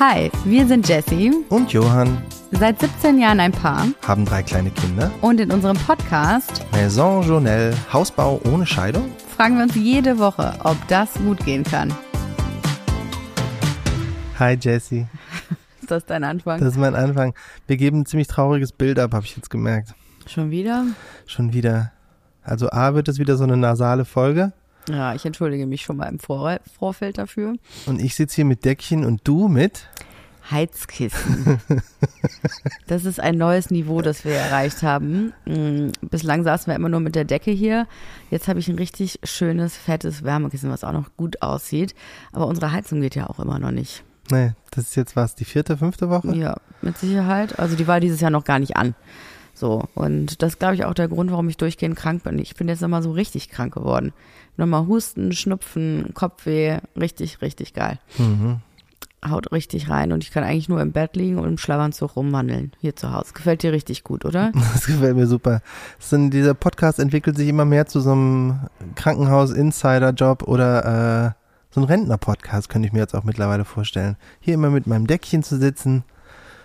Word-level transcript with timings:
Hi, 0.00 0.30
wir 0.44 0.66
sind 0.66 0.88
Jessie, 0.88 1.30
Und 1.50 1.72
Johann 1.72 2.22
seit 2.52 2.80
17 2.80 3.18
Jahren 3.18 3.38
ein 3.38 3.52
Paar 3.52 3.86
haben 4.06 4.24
drei 4.24 4.42
kleine 4.42 4.70
Kinder. 4.70 5.10
und 5.20 5.38
in 5.40 5.52
unserem 5.52 5.76
Podcast 5.76 6.64
Maison 6.72 7.22
Journelle, 7.22 7.74
Hausbau 7.92 8.40
ohne 8.50 8.64
Scheidung. 8.66 9.10
fragen 9.36 9.56
wir 9.56 9.64
uns 9.64 9.74
jede 9.74 10.18
Woche, 10.18 10.54
ob 10.64 10.76
das 10.88 11.12
gut 11.14 11.44
gehen 11.44 11.64
kann. 11.64 11.92
Hi 14.38 14.56
Jessie, 14.58 15.06
Ist 15.82 15.90
das 15.90 16.06
dein 16.06 16.24
Anfang? 16.24 16.60
das 16.60 16.68
ist 16.70 16.78
mein 16.78 16.94
Anfang. 16.94 17.34
Wir 17.66 17.76
geben 17.76 18.00
ein 18.00 18.06
ziemlich 18.06 18.28
trauriges 18.28 18.72
Bild 18.72 18.98
ab, 18.98 19.12
habe 19.12 19.26
ich 19.26 19.36
jetzt 19.36 19.50
gemerkt. 19.50 19.94
Schon 20.26 20.50
wieder? 20.50 20.86
Schon 21.26 21.52
wieder. 21.52 21.92
Also 22.42 22.70
A 22.70 22.94
wird 22.94 23.08
es 23.08 23.18
wieder 23.18 23.36
so 23.36 23.44
eine 23.44 23.58
nasale 23.58 24.06
Folge 24.06 24.52
Ja, 24.88 25.14
ich 25.14 25.24
entschuldige 25.24 25.66
mich 25.66 25.82
schon 25.82 25.96
mal 25.96 26.06
im 26.08 26.18
Vor 26.18 26.58
Vorfeld 26.78 27.18
dafür. 27.18 27.54
und 27.86 28.00
ich 28.00 28.14
sitze 28.14 28.36
hier 28.36 28.44
mit 28.44 28.64
Deckchen 28.64 29.04
und 29.04 29.20
du 29.24 29.48
mit. 29.48 29.88
Heizkissen. 30.50 31.60
Das 32.86 33.04
ist 33.04 33.20
ein 33.20 33.38
neues 33.38 33.70
Niveau, 33.70 34.02
das 34.02 34.24
wir 34.24 34.32
erreicht 34.34 34.82
haben. 34.82 35.32
Mm, 35.46 35.90
Bislang 36.02 36.42
saßen 36.42 36.66
wir 36.66 36.74
immer 36.74 36.88
nur 36.88 36.98
mit 36.98 37.14
der 37.14 37.24
Decke 37.24 37.52
hier. 37.52 37.86
Jetzt 38.30 38.48
habe 38.48 38.58
ich 38.58 38.66
ein 38.68 38.74
richtig 38.76 39.20
schönes, 39.22 39.76
fettes 39.76 40.24
Wärmekissen, 40.24 40.70
was 40.70 40.82
auch 40.82 40.92
noch 40.92 41.16
gut 41.16 41.40
aussieht. 41.40 41.94
Aber 42.32 42.48
unsere 42.48 42.72
Heizung 42.72 43.00
geht 43.00 43.14
ja 43.14 43.30
auch 43.30 43.38
immer 43.38 43.60
noch 43.60 43.70
nicht. 43.70 44.02
Nee, 44.30 44.52
das 44.72 44.88
ist 44.88 44.96
jetzt 44.96 45.14
was, 45.14 45.36
die 45.36 45.44
vierte, 45.44 45.76
fünfte 45.76 46.10
Woche? 46.10 46.34
Ja, 46.34 46.56
mit 46.82 46.98
Sicherheit. 46.98 47.58
Also 47.60 47.76
die 47.76 47.86
war 47.86 48.00
dieses 48.00 48.20
Jahr 48.20 48.30
noch 48.32 48.44
gar 48.44 48.58
nicht 48.58 48.76
an. 48.76 48.94
So, 49.54 49.84
und 49.94 50.42
das 50.42 50.54
ist, 50.54 50.58
glaube 50.58 50.74
ich, 50.74 50.84
auch 50.84 50.94
der 50.94 51.08
Grund, 51.08 51.30
warum 51.30 51.48
ich 51.48 51.56
durchgehend 51.58 51.96
krank 51.96 52.24
bin. 52.24 52.38
Ich 52.38 52.54
bin 52.56 52.68
jetzt 52.68 52.80
nochmal 52.80 53.02
so 53.02 53.12
richtig 53.12 53.50
krank 53.50 53.74
geworden. 53.74 54.12
Nochmal 54.60 54.86
Husten, 54.86 55.32
Schnupfen, 55.32 56.10
Kopfweh, 56.12 56.80
richtig, 56.94 57.40
richtig 57.40 57.72
geil. 57.72 57.98
Mhm. 58.18 58.58
Haut 59.26 59.52
richtig 59.52 59.88
rein 59.88 60.12
und 60.12 60.22
ich 60.22 60.30
kann 60.30 60.44
eigentlich 60.44 60.68
nur 60.68 60.82
im 60.82 60.92
Bett 60.92 61.16
liegen 61.16 61.38
und 61.38 61.48
im 61.48 61.58
Schlafanzug 61.58 62.14
rumwandeln 62.14 62.72
hier 62.78 62.94
zu 62.94 63.10
Hause. 63.10 63.32
Gefällt 63.32 63.62
dir 63.62 63.72
richtig 63.72 64.04
gut, 64.04 64.26
oder? 64.26 64.52
Das 64.74 64.86
gefällt 64.86 65.16
mir 65.16 65.26
super. 65.26 65.62
Sind, 65.98 66.34
dieser 66.34 66.52
Podcast 66.52 66.98
entwickelt 66.98 67.38
sich 67.38 67.48
immer 67.48 67.64
mehr 67.64 67.86
zu 67.86 68.00
so 68.00 68.12
einem 68.12 68.60
Krankenhaus-Insider-Job 68.96 70.42
oder 70.42 71.28
äh, 71.28 71.30
so 71.70 71.80
ein 71.80 71.84
Rentner-Podcast, 71.84 72.68
könnte 72.68 72.86
ich 72.86 72.92
mir 72.92 73.00
jetzt 73.00 73.14
auch 73.14 73.24
mittlerweile 73.24 73.64
vorstellen. 73.64 74.16
Hier 74.40 74.54
immer 74.54 74.68
mit 74.68 74.86
meinem 74.86 75.06
Deckchen 75.06 75.42
zu 75.42 75.56
sitzen, 75.56 76.04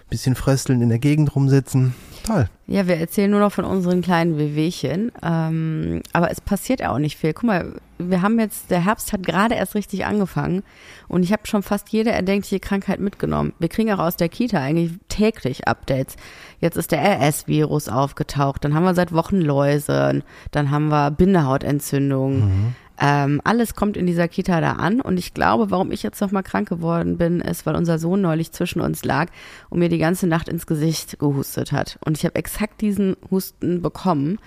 bisschen 0.10 0.36
frösteln 0.36 0.82
in 0.82 0.90
der 0.90 1.00
Gegend 1.00 1.36
rumsitzen. 1.36 1.94
Toll. 2.26 2.50
Ja, 2.66 2.88
wir 2.88 2.98
erzählen 2.98 3.30
nur 3.30 3.40
noch 3.40 3.52
von 3.52 3.66
unseren 3.66 4.02
kleinen 4.02 4.38
Wehwehchen. 4.38 5.12
Ähm, 5.22 6.02
aber 6.12 6.32
es 6.32 6.42
passiert 6.42 6.80
ja 6.80 6.92
auch 6.92 6.98
nicht 6.98 7.18
viel. 7.18 7.34
Guck 7.34 7.44
mal, 7.44 7.74
wir 8.00 8.22
haben 8.24 8.40
jetzt, 8.40 8.72
der 8.72 8.84
Herbst 8.84 9.14
hat 9.14 9.24
gerade 9.24 9.56
erst 9.56 9.76
richtig 9.76 10.06
angefangen 10.06 10.64
und 11.08 11.24
ich 11.24 11.32
habe 11.32 11.46
schon 11.46 11.62
fast 11.62 11.90
jede 11.90 12.12
erdenkliche 12.12 12.60
Krankheit 12.60 13.00
mitgenommen. 13.00 13.54
Wir 13.60 13.70
kriegen 13.70 13.92
auch 13.92 14.00
aus 14.00 14.18
der 14.18 14.30
Kita 14.30 14.60
eigentlich 14.60 14.92
täglich 15.08 15.68
Updates. 15.68 16.16
Jetzt 16.60 16.78
ist 16.78 16.92
der 16.92 17.02
RS-Virus 17.02 17.90
aufgetaucht, 17.90 18.66
dann 18.66 18.74
haben 18.74 18.84
wir 18.84 18.96
seit 18.96 19.14
Wochen 19.14 19.40
Läuse, 19.40 20.24
dann 20.52 20.72
haben 20.72 20.88
wir 20.88 21.12
Bindehautentzündungen. 21.12 22.76
Ähm, 23.00 23.42
alles 23.44 23.76
kommt 23.76 23.98
in 23.98 24.08
dieser 24.08 24.28
Kita 24.28 24.62
da 24.62 24.74
an 24.74 25.02
und 25.02 25.18
ich 25.18 25.34
glaube, 25.34 25.70
warum 25.70 25.92
ich 25.92 26.02
jetzt 26.02 26.22
nochmal 26.22 26.44
krank 26.44 26.70
geworden 26.70 27.18
bin, 27.18 27.42
ist, 27.42 27.66
weil 27.66 27.76
unser 27.76 28.00
Sohn 28.00 28.22
neulich 28.22 28.52
zwischen 28.54 28.80
uns 28.80 29.04
lag 29.04 29.28
und 29.70 29.80
mir 29.80 29.90
die 29.90 29.98
ganze 29.98 30.28
Nacht 30.28 30.48
ins 30.48 30.66
Gesicht 30.66 31.20
gehustet 31.20 31.72
hat. 31.72 32.00
Und 32.06 32.18
ich 32.18 32.24
habe 32.24 32.36
exakt 32.36 32.82
diesen 32.82 33.18
Husten 33.30 33.82
bekommen 33.82 34.40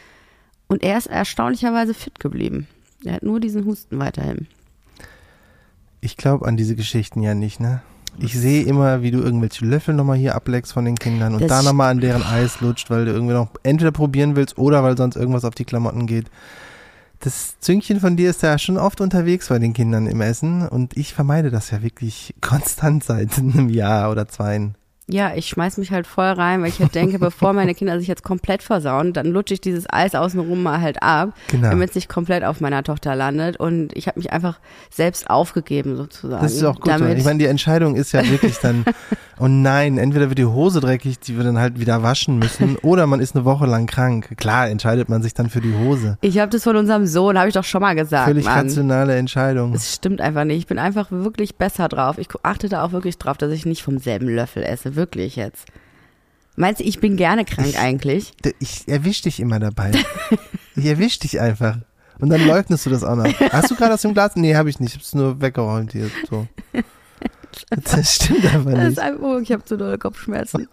und 0.67 0.83
er 0.83 0.97
ist 0.97 1.07
erstaunlicherweise 1.07 1.93
fit 1.93 2.21
geblieben. 2.21 2.67
Er 3.05 3.15
hat 3.15 3.23
nur 3.23 3.39
diesen 3.39 3.67
Husten 3.67 3.99
weiterhin. 3.99 4.47
Ich 6.01 6.17
glaube 6.17 6.47
an 6.47 6.57
diese 6.57 6.75
Geschichten 6.75 7.23
ja 7.23 7.35
nicht, 7.35 7.61
ne? 7.61 7.83
Ich 8.21 8.37
sehe 8.37 8.65
immer, 8.65 9.03
wie 9.03 9.13
du 9.13 9.21
irgendwelche 9.21 9.65
Löffel 9.65 9.95
nochmal 9.95 10.17
hier 10.17 10.35
ableckst 10.35 10.73
von 10.73 10.85
den 10.85 10.97
Kindern 10.97 11.35
und 11.35 11.43
Das 11.43 11.49
da 11.49 11.63
nochmal 11.63 11.91
an 11.93 12.01
deren 12.01 12.23
Eis 12.23 12.61
lutscht, 12.61 12.91
weil 12.91 13.05
du 13.05 13.13
irgendwie 13.13 13.35
noch 13.35 13.49
entweder 13.63 13.93
probieren 13.93 14.35
willst 14.35 14.59
oder 14.59 14.83
weil 14.83 14.97
sonst 14.97 15.17
irgendwas 15.17 15.45
auf 15.45 15.55
die 15.55 15.65
Klamotten 15.65 16.07
geht. 16.07 16.27
Das 17.21 17.59
Züngchen 17.59 17.99
von 17.99 18.17
dir 18.17 18.31
ist 18.31 18.43
ja 18.43 18.59
schon 18.59 18.77
oft 18.77 19.01
unterwegs 19.01 19.49
bei 19.49 19.59
den 19.59 19.73
Kindern 19.73 20.07
im 20.07 20.21
Essen 20.21 20.69
und 20.69 20.97
ich 20.97 21.15
vermeide 21.15 21.51
das 21.51 21.71
ja 21.71 21.83
wirklich 21.83 22.35
konstant 22.41 23.03
seit 23.03 23.39
einem 23.39 23.69
Jahr 23.69 24.11
oder 24.11 24.29
zwei. 24.29 24.71
Ja, 25.11 25.33
ich 25.35 25.47
schmeiß 25.49 25.79
mich 25.79 25.91
halt 25.91 26.07
voll 26.07 26.27
rein, 26.27 26.61
weil 26.61 26.69
ich 26.69 26.81
halt 26.81 26.95
denke, 26.95 27.19
bevor 27.19 27.55
meine 27.55 27.75
Kinder 27.75 27.99
sich 27.99 28.09
jetzt 28.09 28.23
komplett 28.23 28.63
versauen, 28.63 29.13
dann 29.15 29.27
lutsche 29.27 29.55
ich 29.55 29.61
dieses 29.63 29.87
Eis 29.89 30.15
außenrum 30.15 30.63
mal 30.63 30.81
halt 30.83 31.03
ab, 31.03 31.33
Genau. 31.49 31.71
damit 31.71 31.89
es 31.91 31.95
nicht 31.95 32.09
komplett 32.11 32.45
auf 32.45 32.61
meiner 32.61 32.83
Tochter 32.83 33.15
landet. 33.17 33.59
Und 33.59 33.97
ich 33.97 34.07
habe 34.07 34.19
mich 34.19 34.33
einfach 34.33 34.61
selbst 34.91 35.31
aufgegeben 35.31 35.97
sozusagen. 35.97 36.43
Das 36.43 36.53
ist 36.53 36.63
auch 36.65 36.77
gut. 36.77 36.89
Damit, 36.89 37.17
Ich 37.17 37.25
meine, 37.25 37.39
die 37.39 37.47
Entscheidung 37.47 37.97
ist 37.97 38.13
ja 38.13 38.23
wirklich 38.29 38.59
dann, 38.59 38.85
oh 39.39 39.49
nein, 39.49 39.97
entweder 39.97 40.29
wird 40.29 40.39
die 40.39 40.45
Hose 40.45 40.81
dreckig, 40.81 41.19
die 41.21 41.39
wir 41.39 41.45
dann 41.45 41.59
halt 41.59 41.81
wieder 41.81 42.03
waschen 42.03 42.39
müssen, 42.39 42.77
oder 42.83 43.07
man 43.07 43.21
ist 43.21 43.35
eine 43.35 43.47
Woche 43.47 43.65
lang 43.65 43.87
krank. 43.87 44.37
Klar, 44.37 44.69
entscheidet 44.69 45.09
man 45.09 45.23
sich 45.23 45.33
dann 45.33 45.49
für 45.49 45.63
die 45.63 45.73
Hose. 45.75 46.19
ich 46.21 46.39
habe 46.39 46.51
das 46.51 46.65
von 46.65 46.77
unserem 46.77 47.07
Sohn, 47.07 47.39
habe 47.39 47.49
ich 47.49 47.55
doch 47.55 47.65
schon 47.65 47.81
mal 47.81 47.95
gesagt. 47.95 48.27
Völlig 48.27 48.45
Mann. 48.45 48.67
rationale 48.67 49.17
Entscheidung. 49.17 49.73
Es 49.73 49.95
stimmt 49.95 50.21
einfach 50.21 50.45
nicht. 50.45 50.59
Ich 50.59 50.67
bin 50.67 50.79
einfach 50.79 51.11
wirklich 51.11 51.57
besser 51.57 51.89
drauf. 51.89 52.19
Ich 52.19 52.29
achte 52.43 52.69
da 52.69 52.85
auch 52.85 52.93
wirklich 52.93 53.17
drauf, 53.17 53.39
dass 53.39 53.53
ich 53.53 53.65
nicht 53.65 53.83
vom 53.83 53.97
selben 53.97 54.29
Löffel 54.29 54.63
esse. 54.63 54.98
Wirklich 54.99 55.37
jetzt. 55.37 55.67
Meinst 56.57 56.81
du, 56.81 56.85
ich 56.85 56.99
bin 56.99 57.17
gerne 57.17 57.45
krank 57.45 57.69
Ich- 57.69 57.79
eigentlich? 57.79 58.33
Ich 58.59 58.89
erwisch 58.89 59.23
dich 59.23 59.39
immer 59.41 59.59
dabei. 59.61 59.93
Ich 60.77 60.85
erwisch 60.87 61.19
dich 61.19 61.41
einfach. 61.41 61.79
Und 62.21 62.31
dann 62.31 62.47
leugnest 62.47 62.87
du 62.87 62.91
das 62.91 63.03
auch 63.03 63.17
noch. 63.17 63.25
Hast 63.51 63.69
du 63.71 63.75
gerade 63.75 63.95
aus 63.95 64.03
dem 64.03 64.13
Glas? 64.15 64.37
Nee, 64.37 64.55
habe 64.55 64.71
ich 64.71 64.79
nicht. 64.79 64.91
Ich 64.95 65.01
hab's 65.01 65.13
nur 65.15 65.41
weggeräumt 65.41 65.91
hier. 65.93 66.09
So. 66.31 66.47
Das 67.71 68.15
stimmt 68.15 68.45
einfach 68.45 68.71
Das 68.73 68.83
ist 68.85 68.89
nicht. 68.91 68.99
einfach, 69.01 69.23
oh, 69.23 69.39
ich 69.39 69.51
habe 69.51 69.65
zu 69.65 69.77
dolle 69.77 69.99
Kopfschmerzen. 69.99 70.69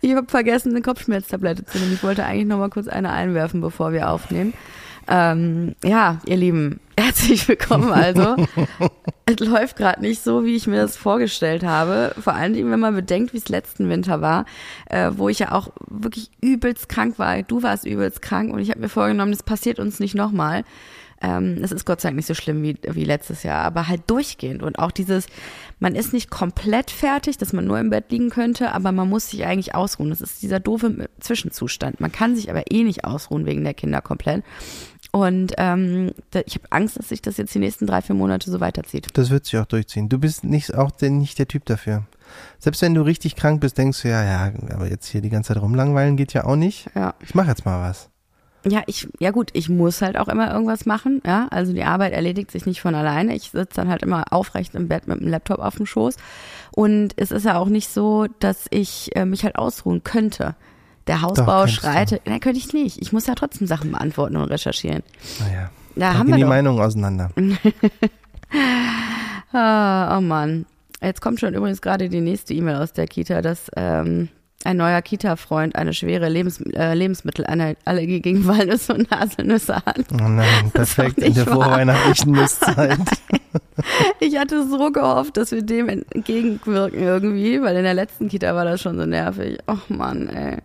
ich 0.00 0.14
habe 0.14 0.26
vergessen, 0.28 0.70
eine 0.70 0.80
Kopfschmerztablette 0.80 1.66
zu 1.66 1.78
nehmen. 1.78 1.92
Ich 1.92 2.02
wollte 2.02 2.24
eigentlich 2.24 2.46
noch 2.46 2.58
mal 2.58 2.70
kurz 2.70 2.88
eine 2.88 3.10
einwerfen, 3.12 3.60
bevor 3.60 3.92
wir 3.92 4.08
aufnehmen. 4.10 4.54
Ähm, 5.08 5.76
ja, 5.84 6.20
ihr 6.26 6.36
Lieben, 6.36 6.80
herzlich 6.98 7.46
willkommen 7.48 7.92
also. 7.92 8.36
es 9.26 9.38
läuft 9.40 9.76
gerade 9.76 10.00
nicht 10.00 10.22
so, 10.22 10.44
wie 10.44 10.56
ich 10.56 10.66
mir 10.66 10.82
das 10.82 10.96
vorgestellt 10.96 11.64
habe. 11.64 12.14
Vor 12.18 12.34
allen 12.34 12.54
Dingen, 12.54 12.70
wenn 12.70 12.80
man 12.80 12.94
bedenkt, 12.94 13.32
wie 13.32 13.38
es 13.38 13.48
letzten 13.48 13.88
Winter 13.88 14.20
war, 14.20 14.46
äh, 14.86 15.12
wo 15.14 15.28
ich 15.28 15.38
ja 15.38 15.52
auch 15.52 15.68
wirklich 15.88 16.30
übelst 16.40 16.88
krank 16.88 17.18
war. 17.18 17.42
Du 17.42 17.62
warst 17.62 17.86
übelst 17.86 18.22
krank 18.22 18.52
und 18.52 18.58
ich 18.58 18.70
habe 18.70 18.80
mir 18.80 18.88
vorgenommen, 18.88 19.32
das 19.32 19.42
passiert 19.42 19.78
uns 19.78 20.00
nicht 20.00 20.14
nochmal. 20.14 20.64
Ähm, 21.22 21.58
es 21.62 21.72
ist 21.72 21.86
Gott 21.86 22.00
sei 22.00 22.08
Dank 22.08 22.16
nicht 22.16 22.26
so 22.26 22.34
schlimm 22.34 22.62
wie, 22.62 22.76
wie 22.88 23.04
letztes 23.04 23.42
Jahr, 23.42 23.64
aber 23.64 23.88
halt 23.88 24.02
durchgehend. 24.06 24.62
Und 24.62 24.78
auch 24.78 24.90
dieses, 24.90 25.26
man 25.78 25.94
ist 25.94 26.12
nicht 26.12 26.30
komplett 26.30 26.90
fertig, 26.90 27.38
dass 27.38 27.52
man 27.52 27.66
nur 27.66 27.78
im 27.78 27.90
Bett 27.90 28.10
liegen 28.10 28.30
könnte, 28.30 28.72
aber 28.72 28.92
man 28.92 29.08
muss 29.08 29.30
sich 29.30 29.46
eigentlich 29.46 29.74
ausruhen. 29.74 30.10
Das 30.10 30.20
ist 30.20 30.42
dieser 30.42 30.60
doofe 30.60 31.08
Zwischenzustand. 31.20 32.00
Man 32.00 32.12
kann 32.12 32.36
sich 32.36 32.50
aber 32.50 32.64
eh 32.70 32.82
nicht 32.84 33.04
ausruhen 33.04 33.46
wegen 33.46 33.64
der 33.64 33.74
Kinder 33.74 34.02
komplett. 34.02 34.44
Und 35.16 35.54
ähm, 35.56 36.10
da, 36.30 36.42
ich 36.44 36.56
habe 36.56 36.66
Angst, 36.68 36.98
dass 36.98 37.08
sich 37.08 37.22
das 37.22 37.38
jetzt 37.38 37.54
die 37.54 37.58
nächsten 37.58 37.86
drei, 37.86 38.02
vier 38.02 38.14
Monate 38.14 38.50
so 38.50 38.60
weiterzieht. 38.60 39.08
Das 39.14 39.30
wird 39.30 39.46
sich 39.46 39.58
auch 39.58 39.64
durchziehen. 39.64 40.10
Du 40.10 40.18
bist 40.18 40.44
nicht 40.44 40.74
auch 40.74 40.90
der, 40.90 41.08
nicht 41.08 41.38
der 41.38 41.48
Typ 41.48 41.64
dafür. 41.64 42.02
Selbst 42.58 42.82
wenn 42.82 42.92
du 42.92 43.00
richtig 43.00 43.34
krank 43.34 43.62
bist, 43.62 43.78
denkst 43.78 44.02
du 44.02 44.10
ja, 44.10 44.22
ja, 44.22 44.52
aber 44.74 44.90
jetzt 44.90 45.06
hier 45.06 45.22
die 45.22 45.30
ganze 45.30 45.54
Zeit 45.54 45.62
rumlangweilen 45.62 46.18
geht 46.18 46.34
ja 46.34 46.44
auch 46.44 46.56
nicht. 46.56 46.90
Ja. 46.94 47.14
Ich 47.20 47.34
mache 47.34 47.48
jetzt 47.48 47.64
mal 47.64 47.88
was. 47.88 48.10
Ja, 48.66 48.82
ich, 48.86 49.08
ja 49.18 49.30
gut, 49.30 49.48
ich 49.54 49.70
muss 49.70 50.02
halt 50.02 50.18
auch 50.18 50.28
immer 50.28 50.52
irgendwas 50.52 50.84
machen, 50.84 51.22
ja. 51.24 51.48
Also 51.50 51.72
die 51.72 51.84
Arbeit 51.84 52.12
erledigt 52.12 52.50
sich 52.50 52.66
nicht 52.66 52.82
von 52.82 52.94
alleine. 52.94 53.34
Ich 53.34 53.52
sitze 53.52 53.76
dann 53.76 53.88
halt 53.88 54.02
immer 54.02 54.24
aufrecht 54.34 54.74
im 54.74 54.86
Bett 54.86 55.08
mit 55.08 55.18
dem 55.18 55.28
Laptop 55.28 55.60
auf 55.60 55.76
dem 55.76 55.86
Schoß. 55.86 56.16
Und 56.72 57.14
es 57.16 57.30
ist 57.30 57.46
ja 57.46 57.56
auch 57.56 57.68
nicht 57.68 57.88
so, 57.88 58.26
dass 58.38 58.66
ich 58.68 59.16
äh, 59.16 59.24
mich 59.24 59.44
halt 59.44 59.56
ausruhen 59.56 60.04
könnte. 60.04 60.56
Der 61.06 61.22
Hausbau 61.22 61.62
du. 61.66 61.70
schreitet. 61.70 62.22
Nein, 62.26 62.40
könnte 62.40 62.58
ich 62.58 62.72
nicht. 62.72 63.00
Ich 63.00 63.12
muss 63.12 63.26
ja 63.26 63.34
trotzdem 63.34 63.66
Sachen 63.66 63.92
beantworten 63.92 64.36
und 64.36 64.44
recherchieren. 64.50 65.02
Naja. 65.40 65.70
Da 65.94 66.12
Da 66.12 66.18
haben 66.18 66.28
wir 66.28 66.36
die 66.36 66.42
doch. 66.42 66.48
Meinungen 66.48 66.80
auseinander. 66.80 67.30
Ah, 69.52 70.16
oh 70.18 70.20
Mann. 70.20 70.66
Jetzt 71.02 71.20
kommt 71.20 71.40
schon 71.40 71.54
übrigens 71.54 71.80
gerade 71.80 72.08
die 72.08 72.20
nächste 72.20 72.54
E-Mail 72.54 72.76
aus 72.76 72.92
der 72.92 73.06
Kita, 73.06 73.42
dass 73.42 73.70
ähm, 73.76 74.28
ein 74.64 74.76
neuer 74.76 75.02
Kita-Freund 75.02 75.76
eine 75.76 75.92
schwere 75.94 76.28
Lebens 76.28 76.60
äh, 76.74 76.94
Lebensmittelallergie 76.94 78.20
gegen 78.20 78.46
Walnüsse 78.46 78.94
und 78.94 79.10
Haselnüsse 79.10 79.76
hat. 79.76 80.04
Oh 80.12 80.28
nein, 80.28 80.46
doch 80.64 80.72
perfekt 80.72 81.18
in 81.18 81.34
der 81.34 81.44
vorweihnachtlichen 81.46 82.32
Nusszeit. 82.34 82.98
Ich 84.20 84.36
hatte 84.38 84.66
so 84.66 84.90
gehofft, 84.90 85.36
dass 85.36 85.52
wir 85.52 85.62
dem 85.62 85.88
entgegenwirken 85.88 86.98
irgendwie, 87.00 87.62
weil 87.62 87.76
in 87.76 87.84
der 87.84 87.94
letzten 87.94 88.28
Kita 88.28 88.54
war 88.54 88.64
das 88.64 88.80
schon 88.82 88.96
so 88.98 89.06
nervig. 89.06 89.58
Och 89.68 89.88
Mann, 89.88 90.28
ey. 90.28 90.58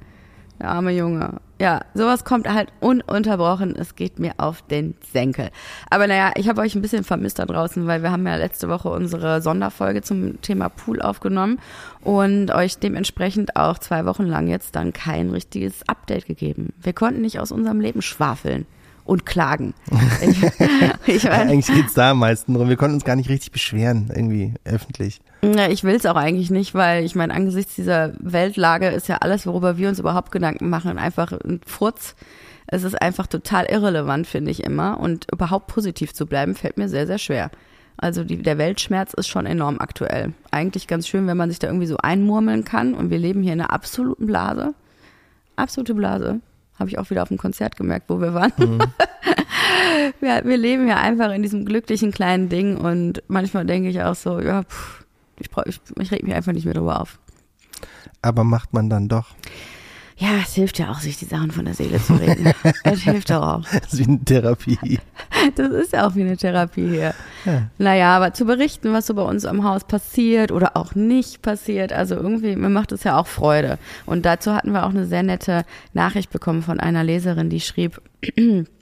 Der 0.61 0.69
arme 0.69 0.91
Junge. 0.91 1.39
Ja, 1.59 1.81
sowas 1.95 2.23
kommt 2.23 2.47
halt 2.47 2.69
ununterbrochen. 2.81 3.75
Es 3.75 3.95
geht 3.95 4.19
mir 4.19 4.33
auf 4.37 4.61
den 4.61 4.93
Senkel. 5.11 5.49
Aber 5.89 6.05
naja, 6.05 6.33
ich 6.35 6.47
habe 6.47 6.61
euch 6.61 6.75
ein 6.75 6.83
bisschen 6.83 7.03
vermisst 7.03 7.39
da 7.39 7.45
draußen, 7.45 7.87
weil 7.87 8.03
wir 8.03 8.11
haben 8.11 8.27
ja 8.27 8.35
letzte 8.35 8.69
Woche 8.69 8.89
unsere 8.89 9.41
Sonderfolge 9.41 10.03
zum 10.03 10.39
Thema 10.41 10.69
Pool 10.69 11.01
aufgenommen 11.01 11.57
und 12.01 12.51
euch 12.51 12.77
dementsprechend 12.77 13.55
auch 13.55 13.79
zwei 13.79 14.05
Wochen 14.05 14.27
lang 14.27 14.47
jetzt 14.47 14.75
dann 14.75 14.93
kein 14.93 15.31
richtiges 15.31 15.87
Update 15.87 16.27
gegeben. 16.27 16.73
Wir 16.79 16.93
konnten 16.93 17.21
nicht 17.21 17.39
aus 17.39 17.51
unserem 17.51 17.81
Leben 17.81 18.03
schwafeln. 18.03 18.67
und 19.03 19.25
klagen. 19.25 19.73
Ich, 20.21 20.43
ich 21.07 21.23
mein, 21.23 21.49
eigentlich 21.49 21.75
geht's 21.75 21.95
da 21.95 22.11
am 22.11 22.19
meisten 22.19 22.53
drum. 22.53 22.69
Wir 22.69 22.77
konnten 22.77 22.93
uns 22.93 23.03
gar 23.03 23.15
nicht 23.15 23.29
richtig 23.29 23.51
beschweren, 23.51 24.11
irgendwie 24.15 24.53
öffentlich. 24.63 25.21
Ja, 25.43 25.69
ich 25.69 25.83
will's 25.83 26.05
auch 26.05 26.15
eigentlich 26.15 26.51
nicht, 26.51 26.75
weil 26.75 27.03
ich 27.03 27.15
meine, 27.15 27.33
angesichts 27.33 27.75
dieser 27.75 28.13
Weltlage 28.19 28.89
ist 28.89 29.07
ja 29.07 29.17
alles, 29.17 29.47
worüber 29.47 29.77
wir 29.77 29.89
uns 29.89 29.99
überhaupt 29.99 30.31
Gedanken 30.31 30.69
machen, 30.69 30.99
einfach 30.99 31.31
ein 31.31 31.61
Furz. 31.65 32.15
Es 32.67 32.83
ist 32.83 33.01
einfach 33.01 33.27
total 33.27 33.65
irrelevant, 33.65 34.27
finde 34.27 34.51
ich 34.51 34.63
immer. 34.63 34.99
Und 34.99 35.27
überhaupt 35.31 35.67
positiv 35.67 36.13
zu 36.13 36.25
bleiben, 36.25 36.55
fällt 36.55 36.77
mir 36.77 36.89
sehr, 36.89 37.07
sehr 37.07 37.17
schwer. 37.17 37.49
Also 37.97 38.23
die, 38.23 38.41
der 38.41 38.57
Weltschmerz 38.57 39.13
ist 39.13 39.27
schon 39.27 39.45
enorm 39.45 39.79
aktuell. 39.79 40.33
Eigentlich 40.51 40.87
ganz 40.87 41.07
schön, 41.07 41.27
wenn 41.27 41.37
man 41.37 41.49
sich 41.49 41.59
da 41.59 41.67
irgendwie 41.67 41.87
so 41.87 41.97
einmurmeln 41.97 42.63
kann. 42.63 42.93
Und 42.93 43.09
wir 43.09 43.19
leben 43.19 43.43
hier 43.43 43.53
in 43.53 43.61
einer 43.61 43.73
absoluten 43.73 44.25
Blase. 44.25 44.73
Absolute 45.55 45.93
Blase. 45.95 46.39
Habe 46.79 46.89
ich 46.89 46.97
auch 46.97 47.09
wieder 47.09 47.23
auf 47.23 47.27
dem 47.27 47.37
Konzert 47.37 47.75
gemerkt, 47.75 48.09
wo 48.09 48.21
wir 48.21 48.33
waren. 48.33 48.53
Mhm. 48.57 48.79
wir, 50.19 50.41
wir, 50.45 50.57
leben 50.57 50.87
ja 50.87 50.97
einfach 50.97 51.31
in 51.31 51.43
diesem 51.43 51.65
glücklichen 51.65 52.11
kleinen 52.11 52.49
Ding. 52.49 52.77
Und 52.77 53.21
manchmal 53.27 53.65
denke 53.65 53.89
ich 53.89 54.01
auch 54.01 54.15
so, 54.15 54.39
ja, 54.39 54.63
pff, 54.63 55.00
ich, 55.41 55.49
ich, 55.65 55.81
ich 55.99 56.11
reg 56.11 56.23
mich 56.23 56.33
einfach 56.33 56.53
nicht 56.53 56.65
mehr 56.65 56.73
drüber 56.73 57.01
auf. 57.01 57.19
Aber 58.21 58.43
macht 58.43 58.73
man 58.73 58.89
dann 58.89 59.07
doch. 59.07 59.35
Ja, 60.21 60.37
es 60.43 60.53
hilft 60.53 60.77
ja 60.77 60.91
auch, 60.91 60.99
sich 60.99 61.17
die 61.17 61.25
Sachen 61.25 61.49
von 61.49 61.65
der 61.65 61.73
Seele 61.73 61.99
zu 61.99 62.13
reden. 62.13 62.53
es 62.83 62.99
hilft 63.01 63.31
doch 63.31 63.41
auch. 63.41 63.61
Das 63.63 63.93
ist 63.93 63.99
wie 63.99 64.03
eine 64.03 64.23
Therapie. 64.23 64.99
Das 65.55 65.71
ist 65.71 65.93
ja 65.93 66.05
auch 66.05 66.13
wie 66.13 66.21
eine 66.21 66.37
Therapie 66.37 66.87
hier. 66.87 67.15
Ja. 67.45 67.63
Naja, 67.79 68.15
aber 68.15 68.31
zu 68.31 68.45
berichten, 68.45 68.93
was 68.93 69.07
so 69.07 69.15
bei 69.15 69.23
uns 69.23 69.43
am 69.45 69.63
Haus 69.63 69.85
passiert 69.85 70.51
oder 70.51 70.77
auch 70.77 70.93
nicht 70.93 71.41
passiert, 71.41 71.91
also 71.91 72.13
irgendwie, 72.13 72.55
mir 72.55 72.69
macht 72.69 72.91
es 72.91 73.03
ja 73.03 73.17
auch 73.17 73.25
Freude. 73.25 73.79
Und 74.05 74.23
dazu 74.23 74.53
hatten 74.53 74.71
wir 74.71 74.85
auch 74.85 74.91
eine 74.91 75.07
sehr 75.07 75.23
nette 75.23 75.65
Nachricht 75.93 76.29
bekommen 76.29 76.61
von 76.61 76.79
einer 76.79 77.03
Leserin, 77.03 77.49
die 77.49 77.59
schrieb, 77.59 77.99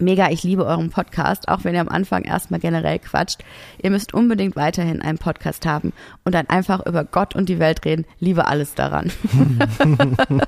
Mega, 0.00 0.30
ich 0.30 0.42
liebe 0.42 0.64
euren 0.64 0.88
Podcast, 0.88 1.48
auch 1.48 1.64
wenn 1.64 1.74
ihr 1.74 1.80
am 1.82 1.88
Anfang 1.88 2.22
erstmal 2.22 2.58
generell 2.58 2.98
quatscht. 2.98 3.44
Ihr 3.82 3.90
müsst 3.90 4.14
unbedingt 4.14 4.56
weiterhin 4.56 5.02
einen 5.02 5.18
Podcast 5.18 5.66
haben 5.66 5.92
und 6.24 6.34
dann 6.34 6.48
einfach 6.48 6.86
über 6.86 7.04
Gott 7.04 7.34
und 7.36 7.50
die 7.50 7.58
Welt 7.58 7.84
reden. 7.84 8.06
Liebe 8.18 8.46
alles 8.46 8.74
daran. 8.74 9.12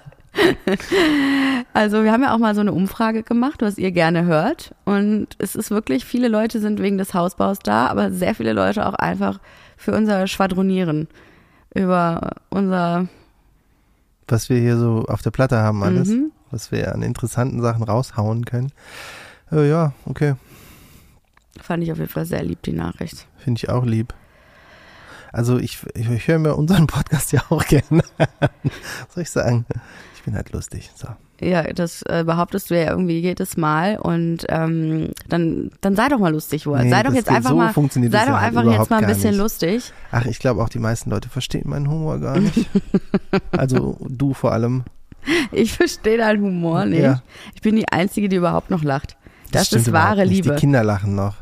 also 1.74 2.02
wir 2.02 2.12
haben 2.12 2.22
ja 2.22 2.34
auch 2.34 2.38
mal 2.38 2.54
so 2.54 2.62
eine 2.62 2.72
Umfrage 2.72 3.22
gemacht, 3.22 3.60
was 3.60 3.76
ihr 3.76 3.92
gerne 3.92 4.24
hört. 4.24 4.74
Und 4.86 5.28
es 5.38 5.54
ist 5.54 5.70
wirklich, 5.70 6.06
viele 6.06 6.28
Leute 6.28 6.58
sind 6.58 6.80
wegen 6.80 6.96
des 6.96 7.12
Hausbaus 7.12 7.58
da, 7.58 7.88
aber 7.88 8.10
sehr 8.10 8.34
viele 8.34 8.54
Leute 8.54 8.86
auch 8.86 8.94
einfach 8.94 9.38
für 9.76 9.92
unser 9.92 10.26
Schwadronieren. 10.28 11.08
Über 11.74 12.36
unser... 12.48 13.06
Was 14.28 14.48
wir 14.48 14.58
hier 14.58 14.78
so 14.78 15.04
auf 15.08 15.20
der 15.20 15.30
Platte 15.30 15.58
haben 15.58 15.82
alles. 15.82 16.08
Mhm. 16.08 16.32
Was 16.50 16.72
wir 16.72 16.94
an 16.94 17.02
interessanten 17.02 17.60
Sachen 17.60 17.82
raushauen 17.82 18.46
können. 18.46 18.72
Äh, 19.52 19.68
ja, 19.68 19.92
okay. 20.06 20.34
Fand 21.60 21.82
ich 21.82 21.92
auf 21.92 21.98
jeden 21.98 22.10
Fall 22.10 22.24
sehr 22.24 22.42
lieb, 22.42 22.62
die 22.62 22.72
Nachricht. 22.72 23.26
Finde 23.36 23.58
ich 23.58 23.68
auch 23.68 23.84
lieb. 23.84 24.14
Also 25.32 25.58
ich, 25.58 25.78
ich, 25.94 26.10
ich 26.10 26.28
höre 26.28 26.38
mir 26.38 26.54
unseren 26.56 26.86
Podcast 26.86 27.32
ja 27.32 27.42
auch 27.48 27.64
gerne 27.68 28.02
an. 28.18 28.60
soll 29.08 29.22
ich 29.22 29.30
sagen? 29.30 29.66
Ich 30.14 30.22
bin 30.22 30.34
halt 30.34 30.52
lustig. 30.52 30.90
So. 30.94 31.08
Ja, 31.40 31.64
das 31.64 32.02
äh, 32.02 32.22
behauptest 32.24 32.70
du 32.70 32.78
ja 32.78 32.90
irgendwie 32.90 33.18
jedes 33.18 33.56
Mal 33.56 33.98
und 33.98 34.46
ähm, 34.48 35.10
dann, 35.28 35.70
dann 35.80 35.96
sei 35.96 36.08
doch 36.08 36.20
mal 36.20 36.32
lustig, 36.32 36.66
wohl. 36.66 36.80
Nee, 36.80 36.90
sei 36.90 37.02
doch 37.02 37.12
jetzt 37.12 37.28
einfach 37.28 37.50
so 37.50 37.56
mal, 37.56 37.72
sei 37.72 38.26
doch 38.26 38.40
halt 38.40 38.56
einfach 38.56 38.64
jetzt 38.64 38.90
mal 38.90 39.02
ein 39.02 39.08
bisschen 39.08 39.36
lustig. 39.36 39.92
Ach, 40.12 40.24
ich 40.26 40.38
glaube 40.38 40.62
auch 40.62 40.68
die 40.68 40.78
meisten 40.78 41.10
Leute 41.10 41.28
verstehen 41.28 41.68
meinen 41.68 41.90
Humor 41.90 42.20
gar 42.20 42.38
nicht. 42.38 42.68
also 43.50 43.98
du 44.08 44.34
vor 44.34 44.52
allem. 44.52 44.84
Ich 45.50 45.72
verstehe 45.72 46.18
deinen 46.18 46.42
Humor 46.42 46.84
nicht. 46.84 47.02
Ja. 47.02 47.22
Ich 47.54 47.62
bin 47.62 47.74
die 47.74 47.88
Einzige, 47.88 48.28
die 48.28 48.36
überhaupt 48.36 48.70
noch 48.70 48.84
lacht. 48.84 49.16
Das, 49.52 49.70
das 49.70 49.82
ist 49.82 49.92
wahre 49.92 50.24
Liebe. 50.24 50.50
Die 50.50 50.60
Kinder 50.60 50.82
lachen 50.84 51.14
noch. 51.14 51.36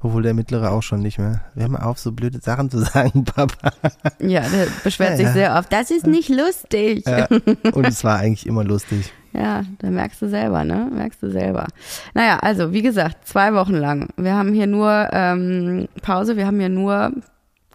Obwohl 0.00 0.22
der 0.22 0.34
Mittlere 0.34 0.70
auch 0.70 0.82
schon 0.82 1.00
nicht 1.00 1.18
mehr. 1.18 1.40
Wir 1.54 1.64
haben 1.64 1.76
auf, 1.76 1.98
so 1.98 2.12
blöde 2.12 2.38
Sachen 2.40 2.70
zu 2.70 2.78
sagen, 2.84 3.24
Papa. 3.24 3.72
Ja, 4.20 4.42
der 4.42 4.66
beschwert 4.84 5.12
ja, 5.12 5.16
sich 5.16 5.26
ja. 5.26 5.32
sehr 5.32 5.54
oft. 5.56 5.72
Das 5.72 5.90
ist 5.90 6.06
nicht 6.06 6.28
lustig. 6.28 7.04
Ja. 7.06 7.26
Und 7.72 7.86
es 7.86 8.04
war 8.04 8.18
eigentlich 8.18 8.46
immer 8.46 8.62
lustig. 8.62 9.12
Ja, 9.32 9.64
da 9.78 9.90
merkst 9.90 10.22
du 10.22 10.28
selber, 10.28 10.64
ne? 10.64 10.88
Merkst 10.92 11.22
du 11.22 11.30
selber. 11.30 11.66
Naja, 12.14 12.38
also 12.38 12.72
wie 12.72 12.82
gesagt, 12.82 13.26
zwei 13.26 13.52
Wochen 13.54 13.74
lang. 13.74 14.08
Wir 14.16 14.34
haben 14.34 14.54
hier 14.54 14.66
nur 14.66 15.08
ähm, 15.12 15.88
Pause, 16.02 16.36
wir 16.36 16.46
haben 16.46 16.58
hier 16.58 16.68
nur 16.68 17.12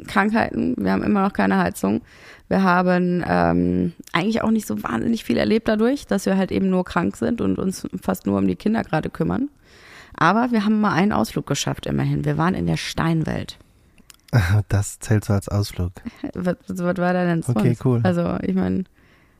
Krankheiten, 0.07 0.75
wir 0.77 0.91
haben 0.91 1.03
immer 1.03 1.21
noch 1.21 1.33
keine 1.33 1.57
Heizung. 1.57 2.01
Wir 2.47 2.63
haben 2.63 3.23
ähm, 3.27 3.93
eigentlich 4.11 4.41
auch 4.41 4.51
nicht 4.51 4.67
so 4.67 4.81
wahnsinnig 4.83 5.23
viel 5.23 5.37
erlebt 5.37 5.67
dadurch, 5.67 6.07
dass 6.07 6.25
wir 6.25 6.35
halt 6.35 6.51
eben 6.51 6.69
nur 6.69 6.83
krank 6.83 7.15
sind 7.15 7.41
und 7.41 7.57
uns 7.57 7.87
fast 8.01 8.25
nur 8.25 8.37
um 8.39 8.47
die 8.47 8.55
Kinder 8.55 8.83
gerade 8.83 9.09
kümmern. 9.09 9.49
Aber 10.21 10.51
wir 10.51 10.65
haben 10.65 10.79
mal 10.79 10.93
einen 10.93 11.13
Ausflug 11.13 11.47
geschafft, 11.47 11.87
immerhin. 11.87 12.25
Wir 12.25 12.37
waren 12.37 12.53
in 12.53 12.67
der 12.67 12.77
Steinwelt. 12.77 13.57
Das 14.69 14.99
zählt 14.99 15.25
so 15.25 15.33
als 15.33 15.49
Ausflug. 15.49 15.93
Was, 16.35 16.55
was 16.67 16.79
war 16.79 16.93
da 16.93 17.25
denn 17.25 17.41
sonst? 17.41 17.57
Okay, 17.57 17.75
cool. 17.83 18.01
Also, 18.03 18.37
ich 18.43 18.53
meine, 18.53 18.83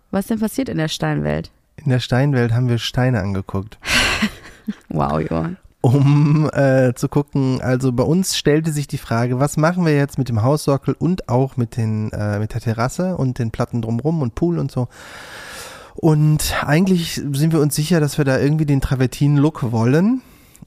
was 0.10 0.28
denn 0.28 0.40
passiert 0.40 0.68
in 0.68 0.78
der 0.78 0.90
Steinwelt? 0.90 1.52
In 1.78 1.90
der 1.90 2.00
Steinwelt 2.00 2.52
haben 2.52 2.68
wir 2.68 2.80
Steine 2.80 3.22
angeguckt. 3.22 3.78
wow, 4.90 5.22
Johann 5.22 5.58
um 5.84 6.48
äh, 6.54 6.94
zu 6.94 7.10
gucken. 7.10 7.60
Also 7.60 7.92
bei 7.92 8.04
uns 8.04 8.38
stellte 8.38 8.72
sich 8.72 8.88
die 8.88 9.00
Frage, 9.00 9.40
was 9.40 9.58
machen 9.58 9.84
wir 9.84 9.96
jetzt 9.96 10.20
mit 10.20 10.30
dem 10.30 10.44
Haussockel 10.44 10.96
und 10.98 11.28
auch 11.28 11.58
mit 11.58 11.76
den 11.76 12.12
äh, 12.12 12.38
mit 12.38 12.54
der 12.54 12.62
Terrasse 12.62 13.18
und 13.18 13.40
den 13.40 13.50
Platten 13.50 13.82
drumrum 13.82 14.22
und 14.22 14.36
Pool 14.36 14.60
und 14.60 14.72
so. 14.72 14.90
Und 15.96 16.56
eigentlich 16.64 17.16
sind 17.16 17.52
wir 17.52 17.60
uns 17.60 17.76
sicher, 17.76 18.00
dass 18.00 18.20
wir 18.20 18.26
da 18.26 18.38
irgendwie 18.38 18.68
den 18.68 18.80
Travertin-Look 18.80 19.72
wollen. 19.72 20.22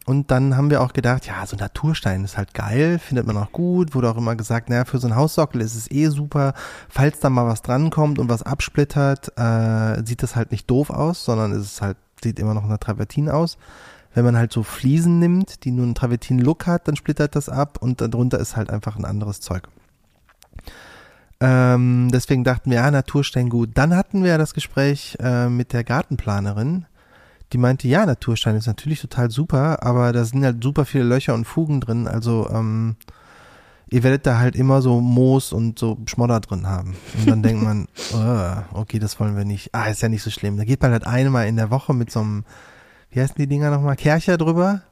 Und 0.07 0.31
dann 0.31 0.57
haben 0.57 0.71
wir 0.71 0.83
auch 0.83 0.93
gedacht, 0.93 1.27
ja, 1.27 1.47
so 1.47 1.57
Naturstein 1.57 2.25
ist 2.25 2.37
halt 2.37 2.53
geil, 2.53 2.99
findet 2.99 3.27
man 3.27 3.37
auch 3.39 3.53
gut. 3.53 3.95
Wurde 3.95 4.11
auch 4.11 4.17
immer 4.19 4.37
gesagt, 4.37 4.69
naja, 4.69 4.85
für 4.85 4.99
so 4.99 5.07
einen 5.07 5.17
Haussockel 5.17 5.63
ist 5.63 5.75
es 5.75 5.91
eh 5.91 6.09
super. 6.09 6.53
Falls 6.89 7.21
da 7.21 7.31
mal 7.31 7.47
was 7.47 7.63
drankommt 7.63 8.19
und 8.19 8.29
was 8.29 8.43
absplittert, 8.43 9.33
äh, 9.39 10.05
sieht 10.05 10.23
das 10.23 10.37
halt 10.37 10.51
nicht 10.51 10.71
doof 10.71 10.91
aus, 10.91 11.25
sondern 11.25 11.53
es 11.53 11.63
ist 11.63 11.83
halt, 11.83 11.97
sieht 12.23 12.39
immer 12.39 12.53
noch 12.53 12.67
nach 12.67 12.79
Travertin 12.79 13.31
aus. 13.31 13.57
Wenn 14.13 14.27
man 14.27 14.37
halt 14.37 14.53
so 14.53 14.63
Fliesen 14.63 15.19
nimmt, 15.19 15.65
die 15.65 15.71
nur 15.71 15.87
einen 15.87 15.95
Travertin-Look 15.95 16.67
hat, 16.67 16.87
dann 16.87 16.97
splittert 16.97 17.35
das 17.35 17.49
ab 17.49 17.79
und 17.81 18.01
darunter 18.01 18.39
ist 18.39 18.57
halt 18.57 18.71
einfach 18.71 18.97
ein 18.97 19.05
anderes 19.05 19.41
Zeug. 19.41 19.69
Ähm, 21.41 22.11
deswegen 22.13 22.45
dachten 22.45 22.71
wir, 22.71 22.77
ja, 22.77 22.91
Naturstein 22.91 23.49
gut. 23.49 23.71
Dann 23.75 23.97
hatten 23.97 24.23
wir 24.23 24.31
ja 24.31 24.39
das 24.39 24.55
Gespräch 24.55 25.17
äh, 25.21 25.49
mit 25.49 25.73
der 25.73 25.83
Gartenplanerin, 25.83 26.87
die 27.55 27.59
meinte, 27.59 27.89
ja, 27.89 28.05
Naturstein 28.05 28.57
ist 28.57 28.67
natürlich 28.67 29.01
total 29.01 29.31
super, 29.31 29.83
aber 29.83 30.13
da 30.13 30.25
sind 30.25 30.45
halt 30.45 30.63
super 30.63 30.85
viele 30.85 31.05
Löcher 31.05 31.35
und 31.35 31.45
Fugen 31.45 31.81
drin. 31.81 32.09
Also 32.09 32.51
ähm, 32.53 32.97
ihr 33.89 34.03
werdet 34.03 34.27
da 34.27 34.39
halt 34.39 34.57
immer 34.57 34.83
so 34.83 35.01
Moos 35.01 35.53
und 35.53 35.79
so 35.79 35.97
Schmodder 36.07 36.41
drin 36.41 36.67
haben. 36.67 36.97
Und 37.17 37.31
dann 37.31 37.43
denkt 37.43 37.63
man, 37.63 37.87
oh, 38.13 38.79
okay, 38.81 38.99
das 38.99 39.19
wollen 39.21 39.37
wir 39.37 39.45
nicht. 39.45 39.73
Ah, 39.73 39.87
ist 39.87 40.03
ja 40.03 40.09
nicht 40.09 40.23
so 40.23 40.31
schlimm. 40.31 40.57
Da 40.57 40.65
geht 40.65 40.83
man 40.83 40.91
halt 40.91 41.07
einmal 41.07 41.47
in 41.47 41.57
der 41.57 41.71
Woche 41.71 41.95
mit 41.95 42.11
so 42.11 42.21
einem 42.21 42.45
wie 43.15 43.21
heißen 43.21 43.37
die 43.39 43.47
Dinger 43.47 43.71
nochmal, 43.71 43.95
Kercher 43.95 44.37
drüber. 44.37 44.83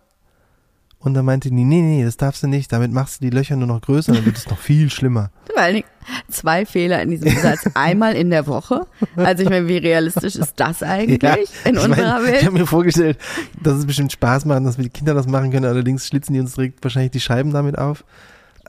Und 1.03 1.15
dann 1.15 1.25
meinte 1.25 1.51
die, 1.51 1.65
nee, 1.65 1.83
nee, 1.83 2.05
das 2.05 2.17
darfst 2.17 2.43
du 2.43 2.47
nicht, 2.47 2.73
damit 2.73 2.93
machst 2.93 3.21
du 3.21 3.25
die 3.25 3.35
Löcher 3.35 3.57
nur 3.57 3.67
noch 3.67 3.81
größer, 3.81 4.13
dann 4.13 4.25
wird 4.25 4.37
es 4.37 4.49
noch 4.49 4.59
viel 4.59 4.89
schlimmer. 4.91 5.31
Dingen 5.57 5.85
zwei 6.29 6.67
Fehler 6.67 7.03
in 7.03 7.11
diesem 7.11 7.31
Satz. 7.39 7.69
Einmal 7.75 8.15
in 8.15 8.31
der 8.31 8.47
Woche. 8.47 8.87
Also 9.17 9.43
ich 9.43 9.51
meine, 9.51 9.69
wie 9.69 9.79
realistisch 9.79 10.37
ist 10.37 10.55
das 10.57 10.83
eigentlich 10.83 11.23
ja, 11.23 11.37
in 11.65 11.79
unserer 11.79 12.21
mein, 12.21 12.25
Welt? 12.25 12.41
Ich 12.41 12.47
habe 12.47 12.59
mir 12.59 12.67
vorgestellt, 12.67 13.19
dass 13.63 13.79
es 13.79 13.87
bestimmt 13.87 14.13
Spaß 14.13 14.45
macht, 14.45 14.65
dass 14.65 14.79
wir 14.79 14.85
die 14.85 14.91
Kinder 14.91 15.15
das 15.15 15.27
machen 15.27 15.51
können, 15.51 15.67
allerdings 15.67 16.07
schlitzen 16.07 16.35
die 16.35 16.41
uns 16.41 16.55
direkt 16.55 16.83
wahrscheinlich 16.83 17.13
die 17.13 17.21
Scheiben 17.21 17.53
damit 17.53 17.79
auf. 17.79 18.05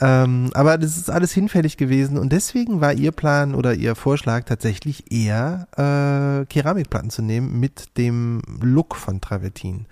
Ähm, 0.01 0.49
aber 0.53 0.77
das 0.77 0.97
ist 0.97 1.11
alles 1.11 1.31
hinfällig 1.31 1.77
gewesen 1.77 2.17
und 2.17 2.33
deswegen 2.33 2.81
war 2.81 2.93
ihr 2.93 3.11
Plan 3.11 3.53
oder 3.53 3.75
ihr 3.75 3.93
Vorschlag 3.93 4.43
tatsächlich 4.45 5.11
eher 5.11 5.67
äh, 5.77 6.45
Keramikplatten 6.45 7.11
zu 7.11 7.21
nehmen 7.21 7.59
mit 7.59 7.97
dem 7.97 8.41
Look 8.59 8.95
von 8.95 9.21
Travertin. 9.21 9.85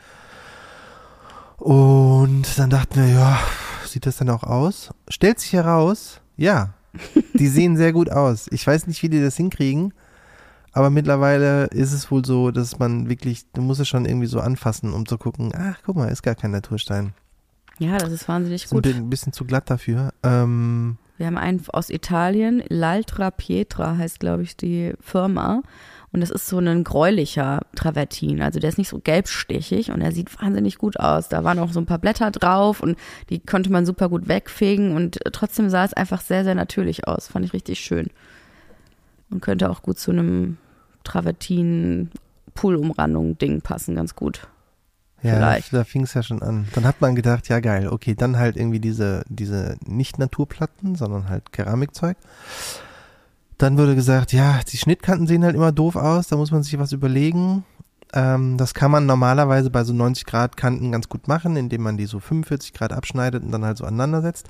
Und 1.62 2.58
dann 2.58 2.72
dachten 2.72 2.96
wir, 2.96 3.08
ja, 3.08 3.40
sieht 3.86 4.08
das 4.08 4.18
dann 4.18 4.32
auch 4.32 4.42
aus? 4.42 4.90
Stellt 5.08 5.40
sich 5.40 5.54
heraus, 5.54 6.20
ja, 6.36 6.74
die 7.36 7.48
sehen 7.50 7.78
sehr 7.78 7.94
gut 7.94 8.10
aus. 8.10 8.48
Ich 8.50 8.66
weiß 8.66 8.88
nicht, 8.88 9.04
wie 9.04 9.10
die 9.10 9.22
das 9.22 9.38
hinkriegen, 9.38 9.94
aber 10.74 10.90
mittlerweile 10.90 11.66
ist 11.66 11.94
es 11.94 12.10
wohl 12.10 12.26
so, 12.26 12.50
dass 12.50 12.80
man 12.80 13.10
wirklich, 13.10 13.46
du 13.54 13.62
musst 13.62 13.80
es 13.80 13.88
schon 13.88 14.06
irgendwie 14.06 14.26
so 14.26 14.40
anfassen, 14.40 14.92
um 14.92 15.06
zu 15.06 15.20
gucken, 15.20 15.54
ach, 15.56 15.78
guck 15.86 15.98
mal, 15.98 16.08
ist 16.08 16.24
gar 16.24 16.34
kein 16.34 16.50
Naturstein. 16.50 17.14
Ja, 17.78 18.00
das 18.00 18.12
ist 18.12 18.28
wahnsinnig 18.28 18.64
ist 18.64 18.72
gut. 18.72 18.88
Ein 18.88 19.12
bisschen 19.12 19.32
zu 19.32 19.46
glatt 19.46 19.70
dafür. 19.70 20.14
Ähm, 20.24 20.98
wir 21.18 21.28
haben 21.28 21.38
einen 21.38 21.64
aus 21.68 21.92
Italien, 21.92 22.64
L'Altra 22.64 23.30
Pietra 23.30 23.98
heißt, 23.98 24.20
glaube 24.20 24.42
ich, 24.42 24.58
die 24.58 24.96
Firma. 25.00 25.62
Und 26.14 26.20
das 26.20 26.30
ist 26.30 26.48
so 26.48 26.58
ein 26.58 26.84
gräulicher 26.84 27.62
Travertin. 27.74 28.42
Also 28.42 28.60
der 28.60 28.68
ist 28.70 28.78
nicht 28.78 28.90
so 28.90 29.00
gelbstichig 29.00 29.92
und 29.92 30.02
er 30.02 30.12
sieht 30.12 30.42
wahnsinnig 30.42 30.78
gut 30.78 31.00
aus. 31.00 31.30
Da 31.30 31.46
waren 31.46 31.60
auch 31.60 31.72
so 31.72 31.80
ein 31.80 31.86
paar 31.86 32.00
Blätter 32.00 32.32
drauf 32.32 32.82
und 32.82 32.98
die 33.30 33.40
konnte 33.40 33.72
man 33.72 33.86
super 33.86 34.10
gut 34.10 34.28
wegfegen 34.28 34.94
und 34.94 35.20
trotzdem 35.32 35.70
sah 35.70 35.86
es 35.86 35.94
einfach 35.94 36.20
sehr, 36.20 36.44
sehr 36.44 36.56
natürlich 36.56 37.08
aus. 37.08 37.30
Fand 37.30 37.46
ich 37.46 37.54
richtig 37.54 37.80
schön. 37.80 38.10
Und 39.30 39.42
könnte 39.42 39.70
auch 39.70 39.82
gut 39.82 40.00
zu 40.00 40.12
einem 40.12 40.58
Travertin-Poolumrandung-Ding 41.06 43.62
passen, 43.62 43.96
ganz 43.96 44.14
gut. 44.14 44.50
Ja, 45.24 45.36
Vielleicht. 45.36 45.72
da 45.72 45.84
fing 45.84 46.04
es 46.04 46.14
ja 46.14 46.24
schon 46.24 46.42
an. 46.42 46.68
Dann 46.74 46.86
hat 46.86 47.00
man 47.00 47.16
gedacht, 47.16 47.48
ja 47.48 47.60
geil, 47.60 47.88
okay, 47.88 48.16
dann 48.16 48.38
halt 48.38 48.58
irgendwie 48.58 48.80
diese, 48.80 49.24
diese 49.30 49.78
nicht 49.86 50.20
Naturplatten, 50.20 50.96
sondern 50.96 51.30
halt 51.30 51.54
Keramikzeug. 51.54 52.18
Dann 53.62 53.78
wurde 53.78 53.94
gesagt, 53.94 54.34
ja, 54.34 54.60
die 54.68 54.78
Schnittkanten 54.78 55.28
sehen 55.28 55.44
halt 55.44 55.54
immer 55.54 55.72
doof 55.72 55.96
aus, 55.96 56.28
da 56.28 56.36
muss 56.36 56.50
man 56.50 56.64
sich 56.64 56.80
was 56.80 56.94
überlegen. 56.94 57.64
Ähm, 58.12 58.58
das 58.58 58.74
kann 58.74 58.90
man 58.90 59.06
normalerweise 59.06 59.70
bei 59.70 59.84
so 59.84 59.94
90 59.94 60.26
Grad 60.26 60.58
Kanten 60.58 60.92
ganz 60.92 61.10
gut 61.10 61.28
machen, 61.28 61.56
indem 61.56 61.84
man 61.84 61.96
die 61.96 62.08
so 62.08 62.20
45 62.20 62.74
Grad 62.74 62.92
abschneidet 62.92 63.44
und 63.44 63.52
dann 63.52 63.64
halt 63.64 63.78
so 63.78 63.86
aneinander 63.86 64.24
setzt. 64.24 64.50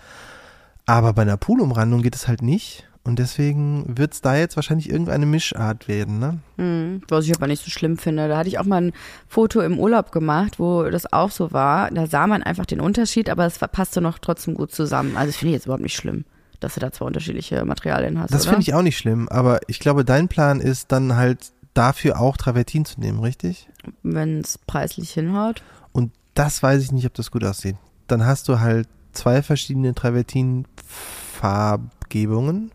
Aber 0.85 1.11
bei 1.11 1.23
einer 1.23 1.35
Poolumrandung 1.35 2.01
geht 2.03 2.15
es 2.15 2.29
halt 2.29 2.41
nicht. 2.41 2.87
Und 3.03 3.19
deswegen 3.19 3.97
wird 3.97 4.13
es 4.13 4.21
da 4.21 4.37
jetzt 4.37 4.55
wahrscheinlich 4.55 4.89
irgendeine 4.89 5.25
Mischart 5.25 5.89
werden, 5.89 6.19
ne? 6.19 6.37
Hm, 6.57 7.01
was 7.09 7.25
ich 7.25 7.35
aber 7.35 7.47
nicht 7.47 7.65
so 7.65 7.69
schlimm 7.69 7.97
finde. 7.97 8.29
Da 8.29 8.37
hatte 8.37 8.47
ich 8.47 8.59
auch 8.59 8.63
mal 8.63 8.81
ein 8.81 8.93
Foto 9.27 9.59
im 9.59 9.77
Urlaub 9.77 10.13
gemacht, 10.13 10.57
wo 10.57 10.83
das 10.83 11.11
auch 11.11 11.31
so 11.31 11.51
war. 11.51 11.91
Da 11.91 12.07
sah 12.07 12.27
man 12.27 12.43
einfach 12.43 12.65
den 12.65 12.79
Unterschied, 12.79 13.29
aber 13.29 13.45
es 13.45 13.59
passte 13.59 13.99
noch 13.99 14.19
trotzdem 14.19 14.53
gut 14.53 14.71
zusammen. 14.71 15.17
Also 15.17 15.31
das 15.31 15.35
finde 15.35 15.49
ich 15.49 15.55
jetzt 15.55 15.65
überhaupt 15.65 15.83
nicht 15.83 15.97
schlimm, 15.97 16.23
dass 16.61 16.75
du 16.75 16.79
da 16.79 16.91
zwei 16.91 17.05
unterschiedliche 17.05 17.65
Materialien 17.65 18.19
hast. 18.19 18.31
Das 18.33 18.45
finde 18.45 18.61
ich 18.61 18.73
auch 18.73 18.81
nicht 18.81 18.97
schlimm, 18.97 19.27
aber 19.29 19.59
ich 19.67 19.79
glaube, 19.79 20.05
dein 20.05 20.29
Plan 20.29 20.61
ist 20.61 20.91
dann 20.91 21.15
halt 21.15 21.51
dafür 21.73 22.19
auch 22.19 22.35
Travertin 22.37 22.85
zu 22.85 22.99
nehmen, 22.99 23.19
richtig? 23.19 23.69
Wenn 24.03 24.39
es 24.39 24.57
preislich 24.57 25.11
hinhaut. 25.11 25.61
Und 25.91 26.11
das 26.33 26.63
weiß 26.63 26.81
ich 26.83 26.91
nicht, 26.91 27.05
ob 27.05 27.13
das 27.13 27.29
gut 27.31 27.43
aussieht. 27.43 27.75
Dann 28.07 28.25
hast 28.25 28.47
du 28.47 28.59
halt 28.59 28.87
zwei 29.11 29.43
verschiedene 29.43 29.93
Travertin-Farbgebungen. 29.93 32.71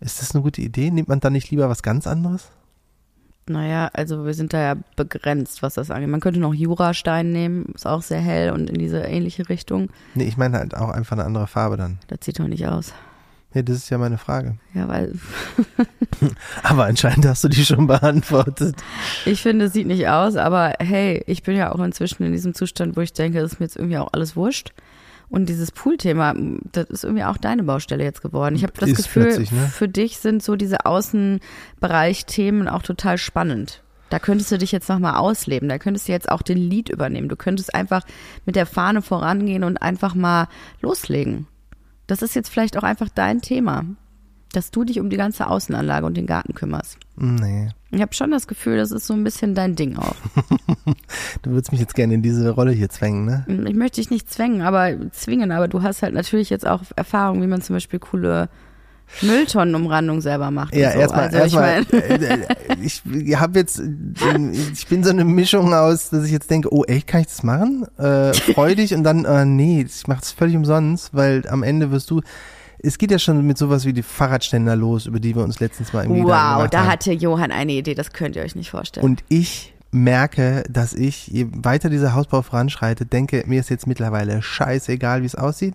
Ist 0.00 0.22
das 0.22 0.34
eine 0.34 0.42
gute 0.42 0.62
Idee? 0.62 0.90
Nimmt 0.90 1.08
man 1.08 1.20
dann 1.20 1.34
nicht 1.34 1.50
lieber 1.50 1.68
was 1.68 1.82
ganz 1.82 2.06
anderes? 2.06 2.48
Naja, 3.50 3.90
also 3.92 4.24
wir 4.24 4.34
sind 4.34 4.52
da 4.52 4.60
ja 4.60 4.74
begrenzt, 4.96 5.62
was 5.62 5.74
das 5.74 5.90
angeht. 5.90 6.08
Man 6.08 6.20
könnte 6.20 6.38
noch 6.38 6.54
Jurastein 6.54 7.32
nehmen, 7.32 7.66
ist 7.74 7.86
auch 7.86 8.02
sehr 8.02 8.20
hell 8.20 8.52
und 8.52 8.70
in 8.70 8.78
diese 8.78 9.00
ähnliche 9.00 9.48
Richtung. 9.48 9.88
Nee, 10.14 10.28
ich 10.28 10.36
meine 10.36 10.58
halt 10.58 10.76
auch 10.76 10.90
einfach 10.90 11.16
eine 11.16 11.24
andere 11.24 11.48
Farbe 11.48 11.76
dann. 11.76 11.98
Das 12.06 12.20
sieht 12.22 12.38
doch 12.38 12.46
nicht 12.46 12.66
aus. 12.66 12.94
Nee, 13.52 13.64
das 13.64 13.78
ist 13.78 13.90
ja 13.90 13.98
meine 13.98 14.18
Frage. 14.18 14.58
Ja, 14.74 14.86
weil 14.86 15.12
Aber 16.62 16.84
anscheinend 16.84 17.26
hast 17.26 17.42
du 17.42 17.48
die 17.48 17.64
schon 17.64 17.88
beantwortet. 17.88 18.76
ich 19.26 19.42
finde, 19.42 19.64
es 19.64 19.72
sieht 19.72 19.88
nicht 19.88 20.06
aus, 20.06 20.36
aber 20.36 20.74
hey, 20.78 21.24
ich 21.26 21.42
bin 21.42 21.56
ja 21.56 21.72
auch 21.72 21.80
inzwischen 21.80 22.22
in 22.22 22.30
diesem 22.30 22.54
Zustand, 22.54 22.96
wo 22.96 23.00
ich 23.00 23.12
denke, 23.12 23.40
das 23.40 23.54
ist 23.54 23.60
mir 23.60 23.66
jetzt 23.66 23.76
irgendwie 23.76 23.98
auch 23.98 24.12
alles 24.12 24.36
wurscht. 24.36 24.72
Und 25.30 25.48
dieses 25.48 25.70
Pool-Thema, 25.70 26.34
das 26.72 26.90
ist 26.90 27.04
irgendwie 27.04 27.24
auch 27.24 27.36
deine 27.36 27.62
Baustelle 27.62 28.02
jetzt 28.02 28.20
geworden. 28.20 28.56
Ich 28.56 28.64
habe 28.64 28.72
das 28.76 28.90
Ist 28.90 28.96
Gefühl, 28.96 29.38
ne? 29.38 29.68
für 29.72 29.88
dich 29.88 30.18
sind 30.18 30.42
so 30.42 30.56
diese 30.56 30.84
Außenbereich-Themen 30.86 32.68
auch 32.68 32.82
total 32.82 33.16
spannend. 33.16 33.82
Da 34.10 34.18
könntest 34.18 34.50
du 34.50 34.58
dich 34.58 34.72
jetzt 34.72 34.88
nochmal 34.88 35.14
ausleben. 35.14 35.68
Da 35.68 35.78
könntest 35.78 36.08
du 36.08 36.12
jetzt 36.12 36.28
auch 36.28 36.42
den 36.42 36.58
Lied 36.58 36.88
übernehmen. 36.88 37.28
Du 37.28 37.36
könntest 37.36 37.72
einfach 37.74 38.02
mit 38.44 38.56
der 38.56 38.66
Fahne 38.66 39.02
vorangehen 39.02 39.62
und 39.62 39.80
einfach 39.80 40.16
mal 40.16 40.48
loslegen. 40.82 41.46
Das 42.08 42.22
ist 42.22 42.34
jetzt 42.34 42.48
vielleicht 42.48 42.76
auch 42.76 42.82
einfach 42.82 43.08
dein 43.08 43.40
Thema, 43.40 43.84
dass 44.52 44.70
du 44.70 44.84
dich 44.84 45.00
um 45.00 45.10
die 45.10 45.16
ganze 45.16 45.46
Außenanlage 45.46 46.06
und 46.06 46.16
den 46.16 46.26
Garten 46.26 46.54
kümmerst. 46.54 46.98
Nee. 47.16 47.68
Ich 47.90 48.00
habe 48.00 48.14
schon 48.14 48.30
das 48.30 48.46
Gefühl, 48.46 48.76
das 48.76 48.92
ist 48.92 49.06
so 49.06 49.14
ein 49.14 49.24
bisschen 49.24 49.54
dein 49.54 49.76
Ding 49.76 49.96
auch. 49.96 50.16
Du 51.42 51.50
würdest 51.50 51.72
mich 51.72 51.80
jetzt 51.80 51.94
gerne 51.94 52.14
in 52.14 52.22
diese 52.22 52.50
Rolle 52.50 52.72
hier 52.72 52.88
zwängen, 52.88 53.24
ne? 53.24 53.44
Ich 53.68 53.74
möchte 53.74 54.00
dich 54.00 54.10
nicht 54.10 54.30
zwängen, 54.30 54.62
aber 54.62 54.94
zwingen, 55.12 55.52
aber 55.52 55.68
du 55.68 55.82
hast 55.82 56.02
halt 56.02 56.14
natürlich 56.14 56.50
jetzt 56.50 56.66
auch 56.66 56.82
Erfahrung, 56.96 57.42
wie 57.42 57.46
man 57.46 57.62
zum 57.62 57.76
Beispiel 57.76 57.98
coole 57.98 58.48
Mülltonnenumrandung 59.22 60.20
selber 60.20 60.50
macht. 60.50 60.74
Ja, 60.74 60.92
so. 60.92 60.98
erstmal, 60.98 61.24
also 61.24 61.38
erstmal, 61.38 61.82
ich 61.82 61.92
mein, 61.92 62.00
äh, 62.00 62.34
äh, 62.68 62.76
ich 62.82 63.02
habe 63.36 63.58
jetzt, 63.58 63.80
äh, 63.80 64.50
ich 64.72 64.86
bin 64.86 65.04
so 65.04 65.10
eine 65.10 65.24
Mischung 65.24 65.74
aus, 65.74 66.10
dass 66.10 66.24
ich 66.24 66.32
jetzt 66.32 66.50
denke, 66.50 66.72
oh 66.72 66.84
echt, 66.84 67.06
kann 67.06 67.22
ich 67.22 67.26
das 67.26 67.42
machen? 67.42 67.86
Äh, 67.98 68.32
freudig 68.32 68.94
und 68.94 69.04
dann, 69.04 69.24
äh, 69.24 69.44
nee, 69.44 69.84
ich 69.86 70.06
mache 70.06 70.20
das 70.20 70.32
völlig 70.32 70.56
umsonst, 70.56 71.10
weil 71.12 71.46
am 71.48 71.62
Ende 71.62 71.90
wirst 71.90 72.10
du, 72.10 72.22
es 72.82 72.98
geht 72.98 73.10
ja 73.10 73.18
schon 73.18 73.46
mit 73.46 73.58
sowas 73.58 73.84
wie 73.84 73.92
die 73.92 74.02
Fahrradständer 74.02 74.76
los, 74.76 75.06
über 75.06 75.20
die 75.20 75.34
wir 75.34 75.42
uns 75.42 75.60
letztens 75.60 75.92
mal 75.92 76.04
irgendwie 76.04 76.24
wow, 76.24 76.68
da 76.68 76.86
hatte 76.86 77.12
Johann 77.12 77.52
eine 77.52 77.72
Idee, 77.72 77.94
das 77.94 78.12
könnt 78.12 78.36
ihr 78.36 78.42
euch 78.42 78.54
nicht 78.54 78.70
vorstellen. 78.70 79.04
Und 79.04 79.22
ich 79.28 79.74
merke, 79.92 80.62
dass 80.68 80.94
ich, 80.94 81.26
je 81.28 81.46
weiter 81.50 81.90
dieser 81.90 82.14
Hausbau 82.14 82.42
voranschreitet, 82.42 83.12
denke, 83.12 83.44
mir 83.46 83.60
ist 83.60 83.70
jetzt 83.70 83.86
mittlerweile 83.86 84.40
scheißegal, 84.40 85.22
wie 85.22 85.26
es 85.26 85.34
aussieht. 85.34 85.74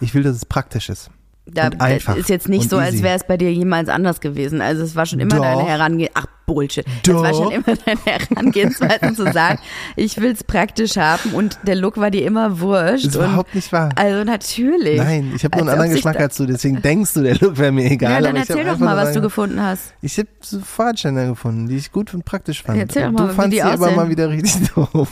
Ich 0.00 0.14
will, 0.14 0.22
dass 0.22 0.36
es 0.36 0.46
praktisch 0.46 0.88
ist. 0.88 1.10
da 1.46 1.66
und 1.66 1.80
einfach 1.80 2.16
ist 2.16 2.28
jetzt 2.28 2.48
nicht 2.48 2.70
so, 2.70 2.78
als 2.78 2.94
easy. 2.94 3.02
wäre 3.02 3.16
es 3.16 3.26
bei 3.26 3.36
dir 3.36 3.52
jemals 3.52 3.88
anders 3.88 4.20
gewesen. 4.20 4.60
Also 4.62 4.82
es 4.82 4.96
war 4.96 5.04
schon 5.06 5.20
immer 5.20 5.36
Doch. 5.36 5.42
deine 5.42 5.64
Herangehensweise. 5.64 6.26
Ach, 6.26 6.39
Bullshit. 6.54 6.84
Doch. 7.04 7.16
Es 7.16 7.22
war 7.22 7.34
schon 7.34 7.52
immer 7.52 7.76
deine 7.76 8.00
Herangehensweise 8.04 9.14
zu 9.14 9.32
sagen, 9.32 9.58
ich 9.96 10.20
will 10.20 10.32
es 10.32 10.44
praktisch 10.44 10.96
haben 10.96 11.32
und 11.32 11.58
der 11.66 11.76
Look 11.76 11.96
war 11.96 12.10
dir 12.10 12.24
immer 12.24 12.60
wurscht. 12.60 13.06
Das 13.06 13.14
ist 13.14 13.16
überhaupt 13.16 13.54
nicht 13.54 13.72
wahr. 13.72 13.90
also 13.96 14.24
natürlich. 14.24 14.98
Nein, 14.98 15.32
ich 15.34 15.44
habe 15.44 15.58
nur 15.58 15.68
einen 15.68 15.70
anderen 15.70 15.92
Geschmack 15.94 16.18
als 16.18 16.36
du, 16.36 16.46
deswegen 16.46 16.82
denkst 16.82 17.14
du, 17.14 17.22
der 17.22 17.36
Look 17.36 17.58
wäre 17.58 17.72
mir 17.72 17.90
egal. 17.90 18.12
Ja, 18.12 18.20
dann 18.20 18.36
erzähl 18.36 18.64
doch 18.64 18.78
mal, 18.78 18.96
was 18.96 19.12
du 19.12 19.20
gefunden 19.20 19.62
hast. 19.62 19.94
Ich 20.02 20.18
habe 20.18 20.28
so 20.40 20.60
Fahrradständer 20.60 21.26
gefunden, 21.26 21.68
die 21.68 21.76
ich 21.76 21.92
gut 21.92 22.12
und 22.14 22.24
praktisch 22.24 22.62
fand. 22.62 22.78
Erzähl 22.78 23.04
doch 23.04 23.12
mal, 23.12 23.28
du 23.28 23.34
fandst 23.34 23.52
die 23.52 23.56
sie 23.56 23.62
aber 23.62 23.90
mal 23.92 24.08
wieder 24.08 24.28
richtig 24.28 24.70
doof. 24.74 25.08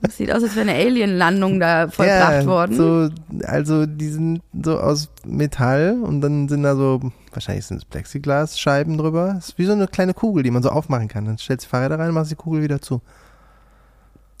Das 0.00 0.16
sieht 0.16 0.32
aus, 0.32 0.42
als 0.42 0.56
wäre 0.56 0.68
eine 0.70 0.78
Alien-Landung 0.78 1.60
da 1.60 1.88
vollbracht 1.88 2.42
ja, 2.42 2.46
worden. 2.46 2.76
So, 2.76 3.08
also 3.44 3.86
die 3.86 4.08
sind 4.08 4.40
so 4.62 4.78
aus 4.78 5.08
Metall 5.24 5.98
und 6.02 6.20
dann 6.20 6.48
sind 6.48 6.62
da 6.62 6.76
so, 6.76 7.00
wahrscheinlich 7.38 7.66
sind 7.66 7.76
es 7.76 7.84
Plexiglasscheiben 7.84 8.98
drüber. 8.98 9.34
Das 9.36 9.50
ist 9.50 9.58
wie 9.58 9.64
so 9.64 9.72
eine 9.72 9.86
kleine 9.86 10.12
Kugel, 10.12 10.42
die 10.42 10.50
man 10.50 10.62
so 10.62 10.70
aufmachen 10.70 11.06
kann. 11.06 11.24
Dann 11.24 11.38
stellst 11.38 11.64
du 11.64 11.68
die 11.68 11.70
Fahrräder 11.70 11.98
rein, 11.98 12.12
machst 12.12 12.32
die 12.32 12.36
Kugel 12.36 12.62
wieder 12.62 12.80
zu. 12.80 13.00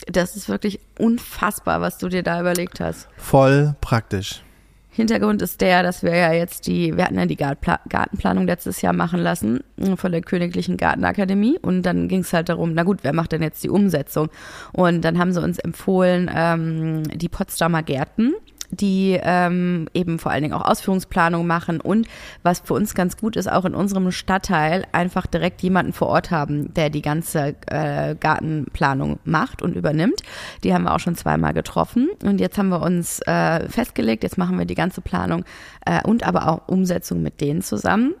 Das 0.06 0.34
ist 0.36 0.48
wirklich 0.48 0.80
unfassbar, 0.98 1.80
was 1.80 1.98
du 1.98 2.08
dir 2.08 2.24
da 2.24 2.40
überlegt 2.40 2.80
hast. 2.80 3.08
Voll 3.16 3.74
praktisch. 3.80 4.42
Hintergrund 4.90 5.42
ist 5.42 5.60
der, 5.60 5.84
dass 5.84 6.02
wir 6.02 6.16
ja 6.16 6.32
jetzt 6.32 6.66
die, 6.66 6.96
wir 6.96 7.04
hatten 7.04 7.16
ja 7.16 7.26
die 7.26 7.36
Gartenplanung 7.36 8.46
letztes 8.46 8.82
Jahr 8.82 8.92
machen 8.92 9.20
lassen 9.20 9.60
äh, 9.76 9.94
von 9.94 10.10
der 10.10 10.22
Königlichen 10.22 10.76
Gartenakademie 10.76 11.56
und 11.60 11.82
dann 11.82 12.08
ging 12.08 12.22
es 12.22 12.32
halt 12.32 12.48
darum, 12.48 12.72
na 12.74 12.82
gut, 12.82 13.00
wer 13.02 13.12
macht 13.12 13.30
denn 13.30 13.42
jetzt 13.42 13.62
die 13.62 13.70
Umsetzung? 13.70 14.28
Und 14.72 15.02
dann 15.02 15.18
haben 15.18 15.32
sie 15.32 15.40
uns 15.40 15.60
empfohlen, 15.60 16.28
ähm, 16.34 17.04
die 17.04 17.28
Potsdamer 17.28 17.84
Gärten 17.84 18.34
die 18.70 19.18
ähm, 19.22 19.88
eben 19.94 20.18
vor 20.18 20.32
allen 20.32 20.42
Dingen 20.42 20.54
auch 20.54 20.64
Ausführungsplanung 20.64 21.46
machen 21.46 21.80
und 21.80 22.06
was 22.42 22.60
für 22.60 22.74
uns 22.74 22.94
ganz 22.94 23.16
gut 23.16 23.36
ist, 23.36 23.50
auch 23.50 23.64
in 23.64 23.74
unserem 23.74 24.10
Stadtteil 24.10 24.84
einfach 24.92 25.26
direkt 25.26 25.62
jemanden 25.62 25.92
vor 25.92 26.08
Ort 26.08 26.30
haben, 26.30 26.72
der 26.74 26.90
die 26.90 27.02
ganze 27.02 27.54
äh, 27.66 28.14
Gartenplanung 28.14 29.18
macht 29.24 29.62
und 29.62 29.74
übernimmt. 29.74 30.22
Die 30.64 30.74
haben 30.74 30.84
wir 30.84 30.94
auch 30.94 31.00
schon 31.00 31.16
zweimal 31.16 31.54
getroffen 31.54 32.08
und 32.22 32.40
jetzt 32.40 32.58
haben 32.58 32.68
wir 32.68 32.82
uns 32.82 33.20
äh, 33.20 33.68
festgelegt, 33.68 34.22
jetzt 34.22 34.38
machen 34.38 34.58
wir 34.58 34.66
die 34.66 34.74
ganze 34.74 35.00
Planung 35.00 35.44
äh, 35.86 36.02
und 36.06 36.26
aber 36.26 36.48
auch 36.48 36.68
Umsetzung 36.68 37.22
mit 37.22 37.40
denen 37.40 37.62
zusammen. 37.62 38.14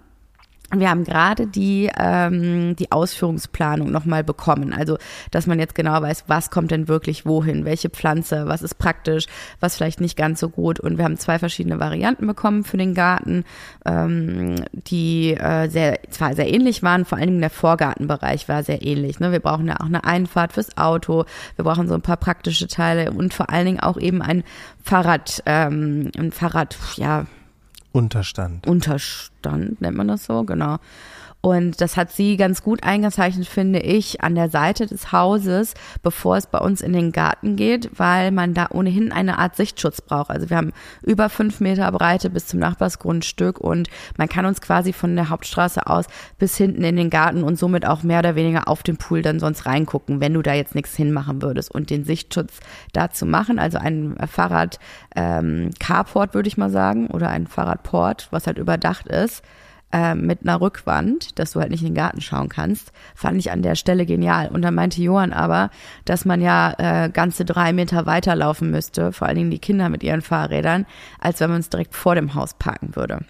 Wir 0.70 0.90
haben 0.90 1.04
gerade 1.04 1.46
die, 1.46 1.90
ähm, 1.98 2.76
die 2.76 2.92
Ausführungsplanung 2.92 3.90
nochmal 3.90 4.22
bekommen. 4.22 4.74
Also, 4.74 4.98
dass 5.30 5.46
man 5.46 5.58
jetzt 5.58 5.74
genau 5.74 6.02
weiß, 6.02 6.24
was 6.26 6.50
kommt 6.50 6.70
denn 6.70 6.88
wirklich 6.88 7.24
wohin, 7.24 7.64
welche 7.64 7.88
Pflanze, 7.88 8.46
was 8.48 8.60
ist 8.60 8.74
praktisch, 8.74 9.26
was 9.60 9.76
vielleicht 9.76 10.02
nicht 10.02 10.16
ganz 10.16 10.40
so 10.40 10.50
gut. 10.50 10.78
Und 10.78 10.98
wir 10.98 11.06
haben 11.06 11.16
zwei 11.16 11.38
verschiedene 11.38 11.80
Varianten 11.80 12.26
bekommen 12.26 12.64
für 12.64 12.76
den 12.76 12.92
Garten, 12.92 13.44
ähm, 13.86 14.56
die 14.72 15.32
äh, 15.32 15.70
sehr, 15.70 16.00
zwar 16.10 16.34
sehr 16.34 16.52
ähnlich 16.52 16.82
waren, 16.82 17.06
vor 17.06 17.16
allen 17.16 17.28
Dingen 17.28 17.40
der 17.40 17.48
Vorgartenbereich 17.48 18.46
war 18.50 18.62
sehr 18.62 18.82
ähnlich. 18.82 19.20
Ne? 19.20 19.32
Wir 19.32 19.40
brauchen 19.40 19.68
ja 19.68 19.76
auch 19.80 19.86
eine 19.86 20.04
Einfahrt 20.04 20.52
fürs 20.52 20.76
Auto, 20.76 21.24
wir 21.56 21.64
brauchen 21.64 21.88
so 21.88 21.94
ein 21.94 22.02
paar 22.02 22.18
praktische 22.18 22.68
Teile 22.68 23.10
und 23.12 23.32
vor 23.32 23.48
allen 23.48 23.64
Dingen 23.64 23.80
auch 23.80 23.96
eben 23.96 24.20
ein 24.20 24.44
Fahrrad, 24.82 25.42
ähm, 25.46 26.10
ein 26.18 26.30
Fahrrad, 26.30 26.76
ja, 26.96 27.24
Unterstand. 27.92 28.66
Unterstand, 28.66 29.80
nennt 29.80 29.96
man 29.96 30.08
das 30.08 30.24
so, 30.24 30.44
genau. 30.44 30.78
Und 31.40 31.80
das 31.80 31.96
hat 31.96 32.10
sie 32.10 32.36
ganz 32.36 32.62
gut 32.64 32.82
eingezeichnet, 32.82 33.46
finde 33.46 33.78
ich, 33.78 34.22
an 34.22 34.34
der 34.34 34.50
Seite 34.50 34.86
des 34.86 35.12
Hauses, 35.12 35.74
bevor 36.02 36.36
es 36.36 36.48
bei 36.48 36.58
uns 36.58 36.80
in 36.80 36.92
den 36.92 37.12
Garten 37.12 37.54
geht, 37.54 37.90
weil 37.96 38.32
man 38.32 38.54
da 38.54 38.68
ohnehin 38.70 39.12
eine 39.12 39.38
Art 39.38 39.54
Sichtschutz 39.54 40.00
braucht. 40.00 40.30
Also 40.30 40.50
wir 40.50 40.56
haben 40.56 40.72
über 41.02 41.28
fünf 41.28 41.60
Meter 41.60 41.90
Breite 41.92 42.28
bis 42.28 42.46
zum 42.46 42.58
Nachbarsgrundstück 42.58 43.60
und 43.60 43.88
man 44.16 44.28
kann 44.28 44.46
uns 44.46 44.60
quasi 44.60 44.92
von 44.92 45.14
der 45.14 45.28
Hauptstraße 45.28 45.86
aus 45.86 46.06
bis 46.38 46.56
hinten 46.56 46.82
in 46.82 46.96
den 46.96 47.08
Garten 47.08 47.44
und 47.44 47.56
somit 47.56 47.86
auch 47.86 48.02
mehr 48.02 48.18
oder 48.18 48.34
weniger 48.34 48.66
auf 48.66 48.82
den 48.82 48.96
Pool 48.96 49.22
dann 49.22 49.38
sonst 49.38 49.64
reingucken, 49.64 50.20
wenn 50.20 50.34
du 50.34 50.42
da 50.42 50.54
jetzt 50.54 50.74
nichts 50.74 50.96
hinmachen 50.96 51.40
würdest. 51.40 51.70
Und 51.72 51.90
den 51.90 52.04
Sichtschutz 52.04 52.54
dazu 52.92 53.26
machen, 53.26 53.60
also 53.60 53.78
ein 53.78 54.16
Fahrrad 54.26 54.80
ähm, 55.14 55.70
Carport 55.78 56.34
würde 56.34 56.48
ich 56.48 56.56
mal 56.56 56.70
sagen, 56.70 57.06
oder 57.08 57.28
ein 57.28 57.46
Fahrradport, 57.46 58.26
was 58.32 58.48
halt 58.48 58.58
überdacht 58.58 59.06
ist, 59.06 59.44
äh, 59.92 60.14
mit 60.14 60.42
einer 60.42 60.60
Rückwand, 60.60 61.38
dass 61.38 61.52
du 61.52 61.60
halt 61.60 61.70
nicht 61.70 61.80
in 61.80 61.88
den 61.88 61.94
Garten 61.94 62.20
schauen 62.20 62.48
kannst, 62.48 62.92
fand 63.14 63.38
ich 63.38 63.50
an 63.50 63.62
der 63.62 63.74
Stelle 63.74 64.04
genial. 64.04 64.48
Und 64.48 64.62
dann 64.62 64.74
meinte 64.74 65.02
Johann 65.02 65.32
aber, 65.32 65.70
dass 66.04 66.24
man 66.24 66.40
ja 66.40 66.74
äh, 66.78 67.08
ganze 67.10 67.44
drei 67.44 67.72
Meter 67.72 68.04
weiterlaufen 68.04 68.70
müsste, 68.70 69.12
vor 69.12 69.28
allen 69.28 69.36
Dingen 69.36 69.50
die 69.50 69.58
Kinder 69.58 69.88
mit 69.88 70.02
ihren 70.02 70.20
Fahrrädern, 70.20 70.86
als 71.18 71.40
wenn 71.40 71.50
man 71.50 71.60
es 71.60 71.70
direkt 71.70 71.94
vor 71.94 72.14
dem 72.14 72.34
Haus 72.34 72.54
parken 72.54 72.96
würde. 72.96 73.20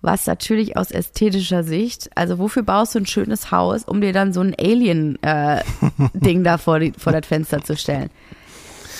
was 0.00 0.26
natürlich 0.26 0.76
aus 0.76 0.92
ästhetischer 0.92 1.64
Sicht, 1.64 2.08
also 2.14 2.38
wofür 2.38 2.62
baust 2.62 2.94
du 2.94 3.00
ein 3.00 3.06
schönes 3.06 3.50
Haus, 3.50 3.84
um 3.84 4.00
dir 4.00 4.12
dann 4.12 4.32
so 4.32 4.40
ein 4.40 4.54
Alien-Ding 4.58 6.44
da 6.44 6.56
vor, 6.56 6.78
die, 6.78 6.92
vor 6.96 7.12
das 7.12 7.26
Fenster 7.26 7.62
zu 7.62 7.76
stellen? 7.76 8.08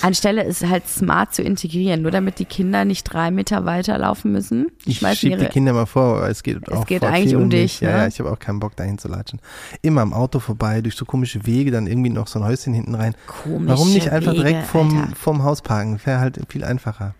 Anstelle 0.01 0.43
ist 0.43 0.65
halt 0.65 0.87
smart 0.87 1.33
zu 1.33 1.41
integrieren, 1.41 2.01
nur 2.01 2.11
damit 2.11 2.39
die 2.39 2.45
Kinder 2.45 2.85
nicht 2.85 3.03
drei 3.03 3.31
Meter 3.31 3.65
weiter 3.65 3.97
laufen 3.97 4.31
müssen. 4.31 4.67
Ich 4.85 4.99
schiebe 5.17 5.37
die 5.37 5.45
Kinder 5.47 5.73
mal 5.73 5.85
vor, 5.85 6.27
es 6.27 6.43
geht 6.43 6.71
auch 6.71 6.85
geht 6.85 6.99
vor 6.99 7.09
eigentlich 7.09 7.35
um 7.35 7.49
dich, 7.49 7.81
Ja, 7.81 7.89
ne? 7.91 7.97
ja, 7.97 8.07
ich 8.07 8.19
habe 8.19 8.31
auch 8.31 8.39
keinen 8.39 8.59
Bock 8.59 8.75
dahin 8.75 8.97
zu 8.97 9.07
latschen. 9.07 9.39
Immer 9.81 10.01
am 10.01 10.13
Auto 10.13 10.39
vorbei, 10.39 10.81
durch 10.81 10.95
so 10.95 11.05
komische 11.05 11.45
Wege, 11.45 11.71
dann 11.71 11.87
irgendwie 11.87 12.09
noch 12.09 12.27
so 12.27 12.39
ein 12.39 12.45
Häuschen 12.45 12.73
hinten 12.73 12.95
rein. 12.95 13.15
Komische 13.27 13.67
Warum 13.69 13.93
nicht 13.93 14.09
einfach 14.09 14.33
Wege, 14.33 14.43
direkt 14.43 14.75
Alter. 14.75 15.15
vorm 15.15 15.43
Haus 15.43 15.61
parken? 15.61 15.99
Wäre 16.03 16.19
halt 16.19 16.39
viel 16.49 16.63
einfacher. 16.63 17.13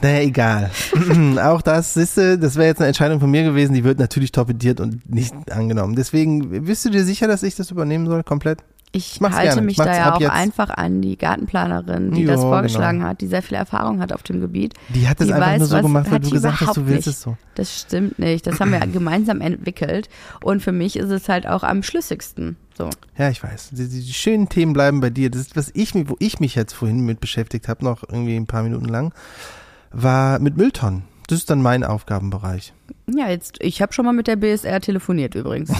Naja, 0.00 0.20
egal. 0.20 0.70
auch 1.42 1.60
das, 1.60 1.94
siehste, 1.94 2.38
das 2.38 2.54
wäre 2.54 2.68
jetzt 2.68 2.78
eine 2.78 2.86
Entscheidung 2.88 3.18
von 3.18 3.30
mir 3.30 3.42
gewesen, 3.42 3.74
die 3.74 3.82
wird 3.82 3.98
natürlich 3.98 4.30
torpediert 4.30 4.80
und 4.80 5.08
nicht 5.12 5.34
angenommen. 5.50 5.96
Deswegen, 5.96 6.64
bist 6.64 6.84
du 6.84 6.90
dir 6.90 7.04
sicher, 7.04 7.26
dass 7.26 7.42
ich 7.42 7.56
das 7.56 7.70
übernehmen 7.72 8.06
soll, 8.06 8.22
komplett? 8.22 8.60
Ich 8.90 9.20
mach's 9.20 9.36
halte 9.36 9.48
gerne. 9.54 9.62
mich 9.66 9.72
Ich 9.72 9.78
mach's 9.78 9.88
da 9.90 9.96
ja 9.96 10.14
auch 10.14 10.20
jetzt. 10.20 10.30
einfach 10.32 10.70
an 10.70 11.02
die 11.02 11.18
Gartenplanerin, 11.18 12.10
die 12.12 12.22
Jo, 12.22 12.28
das 12.28 12.40
vorgeschlagen 12.40 12.98
genau. 13.00 13.10
hat, 13.10 13.20
die 13.20 13.26
sehr 13.26 13.42
viel 13.42 13.56
Erfahrung 13.56 14.00
hat 14.00 14.12
auf 14.14 14.22
dem 14.22 14.40
Gebiet. 14.40 14.74
Die 14.88 15.06
hat 15.06 15.20
das 15.20 15.26
Die 15.26 15.32
einfach 15.34 15.46
weiß, 15.48 15.58
nur 15.58 15.66
so 15.68 15.76
was- 15.76 15.82
gemacht, 15.82 16.10
weil 16.10 16.20
du 16.20 16.30
gesagt 16.30 16.60
hast, 16.62 16.76
du 16.76 16.86
willst 16.86 17.06
nicht. 17.06 17.16
es 17.16 17.22
so. 17.22 17.36
Das 17.54 17.80
stimmt 17.80 18.18
nicht. 18.18 18.46
Das 18.46 18.58
haben 18.60 18.72
wir 18.72 18.78
gemeinsam 18.86 19.40
entwickelt. 19.42 20.08
Und 20.42 20.62
für 20.62 20.72
mich 20.72 20.96
ist 20.96 21.10
es 21.10 21.28
halt 21.28 21.46
auch 21.46 21.62
am 21.64 21.82
schlüssigsten. 21.82 22.56
So. 22.76 22.88
Ja, 23.18 23.28
ich 23.28 23.42
weiß. 23.42 23.70
Die, 23.72 23.88
die, 23.88 24.00
die 24.04 24.14
schönen 24.14 24.48
Themen 24.48 24.72
bleiben 24.72 25.00
bei 25.00 25.10
dir. 25.10 25.30
Das 25.30 25.42
ist, 25.42 25.56
was 25.56 25.70
ich, 25.74 25.94
wo 26.08 26.16
ich 26.18 26.40
mich 26.40 26.54
jetzt 26.54 26.72
vorhin 26.72 27.00
mit 27.00 27.20
beschäftigt 27.20 27.68
habe, 27.68 27.84
noch 27.84 28.04
irgendwie 28.04 28.36
ein 28.36 28.46
paar 28.46 28.62
Minuten 28.62 28.86
lang, 28.86 29.12
war 29.92 30.38
mit 30.38 30.56
Mülltonnen. 30.56 31.02
Das 31.28 31.40
ist 31.40 31.50
dann 31.50 31.60
mein 31.60 31.84
Aufgabenbereich. 31.84 32.72
Ja, 33.06 33.28
jetzt, 33.28 33.58
ich 33.60 33.82
habe 33.82 33.92
schon 33.92 34.06
mal 34.06 34.12
mit 34.12 34.26
der 34.26 34.36
BSR 34.36 34.80
telefoniert 34.80 35.34
übrigens. 35.34 35.70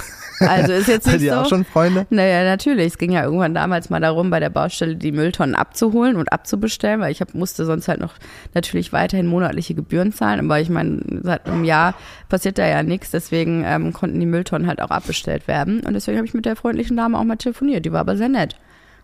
Also 0.40 0.72
ist 0.72 0.88
jetzt 0.88 1.06
nicht 1.12 1.22
ihr 1.22 1.34
so. 1.34 1.40
auch 1.40 1.48
schon 1.48 1.64
Freunde? 1.64 2.06
Naja, 2.10 2.44
natürlich. 2.44 2.88
Es 2.88 2.98
ging 2.98 3.12
ja 3.12 3.24
irgendwann 3.24 3.54
damals 3.54 3.88
mal 3.88 3.98
darum, 3.98 4.28
bei 4.28 4.40
der 4.40 4.50
Baustelle 4.50 4.94
die 4.94 5.10
Mülltonnen 5.10 5.54
abzuholen 5.54 6.16
und 6.16 6.30
abzubestellen, 6.34 7.00
weil 7.00 7.12
ich 7.12 7.22
hab, 7.22 7.32
musste 7.32 7.64
sonst 7.64 7.88
halt 7.88 7.98
noch 7.98 8.14
natürlich 8.52 8.92
weiterhin 8.92 9.26
monatliche 9.26 9.74
Gebühren 9.74 10.12
zahlen. 10.12 10.40
Aber 10.40 10.60
ich 10.60 10.68
meine, 10.68 11.00
seit 11.22 11.46
einem 11.46 11.64
Jahr 11.64 11.94
passiert 12.28 12.58
da 12.58 12.66
ja 12.66 12.82
nichts, 12.82 13.10
deswegen 13.10 13.64
ähm, 13.64 13.94
konnten 13.94 14.20
die 14.20 14.26
Mülltonnen 14.26 14.68
halt 14.68 14.82
auch 14.82 14.90
abbestellt 14.90 15.48
werden. 15.48 15.80
Und 15.80 15.94
deswegen 15.94 16.18
habe 16.18 16.26
ich 16.26 16.34
mit 16.34 16.44
der 16.44 16.56
freundlichen 16.56 16.98
Dame 16.98 17.18
auch 17.18 17.24
mal 17.24 17.36
telefoniert. 17.36 17.86
Die 17.86 17.92
war 17.92 18.00
aber 18.00 18.18
sehr 18.18 18.28
nett. 18.28 18.56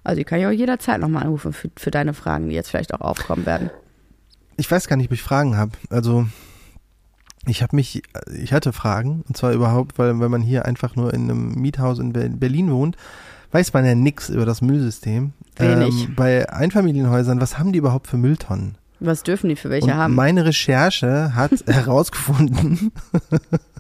Also 0.03 0.19
die 0.19 0.25
kann 0.25 0.41
ich 0.41 0.47
auch 0.47 0.51
jederzeit 0.51 1.01
nochmal 1.01 1.23
anrufen 1.23 1.55
für, 1.55 1.71
für 1.75 1.91
deine 1.91 2.13
Fragen, 2.13 2.51
die 2.51 2.55
jetzt 2.55 2.69
vielleicht 2.69 2.93
auch 2.93 3.01
aufkommen 3.01 3.47
werden. 3.47 3.71
Ich 4.57 4.71
weiß 4.71 4.87
gar 4.89 4.97
nicht, 4.97 5.07
ob 5.07 5.13
ich 5.13 5.23
Fragen 5.23 5.57
habe. 5.57 5.73
Also 5.91 6.27
ich 7.47 7.63
habe 7.63 7.77
mich, 7.77 8.03
ich 8.35 8.53
hatte 8.53 8.73
Fragen 8.73 9.23
und 9.29 9.37
zwar 9.37 9.53
überhaupt, 9.53 9.99
weil 9.99 10.19
wenn 10.21 10.31
man 10.31 10.43
hier 10.43 10.65
einfach 10.65 10.97
nur 10.97 11.13
in 11.13 11.25
einem 11.25 11.53
Miethaus 11.55 11.99
in 11.99 12.13
Ber- 12.13 12.29
Berlin 12.29 12.71
wohnt, 12.71 12.97
weiß 13.53 13.73
man 13.73 13.85
ja 13.85 13.95
nichts 13.95 14.29
über 14.31 14.47
das 14.47 14.63
Müllsystem. 14.63 15.33
Wenig. 15.57 16.05
Ähm, 16.09 16.15
bei 16.17 16.49
Einfamilienhäusern, 16.51 17.41
was 17.41 17.59
haben 17.59 17.73
die 17.73 17.79
überhaupt 17.79 18.07
für 18.07 18.17
Mülltonnen? 18.17 18.77
Was 19.01 19.23
dürfen 19.23 19.49
die 19.51 19.57
für 19.57 19.71
welche 19.71 19.87
und 19.89 19.95
haben? 19.95 20.15
meine 20.15 20.45
Recherche 20.47 21.35
hat 21.35 21.51
herausgefunden, 21.67 22.93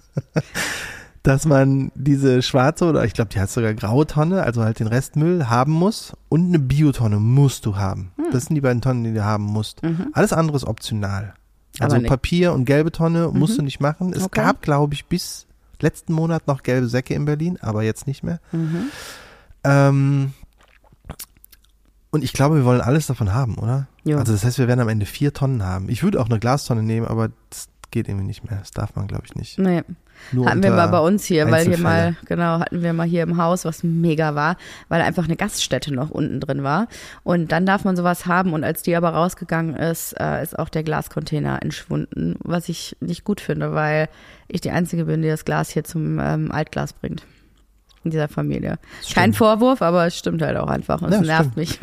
dass 1.25 1.47
man 1.47 1.91
diese 1.95 2.43
schwarze 2.43 2.85
oder 2.85 3.05
ich 3.05 3.15
glaube, 3.15 3.31
die 3.31 3.41
hat 3.41 3.51
sogar 3.51 3.73
graue 3.75 4.07
Tonne, 4.07 4.43
also 4.43 4.63
halt 4.63 4.79
den 4.79 4.87
Restmüll 4.87 5.47
haben 5.47 5.73
muss 5.73 6.13
und 6.29 6.47
eine 6.49 6.59
Biotonne 6.59 7.17
musst 7.17 7.65
du 7.67 7.77
haben. 7.77 8.13
Hm. 8.17 8.27
Das 8.31 8.45
sind 8.45 8.55
die 8.55 8.61
beiden 8.61 8.83
Tonnen, 8.83 9.03
die 9.05 9.13
du 9.15 9.25
haben 9.25 9.45
musst. 9.45 9.83
Mhm. 9.83 10.09
Alles 10.13 10.33
andere 10.35 10.57
ist 10.59 10.65
optional. 10.65 11.33
Also 11.81 11.99
Papier 12.03 12.53
und 12.53 12.67
gelbe 12.67 12.93
Tonne 12.93 13.31
musst 13.33 13.55
Mhm. 13.55 13.57
du 13.57 13.63
nicht 13.65 13.81
machen. 13.81 14.13
Es 14.13 14.23
Okay. 14.23 14.43
gab, 14.43 14.61
glaube 14.63 14.93
ich, 14.95 15.07
bis 15.07 15.47
letzten 15.81 16.13
Monat 16.13 16.47
noch 16.47 16.63
gelbe 16.63 16.89
Säcke 16.89 17.15
in 17.15 17.25
Berlin, 17.25 17.59
aber 17.61 17.83
jetzt 17.83 18.07
nicht 18.07 18.23
mehr. 18.23 18.39
Mhm. 18.53 18.85
Ähm, 19.65 20.33
und 22.11 22.23
ich 22.23 22.33
glaube, 22.33 22.57
wir 22.57 22.65
wollen 22.65 22.81
alles 22.81 23.07
davon 23.07 23.33
haben, 23.33 23.57
oder? 23.57 23.89
Jo. 24.05 24.19
Also 24.19 24.33
das 24.33 24.45
heißt, 24.45 24.59
wir 24.59 24.69
werden 24.69 24.81
am 24.81 24.89
Ende 24.89 25.07
vier 25.07 25.33
Tonnen 25.33 25.65
haben. 25.65 25.89
Ich 25.89 26.03
würde 26.03 26.21
auch 26.21 26.27
eine 26.29 26.39
Glastonne 26.39 26.83
nehmen, 26.83 27.07
aber 27.07 27.31
das 27.51 27.69
geht 27.91 28.09
irgendwie 28.09 28.27
nicht 28.27 28.49
mehr. 28.49 28.59
Das 28.61 28.71
darf 28.71 28.95
man, 28.95 29.07
glaube 29.09 29.25
ich, 29.27 29.35
nicht. 29.35 29.59
Nee. 29.59 29.83
Nur 30.33 30.47
hatten 30.47 30.63
wir 30.63 30.71
mal 30.71 30.89
bei 30.89 30.99
uns 30.99 31.25
hier, 31.25 31.51
weil 31.51 31.67
hier 31.67 31.79
mal, 31.79 32.17
genau, 32.27 32.59
hatten 32.61 32.83
wir 32.83 32.93
mal 32.93 33.07
hier 33.07 33.23
im 33.23 33.37
Haus, 33.37 33.65
was 33.65 33.83
mega 33.83 34.35
war, 34.35 34.57
weil 34.89 35.01
einfach 35.03 35.25
eine 35.25 35.37
Gaststätte 35.37 35.93
noch 35.93 36.11
unten 36.11 36.41
drin 36.41 36.63
war. 36.63 36.89
Und 37.23 37.53
dann 37.53 37.67
darf 37.67 37.85
man 37.85 37.97
sowas 37.97 38.27
haben. 38.27 38.53
Und 38.53 38.65
als 38.65 38.83
die 38.83 38.97
aber 38.97 39.11
rausgegangen 39.11 39.77
ist, 39.77 40.15
äh, 40.21 40.43
ist 40.43 40.59
auch 40.59 40.69
der 40.69 40.83
Glascontainer 40.83 41.63
entschwunden, 41.63 42.37
was 42.41 42.69
ich 42.69 42.97
nicht 43.01 43.25
gut 43.25 43.41
finde, 43.41 43.75
weil 43.75 44.09
ich 44.49 44.61
die 44.61 44.71
Einzige 44.71 45.05
bin, 45.07 45.23
die 45.23 45.29
das 45.29 45.45
Glas 45.45 45.71
hier 45.71 45.85
zum 45.85 46.19
ähm, 46.19 46.51
Altglas 46.53 46.93
bringt. 46.93 47.25
In 48.03 48.11
dieser 48.11 48.29
Familie. 48.29 48.79
Kein 49.15 49.33
Stimmt. 49.33 49.37
Vorwurf, 49.37 49.81
aber 49.81 50.07
es 50.07 50.19
stimmt 50.19 50.43
halt 50.43 50.59
auch 50.59 50.69
einfach. 50.69 51.01
Und 51.01 51.13
Ja, 51.13 51.21
es 51.21 51.27
nervt 51.27 51.57
mich. 51.57 51.79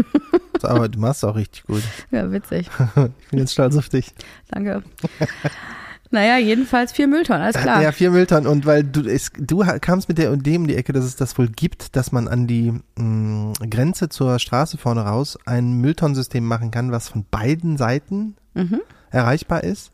Aber 0.61 0.87
du 0.87 0.99
machst 0.99 1.25
auch 1.25 1.35
richtig 1.35 1.63
gut. 1.63 1.81
ja, 2.11 2.31
witzig. 2.31 2.69
Ich 2.95 3.29
bin 3.29 3.39
jetzt 3.39 3.53
stolz 3.53 3.75
auf 3.75 3.89
dich. 3.89 4.13
Danke. 4.49 4.83
naja, 6.11 6.37
jedenfalls 6.37 6.91
vier 6.91 7.07
Mülltonnen, 7.07 7.41
alles 7.41 7.55
klar. 7.57 7.81
Ja, 7.81 7.91
vier 7.91 8.11
Mülltonnen. 8.11 8.47
Und 8.47 8.65
weil 8.65 8.83
du, 8.83 9.01
es, 9.01 9.31
du 9.37 9.63
kamst 9.79 10.09
mit 10.09 10.17
der 10.17 10.31
und 10.31 10.45
dem 10.45 10.61
um 10.63 10.67
die 10.67 10.75
Ecke, 10.75 10.93
dass 10.93 11.05
es 11.05 11.15
das 11.15 11.37
wohl 11.37 11.47
gibt, 11.47 11.95
dass 11.95 12.11
man 12.11 12.27
an 12.27 12.47
die 12.47 12.73
mh, 12.97 13.53
Grenze 13.69 14.09
zur 14.09 14.37
Straße 14.39 14.77
vorne 14.77 15.01
raus 15.01 15.37
ein 15.45 15.73
Mülltonnensystem 15.73 16.45
machen 16.45 16.71
kann, 16.71 16.91
was 16.91 17.09
von 17.09 17.25
beiden 17.31 17.77
Seiten 17.77 18.35
Mhm. 18.53 18.81
erreichbar 19.11 19.63
ist. 19.63 19.91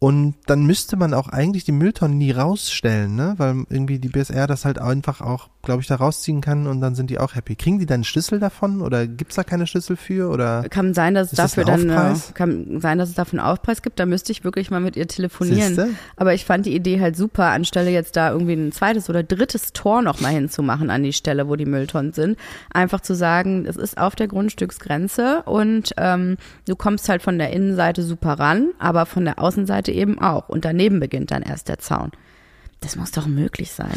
Und 0.00 0.34
dann 0.46 0.66
müsste 0.66 0.96
man 0.96 1.14
auch 1.14 1.28
eigentlich 1.28 1.64
die 1.64 1.72
Mülltonnen 1.72 2.18
nie 2.18 2.32
rausstellen, 2.32 3.14
ne? 3.14 3.34
Weil 3.38 3.64
irgendwie 3.70 3.98
die 3.98 4.08
BSR 4.08 4.46
das 4.46 4.64
halt 4.64 4.78
einfach 4.78 5.20
auch, 5.20 5.48
glaube 5.64 5.82
ich, 5.82 5.88
da 5.88 5.96
rausziehen 5.96 6.40
kann 6.40 6.66
und 6.66 6.80
dann 6.80 6.94
sind 6.94 7.10
die 7.10 7.18
auch 7.18 7.34
happy. 7.34 7.56
Kriegen 7.56 7.78
die 7.78 7.86
dann 7.86 7.94
einen 7.94 8.04
Schlüssel 8.04 8.38
davon 8.38 8.80
oder 8.80 9.06
gibt's 9.06 9.36
da 9.36 9.44
keine 9.44 9.66
Schlüssel 9.66 9.96
für? 9.96 10.30
Oder 10.30 10.68
Kann 10.68 10.94
sein, 10.94 11.14
dass 11.14 11.32
es 11.32 11.36
das 11.36 11.52
dafür 11.52 11.64
dann 11.64 11.90
äh, 11.90 11.92
Aufpreis? 11.92 12.34
kann 12.34 12.80
sein, 12.80 12.98
dass 12.98 13.08
es 13.08 13.14
dafür 13.14 13.40
einen 13.40 13.48
Aufpreis 13.48 13.82
gibt. 13.82 13.98
Da 13.98 14.06
müsste 14.06 14.32
ich 14.32 14.44
wirklich 14.44 14.70
mal 14.70 14.80
mit 14.80 14.96
ihr 14.96 15.08
telefonieren. 15.08 15.74
Siehste? 15.74 15.90
Aber 16.16 16.34
ich 16.34 16.44
fand 16.44 16.66
die 16.66 16.74
Idee 16.74 17.00
halt 17.00 17.16
super, 17.16 17.46
anstelle 17.46 17.90
jetzt 17.90 18.16
da 18.16 18.30
irgendwie 18.30 18.54
ein 18.54 18.72
zweites 18.72 19.08
oder 19.10 19.22
drittes 19.22 19.72
Tor 19.72 20.02
noch 20.02 20.20
mal 20.20 20.32
hinzumachen 20.32 20.90
an 20.90 21.02
die 21.02 21.12
Stelle, 21.12 21.48
wo 21.48 21.56
die 21.56 21.66
Mülltonnen 21.66 22.12
sind. 22.12 22.38
Einfach 22.72 23.00
zu 23.00 23.14
sagen, 23.14 23.66
es 23.66 23.76
ist 23.76 23.98
auf 23.98 24.14
der 24.16 24.28
Grundstücksgrenze 24.28 25.42
und 25.44 25.94
ähm, 25.96 26.36
du 26.66 26.76
kommst 26.76 27.08
halt 27.08 27.22
von 27.22 27.38
der 27.38 27.50
Innenseite 27.50 28.02
super 28.02 28.34
ran, 28.34 28.70
aber 28.78 29.06
von 29.06 29.24
der 29.24 29.38
Außenseite 29.38 29.92
eben 29.92 30.18
auch. 30.20 30.48
Und 30.48 30.64
daneben 30.64 31.00
beginnt 31.00 31.30
dann 31.30 31.42
erst 31.42 31.68
der 31.68 31.78
Zaun. 31.78 32.10
Das 32.80 32.96
muss 32.96 33.12
doch 33.12 33.26
möglich 33.26 33.72
sein. 33.72 33.96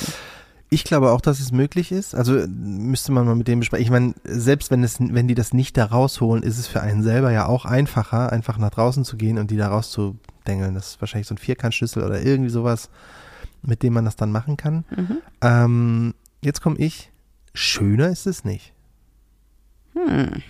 Ich 0.70 0.84
glaube 0.84 1.12
auch, 1.12 1.22
dass 1.22 1.40
es 1.40 1.52
möglich 1.54 1.92
ist. 1.94 2.14
Also 2.14 2.36
äh, 2.38 2.48
müsste 2.48 3.14
man 3.14 3.26
mal 3.26 3.36
mit 3.36 3.48
dem 3.48 3.60
besprechen. 3.60 3.84
Ich 3.86 3.90
meine, 3.92 4.14
selbst 4.26 4.70
wenn 4.70 4.84
es, 4.84 4.98
wenn 5.00 5.28
die 5.28 5.36
das 5.36 5.54
nicht 5.54 5.78
da 5.78 5.86
rausholen, 5.86 6.44
ist 6.44 6.58
es 6.58 6.68
für 6.68 6.82
einen 6.82 7.04
selber 7.04 7.32
ja 7.32 7.46
auch 7.46 7.64
einfacher, 7.66 8.32
einfach 8.34 8.58
nach 8.58 8.72
draußen 8.72 9.06
zu 9.06 9.16
gehen 9.16 9.38
und 9.38 9.50
die 9.50 9.56
da 9.58 9.70
rauszudengeln. 9.70 10.74
Das 10.76 10.90
ist 10.90 11.02
wahrscheinlich 11.02 11.28
so 11.28 11.36
ein 11.36 11.38
Vierkantschlüssel 11.38 12.04
oder 12.04 12.22
irgendwie 12.22 12.50
sowas, 12.50 12.90
mit 13.62 13.82
dem 13.82 13.94
man 13.94 14.04
das 14.06 14.18
dann 14.18 14.32
machen 14.32 14.58
kann. 14.58 14.84
Mhm. 14.96 15.18
Ähm, 15.42 16.14
jetzt 16.42 16.62
komme 16.62 16.78
ich. 16.80 17.12
Schöner 17.54 18.10
ist 18.10 18.28
es 18.28 18.44
nicht. 18.44 18.74
Hm. 19.94 20.44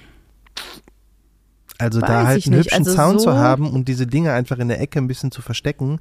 Also 1.78 2.02
Weiß 2.02 2.08
da 2.10 2.26
halt 2.26 2.46
einen 2.48 2.56
nicht. 2.58 2.66
hübschen 2.72 2.86
Also 2.88 2.96
Zaun 2.96 3.20
zu 3.20 3.26
so- 3.26 3.36
haben 3.36 3.70
und 3.70 3.88
diese 3.88 4.08
Dinge 4.08 4.34
einfach 4.34 4.58
in 4.58 4.68
der 4.68 4.82
Ecke 4.82 4.98
ein 5.00 5.08
bisschen 5.08 5.32
zu 5.32 5.44
verstecken 5.44 6.00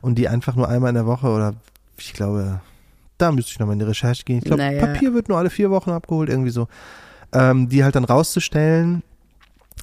und 0.00 0.14
die 0.16 0.26
einfach 0.26 0.56
nur 0.56 0.68
einmal 0.70 0.88
in 0.88 0.94
der 0.94 1.06
Woche 1.06 1.28
oder 1.28 1.54
ich 1.98 2.14
glaube, 2.14 2.60
da 3.18 3.32
müsste 3.32 3.52
ich 3.52 3.58
nochmal 3.58 3.74
in 3.74 3.80
die 3.80 3.84
Recherche 3.84 4.24
gehen. 4.24 4.38
Ich 4.38 4.44
glaube, 4.44 4.62
Naja. 4.62 4.86
Papier 4.86 5.12
wird 5.14 5.28
nur 5.28 5.38
alle 5.38 5.50
vier 5.50 5.70
Wochen 5.70 5.90
abgeholt, 5.90 6.28
irgendwie 6.30 6.50
so. 6.50 6.68
Ähm, 7.32 7.68
die 7.68 7.84
halt 7.84 7.94
dann 7.94 8.04
rauszustellen, 8.04 9.02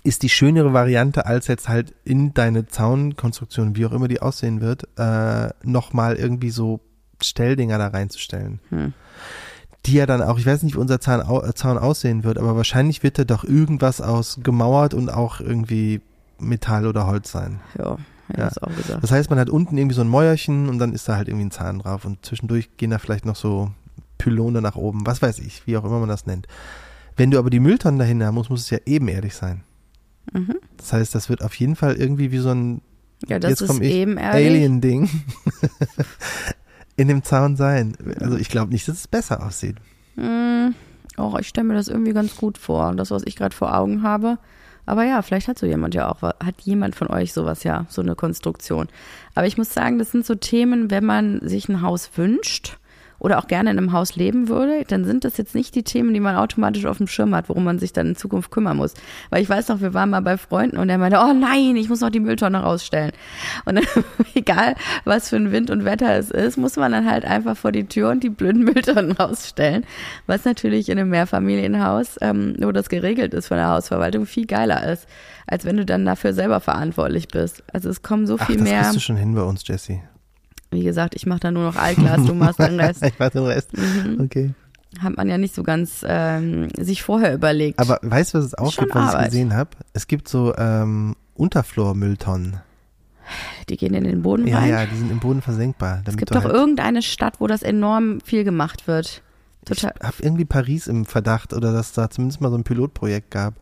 ist 0.03 0.23
die 0.23 0.29
schönere 0.29 0.73
Variante, 0.73 1.25
als 1.25 1.47
jetzt 1.47 1.69
halt 1.69 1.93
in 2.03 2.33
deine 2.33 2.65
Zaunkonstruktion, 2.67 3.75
wie 3.75 3.85
auch 3.85 3.91
immer 3.91 4.07
die 4.07 4.21
aussehen 4.21 4.61
wird, 4.61 4.87
äh, 4.97 5.49
nochmal 5.63 6.15
irgendwie 6.15 6.49
so 6.49 6.79
Stelldinger 7.21 7.77
da 7.77 7.87
reinzustellen. 7.87 8.59
Hm. 8.69 8.93
Die 9.85 9.93
ja 9.93 10.05
dann 10.07 10.21
auch, 10.23 10.39
ich 10.39 10.45
weiß 10.45 10.63
nicht, 10.63 10.75
wie 10.75 10.79
unser 10.79 10.99
Zaun, 10.99 11.21
au- 11.21 11.49
Zaun 11.51 11.77
aussehen 11.77 12.23
wird, 12.23 12.37
aber 12.39 12.55
wahrscheinlich 12.55 13.03
wird 13.03 13.19
da 13.19 13.23
doch 13.23 13.43
irgendwas 13.43 14.01
aus 14.01 14.39
gemauert 14.43 14.93
und 14.95 15.09
auch 15.09 15.39
irgendwie 15.39 16.01
Metall 16.39 16.87
oder 16.87 17.05
Holz 17.07 17.31
sein. 17.31 17.59
Ja, 17.77 17.97
ja, 18.35 18.45
Ja. 18.45 18.51
auch 18.61 18.75
gesagt. 18.75 19.03
Das 19.03 19.11
heißt, 19.11 19.29
man 19.29 19.39
hat 19.39 19.49
unten 19.49 19.77
irgendwie 19.77 19.95
so 19.95 20.01
ein 20.01 20.07
Mäuerchen 20.09 20.69
und 20.69 20.79
dann 20.79 20.93
ist 20.93 21.07
da 21.09 21.15
halt 21.15 21.27
irgendwie 21.27 21.45
ein 21.45 21.51
Zahn 21.51 21.79
drauf 21.79 22.05
und 22.05 22.25
zwischendurch 22.25 22.77
gehen 22.77 22.91
da 22.91 22.97
vielleicht 22.99 23.25
noch 23.25 23.35
so 23.35 23.71
Pylone 24.17 24.61
nach 24.61 24.75
oben, 24.75 25.05
was 25.05 25.21
weiß 25.21 25.39
ich, 25.39 25.65
wie 25.67 25.77
auch 25.77 25.83
immer 25.85 25.99
man 25.99 26.09
das 26.09 26.25
nennt. 26.25 26.47
Wenn 27.17 27.31
du 27.31 27.39
aber 27.39 27.49
die 27.49 27.59
Mülltonnen 27.59 27.99
dahinter 27.99 28.27
haben 28.27 28.35
musst, 28.35 28.49
muss 28.49 28.61
es 28.61 28.69
ja 28.69 28.79
ebenerdig 28.85 29.33
sein. 29.35 29.63
Mhm. 30.33 30.55
Das 30.77 30.91
heißt, 30.93 31.13
das 31.15 31.29
wird 31.29 31.43
auf 31.43 31.53
jeden 31.55 31.75
Fall 31.75 31.95
irgendwie 31.95 32.31
wie 32.31 32.39
so 32.39 32.49
ein 32.51 32.81
Ja, 33.27 33.39
das 33.39 33.51
Jetzt 33.59 33.61
ist 33.61 33.79
eben. 33.81 34.17
Alien-Ding 34.17 35.09
in 36.97 37.07
dem 37.07 37.23
Zaun 37.23 37.55
sein. 37.55 37.95
Also 38.19 38.37
ich 38.37 38.49
glaube 38.49 38.71
nicht, 38.71 38.87
dass 38.87 38.97
es 38.97 39.07
besser 39.07 39.45
aussieht. 39.45 39.75
Hm, 40.15 40.73
oh, 41.17 41.35
ich 41.39 41.47
stelle 41.47 41.67
mir 41.67 41.73
das 41.75 41.87
irgendwie 41.87 42.13
ganz 42.13 42.35
gut 42.35 42.57
vor. 42.57 42.93
Das, 42.95 43.11
was 43.11 43.23
ich 43.25 43.35
gerade 43.35 43.55
vor 43.55 43.75
Augen 43.75 44.01
habe, 44.03 44.37
Aber 44.85 45.03
ja, 45.03 45.21
vielleicht 45.21 45.47
hat 45.47 45.59
so 45.59 45.65
jemand 45.65 45.95
ja 45.95 46.09
auch, 46.09 46.21
hat 46.21 46.61
jemand 46.61 46.95
von 46.95 47.07
euch 47.07 47.33
sowas 47.33 47.63
ja, 47.63 47.85
so 47.89 48.01
eine 48.01 48.15
Konstruktion. 48.15 48.87
Aber 49.33 49.47
ich 49.47 49.57
muss 49.57 49.73
sagen, 49.73 49.97
das 49.97 50.11
sind 50.11 50.25
so 50.25 50.35
Themen, 50.35 50.91
wenn 50.91 51.05
man 51.05 51.39
sich 51.41 51.69
ein 51.69 51.81
Haus 51.81 52.09
wünscht 52.15 52.77
oder 53.25 53.39
auch 53.39 53.47
gerne 53.47 53.71
in 53.71 53.79
einem 53.79 53.91
Haus 53.91 54.15
leben 54.15 54.49
würde, 54.49 54.83
dann 54.87 55.03
sind 55.03 55.23
das 55.23 55.37
jetzt 55.37 55.55
nicht 55.55 55.73
die 55.73 55.81
Themen, 55.81 56.13
die 56.13 56.19
man 56.19 56.35
automatisch 56.35 56.85
auf 56.85 56.97
dem 56.97 57.07
Schirm 57.07 57.33
hat, 57.33 57.49
worum 57.49 57.63
man 57.63 57.79
sich 57.79 57.91
dann 57.91 58.09
in 58.09 58.15
Zukunft 58.15 58.51
kümmern 58.51 58.77
muss. 58.77 58.93
Weil 59.31 59.41
ich 59.41 59.49
weiß 59.49 59.67
noch, 59.69 59.81
wir 59.81 59.95
waren 59.95 60.11
mal 60.11 60.21
bei 60.21 60.37
Freunden 60.37 60.77
und 60.77 60.89
der 60.89 60.99
meinte, 60.99 61.17
oh 61.17 61.33
nein, 61.33 61.75
ich 61.75 61.89
muss 61.89 62.01
noch 62.01 62.11
die 62.11 62.19
Mülltonne 62.19 62.59
rausstellen. 62.59 63.13
Und 63.65 63.77
dann, 63.77 63.85
egal 64.35 64.75
was 65.05 65.29
für 65.29 65.37
ein 65.37 65.51
Wind 65.51 65.71
und 65.71 65.85
Wetter 65.85 66.15
es 66.15 66.29
ist, 66.29 66.57
muss 66.57 66.75
man 66.75 66.91
dann 66.91 67.09
halt 67.09 67.25
einfach 67.25 67.57
vor 67.57 67.71
die 67.71 67.87
Tür 67.87 68.11
und 68.11 68.23
die 68.23 68.29
blöden 68.29 68.63
Mülltonnen 68.63 69.11
rausstellen. 69.13 69.85
Was 70.27 70.45
natürlich 70.45 70.89
in 70.89 70.99
einem 70.99 71.09
Mehrfamilienhaus, 71.09 72.17
ähm, 72.21 72.55
wo 72.59 72.71
das 72.71 72.89
geregelt 72.89 73.33
ist 73.33 73.47
von 73.47 73.57
der 73.57 73.69
Hausverwaltung, 73.69 74.27
viel 74.27 74.45
geiler 74.45 74.87
ist, 74.87 75.07
als 75.47 75.65
wenn 75.65 75.77
du 75.77 75.85
dann 75.85 76.05
dafür 76.05 76.33
selber 76.33 76.59
verantwortlich 76.59 77.27
bist. 77.27 77.63
Also 77.73 77.89
es 77.89 78.03
kommen 78.03 78.27
so 78.27 78.37
viel 78.37 78.57
Ach, 78.57 78.59
das 78.59 78.69
mehr. 78.69 78.81
Das 78.83 78.93
du 78.93 78.99
schon 78.99 79.17
hin 79.17 79.33
bei 79.33 79.41
uns, 79.41 79.67
Jesse. 79.67 80.01
Wie 80.71 80.83
gesagt, 80.83 81.15
ich 81.15 81.25
mache 81.25 81.39
da 81.39 81.51
nur 81.51 81.63
noch 81.63 81.75
Altglas, 81.75 82.25
du 82.25 82.33
machst 82.33 82.59
den 82.59 82.79
Rest. 82.79 83.03
ich 83.05 83.13
mach 83.19 83.29
den 83.29 83.45
Rest. 83.45 83.77
Mhm. 83.77 84.19
Okay. 84.21 84.53
Hat 84.99 85.15
man 85.17 85.27
ja 85.27 85.37
nicht 85.37 85.53
so 85.53 85.63
ganz 85.63 86.05
ähm, 86.07 86.69
sich 86.77 87.03
vorher 87.03 87.33
überlegt. 87.33 87.79
Aber 87.79 87.99
weißt 88.01 88.33
du, 88.33 88.37
was 88.39 88.45
es 88.45 88.55
auch 88.57 88.71
Schon 88.71 88.85
gibt, 88.85 88.95
was 88.95 89.09
Arbeit. 89.13 89.21
ich 89.27 89.31
gesehen 89.31 89.53
habe? 89.53 89.71
Es 89.93 90.07
gibt 90.07 90.27
so 90.29 90.55
ähm, 90.55 91.15
Unterflor-Mülltonnen. 91.35 92.57
Die 93.69 93.77
gehen 93.77 93.93
in 93.95 94.03
den 94.03 94.21
Boden 94.21 94.47
Ja, 94.47 94.59
rein. 94.59 94.69
ja, 94.69 94.85
die 94.85 94.95
sind 94.95 95.11
im 95.11 95.19
Boden 95.19 95.41
versenkbar. 95.41 96.01
es 96.05 96.15
gibt 96.15 96.33
doch 96.35 96.43
halt, 96.43 96.53
irgendeine 96.53 97.01
Stadt, 97.01 97.39
wo 97.39 97.47
das 97.47 97.63
enorm 97.63 98.21
viel 98.21 98.43
gemacht 98.43 98.87
wird. 98.87 99.21
Total. 99.65 99.93
Ich 99.99 100.05
habe 100.05 100.17
irgendwie 100.21 100.45
Paris 100.45 100.85
im 100.87 101.05
Verdacht 101.05 101.51
oder 101.53 101.73
dass 101.73 101.91
da 101.91 102.09
zumindest 102.09 102.39
mal 102.39 102.51
so 102.51 102.57
ein 102.57 102.63
Pilotprojekt 102.63 103.31
gab. 103.31 103.55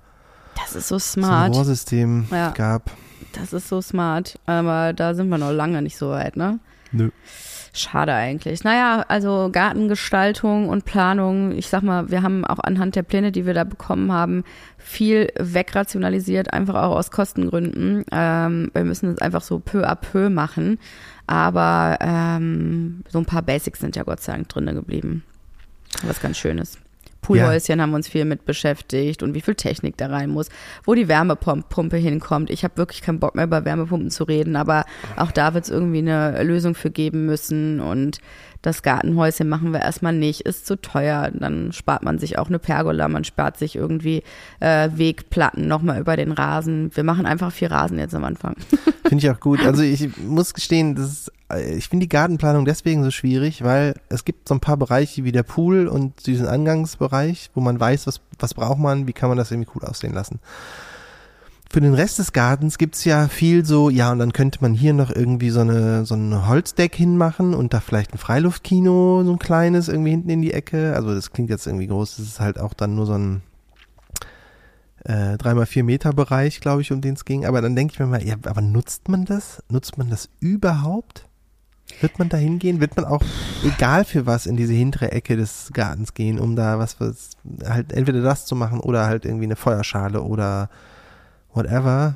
Das 0.56 0.76
ist 0.76 0.90
so 0.90 0.98
So 1.00 1.20
ein 1.22 1.24
smart. 1.24 1.56
Rohrsystem 1.56 2.26
Ja. 2.30 2.50
gab. 2.52 2.92
Das 3.32 3.54
ist 3.54 3.70
so 3.70 3.82
smart. 3.82 4.38
Aber 4.46 4.92
da 4.94 5.14
sind 5.16 5.30
wir 5.30 5.38
noch 5.38 5.52
lange 5.54 5.82
nicht 5.82 5.98
so 5.98 6.10
weit, 6.10 6.36
ne? 6.36 6.60
Nö. 6.94 7.10
Schade 7.76 8.14
eigentlich. 8.14 8.64
Naja, 8.64 9.04
also 9.08 9.50
Gartengestaltung 9.52 10.70
und 10.70 10.86
Planung, 10.86 11.54
ich 11.54 11.70
sag 11.70 11.82
mal, 11.82 12.12
wir 12.12 12.22
haben 12.22 12.46
auch 12.46 12.60
anhand 12.60 12.96
der 12.96 13.02
Pläne, 13.02 13.32
die 13.32 13.48
wir 13.48 13.56
da 13.56 13.64
bekommen 13.64 14.12
haben, 14.12 14.44
viel 14.78 15.32
wegrationalisiert, 15.40 16.54
einfach 16.54 16.76
auch 16.76 16.96
aus 16.96 17.10
Kostengründen. 17.10 18.06
Ähm, 18.12 18.70
wir 18.74 18.84
müssen 18.84 19.10
es 19.10 19.18
einfach 19.18 19.42
so 19.42 19.58
peu 19.58 19.88
à 19.90 19.96
peu 19.96 20.30
machen. 20.30 20.78
Aber 21.26 21.98
ähm, 22.00 23.04
so 23.10 23.18
ein 23.18 23.26
paar 23.26 23.42
Basics 23.42 23.80
sind 23.80 23.96
ja 23.96 24.04
Gott 24.04 24.22
sei 24.22 24.34
Dank 24.34 24.50
drinne 24.50 24.76
geblieben. 24.76 25.24
Was 26.04 26.22
ganz 26.22 26.38
Schönes. 26.38 26.78
Poolhäuschen 27.24 27.82
haben 27.82 27.94
uns 27.96 28.08
viel 28.08 28.26
mit 28.26 28.46
beschäftigt 28.46 29.24
und 29.24 29.34
wie 29.34 29.42
viel 29.42 29.56
Technik 29.56 29.98
da 29.98 30.08
rein 30.08 30.30
muss, 30.30 30.50
wo 30.86 30.94
die 30.94 31.08
Wärmepumpe 31.08 31.98
hinkommt. 31.98 32.52
Ich 32.52 32.64
habe 32.64 32.78
wirklich 32.78 33.02
keinen 33.02 33.20
Bock 33.20 33.34
mehr 33.34 33.46
über 33.46 33.66
Wärmepumpen 33.66 34.12
zu 34.12 34.26
reden, 34.26 34.56
aber 34.56 34.86
auch 35.16 35.32
da 35.32 35.56
wird 35.56 35.64
es 35.64 35.72
irgendwie 35.72 36.00
eine 36.00 36.44
Lösung 36.44 36.76
für 36.76 36.92
geben 36.92 37.26
müssen 37.26 37.80
und 37.80 38.20
das 38.64 38.82
Gartenhäuschen 38.82 39.50
machen 39.50 39.74
wir 39.74 39.82
erstmal 39.82 40.14
nicht, 40.14 40.42
ist 40.42 40.66
zu 40.66 40.82
teuer. 40.82 41.30
Dann 41.34 41.74
spart 41.74 42.02
man 42.02 42.18
sich 42.18 42.40
auch 42.40 42.48
eine 42.48 42.60
Pergola, 42.60 43.10
man 43.10 43.26
spart 43.26 43.58
sich 43.58 43.76
irgendwie 43.76 44.24
äh, 44.62 44.90
Wegplatten 44.96 45.68
nochmal 45.68 46.00
über 46.00 46.16
den 46.16 46.32
Rasen. 46.32 46.90
Wir 46.96 47.04
machen 47.04 47.26
einfach 47.26 47.52
viel 47.52 47.68
Rasen 47.68 48.00
jetzt 48.00 48.16
am 48.16 48.24
Anfang. 48.24 48.56
Finde 49.06 49.24
ich 49.24 49.30
auch 49.30 49.42
gut. 49.42 49.64
Also 49.66 49.84
ich 49.84 50.18
muss 50.26 50.54
gestehen, 50.54 50.96
das 50.96 51.12
ist, 51.12 51.32
äh, 51.52 51.76
ich 51.76 51.90
finde 51.90 52.06
die 52.06 52.10
Gartenplanung 52.10 52.64
deswegen 52.64 53.04
so 53.04 53.12
schwierig, 53.12 53.66
weil 53.66 53.96
es 54.08 54.24
gibt 54.24 54.48
so 54.48 54.56
ein 54.56 54.62
paar 54.62 54.78
Bereiche 54.78 55.26
wie 55.26 55.34
der 55.34 55.44
Pool 55.44 55.88
und 55.88 56.26
diesen 56.26 56.48
Angangsbereich, 56.48 57.52
wo 57.54 57.60
man 57.60 57.78
weiß, 57.78 58.08
was, 58.08 58.22
was 58.40 58.54
braucht 58.54 58.80
man, 58.80 59.08
wie 59.08 59.14
kann 59.14 59.28
man 59.28 59.38
das 59.38 59.52
irgendwie 59.52 59.72
cool 59.76 59.84
aussehen 59.84 60.14
lassen. 60.14 60.40
Für 61.74 61.82
den 61.82 61.96
Rest 61.96 62.20
des 62.20 62.34
Gartens 62.34 62.78
gibt's 62.78 63.04
ja 63.04 63.28
viel 63.28 63.66
so, 63.66 63.90
ja, 63.90 64.12
und 64.12 64.20
dann 64.20 64.32
könnte 64.32 64.60
man 64.62 64.76
hier 64.76 64.94
noch 64.94 65.10
irgendwie 65.10 65.50
so 65.50 65.62
eine 65.62 66.06
so 66.06 66.14
ein 66.14 66.48
Holzdeck 66.48 66.94
hinmachen 66.94 67.56
und 67.56 67.74
da 67.74 67.80
vielleicht 67.80 68.14
ein 68.14 68.20
Freiluftkino, 68.20 69.24
so 69.26 69.32
ein 69.32 69.40
kleines, 69.40 69.88
irgendwie 69.88 70.12
hinten 70.12 70.30
in 70.30 70.44
die 70.44 70.54
Ecke. 70.54 70.94
Also 70.96 71.16
das 71.16 71.32
klingt 71.32 71.50
jetzt 71.50 71.66
irgendwie 71.66 71.88
groß, 71.88 72.18
das 72.18 72.28
ist 72.28 72.40
halt 72.40 72.60
auch 72.60 72.76
dann 72.76 72.94
nur 72.94 73.08
so 73.08 73.14
ein 73.14 73.42
äh, 75.04 75.34
3x4 75.34 75.84
Meter 75.84 76.14
Bereich, 76.14 76.62
glaube 76.62 76.84
ich, 76.84 76.92
um 76.92 77.02
den 77.02 77.16
es 77.16 77.26
ging. 77.26 77.44
Aber 77.44 77.60
dann 77.60 77.76
denke 77.76 77.94
ich 77.94 78.00
mir 78.00 78.06
mal, 78.06 78.24
ja, 78.24 78.36
aber 78.46 78.62
nutzt 78.62 79.10
man 79.10 79.26
das? 79.26 79.64
Nutzt 79.68 79.98
man 79.98 80.12
das 80.12 80.30
überhaupt? 80.40 81.28
Wird 82.02 82.20
man 82.20 82.30
da 82.30 82.38
hingehen? 82.38 82.82
Wird 82.82 82.96
man 82.98 83.06
auch, 83.06 83.24
egal 83.66 84.06
für 84.06 84.28
was, 84.28 84.46
in 84.46 84.58
diese 84.58 84.74
hintere 84.74 85.12
Ecke 85.12 85.38
des 85.38 85.72
Gartens 85.74 86.14
gehen, 86.14 86.38
um 86.38 86.56
da 86.56 86.78
was, 86.78 87.00
was 87.00 87.32
halt 87.66 87.94
entweder 87.94 88.22
das 88.22 88.46
zu 88.46 88.56
machen 88.56 88.80
oder 88.80 89.08
halt 89.08 89.26
irgendwie 89.26 89.46
eine 89.46 89.56
Feuerschale 89.56 90.22
oder 90.22 90.70
whatever. 91.54 92.16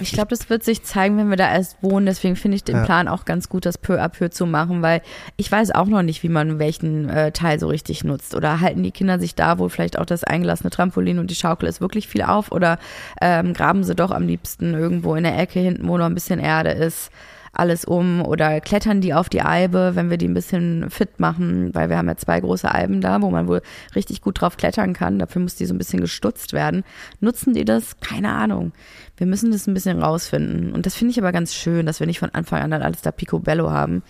Ich 0.00 0.12
glaube, 0.12 0.28
das 0.28 0.50
wird 0.50 0.64
sich 0.64 0.82
zeigen, 0.84 1.16
wenn 1.16 1.28
wir 1.28 1.36
da 1.36 1.52
erst 1.52 1.82
wohnen. 1.82 2.06
Deswegen 2.06 2.36
finde 2.36 2.56
ich 2.56 2.64
den 2.64 2.76
Ja. 2.76 2.84
Plan 2.84 3.08
auch 3.08 3.24
ganz 3.24 3.48
gut, 3.48 3.66
das 3.66 3.78
peu 3.78 4.00
à 4.00 4.08
peu 4.08 4.30
zu 4.30 4.46
machen, 4.46 4.82
weil 4.82 5.02
ich 5.36 5.50
weiß 5.50 5.70
auch 5.72 5.86
noch 5.86 6.02
nicht, 6.02 6.22
wie 6.22 6.28
man 6.28 6.58
welchen 6.58 7.08
äh, 7.08 7.32
Teil 7.32 7.58
so 7.58 7.68
richtig 7.68 8.04
nutzt. 8.04 8.34
Oder 8.34 8.60
halten 8.60 8.82
die 8.82 8.92
Kinder 8.92 9.18
sich 9.18 9.34
da, 9.34 9.58
wo 9.58 9.68
vielleicht 9.68 9.98
auch 9.98 10.06
das 10.06 10.24
eingelassene 10.24 10.70
Trampolin 10.70 11.18
und 11.18 11.30
die 11.30 11.34
Schaukel 11.34 11.68
ist, 11.68 11.80
wirklich 11.80 12.08
viel 12.08 12.22
auf? 12.22 12.52
Oder 12.52 12.78
ähm, 13.20 13.52
graben 13.54 13.84
sie 13.84 13.94
doch 13.94 14.10
am 14.10 14.26
liebsten 14.26 14.74
irgendwo 14.74 15.14
in 15.14 15.24
der 15.24 15.38
Ecke 15.38 15.60
hinten, 15.60 15.86
wo 15.88 15.98
noch 15.98 16.06
ein 16.06 16.14
bisschen 16.14 16.40
Erde 16.40 16.70
ist, 16.70 17.10
alles 17.58 17.84
um? 17.84 18.22
Oder 18.22 18.60
klettern 18.60 19.00
die 19.00 19.14
auf 19.14 19.28
die 19.28 19.42
Eibe, 19.42 19.92
wenn 19.94 20.10
wir 20.10 20.16
die 20.16 20.28
ein 20.28 20.34
bisschen 20.34 20.90
fit 20.90 21.20
machen? 21.20 21.74
Weil 21.74 21.88
wir 21.88 21.96
haben 21.96 22.08
ja 22.08 22.16
zwei 22.16 22.40
große 22.40 22.72
Eiben 22.72 23.00
da, 23.00 23.20
wo 23.22 23.30
man 23.30 23.48
wohl 23.48 23.62
richtig 23.94 24.20
gut 24.20 24.40
drauf 24.40 24.56
klettern 24.56 24.92
kann. 24.92 25.18
Dafür 25.18 25.42
muss 25.42 25.56
die 25.56 25.66
so 25.66 25.74
ein 25.74 25.78
bisschen 25.78 26.00
gestutzt 26.00 26.52
werden. 26.52 26.84
Nutzen 27.20 27.54
die 27.54 27.64
das? 27.64 27.98
Keine 28.00 28.32
Ahnung. 28.32 28.72
Wir 29.16 29.26
müssen 29.26 29.52
das 29.52 29.66
ein 29.66 29.74
bisschen 29.74 30.00
rausfinden. 30.02 30.72
Und 30.72 30.86
das 30.86 30.94
finde 30.94 31.12
ich 31.12 31.18
aber 31.18 31.32
ganz 31.32 31.54
schön, 31.54 31.86
dass 31.86 32.00
wir 32.00 32.06
nicht 32.06 32.18
von 32.18 32.30
Anfang 32.30 32.62
an 32.62 32.70
dann 32.70 32.82
alles 32.82 33.02
da 33.02 33.12
picobello 33.12 33.70
haben. 33.70 34.02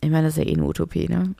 Ich 0.00 0.10
meine, 0.10 0.24
das 0.24 0.36
ist 0.36 0.44
ja 0.44 0.50
eh 0.50 0.54
eine 0.54 0.64
Utopie, 0.64 1.08
ne? 1.08 1.34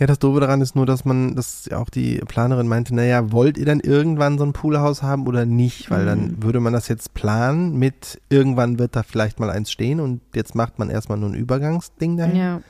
Ja, 0.00 0.06
das 0.06 0.18
Doofe 0.18 0.40
daran 0.40 0.62
ist 0.62 0.74
nur, 0.74 0.86
dass 0.86 1.04
man, 1.04 1.36
dass 1.36 1.66
ja 1.70 1.76
auch 1.78 1.90
die 1.90 2.16
Planerin 2.26 2.66
meinte, 2.66 2.94
naja, 2.94 3.30
wollt 3.32 3.58
ihr 3.58 3.66
dann 3.66 3.80
irgendwann 3.80 4.38
so 4.38 4.44
ein 4.44 4.54
Poolhaus 4.54 5.02
haben 5.02 5.26
oder 5.26 5.44
nicht? 5.44 5.90
Weil 5.90 6.06
dann 6.06 6.20
Mhm. 6.22 6.42
würde 6.42 6.58
man 6.58 6.72
das 6.72 6.88
jetzt 6.88 7.12
planen 7.12 7.78
mit, 7.78 8.18
irgendwann 8.30 8.78
wird 8.78 8.96
da 8.96 9.02
vielleicht 9.02 9.38
mal 9.38 9.50
eins 9.50 9.70
stehen 9.70 10.00
und 10.00 10.22
jetzt 10.34 10.54
macht 10.54 10.78
man 10.78 10.88
erstmal 10.88 11.18
nur 11.18 11.28
ein 11.28 11.34
Übergangsding 11.34 12.16
dahin. 12.16 12.34
Ja. 12.36 12.60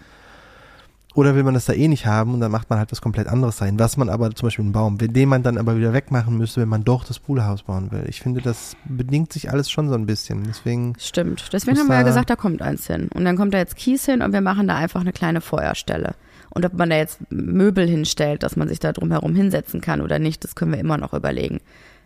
Oder 1.15 1.35
will 1.35 1.43
man 1.43 1.55
das 1.55 1.65
da 1.67 1.73
eh 1.73 1.89
nicht 1.89 2.07
haben 2.07 2.35
und 2.35 2.41
dann 2.41 2.53
macht 2.53 2.71
man 2.71 2.79
halt 2.79 2.93
was 2.93 3.01
komplett 3.01 3.27
anderes 3.27 3.57
sein, 3.59 3.79
was 3.81 3.97
man 3.97 4.09
aber 4.09 4.33
zum 4.33 4.47
Beispiel 4.47 4.65
einen 4.65 4.73
Baum, 4.73 4.97
den 4.97 5.29
man 5.29 5.43
dann 5.43 5.59
aber 5.59 5.77
wieder 5.77 5.93
wegmachen 5.93 6.37
müsste, 6.39 6.61
wenn 6.61 6.69
man 6.69 6.85
doch 6.85 7.05
das 7.05 7.19
Poolhaus 7.19 7.65
bauen 7.65 7.91
will. 7.91 8.05
Ich 8.09 8.21
finde, 8.21 8.41
das 8.41 8.77
bedingt 8.85 9.33
sich 9.33 9.51
alles 9.51 9.71
schon 9.71 9.89
so 9.89 9.95
ein 9.95 10.07
bisschen. 10.07 10.45
Deswegen, 10.45 10.95
Stimmt. 10.99 11.53
Deswegen 11.53 11.79
haben 11.79 11.89
wir 11.89 11.97
ja 11.97 12.03
gesagt, 12.03 12.31
da 12.31 12.37
kommt 12.37 12.63
eins 12.63 12.87
hin. 12.87 13.09
Und 13.13 13.25
dann 13.25 13.37
kommt 13.37 13.55
da 13.55 13.59
jetzt 13.59 13.75
Kies 13.77 14.05
hin 14.07 14.23
und 14.23 14.33
wir 14.33 14.41
machen 14.41 14.69
da 14.69 14.77
einfach 14.77 15.01
eine 15.01 15.13
kleine 15.13 15.41
Feuerstelle. 15.41 16.15
Und 16.53 16.67
ob 16.67 16.75
man 16.75 16.91
da 16.91 16.97
jetzt 16.97 17.21
Möbel 17.31 17.87
hinstellt, 17.87 18.43
dass 18.43 18.57
man 18.57 18.69
sich 18.69 18.81
da 18.81 18.93
drumherum 18.93 19.35
hinsetzen 19.35 19.81
kann 19.81 20.01
oder 20.01 20.19
nicht, 20.19 20.45
das 20.45 20.55
können 20.55 20.73
wir 20.73 20.81
immer 20.81 20.99
noch 20.99 21.15
überlegen. 21.15 21.61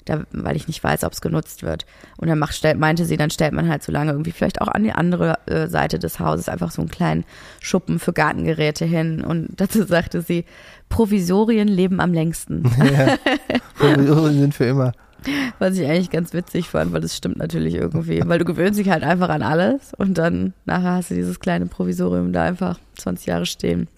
Da, 0.04 0.24
weil 0.33 0.54
ich 0.54 0.68
nicht 0.68 0.85
weiß, 0.85 1.02
ob 1.04 1.14
es 1.14 1.22
genutzt 1.22 1.62
wird. 1.62 1.87
Und 2.18 2.28
dann 2.28 2.38
macht, 2.38 2.54
stellt, 2.54 2.78
meinte 2.78 3.07
sie, 3.07 3.16
dann 3.16 3.30
stellt 3.30 3.54
man 3.54 3.70
halt 3.70 3.83
so 3.83 3.90
lange 3.90 4.11
irgendwie 4.11 4.33
vielleicht 4.33 4.61
auch 4.61 4.68
an 4.68 4.85
die 4.85 4.92
andere 4.92 5.38
äh, 5.46 5.66
Seite 5.66 5.98
des 5.98 6.20
Hauses 6.20 6.50
einfach 6.50 6.70
so 6.70 6.83
einen 6.83 6.90
kleinen 6.90 7.24
Schuppen 7.61 7.98
für 7.98 8.12
Gartengeräte 8.12 8.85
hin. 8.85 9.24
Und 9.24 9.48
dazu 9.57 9.85
sagte 9.85 10.20
sie, 10.20 10.44
Provisorien 10.90 11.68
leben 11.68 12.00
am 12.00 12.12
längsten. 12.12 12.70
ja, 12.78 13.16
Provisorien 13.78 14.40
sind 14.40 14.54
für 14.54 14.66
immer. 14.66 14.92
Was 15.59 15.77
ich 15.77 15.87
eigentlich 15.87 16.11
ganz 16.11 16.33
witzig 16.33 16.69
fand, 16.69 16.93
weil 16.93 17.01
das 17.01 17.17
stimmt 17.17 17.39
natürlich 17.39 17.75
irgendwie. 17.75 18.23
Weil 18.25 18.39
du 18.39 18.45
gewöhnst 18.45 18.79
dich 18.79 18.91
halt 18.91 19.03
einfach 19.03 19.29
an 19.29 19.43
alles 19.43 19.93
und 19.97 20.19
dann 20.19 20.55
nachher 20.65 20.93
hast 20.93 21.11
du 21.11 21.15
dieses 21.15 21.41
kleine 21.41 21.67
Provisorium 21.67 22.33
da 22.33 22.45
einfach 22.45 22.79
20 22.97 23.27
Jahre 23.27 23.47
stehen. 23.47 23.89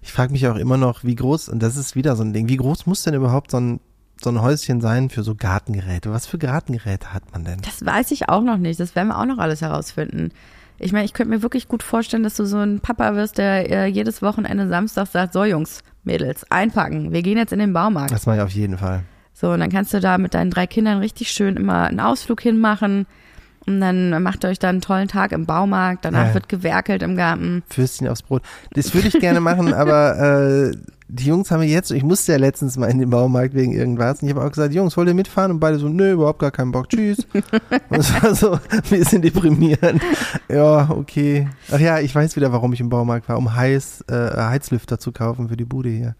Ich 0.00 0.12
frage 0.12 0.32
mich 0.32 0.46
auch 0.48 0.56
immer 0.56 0.76
noch, 0.76 1.04
wie 1.04 1.14
groß, 1.14 1.48
und 1.48 1.62
das 1.62 1.76
ist 1.76 1.96
wieder 1.96 2.16
so 2.16 2.22
ein 2.22 2.32
Ding, 2.32 2.48
wie 2.48 2.56
groß 2.56 2.86
muss 2.86 3.02
denn 3.02 3.14
überhaupt 3.14 3.50
so 3.50 3.58
ein, 3.58 3.80
so 4.22 4.30
ein 4.30 4.40
Häuschen 4.40 4.80
sein 4.80 5.10
für 5.10 5.22
so 5.22 5.34
Gartengeräte? 5.34 6.12
Was 6.12 6.26
für 6.26 6.38
Gartengeräte 6.38 7.12
hat 7.12 7.32
man 7.32 7.44
denn? 7.44 7.60
Das 7.62 7.84
weiß 7.84 8.10
ich 8.12 8.28
auch 8.28 8.42
noch 8.42 8.58
nicht. 8.58 8.78
Das 8.78 8.94
werden 8.94 9.08
wir 9.08 9.18
auch 9.18 9.26
noch 9.26 9.38
alles 9.38 9.62
herausfinden. 9.62 10.30
Ich 10.78 10.92
meine, 10.92 11.04
ich 11.04 11.12
könnte 11.12 11.30
mir 11.30 11.42
wirklich 11.42 11.68
gut 11.68 11.82
vorstellen, 11.82 12.24
dass 12.24 12.34
du 12.34 12.44
so 12.44 12.58
ein 12.58 12.80
Papa 12.80 13.14
wirst, 13.14 13.38
der 13.38 13.70
äh, 13.70 13.86
jedes 13.86 14.20
Wochenende 14.22 14.68
Samstag 14.68 15.06
sagt, 15.06 15.32
so 15.32 15.44
Jungs, 15.44 15.82
Mädels, 16.02 16.44
einpacken, 16.50 17.12
wir 17.12 17.22
gehen 17.22 17.38
jetzt 17.38 17.52
in 17.52 17.60
den 17.60 17.72
Baumarkt. 17.72 18.10
Das 18.10 18.26
mache 18.26 18.38
ich 18.38 18.42
auf 18.42 18.50
jeden 18.50 18.78
Fall. 18.78 19.04
So, 19.42 19.50
und 19.50 19.58
dann 19.60 19.70
kannst 19.70 19.92
du 19.92 19.98
da 20.00 20.16
mit 20.18 20.34
deinen 20.34 20.50
drei 20.52 20.66
Kindern 20.68 20.98
richtig 20.98 21.32
schön 21.32 21.56
immer 21.56 21.88
einen 21.88 21.98
Ausflug 22.00 22.40
hinmachen. 22.40 23.06
Und 23.66 23.80
dann 23.80 24.22
macht 24.22 24.44
ihr 24.44 24.48
euch 24.50 24.58
da 24.60 24.68
einen 24.68 24.80
tollen 24.80 25.08
Tag 25.08 25.32
im 25.32 25.46
Baumarkt. 25.46 26.04
Danach 26.04 26.28
Ja. 26.28 26.34
wird 26.34 26.48
gewerkelt 26.48 27.02
im 27.02 27.16
Garten. 27.16 27.62
Würstchen 27.74 28.06
aufs 28.08 28.22
Brot. 28.22 28.42
Das 28.74 28.94
würde 28.94 29.08
ich 29.08 29.18
gerne 29.20 29.40
machen, 29.40 29.74
aber 29.74 30.70
äh, 30.70 30.76
die 31.08 31.26
Jungs 31.26 31.50
haben 31.50 31.58
mir 31.60 31.66
jetzt, 31.66 31.90
ich 31.90 32.04
musste 32.04 32.32
ja 32.32 32.38
letztens 32.38 32.76
mal 32.76 32.86
in 32.86 32.98
den 32.98 33.10
Baumarkt 33.10 33.54
wegen 33.54 33.72
irgendwas 33.72 34.22
und 34.22 34.28
ich 34.28 34.34
habe 34.34 34.44
auch 34.46 34.50
gesagt, 34.50 34.72
Jungs, 34.74 34.96
wollt 34.96 35.08
ihr 35.08 35.14
mitfahren? 35.14 35.50
Und 35.50 35.60
beide 35.60 35.78
so, 35.78 35.88
nö, 35.88 36.12
überhaupt 36.12 36.38
gar 36.38 36.50
keinen 36.52 36.70
Bock, 36.72 36.88
tschüss. 36.88 37.26
und 37.90 37.98
es 37.98 38.22
war 38.22 38.34
so 38.36 38.52
ein 38.52 38.82
bisschen 38.90 39.22
deprimierend. 39.22 40.00
Ja, 40.48 40.88
okay. 40.90 41.48
Ach 41.72 41.80
ja, 41.80 41.98
ich 41.98 42.14
weiß 42.14 42.36
wieder, 42.36 42.52
warum 42.52 42.72
ich 42.72 42.80
im 42.80 42.88
Baumarkt 42.88 43.28
war, 43.28 43.36
um 43.38 43.54
Heiß, 43.54 44.04
äh, 44.08 44.36
Heizlüfter 44.36 44.98
zu 44.98 45.10
kaufen 45.12 45.48
für 45.48 45.56
die 45.56 45.64
Bude 45.64 45.88
hier. 45.88 46.14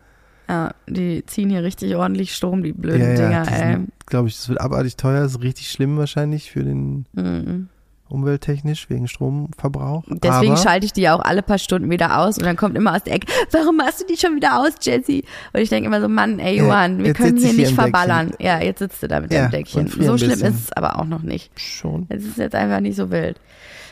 Ja, 0.49 0.73
die 0.89 1.25
ziehen 1.27 1.51
hier 1.51 1.63
richtig 1.63 1.95
ordentlich 1.97 2.35
Strom, 2.35 2.63
die 2.63 2.73
blöden 2.73 3.01
Ja, 3.01 3.09
ja, 3.31 3.43
Dinger, 3.45 3.53
ey. 3.53 3.79
glaube 4.07 4.29
ich, 4.29 4.37
das 4.37 4.49
wird 4.49 4.61
abartig 4.61 4.97
teuer, 4.97 5.21
das 5.23 5.33
ist 5.37 5.43
richtig 5.43 5.71
schlimm 5.71 5.97
wahrscheinlich 5.97 6.51
für 6.51 6.63
den 6.65 7.07
Mhm. 7.13 7.69
umwelttechnisch 8.09 8.91
wegen 8.91 9.09
Stromverbrauch. 9.09 10.05
Deswegen 10.09 10.53
Aber 10.53 10.61
schalte 10.63 10.85
ich 10.85 10.93
die 10.93 11.01
ja 11.03 11.15
auch 11.15 11.21
alle 11.25 11.43
paar 11.43 11.57
Stunden 11.59 11.89
wieder 11.89 12.19
aus 12.19 12.37
und 12.37 12.45
dann 12.45 12.57
kommt 12.57 12.77
immer 12.77 12.95
aus 12.95 13.05
der 13.05 13.15
Ecke, 13.15 13.27
warum 13.53 13.77
machst 13.79 14.03
du 14.03 14.07
die 14.07 14.19
schon 14.19 14.37
wieder 14.37 14.59
aus, 14.61 14.73
Jessie? 14.83 15.25
Und 15.55 15.61
ich 15.61 15.71
denke 15.71 15.87
immer 15.87 16.01
so, 16.03 16.09
Mann, 16.09 16.39
ey 16.39 16.59
Johann, 16.59 17.03
wir 17.03 17.15
können 17.15 17.39
hier 17.39 17.49
hier 17.49 17.57
nicht 17.59 17.71
im 17.71 17.77
Deckchen. 17.77 17.93
verballern. 17.93 18.33
Ja, 18.39 18.61
jetzt 18.61 18.81
sitzt 18.81 19.03
du 19.03 19.09
da 19.09 19.21
mit 19.21 19.33
deinem 19.33 19.51
Deckchen. 19.51 19.87
So 19.89 20.19
schlimm 20.19 20.31
bisschen. 20.33 20.49
ist 20.55 20.61
es 20.65 20.73
aber 20.73 20.99
auch 20.99 21.07
noch 21.07 21.23
nicht. 21.23 21.59
schon. 21.59 22.05
Es 22.11 22.25
ist 22.25 22.37
jetzt 22.37 22.55
einfach 22.55 22.81
nicht 22.81 22.97
so 22.97 23.11
wild. 23.11 23.41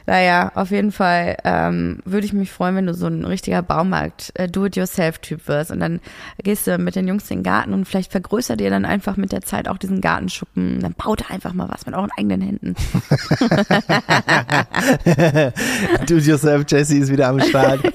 Naja, 0.07 0.53
auf 0.55 0.71
jeden 0.71 0.93
Fall 0.93 1.37
ähm, 1.45 1.99
würde 2.05 2.27
ich 2.27 2.33
mich 2.33 2.51
freuen, 2.51 2.77
wenn 2.77 2.87
du 2.87 2.95
so 2.95 3.07
ein 3.07 3.25
richtiger 3.25 3.63
Baumarkt 3.63 4.33
äh, 4.35 4.49
Do-it-yourself-Typ 4.49 5.49
wirst. 5.49 5.71
Und 5.71 5.81
dann 5.81 6.01
gehst 6.43 6.67
du 6.67 6.79
mit 6.79 6.97
den 6.97 7.09
Jungs 7.09 7.31
in 7.31 7.39
den 7.39 7.45
Garten 7.45 7.73
und 7.73 7.87
vielleicht 7.87 8.13
vergrößert 8.13 8.61
ihr 8.61 8.71
dann 8.71 8.85
einfach 8.85 9.17
mit 9.17 9.33
der 9.33 9.43
Zeit 9.43 9.69
auch 9.69 9.79
diesen 9.79 10.01
Gartenschuppen. 10.01 10.81
Dann 10.81 10.95
baut 10.95 11.31
einfach 11.31 11.53
mal 11.53 11.69
was 11.69 11.87
mit 11.87 11.95
euren 11.95 12.11
eigenen 12.17 12.41
Händen. 12.41 12.75
Do 16.07 16.17
it 16.17 16.27
yourself, 16.27 16.65
Jesse 16.69 16.99
ist 16.99 17.11
wieder 17.11 17.29
am 17.29 17.41
Start. 17.41 17.81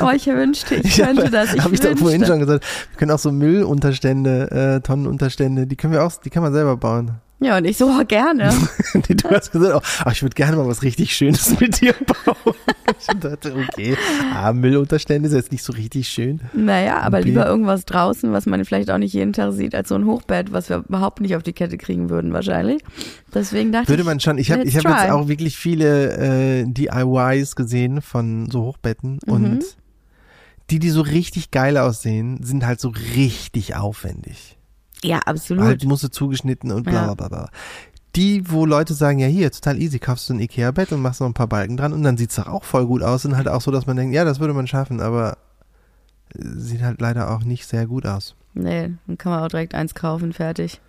Oh, 0.00 0.08
ich 0.14 0.26
wünschte, 0.26 0.76
ich 0.76 0.96
könnte 0.96 1.30
das. 1.30 1.52
Ich 1.52 1.62
Habe 1.62 1.74
ich 1.74 1.80
doch 1.80 1.94
vorhin 1.98 2.24
schon 2.24 2.40
gesagt. 2.40 2.64
Wir 2.92 2.98
können 2.98 3.10
auch 3.10 3.18
so 3.18 3.30
Müllunterstände, 3.30 4.76
äh, 4.76 4.80
Tonnenunterstände, 4.80 5.66
die 5.66 5.76
können 5.76 5.92
wir 5.92 6.02
auch, 6.02 6.12
die 6.16 6.30
kann 6.30 6.42
man 6.42 6.54
selber 6.54 6.78
bauen. 6.78 7.20
Ja, 7.38 7.58
und 7.58 7.66
ich 7.66 7.76
so, 7.76 7.86
oh, 7.86 8.02
gerne. 8.08 8.48
du 8.94 9.30
hast 9.30 9.52
gesagt, 9.52 9.74
oh, 10.06 10.10
ich 10.10 10.22
würde 10.22 10.34
gerne 10.34 10.56
mal 10.56 10.66
was 10.66 10.82
richtig 10.82 11.14
Schönes 11.14 11.60
mit 11.60 11.82
dir 11.82 11.92
bauen. 12.24 12.54
Ich 12.98 13.06
dachte, 13.20 13.54
okay, 13.54 13.94
ah, 14.34 14.54
Müllunterstände 14.54 15.28
ist 15.28 15.34
jetzt 15.34 15.52
nicht 15.52 15.62
so 15.62 15.74
richtig 15.74 16.08
schön. 16.08 16.40
Naja, 16.54 17.00
aber 17.00 17.18
Okay. 17.18 17.28
lieber 17.28 17.46
irgendwas 17.46 17.84
draußen, 17.84 18.32
was 18.32 18.46
man 18.46 18.64
vielleicht 18.64 18.90
auch 18.90 18.96
nicht 18.96 19.12
jeden 19.12 19.34
Tag 19.34 19.52
sieht, 19.52 19.74
als 19.74 19.90
so 19.90 19.96
ein 19.96 20.06
Hochbett, 20.06 20.52
was 20.54 20.70
wir 20.70 20.78
überhaupt 20.88 21.20
nicht 21.20 21.36
auf 21.36 21.42
die 21.42 21.52
Kette 21.52 21.76
kriegen 21.76 22.08
würden 22.08 22.32
wahrscheinlich. 22.32 22.82
Deswegen 23.34 23.70
dachte 23.70 23.88
Würde 23.90 24.02
ich, 24.02 24.06
man 24.06 24.18
schon. 24.18 24.38
Ich 24.38 24.50
habe 24.50 24.62
ich 24.64 24.74
hab 24.76 24.84
jetzt 24.84 25.10
auch 25.12 25.28
wirklich 25.28 25.58
viele 25.58 26.62
äh, 26.62 26.64
DIYs 26.66 27.54
gesehen 27.54 28.00
von 28.00 28.48
so 28.50 28.62
Hochbetten 28.62 29.18
Mhm. 29.26 29.32
und 29.32 29.64
die, 30.70 30.78
die 30.78 30.90
so 30.90 31.02
richtig 31.02 31.50
geil 31.50 31.76
aussehen, 31.76 32.42
sind 32.42 32.64
halt 32.66 32.80
so 32.80 32.88
richtig 33.14 33.76
aufwendig. 33.76 34.56
Ja, 35.02 35.18
absolut. 35.20 35.64
Halt 35.64 35.84
musste 35.84 36.10
zugeschnitten 36.10 36.72
und 36.72 36.84
bla 36.84 37.04
bla 37.04 37.14
bla 37.14 37.28
bla. 37.28 37.50
Die, 38.14 38.50
wo 38.50 38.64
Leute 38.64 38.94
sagen, 38.94 39.18
ja 39.18 39.26
hier, 39.26 39.52
total 39.52 39.80
easy, 39.80 39.98
kaufst 39.98 40.28
du 40.28 40.34
ein 40.34 40.40
Ikea-Bett 40.40 40.92
und 40.92 41.02
machst 41.02 41.20
noch 41.20 41.26
ein 41.26 41.34
paar 41.34 41.48
Balken 41.48 41.76
dran 41.76 41.92
und 41.92 42.02
dann 42.02 42.16
sieht's 42.16 42.36
doch 42.36 42.46
auch 42.46 42.64
voll 42.64 42.86
gut 42.86 43.02
aus 43.02 43.26
und 43.26 43.36
halt 43.36 43.46
auch 43.46 43.60
so, 43.60 43.70
dass 43.70 43.86
man 43.86 43.96
denkt, 43.96 44.14
ja, 44.14 44.24
das 44.24 44.40
würde 44.40 44.54
man 44.54 44.66
schaffen, 44.66 45.00
aber 45.00 45.36
äh, 46.34 46.38
sieht 46.56 46.82
halt 46.82 47.00
leider 47.00 47.30
auch 47.30 47.44
nicht 47.44 47.66
sehr 47.66 47.86
gut 47.86 48.06
aus. 48.06 48.34
Nee, 48.54 48.92
dann 49.06 49.18
kann 49.18 49.32
man 49.32 49.42
auch 49.42 49.48
direkt 49.48 49.74
eins 49.74 49.94
kaufen, 49.94 50.32
fertig. 50.32 50.80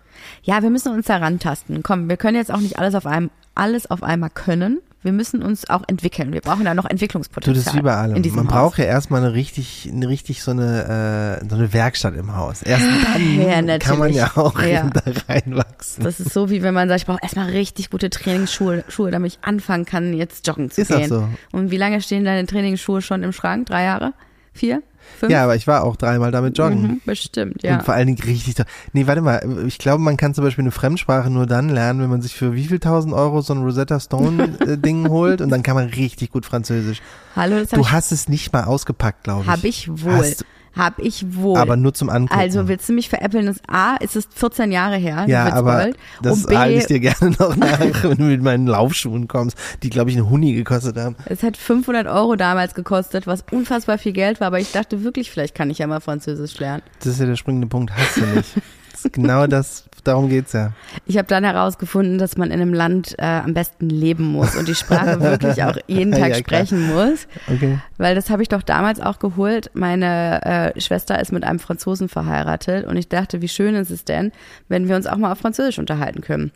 Ja, 0.42 0.62
wir 0.62 0.70
müssen 0.70 0.92
uns 0.92 1.06
da 1.06 1.18
rantasten. 1.18 1.82
Komm, 1.82 2.08
wir 2.08 2.16
können 2.16 2.36
jetzt 2.36 2.52
auch 2.52 2.60
nicht 2.60 2.78
alles 2.78 2.94
auf 2.94 3.06
einem, 3.06 3.30
alles 3.54 3.90
auf 3.90 4.02
einmal 4.02 4.30
können. 4.30 4.80
Wir 5.02 5.12
müssen 5.12 5.42
uns 5.44 5.70
auch 5.70 5.82
entwickeln. 5.86 6.32
Wir 6.32 6.40
brauchen 6.40 6.64
da 6.64 6.74
noch 6.74 6.84
Du, 6.84 6.90
Entwicklungspotenzial. 6.90 7.54
das 7.64 7.72
ist 7.74 7.84
allem. 7.88 8.16
in 8.16 8.22
diesem 8.24 8.36
Man 8.38 8.48
Haus. 8.48 8.52
braucht 8.54 8.78
ja 8.78 8.84
erstmal 8.86 9.22
eine 9.22 9.32
richtig, 9.32 9.88
eine 9.92 10.08
richtig 10.08 10.42
so 10.42 10.50
eine, 10.50 11.40
äh, 11.42 11.48
so 11.48 11.54
eine 11.54 11.72
Werkstatt 11.72 12.16
im 12.16 12.34
Haus. 12.34 12.62
Erst 12.62 12.82
dann 12.84 13.40
Ja, 13.66 13.78
kann 13.78 13.98
man 13.98 14.12
ja 14.12 14.30
auch 14.34 14.60
Ja. 14.60 14.90
da 14.90 15.02
reinwachsen. 15.28 16.02
Das 16.02 16.18
ist 16.18 16.32
so, 16.32 16.50
wie 16.50 16.62
wenn 16.62 16.74
man 16.74 16.88
sagt, 16.88 17.00
ich 17.02 17.06
brauche 17.06 17.20
erstmal 17.22 17.48
richtig 17.50 17.90
gute 17.90 18.10
Trainingsschuhe, 18.10 18.84
Schuhe, 18.88 19.10
damit 19.12 19.32
ich 19.34 19.38
anfangen 19.42 19.84
kann, 19.84 20.14
jetzt 20.14 20.46
joggen 20.46 20.70
zu 20.70 20.80
Ist 20.80 20.88
gehen. 20.88 21.08
so. 21.08 21.28
Und 21.52 21.70
wie 21.70 21.76
lange 21.76 22.00
stehen 22.02 22.24
deine 22.24 22.46
Trainingsschuhe 22.46 23.00
schon 23.00 23.22
im 23.22 23.32
Schrank? 23.32 23.66
Drei 23.66 23.84
Jahre? 23.84 24.14
Vier? 24.52 24.82
Fünf? 25.18 25.32
Ja, 25.32 25.44
aber 25.44 25.56
ich 25.56 25.66
war 25.66 25.84
auch 25.84 25.96
dreimal 25.96 26.30
damit 26.30 26.56
joggen. 26.58 26.82
Mhm, 26.82 27.00
bestimmt, 27.04 27.62
ja. 27.62 27.74
Und 27.78 27.84
vor 27.84 27.94
allen 27.94 28.06
Dingen 28.06 28.22
richtig 28.22 28.54
toll. 28.54 28.66
Nee, 28.92 29.06
warte 29.06 29.20
mal. 29.20 29.42
Ich 29.66 29.78
glaube, 29.78 30.02
man 30.02 30.16
kann 30.16 30.34
zum 30.34 30.44
Beispiel 30.44 30.62
eine 30.62 30.70
Fremdsprache 30.70 31.30
nur 31.30 31.46
dann 31.46 31.68
lernen, 31.68 32.00
wenn 32.00 32.10
man 32.10 32.22
sich 32.22 32.34
für 32.34 32.54
wie 32.54 32.66
viel 32.66 32.78
tausend 32.78 33.14
Euro 33.14 33.40
so 33.40 33.52
ein 33.54 33.62
Rosetta 33.62 33.98
Stone 34.00 34.58
äh, 34.60 34.76
Ding 34.78 35.08
holt 35.08 35.40
und 35.40 35.50
dann 35.50 35.62
kann 35.62 35.74
man 35.74 35.88
richtig 35.88 36.30
gut 36.30 36.46
Französisch. 36.46 37.00
Hallo, 37.34 37.58
das 37.58 37.72
habe 37.72 37.82
Du 37.82 37.90
hast 37.90 38.12
es 38.12 38.28
nicht 38.28 38.52
mal 38.52 38.64
ausgepackt, 38.64 39.24
glaube 39.24 39.42
ich. 39.42 39.48
hab 39.48 39.64
ich 39.64 39.88
wohl. 39.88 40.12
Hast, 40.14 40.44
Hab 40.76 40.98
ich 40.98 41.34
wohl. 41.36 41.58
aber 41.58 41.76
nur 41.76 41.94
zum 41.94 42.08
Angucken. 42.08 42.38
also 42.38 42.68
willst 42.68 42.88
du 42.88 42.92
mich 42.92 43.08
veräppeln? 43.08 43.46
Das 43.46 43.58
A, 43.66 43.96
ist 43.96 44.16
es 44.16 44.28
14 44.34 44.70
Jahre 44.70 44.96
her, 44.96 45.24
ja, 45.26 45.52
aber 45.52 45.78
Witzbold. 45.78 45.96
das 46.22 46.46
B, 46.46 46.56
halte 46.56 46.78
ich 46.78 46.86
dir 46.86 47.00
gerne 47.00 47.36
noch 47.38 47.56
nach, 47.56 47.80
wenn 48.02 48.16
du 48.16 48.24
mit 48.24 48.42
meinen 48.42 48.66
Laufschuhen 48.66 49.28
kommst, 49.28 49.56
die, 49.82 49.90
glaube 49.90 50.10
ich, 50.10 50.16
einen 50.16 50.30
Huni 50.30 50.52
gekostet 50.52 50.96
haben. 50.96 51.16
es 51.26 51.42
hat 51.42 51.56
500 51.56 52.06
Euro 52.06 52.36
damals 52.36 52.74
gekostet, 52.74 53.26
was 53.26 53.44
unfassbar 53.50 53.98
viel 53.98 54.12
Geld 54.12 54.40
war, 54.40 54.48
aber 54.48 54.60
ich 54.60 54.72
dachte 54.72 55.02
wirklich, 55.02 55.30
vielleicht 55.30 55.54
kann 55.54 55.70
ich 55.70 55.78
ja 55.78 55.86
mal 55.86 56.00
Französisch 56.00 56.58
lernen. 56.58 56.82
Das 56.98 57.08
ist 57.08 57.20
ja 57.20 57.26
der 57.26 57.36
springende 57.36 57.66
Punkt. 57.66 57.92
Hast 57.96 58.16
du 58.18 58.26
nicht. 58.26 58.56
Das 58.92 59.04
ist 59.04 59.12
genau 59.12 59.46
das, 59.48 59.87
darum 60.00 60.28
geht's 60.28 60.52
ja. 60.52 60.72
Ich 61.06 61.18
habe 61.18 61.28
dann 61.28 61.44
herausgefunden, 61.44 62.18
dass 62.18 62.36
man 62.36 62.50
in 62.50 62.60
einem 62.60 62.74
Land 62.74 63.14
äh, 63.18 63.24
am 63.24 63.54
besten 63.54 63.88
leben 63.88 64.24
muss 64.24 64.56
und 64.56 64.68
die 64.68 64.74
Sprache 64.74 65.20
wirklich 65.20 65.62
auch 65.62 65.76
jeden 65.86 66.12
Tag 66.12 66.30
Ja, 66.30 66.34
sprechen 66.34 66.92
muss. 66.92 67.26
Okay. 67.46 67.78
Weil 67.96 68.14
das 68.14 68.30
habe 68.30 68.42
ich 68.42 68.48
doch 68.48 68.62
damals 68.62 69.00
auch 69.00 69.18
geholt. 69.18 69.70
Meine 69.74 70.74
äh, 70.74 70.80
Schwester 70.80 71.20
ist 71.20 71.32
mit 71.32 71.44
einem 71.44 71.58
Franzosen 71.58 72.08
verheiratet 72.08 72.86
und 72.86 72.96
ich 72.96 73.08
dachte, 73.08 73.42
wie 73.42 73.48
schön 73.48 73.74
ist 73.74 73.90
es 73.90 74.04
denn, 74.04 74.32
wenn 74.68 74.88
wir 74.88 74.96
uns 74.96 75.06
auch 75.06 75.16
mal 75.16 75.32
auf 75.32 75.38
Französisch 75.38 75.78
unterhalten 75.78 76.20
können. 76.20 76.52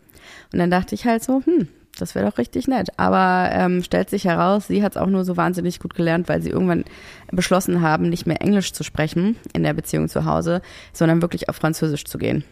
Und 0.51 0.59
dann 0.59 0.71
dachte 0.71 0.95
ich 0.95 1.05
halt 1.05 1.23
so, 1.23 1.41
hm, 1.45 1.67
das 1.97 2.15
wäre 2.15 2.29
doch 2.29 2.37
richtig 2.37 2.67
nett. 2.67 2.89
Aber 2.97 3.49
ähm, 3.51 3.83
stellt 3.83 4.09
sich 4.09 4.25
heraus, 4.25 4.67
sie 4.67 4.83
hat 4.83 4.93
es 4.93 4.97
auch 4.97 5.07
nur 5.07 5.25
so 5.25 5.37
wahnsinnig 5.37 5.79
gut 5.79 5.95
gelernt, 5.95 6.27
weil 6.29 6.41
sie 6.41 6.49
irgendwann 6.49 6.85
beschlossen 7.31 7.81
haben, 7.81 8.09
nicht 8.09 8.25
mehr 8.25 8.41
Englisch 8.41 8.73
zu 8.73 8.83
sprechen 8.83 9.35
in 9.53 9.63
der 9.63 9.73
Beziehung 9.73 10.09
zu 10.09 10.25
Hause, 10.25 10.61
sondern 10.91 11.21
wirklich 11.21 11.49
auf 11.49 11.55
Französisch 11.55 12.05
zu 12.05 12.17
gehen. 12.17 12.43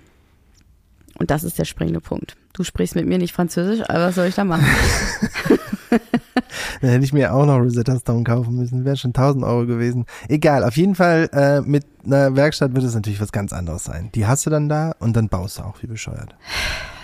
Und 1.21 1.29
das 1.29 1.43
ist 1.43 1.59
der 1.59 1.65
springende 1.65 2.01
Punkt. 2.01 2.35
Du 2.53 2.63
sprichst 2.63 2.95
mit 2.95 3.05
mir 3.05 3.19
nicht 3.19 3.31
Französisch, 3.31 3.87
aber 3.87 4.07
was 4.07 4.15
soll 4.15 4.25
ich 4.25 4.33
da 4.33 4.43
machen? 4.43 4.65
Dann 6.81 6.89
hätte 6.89 7.05
ich 7.05 7.13
mir 7.13 7.31
auch 7.31 7.45
noch 7.45 7.59
Rosetta 7.59 7.95
Stone 7.99 8.23
kaufen 8.23 8.55
müssen. 8.55 8.85
Wäre 8.85 8.97
schon 8.97 9.11
1000 9.11 9.45
Euro 9.45 9.67
gewesen. 9.67 10.07
Egal, 10.29 10.63
auf 10.63 10.77
jeden 10.77 10.95
Fall 10.95 11.29
äh, 11.31 11.61
mit 11.61 11.85
einer 12.03 12.35
Werkstatt 12.35 12.73
wird 12.73 12.85
es 12.85 12.95
natürlich 12.95 13.21
was 13.21 13.31
ganz 13.31 13.53
anderes 13.53 13.83
sein. 13.83 14.09
Die 14.15 14.25
hast 14.25 14.47
du 14.47 14.49
dann 14.49 14.67
da 14.67 14.95
und 14.97 15.15
dann 15.15 15.29
baust 15.29 15.59
du 15.59 15.61
auch 15.61 15.83
wie 15.83 15.87
bescheuert. 15.87 16.35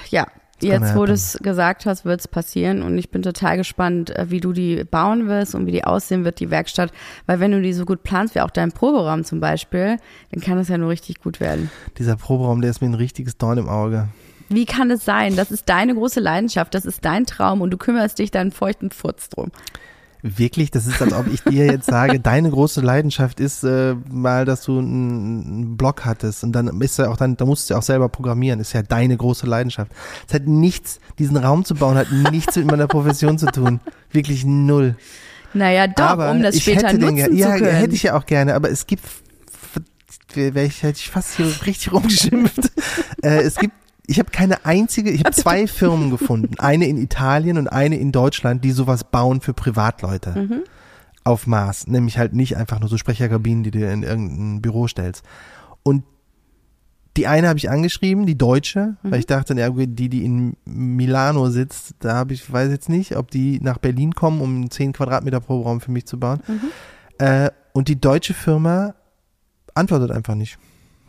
Ja, 0.09 0.25
jetzt 0.61 0.95
wo 0.95 1.05
du 1.05 1.13
es 1.13 1.37
gesagt 1.41 1.85
hast, 1.85 2.05
wird 2.05 2.19
es 2.19 2.27
passieren 2.27 2.81
und 2.81 2.97
ich 2.97 3.09
bin 3.09 3.21
total 3.21 3.57
gespannt, 3.57 4.09
äh, 4.15 4.29
wie 4.29 4.39
du 4.39 4.53
die 4.53 4.83
bauen 4.83 5.27
wirst 5.27 5.55
und 5.55 5.65
wie 5.65 5.71
die 5.71 5.83
aussehen 5.83 6.25
wird, 6.25 6.39
die 6.39 6.49
Werkstatt. 6.49 6.91
Weil 7.25 7.39
wenn 7.39 7.51
du 7.51 7.61
die 7.61 7.73
so 7.73 7.85
gut 7.85 8.03
planst, 8.03 8.35
wie 8.35 8.41
auch 8.41 8.51
dein 8.51 8.71
Proberaum 8.71 9.23
zum 9.23 9.39
Beispiel, 9.39 9.97
dann 10.31 10.41
kann 10.41 10.57
das 10.57 10.67
ja 10.67 10.77
nur 10.77 10.89
richtig 10.89 11.21
gut 11.21 11.39
werden. 11.39 11.69
Dieser 11.97 12.15
Proberaum, 12.15 12.61
der 12.61 12.71
ist 12.71 12.81
mir 12.81 12.87
ein 12.87 12.95
richtiges 12.95 13.37
Dorn 13.37 13.57
im 13.57 13.69
Auge. 13.69 14.07
Wie 14.49 14.65
kann 14.65 14.89
es 14.91 15.03
sein? 15.03 15.35
Das 15.35 15.51
ist 15.51 15.67
deine 15.67 15.93
große 15.93 16.19
Leidenschaft, 16.19 16.73
das 16.73 16.85
ist 16.85 17.03
dein 17.03 17.25
Traum 17.25 17.61
und 17.61 17.71
du 17.71 17.77
kümmerst 17.77 18.19
dich 18.19 18.31
da 18.31 18.39
einen 18.39 18.51
feuchten 18.51 18.91
Furz 18.91 19.29
drum. 19.29 19.51
Wirklich, 20.35 20.71
das 20.71 20.87
ist, 20.87 21.01
als 21.01 21.13
ob 21.13 21.27
ich 21.27 21.43
dir 21.43 21.65
jetzt 21.65 21.85
sage, 21.85 22.19
deine 22.19 22.49
große 22.49 22.81
Leidenschaft 22.81 23.39
ist 23.39 23.63
äh, 23.63 23.95
mal, 24.09 24.45
dass 24.45 24.63
du 24.63 24.79
einen, 24.79 25.45
einen 25.45 25.77
Blog 25.77 26.05
hattest 26.05 26.43
und 26.43 26.51
dann 26.51 26.81
ist 26.81 26.97
ja 26.97 27.09
auch 27.09 27.17
dann, 27.17 27.37
da 27.37 27.45
musst 27.45 27.69
du 27.69 27.73
ja 27.73 27.79
auch 27.79 27.83
selber 27.83 28.09
programmieren, 28.09 28.59
ist 28.59 28.73
ja 28.73 28.81
deine 28.81 29.15
große 29.15 29.45
Leidenschaft. 29.45 29.91
Es 30.27 30.33
hat 30.33 30.47
nichts, 30.47 30.99
diesen 31.19 31.37
Raum 31.37 31.65
zu 31.65 31.75
bauen, 31.75 31.95
hat 31.97 32.11
nichts 32.31 32.55
mit 32.55 32.65
meiner 32.69 32.87
Profession 32.87 33.37
zu 33.37 33.45
tun. 33.47 33.79
Wirklich 34.11 34.43
null. 34.45 34.95
Naja, 35.53 35.87
doch, 35.87 36.03
aber 36.05 36.31
um 36.31 36.41
das 36.41 36.55
ich 36.55 36.63
später 36.63 36.87
hätte 36.89 36.99
den, 36.99 37.15
nutzen 37.15 37.31
ge- 37.31 37.39
ja, 37.39 37.53
zu 37.55 37.59
können. 37.63 37.75
hätte 37.75 37.95
ich 37.95 38.03
ja 38.03 38.17
auch 38.17 38.25
gerne, 38.25 38.53
aber 38.55 38.69
es 38.69 38.85
gibt, 38.85 39.03
wäre 40.33 40.63
ich, 40.65 40.83
hätte 40.83 40.99
ich 40.99 41.09
fast 41.09 41.35
hier 41.37 41.47
richtig 41.65 41.93
rumgeschimpft. 41.93 42.71
äh, 43.23 43.41
es 43.41 43.55
gibt, 43.55 43.73
ich 44.07 44.19
habe 44.19 44.31
keine 44.31 44.65
einzige, 44.65 45.11
ich 45.11 45.23
habe 45.23 45.35
zwei 45.35 45.67
Firmen 45.67 46.09
gefunden, 46.17 46.55
eine 46.59 46.87
in 46.87 46.97
Italien 46.97 47.57
und 47.57 47.67
eine 47.67 47.97
in 47.97 48.11
Deutschland, 48.11 48.63
die 48.63 48.71
sowas 48.71 49.03
bauen 49.03 49.41
für 49.41 49.53
Privatleute. 49.53 50.31
Mhm. 50.31 50.63
Auf 51.23 51.45
Maß, 51.45 51.87
nämlich 51.87 52.17
halt 52.17 52.33
nicht 52.33 52.55
einfach 52.55 52.79
nur 52.79 52.87
so 52.87 52.97
Sprecherkabinen, 52.97 53.63
die 53.63 53.71
du 53.71 53.79
in 53.91 54.03
irgendein 54.03 54.61
Büro 54.61 54.87
stellst. 54.87 55.25
Und 55.83 56.03
die 57.17 57.27
eine 57.27 57.49
habe 57.49 57.57
ich 57.57 57.69
angeschrieben, 57.69 58.25
die 58.25 58.37
deutsche, 58.37 58.95
Mhm. 59.03 59.11
weil 59.11 59.19
ich 59.19 59.25
dachte, 59.25 59.53
ja, 59.55 59.69
die, 59.69 60.07
die 60.07 60.23
in 60.23 60.55
Milano 60.63 61.49
sitzt, 61.49 61.95
da 61.99 62.15
habe 62.15 62.33
ich, 62.33 62.49
weiß 62.51 62.69
jetzt 62.71 62.87
nicht, 62.89 63.17
ob 63.17 63.29
die 63.31 63.59
nach 63.61 63.77
Berlin 63.79 64.13
kommen, 64.13 64.39
um 64.39 64.69
10 64.71 64.93
Quadratmeter 64.93 65.41
pro 65.41 65.61
Raum 65.63 65.81
für 65.81 65.91
mich 65.91 66.05
zu 66.05 66.17
bauen. 66.19 66.39
Mhm. 66.47 66.61
Äh, 67.17 67.49
und 67.73 67.89
die 67.89 67.99
deutsche 67.99 68.33
Firma 68.33 68.93
antwortet 69.73 70.11
einfach 70.11 70.35
nicht. 70.35 70.57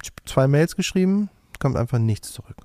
Ich 0.03 0.11
hab 0.11 0.29
zwei 0.29 0.49
Mails 0.49 0.75
geschrieben, 0.77 1.29
kommt 1.61 1.77
einfach 1.77 1.99
nichts 1.99 2.33
zurück. 2.33 2.57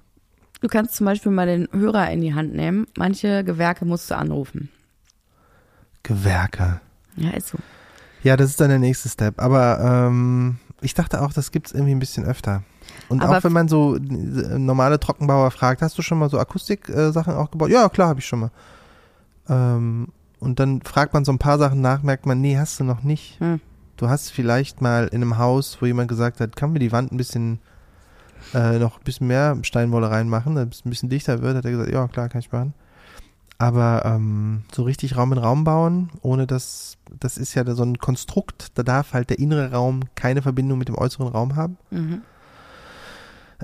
Du 0.64 0.70
kannst 0.70 0.96
zum 0.96 1.06
Beispiel 1.06 1.30
mal 1.30 1.46
den 1.46 1.68
Hörer 1.74 2.10
in 2.12 2.22
die 2.22 2.34
Hand 2.34 2.54
nehmen. 2.54 2.88
Manche 2.96 3.44
Gewerke 3.44 3.84
musst 3.84 4.10
du 4.10 4.16
anrufen. 4.16 4.70
Gewerke. 6.04 6.80
Ja, 7.18 7.32
ist 7.32 7.50
so. 7.50 7.58
Ja, 8.24 8.38
das 8.38 8.52
ist 8.52 8.62
dann 8.62 8.70
der 8.70 8.80
nächste 8.80 9.10
Step. 9.10 9.42
Aber 9.42 9.82
ähm, 9.82 10.60
ich 10.80 10.94
dachte 10.94 11.22
auch, 11.22 11.34
das 11.34 11.52
gibt's 11.52 11.74
irgendwie 11.74 11.92
ein 11.92 12.00
bisschen 12.00 12.24
öfter. 12.24 12.64
Und 13.10 13.22
Aber 13.22 13.40
auch 13.40 13.44
wenn 13.44 13.52
man 13.52 13.68
so 13.68 13.98
äh, 13.98 14.00
normale 14.00 15.02
Trockenbauer 15.02 15.52
fragt, 15.52 15.82
hast 15.82 15.98
du 15.98 16.02
schon 16.02 16.18
mal 16.18 16.30
so 16.30 16.40
Akustik-Sachen 16.40 17.34
auch 17.34 17.52
gebaut? 17.52 17.70
Ja, 17.70 17.90
klar, 17.90 18.08
habe 18.08 18.22
ich 18.22 18.26
schon 18.26 18.40
mal. 18.40 18.52
Ähm, 19.50 20.08
und 20.40 20.62
dann 20.62 20.82
fragt 20.82 21.14
man 21.14 21.26
so 21.26 21.34
ein 21.34 21.40
paar 21.40 21.58
Sachen 21.58 21.82
nach, 21.82 22.04
merkt 22.04 22.26
man, 22.26 22.40
nee, 22.40 22.58
hast 22.58 22.80
du 22.80 22.86
noch 22.86 23.04
nicht. 23.04 23.38
Hm. 23.42 23.60
Du 23.98 24.08
hast 24.08 24.32
vielleicht 24.32 24.80
mal 24.80 25.08
in 25.08 25.22
einem 25.22 25.38
Haus, 25.38 25.80
wo 25.82 25.86
jemand 25.86 26.08
gesagt 26.08 26.40
hat, 26.40 26.56
kann 26.56 26.72
wir 26.72 26.80
die 26.80 26.94
Wand 26.94 27.12
ein 27.12 27.18
bisschen 27.18 27.60
äh, 28.54 28.80
noch 28.80 28.98
ein 28.98 29.04
bisschen 29.04 29.28
mehr 29.28 29.58
Steinwolle 29.64 30.10
reinmachen, 30.10 30.56
damit 30.56 30.74
es 30.74 30.86
ein 30.86 30.90
bisschen 30.90 31.10
dichter 31.10 31.42
wird, 31.42 31.58
hat 31.58 31.66
er 31.66 31.72
gesagt, 31.72 31.92
ja 31.92 32.08
klar, 32.08 32.30
kann 32.30 32.40
ich 32.40 32.52
machen. 32.52 32.74
Aber 33.58 34.04
ähm, 34.06 34.64
so 34.74 34.84
richtig 34.84 35.16
Raum 35.16 35.32
in 35.32 35.38
Raum 35.38 35.64
bauen, 35.64 36.10
ohne 36.22 36.48
das, 36.48 36.98
das 37.20 37.38
ist 37.38 37.54
ja 37.54 37.64
so 37.74 37.84
ein 37.84 37.98
Konstrukt, 37.98 38.72
da 38.76 38.84
darf 38.84 39.14
halt 39.14 39.30
der 39.30 39.40
innere 39.40 39.72
Raum 39.72 40.02
keine 40.16 40.42
Verbindung 40.42 40.80
mit 40.80 40.88
dem 40.90 40.98
äußeren 40.98 41.28
Raum 41.28 41.56
haben. 41.56 41.78
Mhm. 41.92 42.22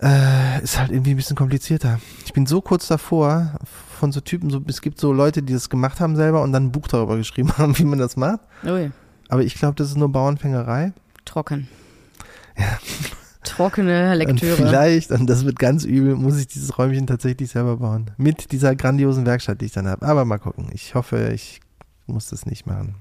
Äh, 0.01 0.63
ist 0.63 0.79
halt 0.79 0.91
irgendwie 0.91 1.11
ein 1.11 1.17
bisschen 1.17 1.35
komplizierter. 1.35 1.99
Ich 2.25 2.31
bin 2.31 2.45
so 2.45 2.61
kurz 2.61 2.87
davor 2.87 3.55
von 3.99 4.13
so 4.13 4.21
Typen, 4.21 4.49
so, 4.49 4.61
es 4.67 4.81
gibt 4.81 4.99
so 4.99 5.11
Leute, 5.11 5.43
die 5.43 5.51
das 5.51 5.69
gemacht 5.69 5.99
haben 5.99 6.15
selber 6.15 6.41
und 6.41 6.53
dann 6.53 6.67
ein 6.67 6.71
Buch 6.71 6.87
darüber 6.87 7.17
geschrieben 7.17 7.51
haben, 7.57 7.77
wie 7.77 7.83
man 7.85 7.99
das 7.99 8.15
macht. 8.15 8.39
Ui, 8.63 8.91
Aber 9.27 9.41
ich 9.43 9.55
glaube, 9.55 9.75
das 9.75 9.89
ist 9.89 9.97
nur 9.97 10.09
Bauernfängerei. 10.09 10.93
trocken. 11.25 11.67
Ja. 12.57 12.77
Trockene 13.49 14.11
Und 14.11 14.17
Lektüre. 14.17 14.55
vielleicht, 14.55 15.11
und 15.11 15.29
das 15.29 15.45
wird 15.45 15.59
ganz 15.59 15.83
übel, 15.83 16.15
muss 16.15 16.39
ich 16.39 16.47
dieses 16.47 16.77
Räumchen 16.77 17.07
tatsächlich 17.07 17.51
selber 17.51 17.77
bauen. 17.77 18.11
Mit 18.17 18.51
dieser 18.51 18.75
grandiosen 18.75 19.25
Werkstatt, 19.25 19.61
die 19.61 19.65
ich 19.65 19.73
dann 19.73 19.87
habe. 19.87 20.05
Aber 20.05 20.25
mal 20.25 20.37
gucken. 20.37 20.67
Ich 20.73 20.95
hoffe, 20.95 21.31
ich 21.33 21.59
muss 22.07 22.29
das 22.29 22.45
nicht 22.45 22.65
machen. 22.65 22.95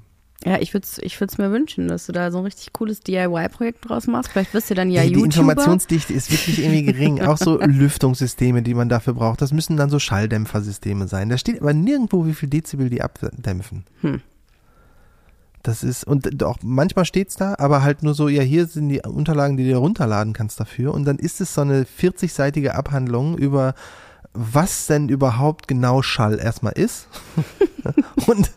Ja, 0.44 0.58
ich 0.60 0.72
würde 0.72 0.86
es 0.86 0.98
ich 0.98 1.18
würd's 1.20 1.36
mir 1.36 1.50
wünschen, 1.50 1.88
dass 1.88 2.06
du 2.06 2.12
da 2.12 2.30
so 2.30 2.38
ein 2.38 2.44
richtig 2.44 2.72
cooles 2.72 3.00
DIY-Projekt 3.00 3.88
draus 3.88 4.06
machst. 4.06 4.30
Vielleicht 4.30 4.54
wirst 4.54 4.70
du 4.70 4.74
dann 4.74 4.88
ja 4.88 5.02
die, 5.02 5.08
die 5.08 5.14
YouTuber. 5.14 5.50
Informationsdichte 5.50 6.12
ist 6.12 6.30
wirklich 6.30 6.60
irgendwie 6.60 6.84
gering. 6.84 7.20
Auch 7.26 7.38
so 7.38 7.58
Lüftungssysteme, 7.60 8.62
die 8.62 8.74
man 8.74 8.88
dafür 8.88 9.14
braucht, 9.14 9.42
das 9.42 9.52
müssen 9.52 9.76
dann 9.76 9.90
so 9.90 9.98
Schalldämpfersysteme 9.98 11.08
sein. 11.08 11.28
Da 11.28 11.38
steht 11.38 11.60
aber 11.60 11.72
nirgendwo, 11.72 12.24
wie 12.24 12.34
viel 12.34 12.48
Dezibel 12.48 12.88
die 12.88 13.02
abdämpfen. 13.02 13.84
Hm. 14.02 14.20
Das 15.68 15.82
ist, 15.82 16.04
und 16.04 16.42
auch 16.44 16.56
manchmal 16.62 17.04
steht's 17.04 17.36
da, 17.36 17.54
aber 17.58 17.82
halt 17.82 18.02
nur 18.02 18.14
so, 18.14 18.30
ja, 18.30 18.40
hier 18.40 18.66
sind 18.66 18.88
die 18.88 19.02
Unterlagen, 19.06 19.58
die 19.58 19.68
du 19.68 19.76
runterladen 19.76 20.32
kannst 20.32 20.58
dafür. 20.58 20.94
Und 20.94 21.04
dann 21.04 21.18
ist 21.18 21.42
es 21.42 21.52
so 21.52 21.60
eine 21.60 21.84
40-seitige 21.84 22.70
Abhandlung 22.70 23.36
über, 23.36 23.74
was 24.32 24.86
denn 24.86 25.10
überhaupt 25.10 25.68
genau 25.68 26.00
Schall 26.00 26.38
erstmal 26.38 26.72
ist 26.72 27.08
und 28.26 28.50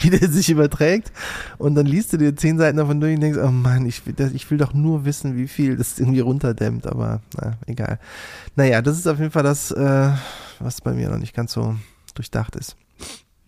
wie 0.00 0.10
der 0.10 0.28
sich 0.28 0.50
überträgt. 0.50 1.10
Und 1.56 1.74
dann 1.74 1.86
liest 1.86 2.12
du 2.12 2.18
dir 2.18 2.36
zehn 2.36 2.58
Seiten 2.58 2.76
davon 2.76 3.00
durch 3.00 3.14
und 3.14 3.22
denkst, 3.22 3.40
oh 3.42 3.50
Mann, 3.50 3.86
ich 3.86 4.04
will, 4.04 4.12
das, 4.12 4.32
ich 4.32 4.50
will 4.50 4.58
doch 4.58 4.74
nur 4.74 5.06
wissen, 5.06 5.38
wie 5.38 5.48
viel 5.48 5.78
das 5.78 5.98
irgendwie 5.98 6.20
runterdämmt, 6.20 6.86
aber 6.86 7.22
na, 7.40 7.56
egal. 7.64 7.98
Naja, 8.56 8.82
das 8.82 8.98
ist 8.98 9.06
auf 9.06 9.18
jeden 9.18 9.30
Fall 9.30 9.42
das, 9.42 9.70
äh, 9.70 10.10
was 10.58 10.82
bei 10.82 10.92
mir 10.92 11.08
noch 11.08 11.16
nicht 11.16 11.34
ganz 11.34 11.54
so 11.54 11.76
durchdacht 12.14 12.56
ist. 12.56 12.76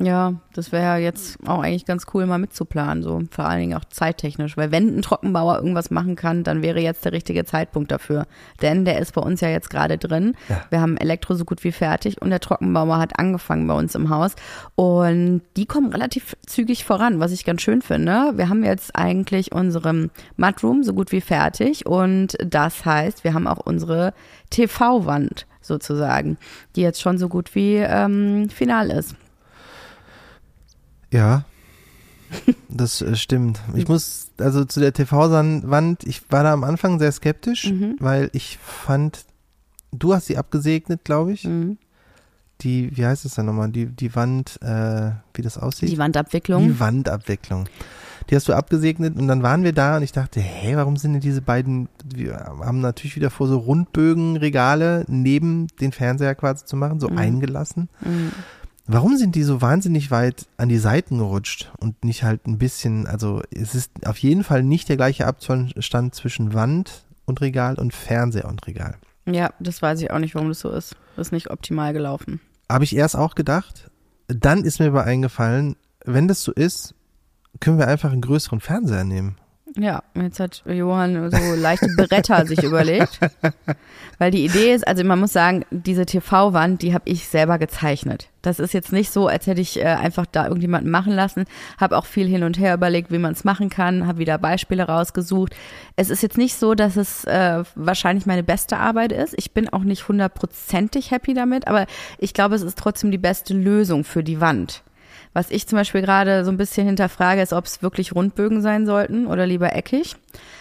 Ja, 0.02 0.32
das 0.54 0.72
wäre 0.72 0.82
ja 0.82 0.96
jetzt 0.96 1.38
auch 1.46 1.62
eigentlich 1.62 1.84
ganz 1.84 2.06
cool, 2.14 2.24
mal 2.24 2.38
mitzuplanen, 2.38 3.02
so 3.02 3.20
vor 3.30 3.44
allen 3.44 3.60
Dingen 3.60 3.76
auch 3.76 3.84
zeittechnisch. 3.84 4.56
Weil 4.56 4.72
wenn 4.72 4.96
ein 4.96 5.02
Trockenbauer 5.02 5.56
irgendwas 5.56 5.90
machen 5.90 6.16
kann, 6.16 6.42
dann 6.42 6.62
wäre 6.62 6.80
jetzt 6.80 7.04
der 7.04 7.12
richtige 7.12 7.44
Zeitpunkt 7.44 7.90
dafür. 7.90 8.26
Denn 8.62 8.86
der 8.86 8.98
ist 8.98 9.12
bei 9.12 9.20
uns 9.20 9.42
ja 9.42 9.50
jetzt 9.50 9.68
gerade 9.68 9.98
drin. 9.98 10.36
Ja. 10.48 10.62
Wir 10.70 10.80
haben 10.80 10.96
Elektro 10.96 11.34
so 11.34 11.44
gut 11.44 11.64
wie 11.64 11.72
fertig 11.72 12.22
und 12.22 12.30
der 12.30 12.40
Trockenbauer 12.40 12.96
hat 12.96 13.18
angefangen 13.18 13.66
bei 13.66 13.74
uns 13.74 13.94
im 13.94 14.08
Haus. 14.08 14.36
Und 14.74 15.42
die 15.58 15.66
kommen 15.66 15.92
relativ 15.92 16.34
zügig 16.46 16.86
voran, 16.86 17.20
was 17.20 17.32
ich 17.32 17.44
ganz 17.44 17.60
schön 17.60 17.82
finde. 17.82 18.32
Wir 18.36 18.48
haben 18.48 18.64
jetzt 18.64 18.96
eigentlich 18.96 19.52
unseren 19.52 20.10
Mudroom 20.38 20.82
so 20.82 20.94
gut 20.94 21.12
wie 21.12 21.20
fertig 21.20 21.84
und 21.84 22.38
das 22.42 22.86
heißt, 22.86 23.22
wir 23.22 23.34
haben 23.34 23.46
auch 23.46 23.58
unsere 23.58 24.14
TV-Wand 24.48 25.46
sozusagen, 25.60 26.38
die 26.74 26.80
jetzt 26.80 27.02
schon 27.02 27.18
so 27.18 27.28
gut 27.28 27.54
wie 27.54 27.76
ähm, 27.76 28.48
final 28.48 28.90
ist. 28.90 29.14
Ja, 31.12 31.44
das 32.68 33.02
äh, 33.02 33.16
stimmt. 33.16 33.60
Ich 33.74 33.88
muss, 33.88 34.30
also 34.38 34.64
zu 34.64 34.78
der 34.80 34.92
TV-Wand, 34.92 36.04
ich 36.04 36.22
war 36.30 36.44
da 36.44 36.52
am 36.52 36.64
Anfang 36.64 36.98
sehr 36.98 37.10
skeptisch, 37.12 37.70
Mhm. 37.70 37.96
weil 37.98 38.30
ich 38.32 38.58
fand, 38.58 39.24
du 39.92 40.14
hast 40.14 40.26
sie 40.26 40.38
abgesegnet, 40.38 41.04
glaube 41.04 41.32
ich. 41.32 41.44
Mhm. 41.44 41.78
Die, 42.60 42.94
wie 42.96 43.06
heißt 43.06 43.24
es 43.24 43.34
denn 43.34 43.46
nochmal? 43.46 43.70
Die, 43.70 43.86
die 43.86 44.14
Wand, 44.14 44.60
äh, 44.62 45.12
wie 45.34 45.42
das 45.42 45.56
aussieht? 45.58 45.88
Die 45.88 45.98
Wandabwicklung. 45.98 46.62
Die 46.64 46.78
Wandabwicklung. 46.78 47.64
Die 48.28 48.36
hast 48.36 48.46
du 48.48 48.52
abgesegnet 48.52 49.16
und 49.18 49.26
dann 49.26 49.42
waren 49.42 49.64
wir 49.64 49.72
da 49.72 49.96
und 49.96 50.02
ich 50.04 50.12
dachte, 50.12 50.40
hä, 50.40 50.76
warum 50.76 50.96
sind 50.96 51.14
denn 51.14 51.20
diese 51.22 51.40
beiden, 51.42 51.88
wir 52.04 52.36
haben 52.60 52.80
natürlich 52.80 53.16
wieder 53.16 53.30
vor, 53.30 53.48
so 53.48 53.58
Rundbögenregale 53.58 55.04
neben 55.08 55.66
den 55.80 55.90
Fernseher 55.90 56.34
quasi 56.36 56.64
zu 56.64 56.76
machen, 56.76 57.00
so 57.00 57.08
Mhm. 57.08 57.18
eingelassen. 57.18 57.88
Mhm. 58.04 58.30
Warum 58.92 59.16
sind 59.16 59.36
die 59.36 59.44
so 59.44 59.62
wahnsinnig 59.62 60.10
weit 60.10 60.48
an 60.56 60.68
die 60.68 60.78
Seiten 60.78 61.18
gerutscht 61.18 61.70
und 61.78 62.04
nicht 62.04 62.24
halt 62.24 62.48
ein 62.48 62.58
bisschen, 62.58 63.06
also 63.06 63.40
es 63.54 63.76
ist 63.76 63.92
auf 64.04 64.18
jeden 64.18 64.42
Fall 64.42 64.64
nicht 64.64 64.88
der 64.88 64.96
gleiche 64.96 65.28
Abstand 65.28 66.12
zwischen 66.12 66.54
Wand 66.54 67.04
und 67.24 67.40
Regal 67.40 67.76
und 67.76 67.94
Fernseher 67.94 68.48
und 68.48 68.66
Regal. 68.66 68.96
Ja, 69.26 69.52
das 69.60 69.80
weiß 69.80 70.00
ich 70.00 70.10
auch 70.10 70.18
nicht, 70.18 70.34
warum 70.34 70.48
das 70.48 70.58
so 70.58 70.70
ist. 70.70 70.96
Das 71.14 71.28
ist 71.28 71.32
nicht 71.32 71.52
optimal 71.52 71.92
gelaufen. 71.92 72.40
Habe 72.68 72.82
ich 72.82 72.96
erst 72.96 73.14
auch 73.14 73.36
gedacht, 73.36 73.92
dann 74.26 74.64
ist 74.64 74.80
mir 74.80 74.88
aber 74.88 75.04
eingefallen, 75.04 75.76
wenn 76.04 76.26
das 76.26 76.42
so 76.42 76.50
ist, 76.50 76.96
können 77.60 77.78
wir 77.78 77.86
einfach 77.86 78.10
einen 78.10 78.22
größeren 78.22 78.58
Fernseher 78.58 79.04
nehmen. 79.04 79.36
Ja, 79.76 80.02
jetzt 80.14 80.40
hat 80.40 80.62
Johann 80.66 81.30
so 81.30 81.54
leichte 81.54 81.88
Bretter 81.96 82.44
sich 82.46 82.62
überlegt. 82.62 83.20
Weil 84.18 84.30
die 84.30 84.44
Idee 84.44 84.74
ist, 84.74 84.86
also 84.86 85.04
man 85.04 85.20
muss 85.20 85.32
sagen, 85.32 85.64
diese 85.70 86.06
TV-Wand, 86.06 86.82
die 86.82 86.92
habe 86.92 87.08
ich 87.08 87.28
selber 87.28 87.58
gezeichnet. 87.58 88.28
Das 88.42 88.58
ist 88.58 88.74
jetzt 88.74 88.92
nicht 88.92 89.10
so, 89.10 89.28
als 89.28 89.46
hätte 89.46 89.60
ich 89.60 89.78
äh, 89.78 89.84
einfach 89.84 90.26
da 90.26 90.44
irgendjemanden 90.44 90.90
machen 90.90 91.12
lassen. 91.12 91.44
Habe 91.78 91.96
auch 91.96 92.06
viel 92.06 92.26
hin 92.26 92.42
und 92.42 92.58
her 92.58 92.74
überlegt, 92.74 93.12
wie 93.12 93.18
man 93.18 93.32
es 93.32 93.44
machen 93.44 93.70
kann. 93.70 94.06
Habe 94.06 94.18
wieder 94.18 94.38
Beispiele 94.38 94.82
rausgesucht. 94.82 95.54
Es 95.96 96.10
ist 96.10 96.22
jetzt 96.22 96.38
nicht 96.38 96.56
so, 96.56 96.74
dass 96.74 96.96
es 96.96 97.24
äh, 97.24 97.62
wahrscheinlich 97.74 98.26
meine 98.26 98.42
beste 98.42 98.76
Arbeit 98.76 99.12
ist. 99.12 99.34
Ich 99.36 99.52
bin 99.52 99.68
auch 99.68 99.84
nicht 99.84 100.08
hundertprozentig 100.08 101.10
happy 101.10 101.32
damit, 101.32 101.68
aber 101.68 101.86
ich 102.18 102.34
glaube, 102.34 102.56
es 102.56 102.62
ist 102.62 102.78
trotzdem 102.78 103.10
die 103.10 103.18
beste 103.18 103.54
Lösung 103.54 104.04
für 104.04 104.24
die 104.24 104.40
Wand. 104.40 104.82
Was 105.32 105.50
ich 105.50 105.68
zum 105.68 105.76
Beispiel 105.78 106.00
gerade 106.02 106.44
so 106.44 106.50
ein 106.50 106.56
bisschen 106.56 106.86
hinterfrage, 106.86 107.40
ist, 107.40 107.52
ob 107.52 107.64
es 107.66 107.82
wirklich 107.82 108.14
Rundbögen 108.14 108.62
sein 108.62 108.84
sollten 108.84 109.26
oder 109.26 109.46
lieber 109.46 109.74
eckig. 109.74 110.16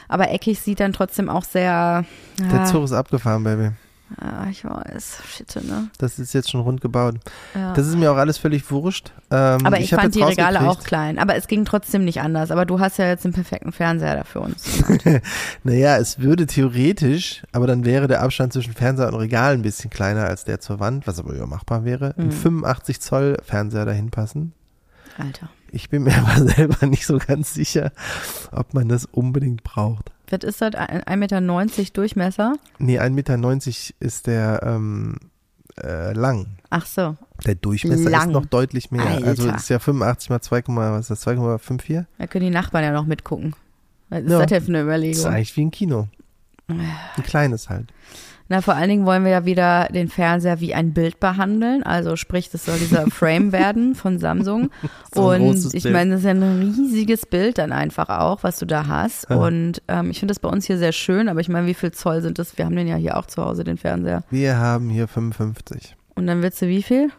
Aber 0.08 0.30
eckig 0.32 0.60
sieht 0.60 0.80
dann 0.80 0.94
trotzdem 0.94 1.28
auch 1.30 1.44
sehr. 1.44 2.06
Der 2.40 2.62
ah, 2.62 2.66
Zug 2.66 2.84
ist 2.84 2.94
abgefahren, 2.94 3.44
Baby. 3.44 3.72
ah, 4.22 4.46
ich 4.50 4.64
weiß, 4.66 5.22
shit, 5.28 5.56
ne? 5.68 5.90
Das 5.98 6.20
ist 6.20 6.34
jetzt 6.34 6.50
schon 6.52 6.62
rund 6.62 6.82
gebaut. 6.82 7.16
Ja. 7.56 7.74
Das 7.74 7.88
ist 7.88 7.96
mir 7.96 8.12
auch 8.12 8.18
alles 8.18 8.38
völlig 8.38 8.70
wurscht. 8.70 9.12
Ähm, 9.32 9.66
aber 9.66 9.80
ich, 9.80 9.92
hab 9.94 10.02
fand 10.02 10.14
die 10.16 10.22
Regale 10.22 10.62
auch 10.62 10.84
klein. 10.84 11.18
Aber 11.20 11.36
es 11.36 11.48
ging 11.48 11.66
trotzdem 11.66 12.06
nicht 12.06 12.22
anders. 12.22 12.52
Aber 12.52 12.66
du 12.66 12.80
hast 12.80 12.98
ja 13.00 13.08
jetzt 13.08 13.26
den 13.26 13.34
perfekten 13.34 13.72
Fernseher 13.72 14.18
da 14.18 14.24
für 14.24 14.40
uns. 14.40 14.66
Naja, 15.64 15.98
es 15.98 16.20
würde 16.20 16.46
theoretisch, 16.46 17.44
aber 17.52 17.66
dann 17.68 17.86
wäre 17.86 18.08
der 18.08 18.22
Abstand 18.22 18.54
zwischen 18.54 18.74
Fernseher 18.74 19.08
und 19.08 19.16
Regal 19.16 19.54
ein 19.54 19.62
bisschen 19.64 19.90
kleiner 19.90 20.26
als 20.26 20.44
der 20.46 20.60
zur 20.60 20.80
Wand, 20.80 21.08
was 21.08 21.20
aber 21.20 21.34
übermachbar 21.34 21.86
wäre. 21.86 22.14
Ein 22.18 22.28
Mhm. 22.28 22.32
85 22.32 23.00
Zoll 23.02 23.38
Fernseher 23.44 23.86
dahin 23.86 24.10
passen. 24.12 24.54
Alter. 25.18 25.50
Ich 25.72 25.90
bin 25.90 26.04
mir 26.04 26.18
aber 26.26 26.48
selber 26.48 26.86
nicht 26.88 27.06
so 27.06 27.18
ganz 27.18 27.54
sicher, 27.54 27.92
ob 28.52 28.74
man 28.74 28.90
das 28.90 29.06
unbedingt 29.06 29.64
braucht. 29.64 30.12
Was 30.30 30.44
ist 30.44 30.62
das? 30.62 30.76
Ein- 30.76 31.02
1,90 31.04 31.18
Meter 31.18 31.92
Durchmesser? 31.94 32.54
Nee, 32.78 33.00
1,90 33.00 33.10
Meter 33.12 33.96
ist 34.00 34.28
der 34.28 34.62
ähm, 34.64 35.18
äh, 35.82 36.14
lang. 36.14 36.48
Ach 36.70 36.86
so. 36.86 37.18
Der 37.46 37.56
Durchmesser 37.56 38.10
Lang. 38.10 38.28
ist 38.30 38.34
noch 38.34 38.46
deutlich 38.46 38.92
mehr. 38.92 39.06
Alter. 39.06 39.28
Also 39.28 39.50
ist 39.50 39.70
ja 39.70 39.80
85 39.80 40.30
mal 40.30 40.42
2, 40.42 40.64
was 40.68 41.10
ist 41.10 41.26
das? 41.26 41.34
2,54? 41.36 42.06
Da 42.18 42.28
können 42.28 42.46
die 42.46 42.52
Nachbarn 42.52 42.84
ja 42.84 42.92
noch 42.92 43.06
mitgucken. 43.06 43.56
Was 44.10 44.24
ist 44.24 44.30
Ja. 44.32 44.40
das 44.40 44.48
denn 44.48 44.62
für 44.64 44.68
eine 44.70 44.78
Das 44.78 44.84
ist 44.84 44.84
Überlegung? 44.86 45.26
eigentlich 45.34 45.58
wie 45.58 45.62
ein 45.66 45.72
Kino. 45.72 46.08
Ein 46.68 47.24
kleines 47.24 47.70
halt. 47.70 47.92
Na, 48.52 48.62
vor 48.62 48.74
allen 48.74 48.90
Dingen 48.90 49.06
wollen 49.06 49.24
wir 49.24 49.32
ja 49.32 49.46
wieder 49.46 49.90
den 49.94 50.10
Fernseher 50.10 50.60
wie 50.60 50.74
ein 50.74 50.92
Bild 50.92 51.20
behandeln. 51.20 51.84
Also 51.84 52.16
sprich, 52.16 52.50
das 52.50 52.66
soll 52.66 52.80
dieser 52.80 53.06
Frame 53.12 53.52
werden 53.52 53.96
von 53.96 54.20
Samsung. 54.20 54.72
So 55.12 55.32
und 55.32 55.74
ich 55.74 55.86
meine, 55.86 56.12
das 56.12 56.20
ist 56.20 56.26
ja 56.26 56.32
ein 56.32 56.74
riesiges 56.78 57.26
Bild 57.26 57.58
dann 57.58 57.72
einfach 57.72 58.10
auch, 58.10 58.44
was 58.44 58.60
du 58.60 58.68
da 58.68 58.86
hast. 58.86 59.28
Ja. 59.28 59.38
Und 59.38 59.82
ähm, 59.88 60.12
ich 60.12 60.20
finde 60.20 60.32
das 60.32 60.40
bei 60.40 60.50
uns 60.50 60.66
hier 60.66 60.78
sehr 60.78 60.92
schön, 60.92 61.30
aber 61.30 61.40
ich 61.40 61.50
meine, 61.50 61.66
wie 61.66 61.74
viel 61.74 61.92
Zoll 61.92 62.22
sind 62.22 62.38
das? 62.38 62.58
Wir 62.58 62.66
haben 62.66 62.76
den 62.76 62.88
ja 62.88 62.96
hier 62.96 63.18
auch 63.18 63.26
zu 63.26 63.44
Hause, 63.44 63.64
den 63.64 63.78
Fernseher. 63.78 64.24
Wir 64.30 64.58
haben 64.58 64.90
hier 64.90 65.08
55. 65.08 65.96
Und 66.14 66.28
dann 66.28 66.44
willst 66.44 66.62
du 66.62 66.68
wie 66.68 66.84
viel? 66.84 67.10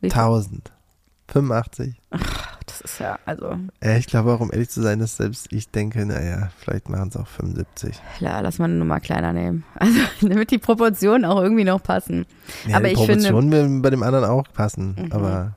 Wie 0.00 0.10
viel? 0.10 0.18
1000. 0.18 0.72
85. 1.28 2.02
Das 2.82 2.92
ist 2.92 2.98
ja, 3.00 3.18
also, 3.24 3.56
ich 3.80 4.06
glaube 4.06 4.32
auch, 4.34 4.40
um 4.40 4.50
ehrlich 4.52 4.68
zu 4.68 4.82
sein, 4.82 4.98
dass 4.98 5.16
selbst 5.16 5.52
ich 5.52 5.70
denke, 5.70 6.04
naja, 6.04 6.50
vielleicht 6.58 6.88
machen 6.90 7.08
es 7.08 7.16
auch 7.16 7.26
75. 7.26 7.98
klar, 8.18 8.42
lass 8.42 8.58
mal 8.58 8.66
eine 8.66 8.74
Nummer 8.74 9.00
kleiner 9.00 9.32
nehmen. 9.32 9.64
Also, 9.78 9.98
damit 10.20 10.50
die 10.50 10.58
Proportionen 10.58 11.24
auch 11.24 11.40
irgendwie 11.40 11.64
noch 11.64 11.82
passen. 11.82 12.26
Ja, 12.66 12.76
Aber 12.76 12.88
die 12.88 12.94
ich 12.94 12.98
finde- 13.00 13.24
Proportionen 13.30 13.82
bei 13.82 13.90
dem 13.90 14.02
anderen 14.02 14.24
auch 14.26 14.44
passen, 14.52 14.96
Mhm. 14.98 15.12
aber 15.12 15.52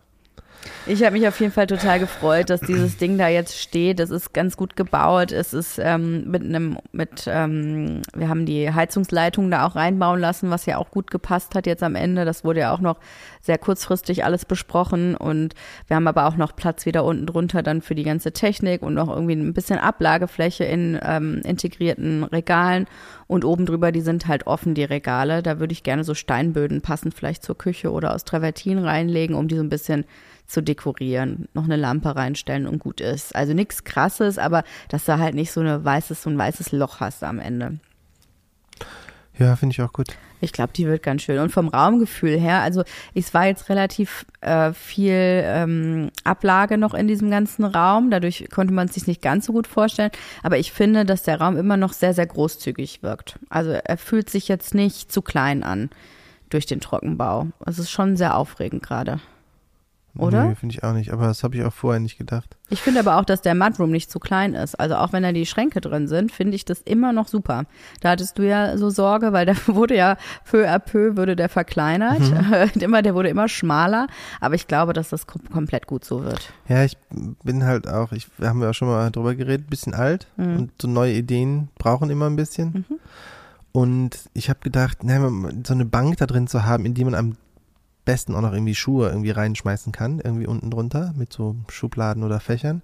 Ich 0.85 1.03
habe 1.03 1.17
mich 1.17 1.27
auf 1.27 1.39
jeden 1.39 1.51
Fall 1.51 1.67
total 1.67 1.99
gefreut, 1.99 2.49
dass 2.49 2.61
dieses 2.61 2.97
Ding 2.97 3.17
da 3.17 3.27
jetzt 3.27 3.59
steht. 3.59 3.99
Es 3.99 4.09
ist 4.09 4.33
ganz 4.33 4.57
gut 4.57 4.75
gebaut. 4.75 5.31
Es 5.31 5.53
ist 5.53 5.79
ähm, 5.79 6.29
mit 6.29 6.43
einem, 6.43 6.77
mit, 6.91 7.27
ähm, 7.27 8.01
wir 8.15 8.27
haben 8.27 8.45
die 8.45 8.73
Heizungsleitung 8.73 9.51
da 9.51 9.67
auch 9.67 9.75
reinbauen 9.75 10.19
lassen, 10.19 10.49
was 10.49 10.65
ja 10.65 10.77
auch 10.77 10.89
gut 10.89 11.11
gepasst 11.11 11.53
hat 11.53 11.67
jetzt 11.67 11.83
am 11.83 11.95
Ende. 11.95 12.25
Das 12.25 12.43
wurde 12.43 12.61
ja 12.61 12.73
auch 12.73 12.79
noch 12.79 12.97
sehr 13.41 13.57
kurzfristig 13.57 14.25
alles 14.25 14.45
besprochen 14.45 15.15
und 15.15 15.53
wir 15.87 15.95
haben 15.95 16.07
aber 16.07 16.25
auch 16.25 16.37
noch 16.37 16.55
Platz 16.55 16.85
wieder 16.85 17.05
unten 17.05 17.25
drunter 17.25 17.61
dann 17.61 17.81
für 17.81 17.95
die 17.95 18.03
ganze 18.03 18.31
Technik 18.31 18.81
und 18.81 18.95
noch 18.95 19.09
irgendwie 19.09 19.35
ein 19.35 19.53
bisschen 19.53 19.79
Ablagefläche 19.79 20.63
in 20.65 20.99
ähm, 21.03 21.41
integrierten 21.45 22.23
Regalen 22.23 22.87
und 23.27 23.45
oben 23.45 23.65
drüber, 23.65 23.91
die 23.91 24.01
sind 24.01 24.27
halt 24.27 24.47
offen, 24.47 24.73
die 24.73 24.83
Regale. 24.83 25.43
Da 25.43 25.59
würde 25.59 25.71
ich 25.71 25.83
gerne 25.83 26.03
so 26.03 26.15
Steinböden 26.15 26.81
passend 26.81 27.13
vielleicht 27.13 27.43
zur 27.43 27.57
Küche 27.57 27.91
oder 27.91 28.15
aus 28.15 28.25
Travertin 28.25 28.79
reinlegen, 28.79 29.35
um 29.35 29.47
die 29.47 29.55
so 29.55 29.61
ein 29.61 29.69
bisschen 29.69 30.05
zu 30.49 30.61
dekorieren, 30.61 31.47
noch 31.53 31.63
eine 31.63 31.75
Lampe 31.75 32.15
reinstellen 32.15 32.67
und 32.67 32.79
gut 32.79 33.01
ist. 33.01 33.35
Also 33.35 33.53
nichts 33.53 33.83
krasses, 33.83 34.37
aber 34.37 34.63
dass 34.89 35.05
du 35.05 35.17
halt 35.17 35.35
nicht 35.35 35.51
so 35.51 35.61
eine 35.61 35.85
weißes, 35.85 36.23
so 36.23 36.29
ein 36.29 36.37
weißes 36.37 36.71
Loch 36.71 36.99
hast 36.99 37.23
am 37.23 37.39
Ende. 37.39 37.79
Ja, 39.37 39.55
finde 39.55 39.73
ich 39.73 39.81
auch 39.81 39.93
gut. 39.93 40.07
Ich 40.41 40.51
glaube, 40.51 40.73
die 40.73 40.85
wird 40.85 41.03
ganz 41.03 41.21
schön. 41.21 41.39
Und 41.39 41.51
vom 41.51 41.67
Raumgefühl 41.67 42.37
her, 42.39 42.61
also 42.61 42.83
es 43.13 43.33
war 43.33 43.45
jetzt 43.45 43.69
relativ 43.69 44.25
äh, 44.41 44.73
viel 44.73 45.13
ähm, 45.13 46.11
Ablage 46.23 46.77
noch 46.77 46.93
in 46.93 47.07
diesem 47.07 47.29
ganzen 47.29 47.63
Raum. 47.63 48.09
Dadurch 48.09 48.47
konnte 48.49 48.73
man 48.73 48.87
es 48.87 48.95
sich 48.95 49.07
nicht 49.07 49.21
ganz 49.21 49.45
so 49.45 49.53
gut 49.53 49.67
vorstellen. 49.67 50.11
Aber 50.43 50.57
ich 50.57 50.71
finde, 50.71 51.05
dass 51.05 51.23
der 51.23 51.39
Raum 51.39 51.57
immer 51.57 51.77
noch 51.77 51.93
sehr, 51.93 52.13
sehr 52.13 52.27
großzügig 52.27 53.03
wirkt. 53.03 53.37
Also 53.49 53.71
er 53.71 53.97
fühlt 53.97 54.29
sich 54.29 54.47
jetzt 54.47 54.73
nicht 54.73 55.11
zu 55.11 55.21
klein 55.21 55.63
an 55.63 55.89
durch 56.49 56.65
den 56.65 56.81
Trockenbau. 56.81 57.47
Es 57.65 57.79
ist 57.79 57.91
schon 57.91 58.17
sehr 58.17 58.35
aufregend 58.35 58.81
gerade. 58.81 59.19
Oder? 60.19 60.45
Nee, 60.45 60.55
finde 60.55 60.75
ich 60.75 60.83
auch 60.83 60.93
nicht. 60.93 61.11
Aber 61.11 61.27
das 61.27 61.43
habe 61.43 61.55
ich 61.55 61.63
auch 61.63 61.73
vorher 61.73 61.99
nicht 61.99 62.17
gedacht. 62.17 62.57
Ich 62.69 62.81
finde 62.81 62.99
aber 62.99 63.17
auch, 63.17 63.25
dass 63.25 63.41
der 63.41 63.55
Mudroom 63.55 63.89
nicht 63.91 64.11
zu 64.11 64.19
klein 64.19 64.53
ist. 64.53 64.79
Also 64.79 64.95
auch 64.95 65.13
wenn 65.13 65.23
da 65.23 65.31
die 65.31 65.45
Schränke 65.45 65.81
drin 65.81 66.07
sind, 66.07 66.31
finde 66.31 66.55
ich 66.55 66.65
das 66.65 66.81
immer 66.81 67.13
noch 67.13 67.27
super. 67.27 67.63
Da 68.01 68.11
hattest 68.11 68.37
du 68.37 68.47
ja 68.47 68.77
so 68.77 68.89
Sorge, 68.89 69.33
weil 69.33 69.45
der 69.45 69.55
wurde 69.67 69.95
ja 69.95 70.17
peu 70.45 70.67
à 70.67 70.79
peu 70.79 71.15
würde 71.15 71.35
der 71.35 71.49
verkleinert. 71.49 72.19
Mhm. 72.19 72.71
immer, 72.81 73.01
der 73.01 73.15
wurde 73.15 73.29
immer 73.29 73.47
schmaler. 73.47 74.07
Aber 74.41 74.55
ich 74.55 74.67
glaube, 74.67 74.93
dass 74.93 75.09
das 75.09 75.25
kom 75.25 75.41
komplett 75.49 75.87
gut 75.87 76.05
so 76.05 76.23
wird. 76.23 76.51
Ja, 76.67 76.83
ich 76.83 76.97
bin 77.43 77.63
halt 77.63 77.87
auch, 77.87 78.11
ich, 78.11 78.27
wir 78.37 78.49
haben 78.49 78.61
ja 78.61 78.69
auch 78.69 78.73
schon 78.73 78.89
mal 78.89 79.09
drüber 79.11 79.35
geredet, 79.35 79.69
bisschen 79.69 79.93
alt 79.93 80.27
mhm. 80.37 80.57
und 80.57 80.71
so 80.81 80.87
neue 80.87 81.13
Ideen 81.13 81.69
brauchen 81.77 82.09
immer 82.09 82.27
ein 82.27 82.35
bisschen. 82.35 82.85
Mhm. 82.89 82.99
Und 83.71 84.29
ich 84.33 84.49
habe 84.49 84.59
gedacht, 84.61 85.03
ne, 85.03 85.61
so 85.65 85.73
eine 85.73 85.85
Bank 85.85 86.17
da 86.17 86.25
drin 86.25 86.47
zu 86.47 86.65
haben, 86.65 86.85
in 86.85 86.93
die 86.93 87.05
man 87.05 87.15
am 87.15 87.37
besten 88.09 88.33
auch 88.33 88.41
noch 88.41 88.53
irgendwie 88.53 88.73
Schuhe 88.73 89.09
irgendwie 89.09 89.29
reinschmeißen 89.29 89.91
kann, 89.91 90.19
irgendwie 90.19 90.47
unten 90.47 90.71
drunter 90.71 91.13
mit 91.15 91.31
so 91.31 91.55
Schubladen 91.67 92.23
oder 92.23 92.39
Fächern. 92.39 92.81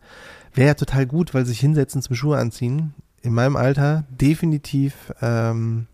Wäre 0.54 0.68
ja 0.68 0.74
total 0.76 1.08
gut, 1.08 1.34
weil 1.34 1.48
sich 1.48 1.60
hinsetzen 1.60 2.04
zum 2.04 2.16
Schuhe 2.16 2.38
anziehen, 2.38 2.94
in 3.24 3.34
meinem 3.34 3.56
Alter 3.56 4.04
definitiv 4.12 5.12
ähm, 5.24 5.88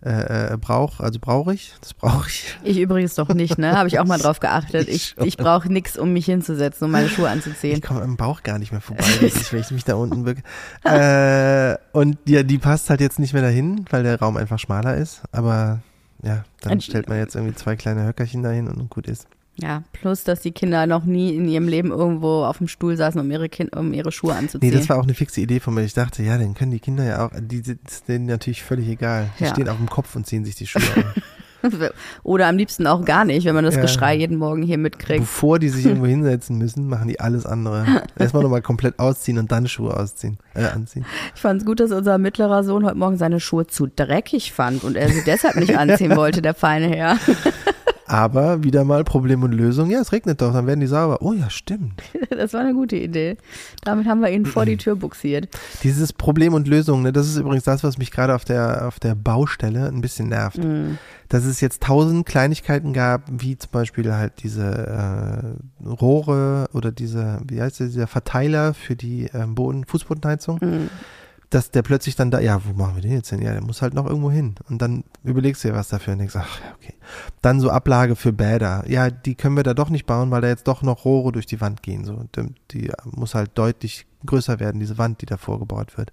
äh, 0.00 0.52
äh, 0.52 0.56
brauch, 0.56 1.00
also 1.00 1.18
brauche 1.20 1.52
ich, 1.52 1.74
das 1.80 1.92
brauche 1.92 2.28
ich. 2.28 2.56
Ich 2.62 2.78
übrigens 2.78 3.16
doch 3.16 3.30
nicht, 3.30 3.58
ne? 3.58 3.76
Habe 3.76 3.88
ich 3.88 3.98
auch 3.98 4.04
mal 4.04 4.18
drauf 4.20 4.38
geachtet. 4.38 4.86
Ich, 4.86 5.16
ich, 5.18 5.36
brauche 5.36 5.68
nichts, 5.68 5.98
um 5.98 6.12
mich 6.12 6.26
hinzusetzen, 6.26 6.84
um 6.84 6.92
meine 6.92 7.08
Schuhe 7.08 7.28
anzuziehen. 7.28 7.78
Ich 7.78 7.82
komme 7.82 8.02
am 8.02 8.16
Bauch 8.16 8.44
gar 8.44 8.60
nicht 8.60 8.70
mehr 8.70 8.80
vorbei, 8.80 9.02
ich, 9.22 9.52
wenn 9.52 9.58
ich 9.58 9.72
mich 9.72 9.82
da 9.82 9.96
unten 9.96 10.22
bücke. 10.22 10.42
äh, 10.84 11.76
und 11.90 12.16
ja, 12.26 12.44
die 12.44 12.58
passt 12.58 12.90
halt 12.90 13.00
jetzt 13.00 13.18
nicht 13.18 13.32
mehr 13.32 13.42
dahin, 13.42 13.86
weil 13.90 14.04
der 14.04 14.20
Raum 14.20 14.36
einfach 14.36 14.60
schmaler 14.60 14.96
ist. 14.96 15.22
Aber 15.32 15.80
ja, 16.22 16.44
dann 16.60 16.80
stellt 16.80 17.08
man 17.08 17.18
jetzt 17.18 17.34
irgendwie 17.34 17.54
zwei 17.54 17.76
kleine 17.76 18.06
Höckerchen 18.06 18.42
dahin 18.42 18.68
und 18.68 18.90
gut 18.90 19.06
ist. 19.06 19.28
Ja, 19.60 19.82
plus, 19.92 20.22
dass 20.22 20.40
die 20.40 20.52
Kinder 20.52 20.86
noch 20.86 21.04
nie 21.04 21.34
in 21.34 21.48
ihrem 21.48 21.66
Leben 21.66 21.90
irgendwo 21.90 22.44
auf 22.44 22.58
dem 22.58 22.68
Stuhl 22.68 22.96
saßen, 22.96 23.20
um 23.20 23.28
ihre, 23.28 23.48
kind, 23.48 23.74
um 23.74 23.92
ihre 23.92 24.12
Schuhe 24.12 24.34
anzuziehen. 24.34 24.70
Nee, 24.70 24.76
das 24.76 24.88
war 24.88 24.98
auch 24.98 25.02
eine 25.02 25.14
fixe 25.14 25.40
Idee 25.40 25.58
von 25.58 25.74
mir. 25.74 25.82
Ich 25.82 25.94
dachte, 25.94 26.22
ja, 26.22 26.38
dann 26.38 26.54
können 26.54 26.70
die 26.70 26.78
Kinder 26.78 27.04
ja 27.04 27.26
auch, 27.26 27.32
die 27.36 27.58
sind 27.58 27.80
denen 28.06 28.26
natürlich 28.26 28.62
völlig 28.62 28.88
egal. 28.88 29.30
Die 29.40 29.44
ja. 29.44 29.50
stehen 29.50 29.68
auf 29.68 29.76
dem 29.76 29.90
Kopf 29.90 30.14
und 30.14 30.26
ziehen 30.26 30.44
sich 30.44 30.54
die 30.54 30.66
Schuhe 30.66 30.82
an. 30.94 31.22
Oder 32.22 32.46
am 32.46 32.56
liebsten 32.56 32.86
auch 32.86 33.04
gar 33.04 33.24
nicht, 33.24 33.44
wenn 33.44 33.54
man 33.54 33.64
das 33.64 33.76
ja. 33.76 33.82
Geschrei 33.82 34.16
jeden 34.16 34.36
Morgen 34.36 34.62
hier 34.62 34.78
mitkriegt. 34.78 35.20
Bevor 35.20 35.58
die 35.58 35.68
sich 35.68 35.86
irgendwo 35.86 36.06
hinsetzen 36.18 36.58
müssen, 36.58 36.88
machen 36.88 37.08
die 37.08 37.20
alles 37.20 37.46
andere. 37.46 37.84
Erstmal 38.18 38.42
nochmal 38.42 38.62
komplett 38.62 38.98
ausziehen 38.98 39.38
und 39.38 39.50
dann 39.50 39.68
Schuhe 39.68 39.96
ausziehen, 39.96 40.38
äh, 40.54 40.64
anziehen. 40.66 41.04
Ich 41.34 41.40
fand 41.40 41.60
es 41.60 41.66
gut, 41.66 41.80
dass 41.80 41.90
unser 41.90 42.18
mittlerer 42.18 42.64
Sohn 42.64 42.84
heute 42.84 42.96
Morgen 42.96 43.16
seine 43.16 43.40
Schuhe 43.40 43.66
zu 43.66 43.86
dreckig 43.86 44.52
fand 44.52 44.84
und 44.84 44.96
er 44.96 45.08
sie 45.08 45.22
deshalb 45.24 45.56
nicht 45.56 45.76
anziehen 45.76 46.16
wollte, 46.16 46.42
der 46.42 46.54
feine 46.54 46.88
Herr. 46.88 47.18
Aber 48.08 48.64
wieder 48.64 48.84
mal 48.84 49.04
Problem 49.04 49.42
und 49.42 49.52
Lösung. 49.52 49.90
Ja, 49.90 50.00
es 50.00 50.12
regnet 50.12 50.40
doch, 50.40 50.52
dann 50.52 50.66
werden 50.66 50.80
die 50.80 50.86
sauber. 50.86 51.18
Oh 51.20 51.32
ja, 51.32 51.50
stimmt. 51.50 52.02
Das 52.30 52.52
war 52.52 52.60
eine 52.60 52.72
gute 52.72 52.96
Idee. 52.96 53.36
Damit 53.82 54.06
haben 54.06 54.20
wir 54.20 54.30
ihn 54.30 54.46
vor 54.46 54.64
die 54.64 54.76
Tür 54.78 54.94
buxiert. 54.94 55.48
Dieses 55.82 56.12
Problem 56.12 56.54
und 56.54 56.68
Lösung, 56.68 57.02
ne, 57.02 57.12
das 57.12 57.26
ist 57.26 57.36
übrigens 57.36 57.64
das, 57.64 57.82
was 57.82 57.98
mich 57.98 58.12
gerade 58.12 58.34
auf 58.34 58.44
der, 58.44 58.86
auf 58.86 59.00
der 59.00 59.16
Baustelle 59.16 59.88
ein 59.88 60.00
bisschen 60.00 60.28
nervt. 60.28 60.58
Mm. 60.58 60.98
Dass 61.28 61.44
es 61.44 61.60
jetzt 61.60 61.82
tausend 61.82 62.26
Kleinigkeiten 62.26 62.92
gab, 62.92 63.22
wie 63.30 63.58
zum 63.58 63.72
Beispiel 63.72 64.12
halt 64.14 64.34
diese 64.42 65.56
äh, 65.82 65.86
Rohre 65.86 66.68
oder 66.72 66.92
diese, 66.92 67.40
wie 67.48 67.60
heißt 67.60 67.80
der, 67.80 67.88
dieser 67.88 68.06
Verteiler 68.06 68.72
für 68.72 68.94
die 68.94 69.28
ähm, 69.34 69.56
Boden, 69.56 69.84
Fußbodenheizung. 69.84 70.58
Mm 70.62 70.88
dass 71.50 71.70
der 71.70 71.82
plötzlich 71.82 72.14
dann 72.14 72.30
da, 72.30 72.40
ja, 72.40 72.60
wo 72.64 72.74
machen 72.74 72.96
wir 72.96 73.02
den 73.02 73.12
jetzt 73.12 73.30
hin? 73.30 73.40
Ja, 73.40 73.52
der 73.52 73.62
muss 73.62 73.80
halt 73.80 73.94
noch 73.94 74.06
irgendwo 74.06 74.30
hin. 74.30 74.56
Und 74.68 74.82
dann 74.82 75.04
überlegst 75.24 75.64
du 75.64 75.68
dir 75.68 75.74
was 75.74 75.88
dafür 75.88 76.12
und 76.12 76.18
denkst, 76.18 76.36
ach, 76.36 76.60
okay. 76.76 76.94
Dann 77.40 77.60
so 77.60 77.70
Ablage 77.70 78.16
für 78.16 78.32
Bäder. 78.32 78.84
Ja, 78.86 79.08
die 79.08 79.34
können 79.34 79.56
wir 79.56 79.62
da 79.62 79.72
doch 79.72 79.88
nicht 79.88 80.04
bauen, 80.04 80.30
weil 80.30 80.42
da 80.42 80.48
jetzt 80.48 80.68
doch 80.68 80.82
noch 80.82 81.06
Rohre 81.06 81.32
durch 81.32 81.46
die 81.46 81.60
Wand 81.60 81.82
gehen. 81.82 82.04
So, 82.04 82.22
die, 82.70 82.92
muss 83.04 83.34
halt 83.34 83.52
deutlich 83.54 84.06
größer 84.26 84.60
werden, 84.60 84.78
diese 84.78 84.98
Wand, 84.98 85.22
die 85.22 85.26
da 85.26 85.38
vorgebaut 85.38 85.96
wird. 85.96 86.12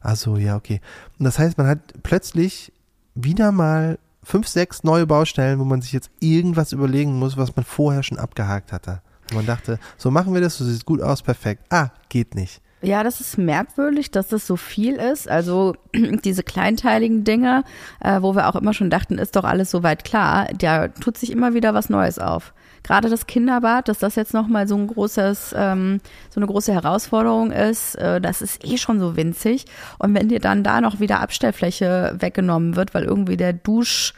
Ach 0.00 0.16
so, 0.16 0.36
ja, 0.36 0.56
okay. 0.56 0.80
Und 1.18 1.24
das 1.24 1.38
heißt, 1.38 1.58
man 1.58 1.68
hat 1.68 2.02
plötzlich 2.02 2.72
wieder 3.14 3.52
mal 3.52 4.00
fünf, 4.24 4.48
sechs 4.48 4.82
neue 4.82 5.06
Baustellen, 5.06 5.60
wo 5.60 5.64
man 5.64 5.80
sich 5.80 5.92
jetzt 5.92 6.10
irgendwas 6.18 6.72
überlegen 6.72 7.18
muss, 7.18 7.36
was 7.36 7.54
man 7.54 7.64
vorher 7.64 8.02
schon 8.02 8.18
abgehakt 8.18 8.72
hatte. 8.72 9.00
Und 9.30 9.36
man 9.36 9.46
dachte, 9.46 9.78
so 9.96 10.10
machen 10.10 10.34
wir 10.34 10.40
das, 10.40 10.56
so 10.56 10.64
sieht 10.64 10.84
gut 10.86 11.00
aus, 11.00 11.22
perfekt. 11.22 11.64
Ah, 11.70 11.90
geht 12.08 12.34
nicht. 12.34 12.60
Ja, 12.84 13.04
das 13.04 13.20
ist 13.20 13.38
merkwürdig, 13.38 14.10
dass 14.10 14.26
das 14.28 14.44
so 14.44 14.56
viel 14.56 14.96
ist. 14.96 15.28
Also 15.28 15.76
diese 15.94 16.42
kleinteiligen 16.42 17.22
Dinge, 17.22 17.62
äh, 18.00 18.20
wo 18.20 18.34
wir 18.34 18.48
auch 18.48 18.56
immer 18.56 18.74
schon 18.74 18.90
dachten, 18.90 19.18
ist 19.18 19.36
doch 19.36 19.44
alles 19.44 19.70
soweit 19.70 20.04
klar, 20.04 20.48
da 20.58 20.88
tut 20.88 21.16
sich 21.16 21.30
immer 21.30 21.54
wieder 21.54 21.74
was 21.74 21.90
Neues 21.90 22.18
auf. 22.18 22.52
Gerade 22.82 23.08
das 23.08 23.28
Kinderbad, 23.28 23.88
dass 23.88 24.00
das 24.00 24.16
jetzt 24.16 24.34
nochmal 24.34 24.66
so 24.66 24.76
ein 24.76 24.88
großes, 24.88 25.54
ähm, 25.56 26.00
so 26.28 26.40
eine 26.40 26.48
große 26.48 26.72
Herausforderung 26.72 27.52
ist, 27.52 27.94
äh, 27.94 28.20
das 28.20 28.42
ist 28.42 28.64
eh 28.64 28.76
schon 28.76 28.98
so 28.98 29.16
winzig. 29.16 29.66
Und 30.00 30.14
wenn 30.14 30.28
dir 30.28 30.40
dann 30.40 30.64
da 30.64 30.80
noch 30.80 30.98
wieder 30.98 31.20
Abstellfläche 31.20 32.16
weggenommen 32.18 32.74
wird, 32.74 32.94
weil 32.94 33.04
irgendwie 33.04 33.36
der 33.36 33.52
Dusch 33.52 34.14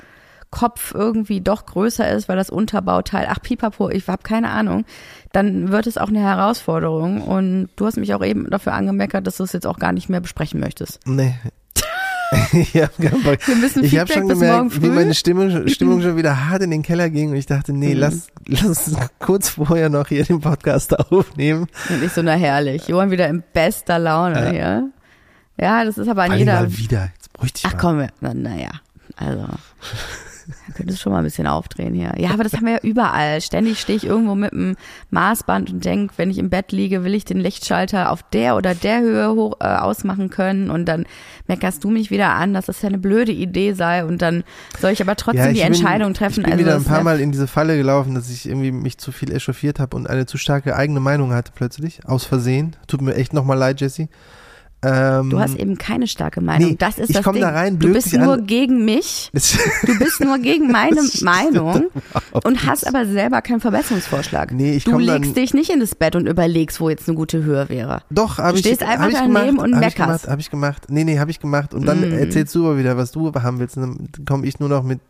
Kopf 0.54 0.94
irgendwie 0.94 1.40
doch 1.40 1.66
größer 1.66 2.08
ist, 2.12 2.28
weil 2.28 2.36
das 2.36 2.48
Unterbauteil, 2.48 3.26
ach 3.28 3.40
pipapo, 3.42 3.90
ich 3.90 4.06
habe 4.06 4.22
keine 4.22 4.50
Ahnung, 4.50 4.84
dann 5.32 5.72
wird 5.72 5.88
es 5.88 5.98
auch 5.98 6.08
eine 6.08 6.20
Herausforderung. 6.20 7.22
Und 7.22 7.70
du 7.74 7.86
hast 7.86 7.96
mich 7.96 8.14
auch 8.14 8.24
eben 8.24 8.48
dafür 8.48 8.72
angemeckert, 8.74 9.26
dass 9.26 9.38
du 9.38 9.42
es 9.42 9.52
jetzt 9.52 9.66
auch 9.66 9.80
gar 9.80 9.92
nicht 9.92 10.08
mehr 10.08 10.20
besprechen 10.20 10.60
möchtest. 10.60 11.00
Nee. 11.06 11.34
ich 12.52 12.76
habe 12.76 12.92
Wir 12.98 13.56
müssen 13.56 13.82
ich 13.82 13.98
habe 13.98 14.12
schon 14.12 14.28
gemerkt, 14.28 14.80
wie 14.80 14.90
meine 14.90 15.14
Stimmung, 15.14 15.66
Stimmung 15.66 16.02
schon 16.02 16.16
wieder 16.16 16.48
hart 16.48 16.62
in 16.62 16.70
den 16.70 16.82
Keller 16.82 17.10
ging 17.10 17.30
und 17.30 17.36
ich 17.36 17.46
dachte, 17.46 17.72
nee, 17.72 17.94
mhm. 17.94 18.00
lass, 18.00 18.28
lass 18.46 18.64
uns 18.64 18.96
kurz 19.18 19.48
vorher 19.48 19.88
noch 19.88 20.06
hier 20.06 20.24
den 20.24 20.40
Podcast 20.40 20.96
aufnehmen. 21.10 21.66
Und 21.90 22.02
ich 22.02 22.12
so, 22.12 22.22
na 22.22 22.34
herrlich. 22.34 22.86
Johann 22.86 23.10
wieder 23.10 23.26
in 23.26 23.42
bester 23.52 23.98
Laune 23.98 24.44
ja. 24.44 24.50
hier. 24.50 24.90
Ja, 25.60 25.84
das 25.84 25.98
ist 25.98 26.08
aber 26.08 26.22
an 26.22 26.38
jeder. 26.38 26.60
Mal 26.60 26.78
wieder. 26.78 27.10
Jetzt 27.14 27.32
bräuchte 27.32 27.58
ich 27.58 27.66
Ach 27.66 27.76
komm, 27.76 28.06
na, 28.20 28.34
naja. 30.74 30.80
Also. 30.80 30.84
Könntest 30.84 31.00
schon 31.00 31.12
mal 31.12 31.18
ein 31.18 31.24
bisschen 31.24 31.46
aufdrehen 31.46 31.94
hier. 31.94 32.12
Ja, 32.16 32.30
aber 32.30 32.44
das 32.44 32.54
haben 32.54 32.66
wir 32.66 32.74
ja 32.74 32.80
überall. 32.82 33.40
Ständig 33.40 33.80
stehe 33.80 33.96
ich 33.96 34.04
irgendwo 34.04 34.34
mit 34.34 34.52
einem 34.52 34.76
Maßband 35.10 35.70
und 35.70 35.84
denke, 35.84 36.14
wenn 36.16 36.30
ich 36.30 36.38
im 36.38 36.50
Bett 36.50 36.72
liege, 36.72 37.04
will 37.04 37.14
ich 37.14 37.24
den 37.24 37.38
Lichtschalter 37.38 38.10
auf 38.10 38.22
der 38.32 38.56
oder 38.56 38.74
der 38.74 39.00
Höhe 39.00 39.30
hoch, 39.32 39.56
äh, 39.60 39.64
ausmachen 39.64 40.30
können. 40.30 40.70
Und 40.70 40.86
dann 40.86 41.06
meckerst 41.46 41.84
du 41.84 41.90
mich 41.90 42.10
wieder 42.10 42.30
an, 42.30 42.54
dass 42.54 42.66
das 42.66 42.82
ja 42.82 42.88
eine 42.88 42.98
blöde 42.98 43.32
Idee 43.32 43.72
sei. 43.72 44.04
Und 44.04 44.22
dann 44.22 44.44
soll 44.80 44.92
ich 44.92 45.00
aber 45.00 45.16
trotzdem 45.16 45.44
ja, 45.44 45.50
ich 45.50 45.58
die 45.58 45.64
bin, 45.64 45.74
Entscheidung 45.74 46.14
treffen. 46.14 46.40
Ich 46.40 46.44
bin 46.44 46.52
also 46.52 46.64
wieder 46.64 46.76
ein 46.76 46.84
paar 46.84 47.02
Mal 47.02 47.20
in 47.20 47.32
diese 47.32 47.46
Falle 47.46 47.76
gelaufen, 47.76 48.14
dass 48.14 48.30
ich 48.30 48.46
irgendwie 48.46 48.72
mich 48.72 48.98
zu 48.98 49.12
viel 49.12 49.32
echauffiert 49.32 49.78
habe 49.78 49.96
und 49.96 50.08
eine 50.08 50.26
zu 50.26 50.38
starke 50.38 50.76
eigene 50.76 51.00
Meinung 51.00 51.32
hatte 51.32 51.52
plötzlich. 51.54 52.00
Aus 52.06 52.24
Versehen. 52.24 52.76
Tut 52.86 53.00
mir 53.00 53.14
echt 53.14 53.32
nochmal 53.32 53.58
leid, 53.58 53.80
Jesse. 53.80 54.08
Ähm, 54.84 55.30
du 55.30 55.40
hast 55.40 55.56
eben 55.56 55.78
keine 55.78 56.06
starke 56.06 56.40
Meinung. 56.40 56.70
Nee, 56.70 56.76
das 56.78 56.98
ist 56.98 57.10
ich 57.10 57.16
das 57.16 57.24
Ding. 57.24 57.40
Da 57.40 57.50
rein, 57.50 57.78
du 57.78 57.92
bist 57.92 58.12
nur 58.12 58.34
an. 58.34 58.46
gegen 58.46 58.84
mich. 58.84 59.30
Du 59.32 59.98
bist 59.98 60.20
nur 60.20 60.38
gegen 60.38 60.70
meine 60.70 61.00
Meinung 61.22 61.86
und 62.32 62.66
hast 62.66 62.86
aber 62.86 63.06
selber 63.06 63.42
keinen 63.42 63.60
Verbesserungsvorschlag. 63.60 64.52
Nee, 64.52 64.74
ich 64.74 64.84
du 64.84 64.98
legst 64.98 65.36
dich 65.36 65.54
nicht 65.54 65.70
in 65.70 65.80
das 65.80 65.94
Bett 65.94 66.16
und 66.16 66.26
überlegst, 66.26 66.80
wo 66.80 66.90
jetzt 66.90 67.08
eine 67.08 67.16
gute 67.16 67.42
Höhe 67.42 67.68
wäre. 67.68 68.02
Doch, 68.10 68.38
aber 68.38 68.56
ich. 68.56 68.62
Du 68.62 68.68
stehst 68.68 68.82
einfach 68.82 69.10
daneben 69.12 69.56
gemacht, 69.56 69.58
und 69.64 69.78
meckerst. 69.78 70.28
Habe 70.28 70.40
ich 70.40 70.50
gemacht. 70.50 70.86
Nee, 70.88 71.04
nee, 71.04 71.18
habe 71.18 71.30
ich 71.30 71.40
gemacht. 71.40 71.74
Und 71.74 71.86
dann 71.86 72.00
mm. 72.00 72.12
erzählst 72.18 72.54
du 72.54 72.66
aber 72.66 72.78
wieder, 72.78 72.96
was 72.96 73.12
du 73.12 73.32
haben 73.34 73.58
willst. 73.58 73.76
Und 73.76 74.10
dann 74.16 74.26
komme 74.26 74.46
ich 74.46 74.60
nur 74.60 74.68
noch 74.68 74.82
mit 74.82 75.00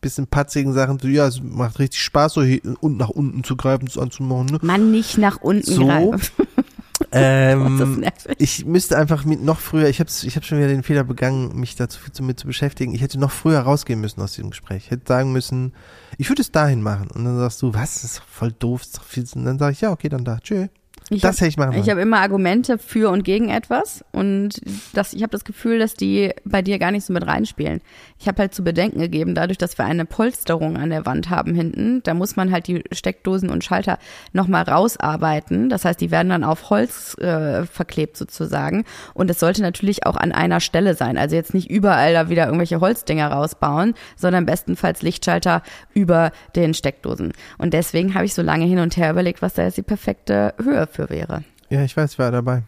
bisschen 0.00 0.26
patzigen 0.26 0.72
Sachen, 0.72 0.98
so, 0.98 1.08
ja, 1.08 1.26
es 1.26 1.40
macht 1.42 1.78
richtig 1.78 2.02
Spaß, 2.02 2.34
so 2.34 2.42
hier 2.42 2.60
und 2.80 2.98
nach 2.98 3.08
unten 3.08 3.42
zu 3.42 3.56
greifen, 3.56 3.88
so 3.88 4.00
anzumachen. 4.00 4.46
Ne? 4.46 4.58
Mann, 4.62 4.90
nicht 4.90 5.18
nach 5.18 5.40
unten 5.40 5.64
So. 5.64 5.86
greifen. 5.86 6.46
Ähm, 7.12 8.04
ich 8.38 8.64
müsste 8.64 8.98
einfach 8.98 9.24
mit 9.24 9.42
noch 9.42 9.58
früher, 9.58 9.88
ich 9.88 10.00
habe 10.00 10.10
ich 10.22 10.36
hab 10.36 10.44
schon 10.44 10.58
wieder 10.58 10.68
den 10.68 10.82
Fehler 10.82 11.04
begangen, 11.04 11.58
mich 11.58 11.76
dazu 11.76 11.98
zu, 12.10 12.22
mit 12.22 12.38
zu 12.38 12.46
beschäftigen. 12.46 12.94
Ich 12.94 13.00
hätte 13.00 13.18
noch 13.18 13.30
früher 13.30 13.60
rausgehen 13.60 14.00
müssen 14.00 14.20
aus 14.20 14.32
diesem 14.32 14.50
Gespräch. 14.50 14.84
Ich 14.86 14.90
hätte 14.90 15.04
sagen 15.06 15.32
müssen, 15.32 15.72
ich 16.18 16.28
würde 16.28 16.42
es 16.42 16.52
dahin 16.52 16.82
machen. 16.82 17.08
Und 17.10 17.24
dann 17.24 17.38
sagst 17.38 17.62
du, 17.62 17.72
was, 17.74 17.94
das 17.94 18.04
ist 18.04 18.22
voll 18.30 18.52
doof. 18.52 18.82
viel 19.06 19.24
zu-" 19.24 19.38
Und 19.38 19.44
dann 19.44 19.58
sage 19.58 19.72
ich, 19.72 19.80
ja, 19.80 19.90
okay, 19.90 20.08
dann 20.08 20.24
da. 20.24 20.38
Tschö. 20.40 20.68
Ich 21.10 21.22
das 21.22 21.36
hab- 21.36 21.40
hätte 21.40 21.48
ich 21.48 21.56
machen 21.56 21.74
Ich 21.80 21.88
habe 21.88 22.00
immer 22.00 22.20
Argumente 22.20 22.78
für 22.78 23.10
und 23.10 23.22
gegen 23.24 23.48
etwas 23.48 24.04
und 24.12 24.60
das, 24.92 25.14
ich 25.14 25.22
habe 25.22 25.30
das 25.30 25.44
Gefühl, 25.44 25.78
dass 25.78 25.94
die 25.94 26.32
bei 26.44 26.60
dir 26.60 26.78
gar 26.78 26.90
nicht 26.90 27.04
so 27.06 27.12
mit 27.12 27.26
reinspielen. 27.26 27.80
Ich 28.18 28.28
habe 28.28 28.42
halt 28.42 28.54
zu 28.54 28.62
bedenken 28.62 29.00
gegeben, 29.00 29.34
dadurch, 29.34 29.58
dass 29.58 29.78
wir 29.78 29.84
eine 29.84 30.04
Polsterung 30.04 30.76
an 30.76 30.90
der 30.90 31.06
Wand 31.06 31.30
haben 31.30 31.54
hinten, 31.54 32.02
da 32.02 32.14
muss 32.14 32.36
man 32.36 32.52
halt 32.52 32.66
die 32.66 32.84
Steckdosen 32.92 33.48
und 33.48 33.64
Schalter 33.64 33.98
nochmal 34.32 34.64
rausarbeiten. 34.64 35.68
Das 35.68 35.84
heißt, 35.84 36.00
die 36.00 36.10
werden 36.10 36.28
dann 36.28 36.44
auf 36.44 36.70
Holz 36.70 37.16
äh, 37.18 37.64
verklebt 37.64 38.16
sozusagen 38.16 38.84
und 39.14 39.30
es 39.30 39.40
sollte 39.40 39.62
natürlich 39.62 40.04
auch 40.06 40.16
an 40.16 40.32
einer 40.32 40.60
Stelle 40.60 40.94
sein. 40.94 41.16
Also 41.16 41.36
jetzt 41.36 41.54
nicht 41.54 41.70
überall 41.70 42.12
da 42.12 42.28
wieder 42.28 42.46
irgendwelche 42.46 42.80
Holzdinger 42.80 43.28
rausbauen, 43.28 43.94
sondern 44.16 44.46
bestenfalls 44.46 45.02
Lichtschalter 45.02 45.62
über 45.94 46.32
den 46.56 46.74
Steckdosen. 46.74 47.32
Und 47.56 47.72
deswegen 47.72 48.14
habe 48.14 48.24
ich 48.24 48.34
so 48.34 48.42
lange 48.42 48.64
hin 48.66 48.78
und 48.78 48.96
her 48.96 49.10
überlegt, 49.10 49.42
was 49.42 49.54
da 49.54 49.62
jetzt 49.64 49.78
die 49.78 49.82
perfekte 49.82 50.54
Höhe 50.62 50.86
für 50.86 50.97
wäre. 51.10 51.44
Ja, 51.70 51.82
ich 51.82 51.96
weiß, 51.96 52.12
ich 52.12 52.18
war 52.18 52.30
dabei. 52.30 52.62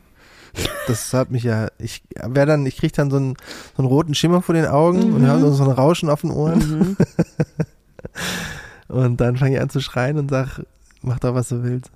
Das 0.89 1.15
hat 1.15 1.31
mich 1.31 1.45
ja, 1.45 1.69
ich 1.79 2.03
wär 2.27 2.45
dann, 2.45 2.67
ich 2.67 2.77
krieg 2.77 2.93
dann 2.93 3.11
so 3.11 3.17
einen, 3.19 3.35
so 3.77 3.83
einen 3.83 3.89
roten 3.89 4.15
Schimmer 4.15 4.43
vor 4.43 4.55
den 4.55 4.67
Augen 4.67 5.13
und 5.13 5.23
Mhm. 5.23 5.27
höre 5.27 5.53
so 5.53 5.63
ein 5.65 5.71
Rauschen 5.71 6.09
auf 6.11 6.23
den 6.23 6.33
Ohren 6.33 6.97
und 8.89 9.21
dann 9.21 9.37
fange 9.37 9.55
ich 9.57 9.61
an 9.61 9.71
zu 9.71 9.81
schreien 9.81 10.19
und 10.19 10.29
sag, 10.31 10.61
mach 11.03 11.19
doch, 11.21 11.35
was 11.35 11.49
du 11.51 11.63
willst. 11.63 11.91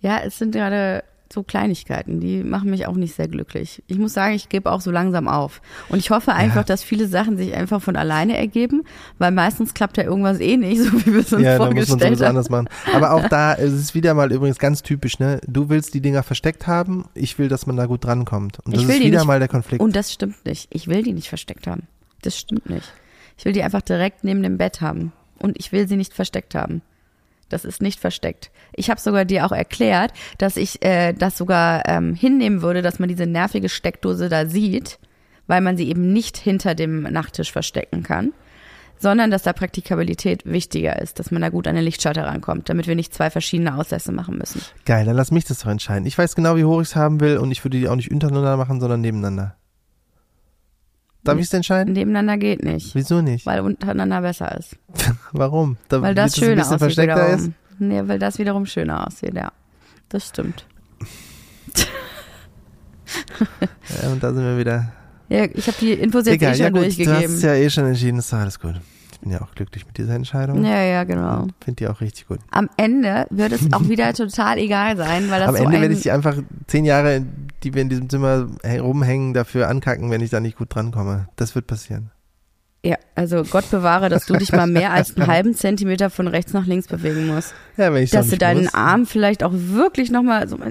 Ja, 0.00 0.20
es 0.24 0.38
sind 0.38 0.52
gerade 0.52 1.04
so 1.34 1.42
Kleinigkeiten, 1.42 2.20
die 2.20 2.42
machen 2.42 2.70
mich 2.70 2.86
auch 2.86 2.94
nicht 2.94 3.14
sehr 3.14 3.28
glücklich. 3.28 3.82
Ich 3.86 3.98
muss 3.98 4.14
sagen, 4.14 4.34
ich 4.34 4.48
gebe 4.48 4.72
auch 4.72 4.80
so 4.80 4.90
langsam 4.90 5.28
auf. 5.28 5.60
Und 5.90 5.98
ich 5.98 6.10
hoffe 6.10 6.32
einfach, 6.32 6.56
Ja. 6.56 6.62
dass 6.64 6.82
viele 6.82 7.06
Sachen 7.08 7.36
sich 7.36 7.54
einfach 7.54 7.82
von 7.82 7.96
alleine 7.96 8.38
ergeben, 8.38 8.84
weil 9.18 9.30
meistens 9.32 9.74
klappt 9.74 9.98
ja 9.98 10.04
irgendwas 10.04 10.40
eh 10.40 10.56
nicht, 10.56 10.80
so 10.84 10.92
wie 10.92 11.12
wir 11.12 11.20
es 11.20 11.32
uns 11.32 11.42
ja, 11.42 11.58
da 11.58 11.64
muss 11.66 11.74
man 11.74 11.86
vorgestellt 11.86 12.20
haben. 12.20 12.28
anders 12.28 12.48
machen. 12.48 12.68
Aber 12.94 13.12
auch 13.12 13.28
da 13.28 13.54
es 13.54 13.72
ist 13.74 13.94
wieder 13.94 14.14
mal 14.14 14.32
übrigens 14.32 14.58
ganz 14.58 14.82
typisch, 14.82 15.18
ne? 15.18 15.40
Du 15.46 15.68
willst 15.68 15.92
die 15.92 16.00
Dinger 16.00 16.22
versteckt 16.22 16.66
haben, 16.66 17.04
ich 17.14 17.38
will, 17.38 17.48
dass 17.48 17.66
man 17.66 17.76
da 17.76 17.84
gut 17.86 18.04
drankommt. 18.04 18.60
Und 18.64 18.74
das 18.74 18.82
Ich 18.82 18.88
will 18.88 18.94
ist 18.96 19.02
wieder 19.04 19.18
nicht- 19.18 19.26
mal 19.26 19.38
der 19.38 19.48
Konflikt. 19.48 19.82
Und 19.82 19.94
das 19.94 20.12
stimmt 20.12 20.44
nicht. 20.46 20.68
Ich 20.70 20.86
will 20.88 21.02
die 21.02 21.12
nicht 21.12 21.28
versteckt 21.28 21.66
haben. 21.66 21.88
Das 22.22 22.38
stimmt 22.38 22.70
nicht. 22.70 22.90
Ich 23.36 23.44
will 23.44 23.52
die 23.52 23.62
einfach 23.62 23.82
direkt 23.82 24.22
neben 24.24 24.42
dem 24.42 24.56
Bett 24.56 24.80
haben. 24.80 25.12
Und 25.40 25.58
ich 25.58 25.72
will 25.72 25.88
sie 25.88 25.96
nicht 25.96 26.14
versteckt 26.14 26.54
haben. 26.54 26.80
Das 27.48 27.64
ist 27.64 27.82
nicht 27.82 28.00
versteckt. 28.00 28.50
Ich 28.74 28.90
habe 28.90 29.00
sogar 29.00 29.24
dir 29.24 29.46
auch 29.46 29.52
erklärt, 29.52 30.12
dass 30.38 30.56
ich 30.56 30.84
äh, 30.84 31.12
das 31.12 31.36
sogar 31.36 31.88
ähm, 31.88 32.14
hinnehmen 32.14 32.62
würde, 32.62 32.82
dass 32.82 32.98
man 32.98 33.08
diese 33.08 33.26
nervige 33.26 33.68
Steckdose 33.68 34.28
da 34.28 34.46
sieht, 34.46 34.98
weil 35.46 35.60
man 35.60 35.76
sie 35.76 35.88
eben 35.88 36.12
nicht 36.12 36.36
hinter 36.36 36.74
dem 36.74 37.02
Nachttisch 37.02 37.52
verstecken 37.52 38.02
kann, 38.02 38.32
sondern 38.98 39.30
dass 39.30 39.42
da 39.42 39.52
Praktikabilität 39.52 40.46
wichtiger 40.46 41.00
ist, 41.00 41.18
dass 41.18 41.30
man 41.30 41.42
da 41.42 41.50
gut 41.50 41.68
an 41.68 41.74
den 41.74 41.84
Lichtschalter 41.84 42.24
rankommt, 42.24 42.68
damit 42.68 42.86
wir 42.86 42.94
nicht 42.94 43.12
zwei 43.12 43.30
verschiedene 43.30 43.76
Auslässe 43.76 44.12
machen 44.12 44.38
müssen. 44.38 44.62
Geil, 44.84 45.04
dann 45.04 45.16
lass 45.16 45.30
mich 45.30 45.44
das 45.44 45.58
doch 45.58 45.70
entscheiden. 45.70 46.06
Ich 46.06 46.16
weiß 46.16 46.34
genau, 46.34 46.56
wie 46.56 46.64
hoch 46.64 46.80
ich 46.80 46.88
es 46.88 46.96
haben 46.96 47.20
will 47.20 47.38
und 47.38 47.50
ich 47.50 47.64
würde 47.64 47.78
die 47.78 47.88
auch 47.88 47.96
nicht 47.96 48.10
untereinander 48.10 48.56
machen, 48.56 48.80
sondern 48.80 49.00
nebeneinander. 49.00 49.56
Darf 51.24 51.38
ich 51.38 51.46
es 51.46 51.52
entscheiden? 51.54 51.92
Nebeneinander 51.94 52.36
geht 52.36 52.62
nicht, 52.62 52.94
Wieso 52.94 53.20
nicht? 53.22 53.46
weil 53.46 53.60
untereinander 53.60 54.20
besser 54.20 54.56
ist. 54.58 54.76
Warum? 55.32 55.76
Da, 55.88 56.00
Weil 56.02 56.14
das 56.14 56.34
ein 56.36 56.40
schöner 56.40 56.54
bisschen 56.56 56.66
aussieht 56.74 56.78
versteckter 56.78 57.28
ist? 57.28 57.32
wiederum. 57.46 57.54
Nee, 57.78 58.02
weil 58.06 58.18
das 58.18 58.38
wiederum 58.38 58.66
schöner 58.66 59.06
aussieht, 59.06 59.34
ja. 59.34 59.50
Das 60.08 60.28
stimmt. 60.28 60.66
Ja, 64.02 64.08
und 64.10 64.22
da 64.22 64.32
sind 64.32 64.42
wir 64.44 64.58
wieder. 64.58 64.92
Ja, 65.28 65.44
ich 65.44 65.66
habe 65.66 65.76
die 65.80 65.92
Infos 65.92 66.26
jetzt 66.26 66.34
Egal, 66.36 66.54
eh 66.54 66.58
ja 66.58 66.64
schon 66.66 66.72
gut, 66.74 66.82
du 66.82 66.86
hast 66.88 66.98
durchgegeben. 66.98 67.34
es 67.36 67.42
ja 67.42 67.54
eh 67.54 67.70
schon 67.70 67.86
entschieden, 67.86 68.18
ist 68.18 68.32
doch 68.32 68.38
alles 68.38 68.58
gut. 68.58 68.74
Ich 69.24 69.30
bin 69.30 69.38
ja 69.38 69.40
auch 69.42 69.54
glücklich 69.54 69.86
mit 69.86 69.96
dieser 69.96 70.14
Entscheidung. 70.14 70.62
Ja, 70.66 70.82
ja, 70.82 71.04
genau. 71.04 71.46
Finde 71.64 71.76
die 71.78 71.88
auch 71.88 72.02
richtig 72.02 72.28
gut. 72.28 72.40
Am 72.50 72.68
Ende 72.76 73.26
wird 73.30 73.52
es 73.52 73.72
auch 73.72 73.88
wieder 73.88 74.12
total 74.12 74.58
egal 74.58 74.98
sein, 74.98 75.30
weil 75.30 75.40
das 75.40 75.48
Am 75.48 75.56
so 75.56 75.64
Ende 75.64 75.80
werde 75.80 75.94
ich 75.94 76.02
die 76.02 76.10
einfach 76.10 76.36
zehn 76.66 76.84
Jahre, 76.84 77.24
die 77.62 77.72
wir 77.72 77.80
in 77.80 77.88
diesem 77.88 78.10
Zimmer 78.10 78.48
hä- 78.62 78.80
rumhängen, 78.80 79.32
dafür 79.32 79.68
ankacken, 79.68 80.10
wenn 80.10 80.20
ich 80.20 80.28
da 80.28 80.40
nicht 80.40 80.58
gut 80.58 80.74
drankomme. 80.74 81.26
Das 81.36 81.54
wird 81.54 81.66
passieren. 81.66 82.10
Ja, 82.84 82.96
also 83.14 83.44
Gott 83.44 83.70
bewahre, 83.70 84.10
dass 84.10 84.26
du 84.26 84.34
dich 84.34 84.52
mal 84.52 84.66
mehr 84.66 84.92
als 84.92 85.16
einen 85.16 85.26
halben 85.32 85.54
Zentimeter 85.54 86.10
von 86.10 86.28
rechts 86.28 86.52
nach 86.52 86.66
links 86.66 86.86
bewegen 86.86 87.26
musst. 87.26 87.54
Ja, 87.78 87.94
wenn 87.94 88.02
ich 88.02 88.10
Dass 88.10 88.28
du 88.28 88.36
deinen 88.36 88.64
muss. 88.64 88.74
Arm 88.74 89.06
vielleicht 89.06 89.42
auch 89.42 89.52
wirklich 89.54 90.10
nochmal 90.10 90.46
so, 90.48 90.58
noch 90.58 90.66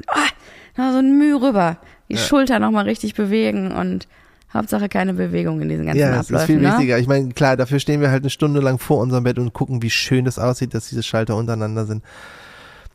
so 0.92 0.98
ein 1.00 1.18
Mühe 1.18 1.42
rüber, 1.42 1.78
die 2.08 2.14
Ja. 2.14 2.20
Schulter 2.20 2.60
nochmal 2.60 2.84
richtig 2.86 3.16
bewegen 3.16 3.72
und 3.72 4.08
Hauptsache 4.54 4.88
keine 4.90 5.14
Bewegung 5.14 5.62
in 5.62 5.70
diesen 5.70 5.86
ganzen 5.86 6.00
Ja, 6.00 6.12
das 6.12 6.30
ist 6.30 6.36
Abläufen. 6.36 6.46
viel 6.46 6.62
ne? 6.62 6.72
wichtiger. 6.74 7.00
Ich 7.00 7.08
meine, 7.08 7.30
klar, 7.30 7.58
dafür 7.58 7.80
stehen 7.80 8.02
wir 8.02 8.12
halt 8.12 8.24
eine 8.24 8.30
Stunde 8.30 8.60
lang 8.60 8.78
vor 8.80 9.00
unserem 9.00 9.24
Bett 9.24 9.40
und 9.40 9.54
gucken, 9.54 9.82
wie 9.82 9.90
schön 9.90 10.26
das 10.26 10.38
aussieht, 10.38 10.74
dass 10.74 10.90
diese 10.90 11.04
Schalter 11.04 11.36
untereinander 11.36 11.86
sind. 11.86 12.04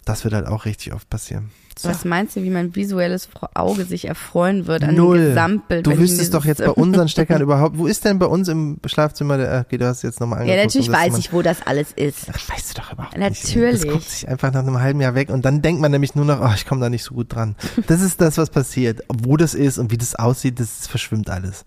Das 0.05 0.25
wird 0.25 0.35
halt 0.35 0.47
auch 0.47 0.65
richtig 0.65 0.93
oft 0.95 1.11
passieren. 1.11 1.51
So. 1.81 1.89
Was 1.89 2.05
meinst 2.05 2.35
du, 2.35 2.43
wie 2.43 2.51
mein 2.51 2.75
visuelles 2.75 3.29
Auge 3.55 3.85
sich 3.85 4.07
erfreuen 4.09 4.67
wird 4.67 4.83
an 4.83 4.97
Null. 4.97 5.19
dem 5.19 5.27
Gesamtbild? 5.29 5.87
Du 5.87 5.97
wüsstest 5.97 6.35
doch 6.35 6.45
jetzt 6.45 6.59
bei 6.59 6.71
unseren 6.71 7.09
Steckern 7.09 7.41
überhaupt, 7.41 7.79
wo 7.79 7.87
ist 7.87 8.05
denn 8.05 8.19
bei 8.19 8.27
uns 8.27 8.49
im 8.49 8.79
Schlafzimmer 8.85 9.37
der, 9.39 9.65
okay, 9.65 9.79
du 9.79 9.87
hast 9.87 10.03
jetzt 10.03 10.19
nochmal 10.19 10.39
Ja, 10.41 10.55
angeguckt. 10.55 10.65
natürlich 10.67 10.89
und 10.89 10.93
das 10.95 11.03
weiß 11.03 11.11
man- 11.13 11.21
ich, 11.21 11.33
wo 11.33 11.43
das 11.43 11.67
alles 11.67 11.93
ist. 11.93 12.27
Ach, 12.33 12.49
weißt 12.53 12.71
du 12.77 12.81
doch 12.83 12.93
überhaupt 12.93 13.17
Natürlich. 13.17 13.73
nicht. 13.75 13.85
Das 13.85 13.93
guckt 13.93 14.09
sich 14.11 14.29
einfach 14.29 14.53
nach 14.53 14.61
einem 14.63 14.81
halben 14.81 15.01
Jahr 15.01 15.15
weg 15.15 15.29
und 15.31 15.45
dann 15.45 15.63
denkt 15.63 15.81
man 15.81 15.93
nämlich 15.93 16.15
nur 16.17 16.25
noch, 16.25 16.41
oh, 16.41 16.53
ich 16.55 16.67
komme 16.67 16.81
da 16.81 16.91
nicht 16.91 17.05
so 17.05 17.15
gut 17.15 17.33
dran. 17.35 17.55
Das 17.87 18.01
ist 18.01 18.21
das, 18.21 18.39
was 18.39 18.51
passiert. 18.51 19.03
Wo 19.09 19.37
das 19.37 19.55
ist 19.55 19.79
und 19.79 19.93
wie 19.93 19.99
das 19.99 20.17
aussieht, 20.17 20.59
das 20.59 20.87
verschwimmt 20.89 21.31
alles. 21.31 21.65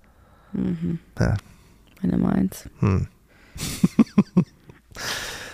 Mhm. 0.52 1.00
Ja. 1.20 1.36
Wenn 2.02 2.12
du 2.12 2.18
meinst. 2.18 2.70
Hm. 2.80 3.08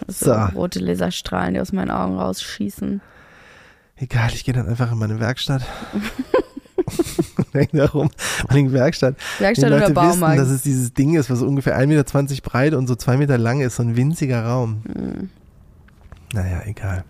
Also 0.08 0.26
So. 0.26 0.34
rote 0.56 0.80
Laserstrahlen, 0.80 1.54
die 1.56 1.60
aus 1.60 1.74
meinen 1.74 1.92
Augen 1.92 2.18
rausschießen. 2.18 3.02
Egal, 3.98 4.30
ich 4.34 4.44
gehe 4.44 4.54
dann 4.54 4.68
einfach 4.68 4.92
in 4.92 4.98
meine 4.98 5.20
Werkstatt. 5.20 5.64
und 7.38 7.54
häng 7.54 7.70
da 7.74 7.86
rum. 7.88 8.10
Meine 8.50 8.72
Werkstatt. 8.72 9.16
Werkstatt 9.40 9.70
die 9.70 9.74
oder 9.74 9.88
Leute 9.90 9.96
wissen, 9.96 10.20
Baumarkt. 10.20 10.40
dass 10.40 10.50
es 10.50 10.62
dieses 10.62 10.94
Ding 10.94 11.16
ist, 11.16 11.30
was 11.30 11.42
ungefähr 11.42 11.78
1,20 11.78 11.88
Meter 11.88 12.42
breit 12.44 12.74
und 12.74 12.88
so 12.88 12.96
zwei 12.96 13.18
Meter 13.18 13.38
lang 13.38 13.62
ist. 13.62 13.78
So 13.78 13.84
ein 13.84 13.96
winziger 13.96 14.46
Raum. 14.46 14.82
Mhm. 14.88 15.30
Naja, 16.34 16.62
egal. 16.66 17.04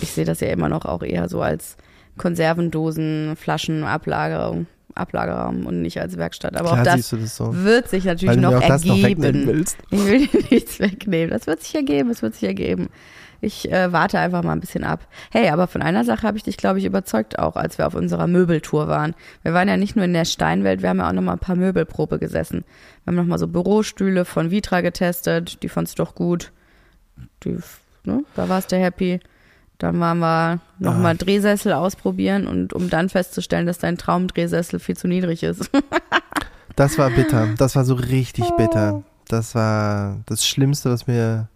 Ich 0.00 0.10
sehe 0.10 0.24
das 0.24 0.40
ja 0.40 0.48
immer 0.48 0.68
noch 0.68 0.84
auch 0.84 1.02
eher 1.02 1.28
so 1.28 1.40
als 1.40 1.76
Konservendosen, 2.16 3.36
Flaschen, 3.36 3.84
Ablagerung, 3.84 4.66
Ablagerraum 4.94 5.66
und 5.66 5.82
nicht 5.82 6.00
als 6.00 6.16
Werkstatt. 6.16 6.56
Aber 6.56 6.70
Klar 6.70 6.80
auch 6.80 6.84
das 6.84 7.08
so. 7.08 7.54
wird 7.54 7.88
sich 7.88 8.04
natürlich 8.04 8.36
noch 8.36 8.52
noch 8.52 8.62
ergeben. 8.62 9.46
willst. 9.46 9.76
Ich 9.90 10.04
will 10.04 10.26
dir 10.26 10.44
nichts 10.50 10.78
wegnehmen. 10.80 11.30
Das 11.30 11.46
wird 11.46 11.62
sich 11.62 11.74
ergeben, 11.74 12.10
es 12.10 12.22
wird 12.22 12.34
sich 12.34 12.44
ergeben. 12.44 12.88
Ich 13.44 13.70
äh, 13.70 13.92
warte 13.92 14.18
einfach 14.18 14.42
mal 14.42 14.52
ein 14.52 14.60
bisschen 14.60 14.84
ab. 14.84 15.06
Hey, 15.30 15.48
aber 15.50 15.66
von 15.66 15.82
einer 15.82 16.04
Sache 16.04 16.26
habe 16.26 16.36
ich 16.36 16.42
dich, 16.44 16.56
glaube 16.56 16.78
ich, 16.78 16.84
überzeugt 16.84 17.38
auch, 17.38 17.56
als 17.56 17.78
wir 17.78 17.86
auf 17.86 17.94
unserer 17.94 18.26
Möbeltour 18.26 18.88
waren. 18.88 19.14
Wir 19.42 19.52
waren 19.54 19.68
ja 19.68 19.76
nicht 19.76 19.96
nur 19.96 20.04
in 20.04 20.12
der 20.14 20.24
Steinwelt, 20.24 20.82
wir 20.82 20.88
haben 20.88 20.98
ja 20.98 21.08
auch 21.08 21.12
noch 21.12 21.22
mal 21.22 21.32
ein 21.34 21.38
paar 21.38 21.56
Möbelprobe 21.56 22.18
gesessen. 22.18 22.64
Wir 23.04 23.10
haben 23.10 23.16
noch 23.16 23.24
mal 23.26 23.38
so 23.38 23.46
Bürostühle 23.48 24.24
von 24.24 24.50
Vitra 24.50 24.80
getestet, 24.80 25.62
die 25.62 25.68
fandst 25.68 25.98
du 25.98 26.04
doch 26.04 26.14
gut. 26.14 26.52
Die, 27.44 27.58
ne, 28.04 28.24
da 28.34 28.48
warst 28.48 28.72
du 28.72 28.76
happy. 28.76 29.20
Dann 29.78 29.98
waren 30.00 30.18
wir 30.20 30.60
noch 30.78 30.94
Ah. 30.94 30.98
mal 30.98 31.16
Drehsessel 31.16 31.72
ausprobieren 31.72 32.46
und 32.46 32.72
um 32.72 32.88
dann 32.88 33.08
festzustellen, 33.08 33.66
dass 33.66 33.78
dein 33.78 33.98
Traumdrehsessel 33.98 34.78
viel 34.78 34.96
zu 34.96 35.08
niedrig 35.08 35.42
ist. 35.42 35.68
Das 36.76 36.96
war 36.96 37.10
bitter. 37.10 37.48
Das 37.58 37.76
war 37.76 37.84
so 37.84 37.94
richtig 37.94 38.44
bitter. 38.56 39.02
Das 39.28 39.54
war 39.54 40.20
das 40.26 40.46
Schlimmste, 40.46 40.90
was 40.90 41.06
mir, 41.06 41.48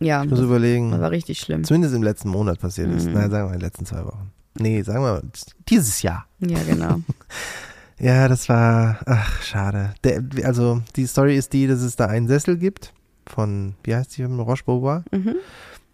ja, 0.00 0.22
ich 0.22 0.30
muss 0.30 0.38
das, 0.38 0.46
überlegen, 0.46 0.90
das 0.90 1.00
war 1.00 1.10
richtig 1.10 1.40
schlimm. 1.40 1.64
zumindest 1.64 1.94
im 1.94 2.02
letzten 2.02 2.30
Monat 2.30 2.58
passiert 2.58 2.90
ist. 2.90 3.06
Mhm. 3.06 3.12
Nein, 3.12 3.30
sagen 3.30 3.48
wir 3.48 3.54
in 3.54 3.60
den 3.60 3.66
letzten 3.66 3.86
zwei 3.86 4.04
Wochen. 4.04 4.32
Nee, 4.58 4.82
sagen 4.82 5.02
wir 5.02 5.22
dieses 5.68 6.02
Jahr. 6.02 6.26
Ja, 6.40 6.62
genau. 6.62 7.00
Ja, 8.00 8.28
das 8.28 8.48
war, 8.48 8.98
ach, 9.04 9.42
schade. 9.42 9.92
Der, 10.04 10.24
also, 10.44 10.80
die 10.96 11.06
Story 11.06 11.36
ist 11.36 11.52
die, 11.52 11.66
dass 11.66 11.82
es 11.82 11.96
da 11.96 12.06
einen 12.06 12.28
Sessel 12.28 12.56
gibt 12.56 12.94
von, 13.26 13.74
wie 13.84 13.94
heißt 13.94 14.16
die, 14.16 14.24
Roche 14.24 14.64
Beaubois. 14.64 15.02
Mhm. 15.12 15.36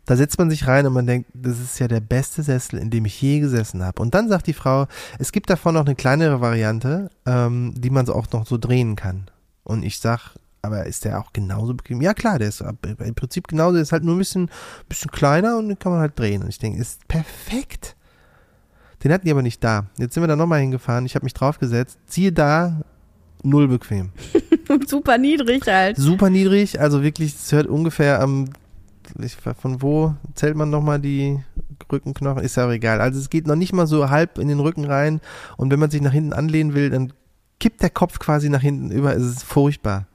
Da 0.04 0.14
setzt 0.14 0.38
man 0.38 0.48
sich 0.48 0.68
rein 0.68 0.86
und 0.86 0.92
man 0.92 1.08
denkt, 1.08 1.28
das 1.34 1.58
ist 1.58 1.80
ja 1.80 1.88
der 1.88 1.98
beste 1.98 2.44
Sessel, 2.44 2.78
in 2.78 2.90
dem 2.90 3.06
ich 3.06 3.20
je 3.20 3.40
gesessen 3.40 3.82
habe. 3.82 4.00
Und 4.00 4.14
dann 4.14 4.28
sagt 4.28 4.46
die 4.46 4.52
Frau, 4.52 4.86
es 5.18 5.32
gibt 5.32 5.50
davon 5.50 5.74
noch 5.74 5.84
eine 5.84 5.96
kleinere 5.96 6.40
Variante, 6.40 7.10
ähm, 7.26 7.74
die 7.76 7.90
man 7.90 8.06
so 8.06 8.14
auch 8.14 8.30
noch 8.32 8.46
so 8.46 8.56
drehen 8.56 8.94
kann. 8.94 9.26
Und 9.64 9.82
ich 9.82 9.98
sag, 9.98 10.36
aber 10.62 10.86
ist 10.86 11.04
der 11.04 11.20
auch 11.20 11.32
genauso 11.32 11.74
bequem? 11.74 12.00
Ja 12.00 12.14
klar, 12.14 12.38
der 12.38 12.48
ist 12.48 12.60
im 12.60 13.14
Prinzip 13.14 13.48
genauso, 13.48 13.74
der 13.74 13.82
ist 13.82 13.92
halt 13.92 14.04
nur 14.04 14.16
ein 14.16 14.18
bisschen, 14.18 14.50
bisschen 14.88 15.10
kleiner 15.10 15.56
und 15.58 15.68
den 15.68 15.78
kann 15.78 15.92
man 15.92 16.00
halt 16.00 16.18
drehen. 16.18 16.42
Und 16.42 16.48
ich 16.48 16.58
denke, 16.58 16.80
ist 16.80 17.06
perfekt. 17.08 17.96
Den 19.04 19.12
hatten 19.12 19.26
die 19.26 19.30
aber 19.30 19.42
nicht 19.42 19.62
da. 19.62 19.86
Jetzt 19.98 20.14
sind 20.14 20.22
wir 20.22 20.28
da 20.28 20.36
nochmal 20.36 20.60
hingefahren, 20.60 21.06
ich 21.06 21.14
habe 21.14 21.24
mich 21.24 21.34
draufgesetzt. 21.34 21.98
Siehe 22.06 22.32
da, 22.32 22.80
null 23.42 23.68
bequem. 23.68 24.10
Super 24.86 25.18
niedrig 25.18 25.66
halt. 25.66 25.96
Super 25.96 26.30
niedrig, 26.30 26.80
also 26.80 27.02
wirklich, 27.02 27.34
es 27.34 27.52
hört 27.52 27.66
ungefähr 27.66 28.20
am, 28.20 28.50
ich, 29.20 29.36
von 29.36 29.82
wo 29.82 30.14
zählt 30.34 30.56
man 30.56 30.70
nochmal 30.70 30.98
die 30.98 31.38
Rückenknochen? 31.90 32.42
Ist 32.42 32.56
ja 32.56 32.66
auch 32.66 32.72
egal. 32.72 33.00
Also 33.00 33.20
es 33.20 33.30
geht 33.30 33.46
noch 33.46 33.54
nicht 33.54 33.72
mal 33.72 33.86
so 33.86 34.10
halb 34.10 34.38
in 34.38 34.48
den 34.48 34.60
Rücken 34.60 34.84
rein 34.84 35.20
und 35.56 35.70
wenn 35.70 35.78
man 35.78 35.90
sich 35.90 36.00
nach 36.00 36.12
hinten 36.12 36.32
anlehnen 36.32 36.74
will, 36.74 36.90
dann 36.90 37.12
kippt 37.60 37.82
der 37.82 37.90
Kopf 37.90 38.18
quasi 38.18 38.48
nach 38.48 38.60
hinten 38.60 38.90
über. 38.90 39.14
Es 39.14 39.22
ist 39.22 39.44
furchtbar. 39.44 40.06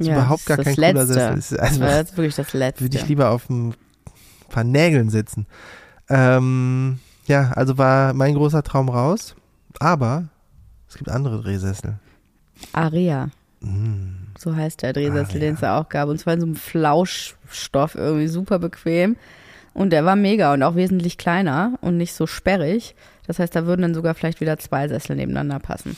Es 0.00 0.06
ist 0.06 0.12
überhaupt 0.12 0.46
gar 0.46 0.56
das 0.56 0.64
kein 0.64 0.74
Letzte. 0.76 0.92
cooler 0.92 1.06
Sessel. 1.06 1.38
Es 1.38 1.52
ist 1.52 1.58
Das 1.60 1.68
also, 1.68 1.80
war 1.80 1.96
jetzt 1.96 2.16
wirklich 2.16 2.34
das 2.34 2.52
Letzte. 2.52 2.84
würde 2.84 2.96
ich 2.96 3.06
lieber 3.08 3.30
auf 3.30 3.48
ein 3.50 3.74
paar 4.48 4.64
Nägeln 4.64 5.10
sitzen. 5.10 5.46
Ähm, 6.08 6.98
ja, 7.26 7.52
also 7.52 7.78
war 7.78 8.14
mein 8.14 8.34
großer 8.34 8.62
Traum 8.62 8.88
raus, 8.88 9.36
aber 9.78 10.28
es 10.88 10.96
gibt 10.96 11.10
andere 11.10 11.40
Drehsessel. 11.42 11.98
Aria. 12.72 13.30
Mm. 13.60 14.30
So 14.38 14.56
heißt 14.56 14.82
der 14.82 14.92
Drehsessel, 14.92 15.38
den 15.38 15.54
es 15.54 15.60
da 15.60 15.78
auch 15.78 15.88
gab. 15.88 16.08
Und 16.08 16.18
zwar 16.18 16.34
in 16.34 16.40
so 16.40 16.46
einem 16.46 16.56
Flauschstoff, 16.56 17.94
irgendwie 17.94 18.26
super 18.28 18.58
bequem. 18.58 19.16
Und 19.74 19.90
der 19.90 20.04
war 20.04 20.16
mega 20.16 20.52
und 20.52 20.62
auch 20.62 20.74
wesentlich 20.74 21.18
kleiner 21.18 21.78
und 21.80 21.96
nicht 21.96 22.14
so 22.14 22.26
sperrig. 22.26 22.96
Das 23.26 23.38
heißt, 23.38 23.54
da 23.54 23.66
würden 23.66 23.82
dann 23.82 23.94
sogar 23.94 24.14
vielleicht 24.14 24.40
wieder 24.40 24.58
zwei 24.58 24.88
Sessel 24.88 25.14
nebeneinander 25.14 25.60
passen. 25.60 25.96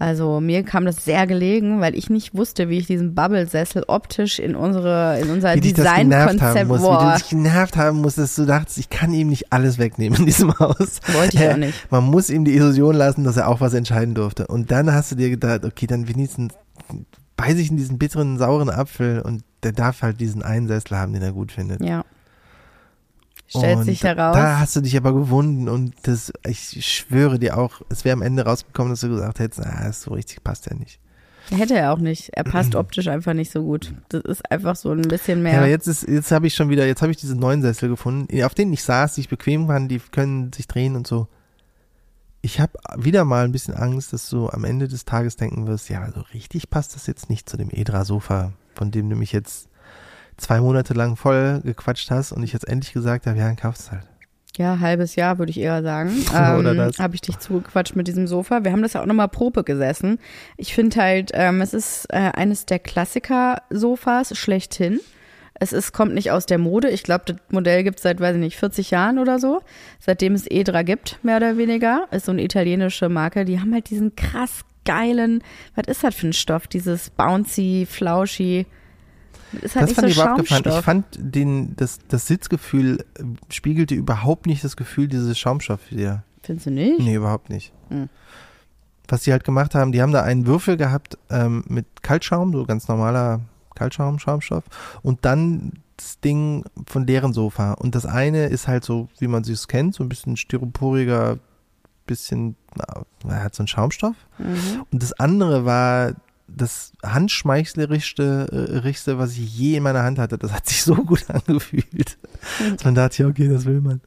Also 0.00 0.40
mir 0.40 0.62
kam 0.62 0.86
das 0.86 1.04
sehr 1.04 1.26
gelegen, 1.26 1.82
weil 1.82 1.94
ich 1.94 2.08
nicht 2.08 2.34
wusste, 2.34 2.70
wie 2.70 2.78
ich 2.78 2.86
diesen 2.86 3.14
Bubble-Sessel 3.14 3.84
optisch 3.86 4.38
in 4.38 4.56
unsere, 4.56 5.20
in 5.20 5.28
unser 5.28 5.54
Wie 5.54 5.60
Designkonzept, 5.60 6.66
muss, 6.68 6.80
wie 6.80 7.04
du 7.04 7.12
dich 7.18 7.28
genervt 7.28 7.76
haben 7.76 8.00
musst, 8.00 8.16
dass 8.16 8.34
du 8.34 8.46
dachtest, 8.46 8.78
ich 8.78 8.88
kann 8.88 9.12
ihm 9.12 9.28
nicht 9.28 9.52
alles 9.52 9.76
wegnehmen 9.76 10.20
in 10.20 10.24
diesem 10.24 10.58
Haus. 10.58 11.00
wollte 11.12 11.36
ich 11.36 11.42
Hä? 11.42 11.52
auch 11.52 11.56
nicht. 11.58 11.92
Man 11.92 12.04
muss 12.04 12.30
ihm 12.30 12.46
die 12.46 12.56
Illusion 12.56 12.94
lassen, 12.94 13.24
dass 13.24 13.36
er 13.36 13.46
auch 13.46 13.60
was 13.60 13.74
entscheiden 13.74 14.14
durfte. 14.14 14.46
Und 14.46 14.70
dann 14.70 14.90
hast 14.90 15.12
du 15.12 15.16
dir 15.16 15.28
gedacht, 15.28 15.66
okay, 15.66 15.86
dann 15.86 16.08
wenigstens 16.08 16.54
beiß 17.36 17.58
ich 17.58 17.70
in 17.70 17.76
diesen 17.76 17.98
bitteren, 17.98 18.38
sauren 18.38 18.70
Apfel 18.70 19.20
und 19.20 19.44
der 19.62 19.72
darf 19.72 20.00
halt 20.00 20.18
diesen 20.18 20.42
einen 20.42 20.66
Sessel 20.66 20.96
haben, 20.96 21.12
den 21.12 21.22
er 21.22 21.32
gut 21.32 21.52
findet. 21.52 21.84
Ja. 21.84 22.06
Stellt 23.50 23.78
und 23.78 23.84
sich 23.84 24.02
heraus. 24.04 24.36
Da 24.36 24.60
hast 24.60 24.76
du 24.76 24.80
dich 24.80 24.96
aber 24.96 25.12
gewunden 25.12 25.68
und 25.68 25.92
das, 26.02 26.32
ich 26.46 26.86
schwöre 26.86 27.38
dir 27.38 27.58
auch, 27.58 27.80
es 27.88 28.04
wäre 28.04 28.14
am 28.14 28.22
Ende 28.22 28.44
rausgekommen, 28.44 28.92
dass 28.92 29.00
du 29.00 29.08
gesagt 29.08 29.40
hättest, 29.40 29.60
ah, 29.66 29.92
so 29.92 30.12
richtig 30.12 30.42
passt 30.44 30.68
er 30.68 30.76
nicht. 30.76 31.00
Hätte 31.50 31.74
er 31.74 31.92
auch 31.92 31.98
nicht. 31.98 32.30
Er 32.32 32.44
passt 32.44 32.74
optisch 32.76 33.08
einfach 33.08 33.34
nicht 33.34 33.50
so 33.50 33.62
gut. 33.64 33.92
Das 34.10 34.22
ist 34.22 34.48
einfach 34.52 34.76
so 34.76 34.92
ein 34.92 35.02
bisschen 35.02 35.38
Ja, 35.38 35.42
mehr. 35.42 35.58
aber 35.58 35.66
jetzt 35.68 35.88
ist, 35.88 36.06
jetzt 36.06 36.30
habe 36.30 36.46
ich 36.46 36.54
schon 36.54 36.68
wieder, 36.68 36.86
jetzt 36.86 37.02
habe 37.02 37.10
ich 37.10 37.18
diese 37.18 37.34
neuen 37.34 37.60
Sessel 37.60 37.88
gefunden, 37.88 38.42
auf 38.44 38.54
denen 38.54 38.72
ich 38.72 38.84
saß, 38.84 39.14
die 39.14 39.22
ich 39.22 39.28
bequem 39.28 39.66
waren, 39.66 39.88
die 39.88 39.98
können 39.98 40.52
sich 40.52 40.68
drehen 40.68 40.94
und 40.94 41.08
so. 41.08 41.26
Ich 42.42 42.60
habe 42.60 42.72
wieder 42.96 43.24
mal 43.24 43.44
ein 43.44 43.52
bisschen 43.52 43.74
Angst, 43.74 44.12
dass 44.12 44.30
du 44.30 44.48
am 44.48 44.62
Ende 44.64 44.86
des 44.86 45.04
Tages 45.04 45.34
denken 45.36 45.66
wirst, 45.66 45.88
ja, 45.90 46.08
so 46.12 46.20
richtig 46.32 46.70
passt 46.70 46.94
das 46.94 47.06
jetzt 47.08 47.28
nicht 47.28 47.48
zu 47.50 47.56
dem 47.56 47.68
Edra-Sofa, 47.70 48.52
von 48.74 48.92
dem 48.92 49.10
du 49.10 49.16
mich 49.16 49.32
jetzt 49.32 49.68
zwei 50.40 50.60
Monate 50.60 50.94
lang 50.94 51.16
voll 51.16 51.60
gequatscht 51.64 52.10
hast 52.10 52.32
und 52.32 52.42
ich 52.42 52.52
jetzt 52.52 52.66
endlich 52.68 52.92
gesagt 52.92 53.26
habe, 53.26 53.38
ja, 53.38 53.46
dann 53.46 53.56
kaufst 53.56 53.88
du 53.88 53.92
halt. 53.92 54.06
Ja, 54.56 54.80
halbes 54.80 55.14
Jahr 55.16 55.38
würde 55.38 55.50
ich 55.50 55.60
eher 55.60 55.82
sagen. 55.82 56.10
Oder 56.30 56.72
ähm, 56.72 56.76
das. 56.76 56.98
Habe 56.98 57.14
ich 57.14 57.20
dich 57.20 57.38
zugequatscht 57.38 57.96
mit 57.96 58.08
diesem 58.08 58.26
Sofa. 58.26 58.64
Wir 58.64 58.72
haben 58.72 58.82
das 58.82 58.94
ja 58.94 59.02
auch 59.02 59.06
nochmal 59.06 59.28
Probe 59.28 59.64
gesessen. 59.64 60.18
Ich 60.56 60.74
finde 60.74 61.00
halt, 61.00 61.30
ähm, 61.34 61.60
es 61.60 61.72
ist 61.72 62.06
äh, 62.10 62.32
eines 62.34 62.66
der 62.66 62.78
Klassiker-Sofas 62.78 64.36
schlechthin. 64.36 65.00
Es 65.54 65.72
ist, 65.72 65.92
kommt 65.92 66.14
nicht 66.14 66.30
aus 66.30 66.46
der 66.46 66.58
Mode. 66.58 66.88
Ich 66.88 67.02
glaube, 67.02 67.24
das 67.26 67.36
Modell 67.50 67.84
gibt 67.84 67.98
es 67.98 68.02
seit, 68.02 68.18
weiß 68.18 68.34
ich 68.34 68.40
nicht, 68.40 68.56
40 68.56 68.90
Jahren 68.90 69.18
oder 69.18 69.38
so. 69.38 69.60
Seitdem 69.98 70.34
es 70.34 70.46
Edra 70.46 70.82
gibt, 70.82 71.22
mehr 71.22 71.36
oder 71.36 71.56
weniger. 71.58 72.06
Ist 72.10 72.26
so 72.26 72.32
eine 72.32 72.42
italienische 72.42 73.08
Marke. 73.08 73.44
Die 73.44 73.60
haben 73.60 73.72
halt 73.72 73.90
diesen 73.90 74.16
krass 74.16 74.64
geilen, 74.84 75.42
was 75.74 75.86
ist 75.86 76.02
das 76.02 76.14
für 76.14 76.28
ein 76.28 76.32
Stoff? 76.32 76.66
Dieses 76.66 77.10
bouncy, 77.10 77.86
flauschi. 77.88 78.66
Das 79.52 79.62
ist 79.62 79.76
halt 79.76 79.82
das 79.82 79.90
nicht 79.90 79.94
fand 79.96 80.06
so 80.06 80.12
ich 80.12 80.20
aber 80.20 80.30
abgefahren. 80.32 80.78
Ich 80.78 80.84
fand 80.84 81.04
den, 81.18 81.76
das, 81.76 81.98
das 82.08 82.26
Sitzgefühl 82.26 83.04
äh, 83.18 83.24
spiegelte 83.48 83.94
überhaupt 83.94 84.46
nicht 84.46 84.62
das 84.64 84.76
Gefühl 84.76 85.08
dieses 85.08 85.38
Schaumstoff 85.38 85.90
wieder. 85.90 86.24
Findest 86.42 86.66
du 86.66 86.70
nicht? 86.70 87.00
Nee, 87.00 87.14
überhaupt 87.14 87.50
nicht. 87.50 87.72
Hm. 87.88 88.08
Was 89.08 89.22
die 89.22 89.32
halt 89.32 89.44
gemacht 89.44 89.74
haben, 89.74 89.92
die 89.92 90.02
haben 90.02 90.12
da 90.12 90.22
einen 90.22 90.46
Würfel 90.46 90.76
gehabt 90.76 91.18
ähm, 91.30 91.64
mit 91.66 91.86
Kaltschaum, 92.02 92.52
so 92.52 92.64
ganz 92.64 92.86
normaler 92.86 93.40
Kaltschaum, 93.74 94.18
Schaumstoff. 94.18 94.64
Und 95.02 95.24
dann 95.24 95.72
das 95.96 96.20
Ding 96.20 96.64
von 96.86 97.06
deren 97.06 97.32
Sofa. 97.32 97.72
Und 97.72 97.94
das 97.94 98.06
eine 98.06 98.46
ist 98.46 98.68
halt 98.68 98.84
so, 98.84 99.08
wie 99.18 99.26
man 99.26 99.42
es 99.42 99.68
kennt, 99.68 99.94
so 99.94 100.04
ein 100.04 100.08
bisschen 100.08 100.36
styroporiger, 100.36 101.38
bisschen, 102.06 102.56
na, 102.74 103.42
hat 103.42 103.54
so 103.54 103.62
einen 103.62 103.68
Schaumstoff. 103.68 104.16
Mhm. 104.38 104.86
Und 104.90 105.02
das 105.02 105.12
andere 105.12 105.64
war 105.64 106.14
das 106.56 106.92
handschmeichlerischste, 107.04 108.82
äh, 109.06 109.18
was 109.18 109.32
ich 109.32 109.56
je 109.58 109.76
in 109.76 109.82
meiner 109.82 110.02
Hand 110.02 110.18
hatte. 110.18 110.38
Das 110.38 110.52
hat 110.52 110.66
sich 110.68 110.82
so 110.82 110.94
gut 111.04 111.24
angefühlt. 111.28 112.18
Dass 112.72 112.84
man 112.84 112.94
dachte, 112.94 113.22
ja, 113.22 113.28
okay, 113.28 113.48
das 113.48 113.64
will 113.64 113.80
man. 113.80 114.00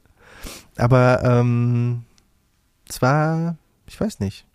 Aber 0.76 1.22
ähm, 1.24 2.04
es 2.88 3.00
war, 3.02 3.56
ich 3.86 4.00
weiß 4.00 4.20
nicht. 4.20 4.46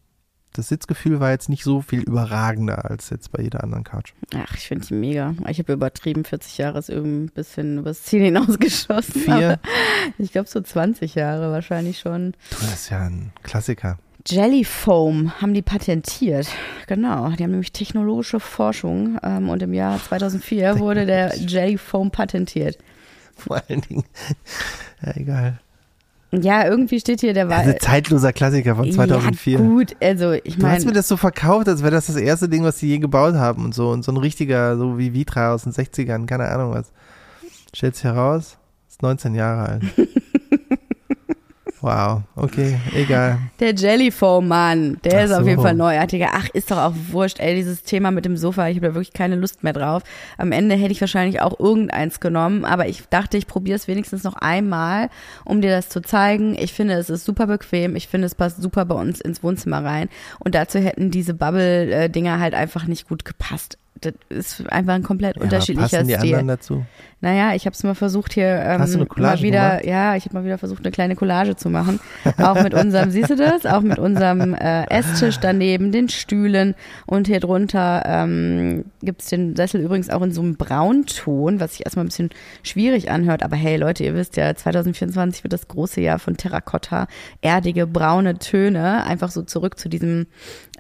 Das 0.54 0.68
Sitzgefühl 0.68 1.20
war 1.20 1.30
jetzt 1.30 1.48
nicht 1.48 1.64
so 1.64 1.82
viel 1.82 2.02
überragender 2.02 2.90
als 2.90 3.12
jetzt 3.12 3.32
bei 3.32 3.44
jeder 3.44 3.64
anderen 3.64 3.84
Couch. 3.84 4.14
Ach, 4.36 4.56
ich 4.56 4.68
finde 4.68 4.88
die 4.88 4.96
mega. 4.96 5.36
Ich 5.48 5.60
habe 5.60 5.74
übertrieben, 5.74 6.26
40 6.26 6.58
Jahre 6.58 6.80
ist 6.80 6.90
irgendwie 6.90 7.26
ein 7.26 7.32
bisschen 7.34 7.78
übers 7.78 8.02
Ziel 8.04 8.22
hinausgeschossen. 8.26 9.22
Vier, 9.22 9.60
Ich 10.18 10.32
glaube 10.32 10.50
so 10.50 10.60
20 10.60 11.14
Jahre 11.16 11.52
wahrscheinlich 11.52 12.00
schon. 12.00 12.32
du, 12.50 12.56
das 12.62 12.74
ist 12.74 12.90
ja 12.90 13.04
ein 13.04 13.32
Klassiker. 13.44 14.00
Jellyfoam 14.28 15.42
haben 15.42 15.54
die 15.54 15.62
patentiert. 15.62 16.48
Genau, 16.88 17.30
die 17.30 17.44
haben 17.44 17.52
nämlich 17.52 17.72
technologische 17.72 18.40
Forschung 18.40 19.18
ähm, 19.24 19.50
und 19.50 19.62
im 19.64 19.74
Jahr 19.74 20.00
2004 20.04 20.80
wurde 20.80 21.06
der 21.06 21.36
Jellyfoam 21.38 22.12
patentiert. 22.12 22.78
Vor 23.36 23.62
allen 23.68 23.82
Dingen, 23.82 24.04
ja, 25.02 25.16
egal. 25.16 25.60
Ja, 26.32 26.68
irgendwie 26.68 27.00
steht 27.00 27.22
hier, 27.22 27.34
der 27.34 27.50
war. 27.50 27.60
Also 27.60 27.74
zeitloser 27.80 28.34
Klassiker 28.34 28.76
von 28.76 28.92
2004. 28.92 29.60
Ja, 29.60 29.66
gut, 29.66 29.96
also 30.00 30.34
ich 30.34 30.58
Du 30.58 30.68
hast 30.68 30.80
mir 30.80 30.86
meine, 30.86 30.98
das 30.98 31.08
so 31.08 31.18
verkauft, 31.18 31.68
als 31.68 31.82
wäre 31.82 31.92
das 31.92 32.06
das 32.06 32.18
erste 32.18 32.48
Ding, 32.48 32.64
was 32.64 32.78
sie 32.78 32.88
je 32.88 33.00
gebaut 33.00 33.34
haben 33.34 33.66
und 33.66 33.74
so. 33.74 33.90
Und 33.90 34.04
so 34.04 34.12
ein 34.12 34.18
richtiger, 34.18 34.78
so 34.78 35.00
wie 35.00 35.14
Vitra 35.14 35.54
aus 35.54 35.64
den 35.64 35.74
60ern, 35.74 36.28
keine 36.28 36.48
Ahnung 36.50 36.74
was. 36.74 36.92
Stellt 37.74 37.96
sich 37.96 38.04
heraus, 38.04 38.58
ist 38.88 39.02
19 39.02 39.34
Jahre 39.34 39.70
alt. 39.70 39.84
wow, 41.82 42.22
okay, 42.36 42.78
egal. 42.94 43.40
der 43.60 43.74
Jellyfoam, 43.74 44.48
Mann, 44.48 44.98
der 45.04 45.20
Ach 45.20 45.26
ist 45.26 45.32
auf 45.32 45.44
so. 45.44 45.50
jeden 45.50 45.62
Fall 45.62 45.74
neuartiger. 45.74 46.30
Ach, 46.34 46.48
ist 46.54 46.70
doch 46.70 46.78
auch 46.78 46.94
wurscht, 47.10 47.40
ey, 47.40 47.56
dieses 47.56 47.84
Thema 47.84 48.12
mit 48.12 48.26
dem 48.26 48.38
Sofa, 48.38 48.68
ich 48.68 48.78
habe 48.78 48.88
da 48.88 48.94
wirklich 48.94 49.14
keine 49.14 49.36
Lust 49.36 49.64
mehr 49.64 49.74
drauf. 49.74 50.04
Am 50.38 50.52
Ende 50.52 50.76
hätte 50.76 50.92
ich 50.92 51.02
wahrscheinlich 51.02 51.42
auch 51.42 51.60
irgendeins 51.60 52.20
genommen, 52.20 52.66
aber 52.66 52.88
ich 52.88 53.08
dachte, 53.10 53.38
ich 53.38 53.48
probiere 53.48 53.78
es 53.78 53.88
wenigstens 53.88 54.24
noch 54.24 54.36
einmal, 54.36 55.10
um 55.46 55.62
dir 55.62 55.72
das 55.72 55.90
zu 55.90 56.02
zeigen. 56.02 56.56
Ich 56.56 56.74
finde, 56.74 56.94
es 56.94 57.10
ist 57.10 57.26
super 57.26 57.48
bequem, 57.48 57.96
ich 57.96 58.08
finde, 58.08 58.28
es 58.28 58.36
passt 58.36 58.62
super 58.62 58.86
bei 58.86 58.96
uns 58.96 59.20
ins 59.22 59.42
Wohnzimmer 59.42 59.84
rein 59.84 60.10
und 60.40 60.54
dazu 60.54 60.78
hätten 60.78 61.10
diese 61.10 61.34
Bubble-Dinger 61.34 62.40
halt 62.40 62.54
einfach 62.54 62.86
nicht 62.86 63.08
gut 63.08 63.26
gepasst. 63.26 63.79
Das 64.02 64.14
ist 64.30 64.72
einfach 64.72 64.94
ein 64.94 65.04
komplett 65.04 65.36
Ja, 65.36 65.42
unterschiedlicher 65.44 66.04
die 66.04 66.14
Stil. 66.14 66.22
anderen 66.36 66.48
dazu? 66.48 66.86
Naja, 67.22 67.54
ich 67.54 67.66
habe 67.66 67.74
es 67.74 67.84
mal 67.84 67.96
versucht 67.96 68.32
hier 68.32 68.46
ähm, 68.48 68.80
Hast 68.80 68.94
du 68.94 69.00
eine 69.00 69.08
Collage 69.08 69.42
mal 69.42 69.44
wieder, 69.44 69.70
gemacht? 69.72 69.86
ja, 69.88 70.16
ich 70.16 70.24
habe 70.24 70.36
mal 70.36 70.46
wieder 70.46 70.58
versucht 70.58 70.86
eine 70.86 70.92
kleine 70.92 71.18
Collage 71.18 71.58
zu 71.58 71.70
machen, 71.70 72.00
auch 72.38 72.64
mit 72.64 72.74
unserem, 72.74 73.12
siehst 73.12 73.30
du 73.30 73.36
das, 73.36 73.66
auch 73.66 73.82
mit 73.82 74.00
unserem 74.00 74.54
äh, 74.54 74.86
Esstisch 74.90 75.38
daneben, 75.42 75.92
den 75.92 76.08
Stühlen 76.08 76.76
und 77.08 77.28
hier 77.28 77.42
drunter 77.42 78.04
ähm, 78.06 78.86
gibt's 79.02 79.26
den 79.28 79.58
Sessel 79.58 79.82
übrigens 79.82 80.10
auch 80.10 80.22
in 80.22 80.32
so 80.32 80.42
einem 80.42 80.56
Braunton, 80.56 81.60
was 81.60 81.72
sich 81.76 81.86
erstmal 81.86 82.06
ein 82.06 82.08
bisschen 82.08 82.30
schwierig 82.64 83.12
anhört, 83.12 83.44
aber 83.44 83.58
hey 83.58 83.76
Leute, 83.76 84.06
ihr 84.06 84.16
wisst 84.16 84.38
ja, 84.38 84.56
2024 84.56 85.44
wird 85.44 85.52
das 85.52 85.68
große 85.68 86.00
Jahr 86.00 86.20
von 86.20 86.38
Terrakotta, 86.38 87.08
erdige 87.42 87.86
braune 87.86 88.40
Töne, 88.40 89.04
einfach 89.06 89.32
so 89.32 89.42
zurück 89.42 89.78
zu 89.78 89.90
diesem 89.90 90.28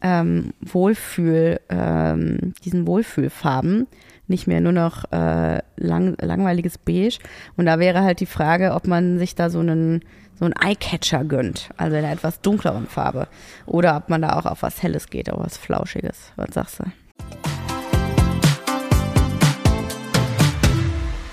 ähm, 0.02 0.54
Wohlfühl, 0.62 1.60
ähm, 1.70 2.54
diesen 2.64 2.88
Wohlfühlfarben 2.88 3.88
nicht 4.28 4.48
mehr 4.48 4.62
nur 4.62 4.72
noch 4.72 5.12
äh, 5.12 5.62
lang, 5.78 6.16
langweiliges 6.22 6.78
Beige. 6.78 7.18
Und 7.58 7.66
da 7.66 7.80
wäre 7.80 8.04
halt 8.04 8.20
die 8.20 8.26
Frage, 8.26 8.74
ob 8.74 8.88
man 8.88 9.18
sich 9.18 9.36
da 9.36 9.50
so 9.50 9.60
einen 9.60 10.02
so 10.40 10.46
einen 10.46 10.54
Eyecatcher 10.54 11.26
gönnt, 11.26 11.70
also 11.76 11.98
in 11.98 12.06
einer 12.06 12.14
etwas 12.14 12.40
dunkleren 12.40 12.88
Farbe. 12.88 13.28
Oder 13.66 13.98
ob 13.98 14.08
man 14.10 14.22
da 14.22 14.40
auch 14.40 14.46
auf 14.46 14.62
was 14.62 14.82
Helles 14.82 15.10
geht, 15.10 15.30
auf 15.30 15.44
was 15.44 15.58
Flauschiges. 15.58 16.32
Was 16.38 16.54
sagst 16.54 16.80
du? 16.80 16.86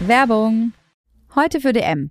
Werbung. 0.00 0.72
Heute 1.36 1.60
für 1.60 1.72
DM. 1.72 2.10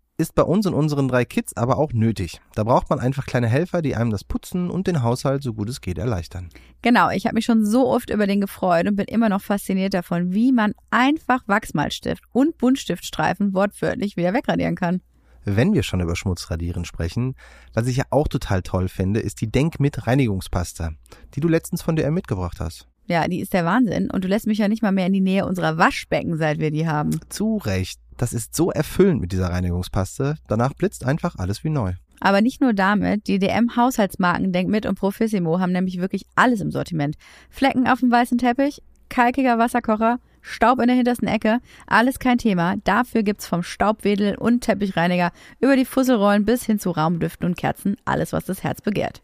Ist 0.21 0.35
bei 0.35 0.43
uns 0.43 0.65
und 0.65 0.73
unseren 0.73 1.07
drei 1.07 1.25
Kids 1.25 1.57
aber 1.57 1.77
auch 1.77 1.91
nötig. 1.93 2.39
Da 2.53 2.63
braucht 2.63 2.89
man 2.89 2.99
einfach 2.99 3.25
kleine 3.25 3.47
Helfer, 3.47 3.81
die 3.81 3.95
einem 3.95 4.11
das 4.11 4.23
Putzen 4.23 4.69
und 4.69 4.87
den 4.87 5.01
Haushalt 5.01 5.43
so 5.43 5.53
gut 5.53 5.67
es 5.67 5.81
geht 5.81 5.97
erleichtern. 5.97 6.49
Genau, 6.81 7.09
ich 7.09 7.25
habe 7.25 7.35
mich 7.35 7.45
schon 7.45 7.65
so 7.65 7.87
oft 7.87 8.09
über 8.09 8.27
den 8.27 8.39
gefreut 8.39 8.87
und 8.87 8.95
bin 8.95 9.07
immer 9.07 9.29
noch 9.29 9.41
fasziniert 9.41 9.93
davon, 9.93 10.33
wie 10.33 10.51
man 10.51 10.73
einfach 10.91 11.41
Wachsmalstift 11.47 12.23
und 12.31 12.57
Buntstiftstreifen 12.57 13.53
wortwörtlich 13.53 14.15
wieder 14.15 14.33
wegradieren 14.33 14.75
kann. 14.75 15.01
Wenn 15.43 15.73
wir 15.73 15.81
schon 15.81 16.01
über 16.01 16.15
Schmutzradieren 16.15 16.85
sprechen, 16.85 17.35
was 17.73 17.87
ich 17.87 17.97
ja 17.97 18.03
auch 18.11 18.27
total 18.27 18.61
toll 18.61 18.87
finde, 18.87 19.21
ist 19.21 19.41
die 19.41 19.51
Denk 19.51 19.79
mit 19.79 20.05
Reinigungspasta, 20.05 20.91
die 21.33 21.39
du 21.39 21.47
letztens 21.47 21.81
von 21.81 21.95
DM 21.95 22.13
mitgebracht 22.13 22.59
hast. 22.59 22.87
Ja, 23.07 23.27
die 23.27 23.41
ist 23.41 23.53
der 23.53 23.65
Wahnsinn 23.65 24.11
und 24.11 24.23
du 24.23 24.27
lässt 24.27 24.47
mich 24.47 24.59
ja 24.59 24.67
nicht 24.67 24.83
mal 24.83 24.91
mehr 24.91 25.07
in 25.07 25.13
die 25.13 25.19
Nähe 25.19 25.45
unserer 25.45 25.77
Waschbecken, 25.77 26.37
seit 26.37 26.59
wir 26.59 26.71
die 26.71 26.87
haben. 26.87 27.19
Zu 27.29 27.57
Recht. 27.57 27.99
Das 28.21 28.33
ist 28.33 28.53
so 28.53 28.69
erfüllend 28.69 29.19
mit 29.19 29.31
dieser 29.31 29.47
Reinigungspaste. 29.47 30.35
Danach 30.47 30.73
blitzt 30.73 31.07
einfach 31.07 31.37
alles 31.39 31.63
wie 31.63 31.71
neu. 31.71 31.93
Aber 32.19 32.41
nicht 32.41 32.61
nur 32.61 32.71
damit, 32.71 33.25
die 33.25 33.39
DM-Haushaltsmarken 33.39 34.53
Denkmit 34.53 34.85
und 34.85 34.93
Profissimo 34.93 35.59
haben 35.59 35.71
nämlich 35.71 35.99
wirklich 35.99 36.27
alles 36.35 36.61
im 36.61 36.69
Sortiment. 36.69 37.15
Flecken 37.49 37.87
auf 37.87 38.01
dem 38.01 38.11
weißen 38.11 38.37
Teppich, 38.37 38.83
kalkiger 39.09 39.57
Wasserkocher, 39.57 40.19
Staub 40.41 40.79
in 40.81 40.85
der 40.85 40.95
hintersten 40.95 41.27
Ecke, 41.27 41.61
alles 41.87 42.19
kein 42.19 42.37
Thema. 42.37 42.75
Dafür 42.83 43.23
gibt's 43.23 43.47
vom 43.47 43.63
Staubwedel 43.63 44.35
und 44.35 44.61
Teppichreiniger 44.61 45.31
über 45.59 45.75
die 45.75 45.85
Fusselrollen 45.85 46.45
bis 46.45 46.63
hin 46.63 46.77
zu 46.77 46.91
Raumdüften 46.91 47.47
und 47.47 47.57
Kerzen 47.57 47.97
alles, 48.05 48.33
was 48.33 48.45
das 48.45 48.61
Herz 48.63 48.83
begehrt. 48.83 49.23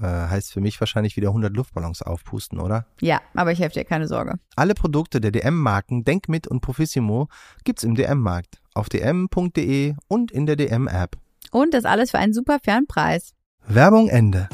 Äh, 0.00 0.04
heißt 0.04 0.52
für 0.52 0.60
mich 0.60 0.78
wahrscheinlich 0.78 1.16
wieder 1.16 1.28
100 1.28 1.56
Luftballons 1.56 2.02
aufpusten, 2.02 2.60
oder? 2.60 2.86
Ja, 3.00 3.22
aber 3.34 3.52
ich 3.52 3.60
helfe 3.60 3.74
dir, 3.78 3.84
keine 3.84 4.06
Sorge. 4.08 4.34
Alle 4.54 4.74
Produkte 4.74 5.20
der 5.22 5.30
DM-Marken 5.30 6.04
Denkmit 6.04 6.46
und 6.46 6.60
Profissimo 6.60 7.28
gibt's 7.64 7.82
im 7.82 7.94
DM-Markt, 7.94 8.60
auf 8.74 8.88
dm.de 8.90 9.94
und 10.08 10.30
in 10.30 10.44
der 10.44 10.56
DM-App. 10.56 11.16
Und 11.50 11.72
das 11.72 11.84
alles 11.86 12.10
für 12.10 12.18
einen 12.18 12.34
super 12.34 12.58
fairen 12.62 12.86
Preis. 12.86 13.32
Werbung 13.66 14.08
Ende. 14.08 14.48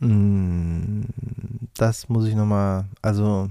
Hm, 0.00 1.06
Das 1.76 2.08
muss 2.08 2.26
ich 2.26 2.34
nochmal, 2.34 2.84
also 3.02 3.50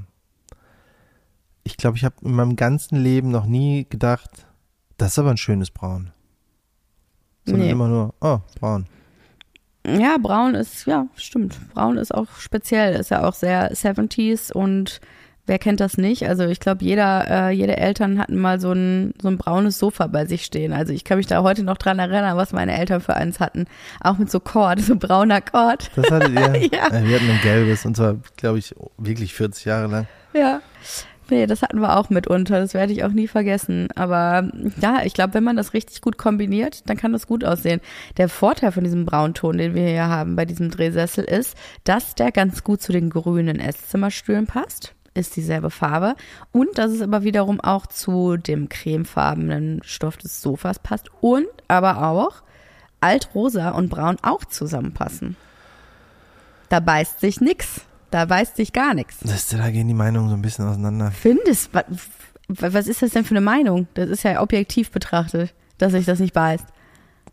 ich 1.64 1.78
glaube, 1.78 1.98
ich 1.98 2.06
habe 2.06 2.16
in 2.22 2.34
meinem 2.34 2.56
ganzen 2.56 2.96
Leben 2.98 3.30
noch 3.32 3.46
nie 3.46 3.86
gedacht, 3.90 4.48
das 4.98 5.10
ist 5.14 5.20
aber 5.20 5.32
ein 5.32 5.38
schönes 5.38 5.72
Braun. 5.72 6.12
Sondern 7.46 7.66
Nee. 7.66 7.72
immer 7.72 7.88
nur, 7.88 8.14
oh, 8.22 8.40
braun. 8.60 8.86
Ja, 9.88 10.18
braun 10.20 10.56
ist, 10.56 10.88
ja, 10.88 11.06
stimmt. 11.16 11.58
Braun 11.74 11.98
ist 11.98 12.14
auch 12.14 12.28
speziell, 12.40 12.96
ist 12.96 13.12
ja 13.12 13.24
auch 13.24 13.34
sehr 13.36 13.72
70s 13.72 14.52
und 14.52 15.00
wer 15.46 15.60
kennt 15.60 15.80
das 15.80 16.00
nicht? 16.00 16.28
Also 16.28 16.46
ich 16.46 16.60
glaube, 16.60 16.84
jeder, 16.84 17.28
äh, 17.30 17.52
jede 17.52 17.78
Eltern 17.78 18.18
hatten 18.18 18.36
mal 18.40 18.60
so 18.60 18.72
ein, 18.72 19.14
so 19.22 19.28
ein 19.28 19.38
braunes 19.38 19.78
Sofa 19.78 20.08
bei 20.08 20.26
sich 20.26 20.44
stehen. 20.44 20.74
Also 20.74 20.92
ich 20.92 21.04
kann 21.04 21.18
mich 21.18 21.28
da 21.28 21.44
heute 21.44 21.62
noch 21.64 21.78
dran 21.78 22.00
erinnern, 22.00 22.36
was 22.36 22.52
meine 22.52 22.76
Eltern 22.76 23.00
für 23.00 23.16
eins 23.16 23.40
hatten. 23.40 23.66
Auch 24.02 24.18
mit 24.18 24.32
so 24.32 24.40
Kord, 24.40 24.80
so 24.82 24.96
brauner 24.96 25.42
Kord. 25.42 25.92
Das 25.96 26.10
hattet 26.10 26.32
ihr? 26.34 26.70
Ja. 26.74 26.88
Äh, 26.88 27.08
Wir 27.08 27.18
hatten 27.20 27.30
ein 27.30 27.42
gelbes 27.44 27.86
und 27.86 27.96
zwar, 27.96 28.16
glaube 28.38 28.58
ich, 28.58 28.74
wirklich 28.98 29.36
40 29.36 29.66
Jahre 29.66 29.86
lang. 29.88 30.08
Ja. 30.34 30.62
Nee, 31.30 31.48
das 31.48 31.64
hatten 31.64 31.80
wir 31.80 31.98
auch 31.98 32.10
mitunter. 32.10 32.60
Das 32.60 32.74
werde 32.74 32.94
ich 32.94 33.04
auch 33.04 33.12
nie 33.12 33.28
vergessen. 33.28 33.88
Aber 33.96 34.50
ja, 34.80 35.02
ich 35.04 35.14
glaube, 35.14 35.34
wenn 35.34 35.44
man 35.44 35.56
das 35.56 35.74
richtig 35.74 36.02
gut 36.02 36.18
kombiniert, 36.18 36.88
dann 36.88 36.98
kann 36.98 37.14
das 37.14 37.26
gut 37.26 37.44
aussehen. 37.44 37.82
Der 38.18 38.30
Vorteil 38.30 38.72
von 38.72 38.84
diesem 38.84 39.06
Braunton, 39.06 39.58
den 39.58 39.74
wir 39.74 39.88
hier 39.88 40.08
haben 40.08 40.36
bei 40.36 40.46
diesem 40.46 40.70
Drehsessel, 40.70 41.24
ist, 41.24 41.58
dass 41.84 42.14
der 42.14 42.32
ganz 42.32 42.64
gut 42.64 42.82
zu 42.82 42.92
den 42.92 43.10
grünen 43.10 43.60
Esszimmerstühlen 43.60 44.46
passt. 44.46 44.94
Ist 45.16 45.36
dieselbe 45.36 45.72
Farbe. 45.72 46.16
Und 46.52 46.78
dass 46.78 46.92
es 46.92 47.02
aber 47.02 47.24
wiederum 47.24 47.60
auch 47.60 47.88
zu 47.88 48.38
dem 48.38 48.70
cremefarbenen 48.70 49.82
Stoff 49.84 50.18
des 50.18 50.42
Sofas 50.42 50.78
passt. 50.78 51.10
Und 51.22 51.48
aber 51.68 52.08
auch 52.08 52.44
altrosa 53.02 53.70
und 53.72 53.90
braun 53.90 54.18
auch 54.22 54.46
zusammenpassen. 54.46 55.38
Da 56.70 56.80
beißt 56.80 57.20
sich 57.20 57.42
nix. 57.42 57.82
Da 58.16 58.24
beißt 58.24 58.56
sich 58.56 58.72
gar 58.72 58.94
nichts. 58.94 59.18
Das, 59.26 59.50
da 59.50 59.70
gehen 59.72 59.90
die 59.90 59.94
Meinungen 59.94 60.30
so 60.30 60.36
ein 60.36 60.42
bisschen 60.42 60.66
auseinander. 60.70 61.12
Findest, 61.12 61.74
wa- 61.74 61.84
was 62.48 62.88
ist 62.88 63.02
das 63.02 63.12
denn 63.12 63.26
für 63.26 63.32
eine 63.32 63.42
Meinung? 63.42 63.88
Das 63.94 64.10
ist 64.10 64.24
ja 64.24 64.42
objektiv 64.42 64.90
betrachtet, 64.90 65.54
dass 65.80 65.92
sich 65.92 66.06
das 66.06 66.20
nicht 66.20 66.34
beißt. 66.34 66.64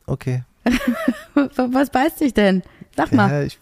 Okay. 0.06 0.42
Wa- 1.34 1.68
Was 1.70 1.90
beißt 1.90 2.18
sich 2.18 2.34
denn? 2.34 2.64
Sag 2.96 3.12
mal. 3.12 3.30
Ja, 3.30 3.42
ich, 3.44 3.60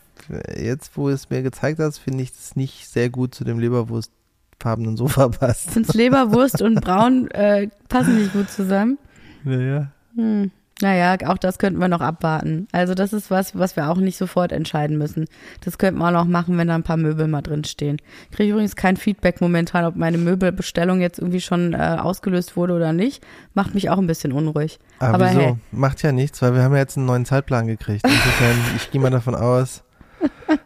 jetzt, 0.57 0.97
wo 0.97 1.11
es 1.11 1.29
mir 1.29 1.43
gezeigt 1.43 1.79
hast, 1.79 1.99
finde 1.99 2.23
ich 2.23 2.31
es 2.31 2.57
nicht 2.57 2.89
sehr 2.89 3.11
gut 3.11 3.35
zu 3.35 3.45
dem 3.45 3.59
leberwurstfarbenen 3.59 4.97
Sofa 4.97 5.29
passt. 5.29 5.67
Ich 5.67 5.73
finde 5.75 5.93
Leberwurst 5.99 6.63
und 6.63 6.81
Braun 6.81 7.31
äh, 7.33 7.69
passen 7.91 8.17
nicht 8.17 8.33
gut 8.33 8.49
zusammen. 8.49 8.97
Naja. 9.45 9.93
Hm. 10.17 10.51
Naja, 10.83 11.17
auch 11.29 11.39
das 11.39 11.59
könnten 11.59 11.79
wir 11.79 11.89
noch 11.89 12.01
abwarten. 12.01 12.67
Also 12.73 12.95
das 12.95 13.13
ist 13.13 13.31
was, 13.31 13.57
was 13.59 13.77
wir 13.77 13.91
auch 13.91 13.99
nicht 13.99 14.17
sofort 14.17 14.53
entscheiden 14.53 14.97
müssen. 14.97 15.27
Das 15.63 15.79
könnten 15.79 15.99
wir 15.99 16.09
auch 16.09 16.13
noch 16.13 16.25
machen, 16.25 16.57
wenn 16.57 16.69
da 16.69 16.75
ein 16.75 16.83
paar 16.83 16.97
Möbel 16.97 17.29
mal 17.29 17.43
drin 17.43 17.65
stehen. 17.65 17.99
Ich 18.31 18.37
kriege 18.37 18.53
übrigens 18.53 18.77
kein 18.77 18.97
Feedback 18.97 19.41
momentan, 19.41 19.85
ob 19.85 19.97
meine 19.97 20.19
Möbelbestellung 20.19 21.01
jetzt 21.01 21.19
irgendwie 21.19 21.41
schon 21.41 21.75
äh, 21.75 21.99
ausgelöst 22.01 22.57
wurde 22.57 22.75
oder 22.75 22.93
nicht. 22.93 23.23
Macht 23.55 23.75
mich 23.75 23.91
auch 23.91 23.99
ein 23.99 24.07
bisschen 24.07 24.33
unruhig. 24.33 24.79
Aber, 24.99 25.15
Aber 25.15 25.31
wieso? 25.31 25.41
hey. 25.41 25.57
Macht 25.73 26.03
ja 26.03 26.13
nichts, 26.13 26.41
weil 26.41 26.55
wir 26.55 26.63
haben 26.63 26.73
ja 26.73 26.79
jetzt 26.79 26.97
einen 26.97 27.07
neuen 27.07 27.27
Zeitplan 27.27 27.67
gekriegt. 27.67 28.05
Insofern, 28.05 28.57
ich 28.77 28.91
gehe 28.91 29.01
mal 29.01 29.11
davon 29.11 29.35
aus, 29.35 29.83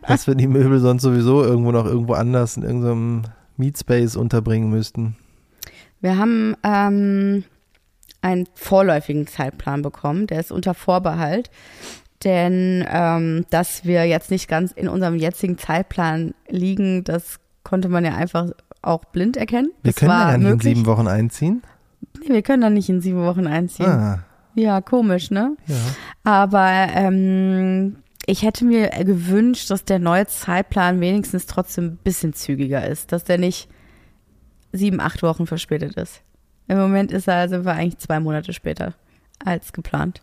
dass 0.07 0.27
wir 0.27 0.35
die 0.35 0.47
Möbel 0.47 0.79
sonst 0.79 1.03
sowieso 1.03 1.43
irgendwo 1.43 1.73
noch 1.73 1.87
irgendwo 1.87 2.15
anders 2.15 2.57
in 2.57 2.63
irgendeinem 2.63 3.23
Meetspace 3.57 4.17
unterbringen 4.17 4.71
müssten. 4.71 5.17
Wir 6.01 6.19
haben 6.19 6.55
ähm, 6.63 7.45
einen 8.25 8.49
vorläufigen 8.55 9.27
Zeitplan 9.27 9.83
bekommen, 9.83 10.27
der 10.27 10.41
ist 10.41 10.51
unter 10.51 10.73
Vorbehalt, 10.73 11.51
denn 12.25 12.83
ähm, 12.89 13.45
dass 13.51 13.85
wir 13.85 14.07
jetzt 14.07 14.31
nicht 14.31 14.49
ganz 14.49 14.73
in 14.73 14.89
unserem 14.89 15.17
jetzigen 15.17 15.59
Zeitplan 15.59 16.33
liegen, 16.49 17.05
das 17.05 17.39
konnte 17.65 17.91
man 17.91 18.03
ja 18.05 18.15
einfach 18.15 18.51
auch 18.81 19.05
blind 19.05 19.37
erkennen. 19.37 19.73
Wir 19.83 19.93
das 19.93 20.01
können 20.01 20.11
war 20.11 20.39
nicht 20.39 20.51
in 20.51 20.61
sieben 20.61 20.87
Wochen 20.87 21.07
einziehen. 21.07 21.63
Nee, 22.21 22.33
wir 22.33 22.43
können 22.43 22.63
da 22.63 22.71
nicht 22.71 22.89
in 22.89 23.03
sieben 23.03 23.23
Wochen 23.25 23.47
einziehen. 23.47 23.87
Ah, 23.89 24.25
Ja, 24.55 24.81
komisch, 24.81 25.31
ne? 25.31 25.57
ja. 25.67 25.77
Aber 26.23 26.71
ähm, 26.95 27.97
ich 28.25 28.43
hätte 28.43 28.65
mir 28.65 28.89
gewünscht, 28.89 29.71
dass 29.71 29.85
der 29.85 29.99
neue 29.99 30.27
Zeitplan 30.27 31.01
wenigstens 31.01 31.45
trotzdem 31.45 31.85
ein 31.85 31.99
bisschen 32.03 32.33
zügiger 32.33 32.87
ist, 32.87 33.13
dass 33.13 33.25
der 33.25 33.37
nicht 33.37 33.69
sieben, 34.73 35.01
acht 35.01 35.23
Wochen 35.23 35.47
verspätet 35.47 35.95
ist. 35.97 36.23
Im 36.69 36.79
Moment 36.79 37.13
ist 37.13 37.29
er, 37.29 37.49
sind 37.49 37.65
wir 37.65 37.73
eigentlich 37.73 37.99
zwei 37.99 38.21
Monate 38.21 38.53
später 38.53 38.95
als 39.45 39.73
geplant. 39.73 40.23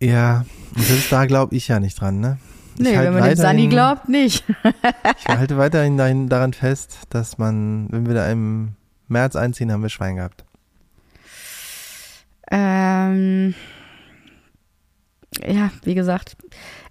Ja, 0.00 0.44
und 0.74 0.82
selbst 0.82 1.12
da 1.12 1.26
glaube 1.26 1.54
ich 1.54 1.68
ja 1.68 1.80
nicht 1.80 2.00
dran, 2.00 2.20
ne? 2.20 2.38
Ich 2.74 2.84
Nee, 2.84 2.98
wenn 2.98 3.12
man 3.12 3.24
dem 3.24 3.36
Sunny 3.36 3.68
glaubt, 3.68 4.08
nicht. 4.08 4.44
Ich 5.18 5.28
halte 5.28 5.58
weiterhin 5.58 5.96
dahin, 5.96 6.28
daran 6.28 6.52
fest, 6.52 6.98
dass 7.10 7.38
man, 7.38 7.88
wenn 7.90 8.06
wir 8.06 8.14
da 8.14 8.30
im 8.30 8.72
März 9.08 9.36
einziehen, 9.36 9.70
haben 9.70 9.82
wir 9.82 9.90
Schwein 9.90 10.16
gehabt. 10.16 10.44
Ähm, 12.50 13.54
ja, 15.46 15.70
wie 15.84 15.94
gesagt, 15.94 16.36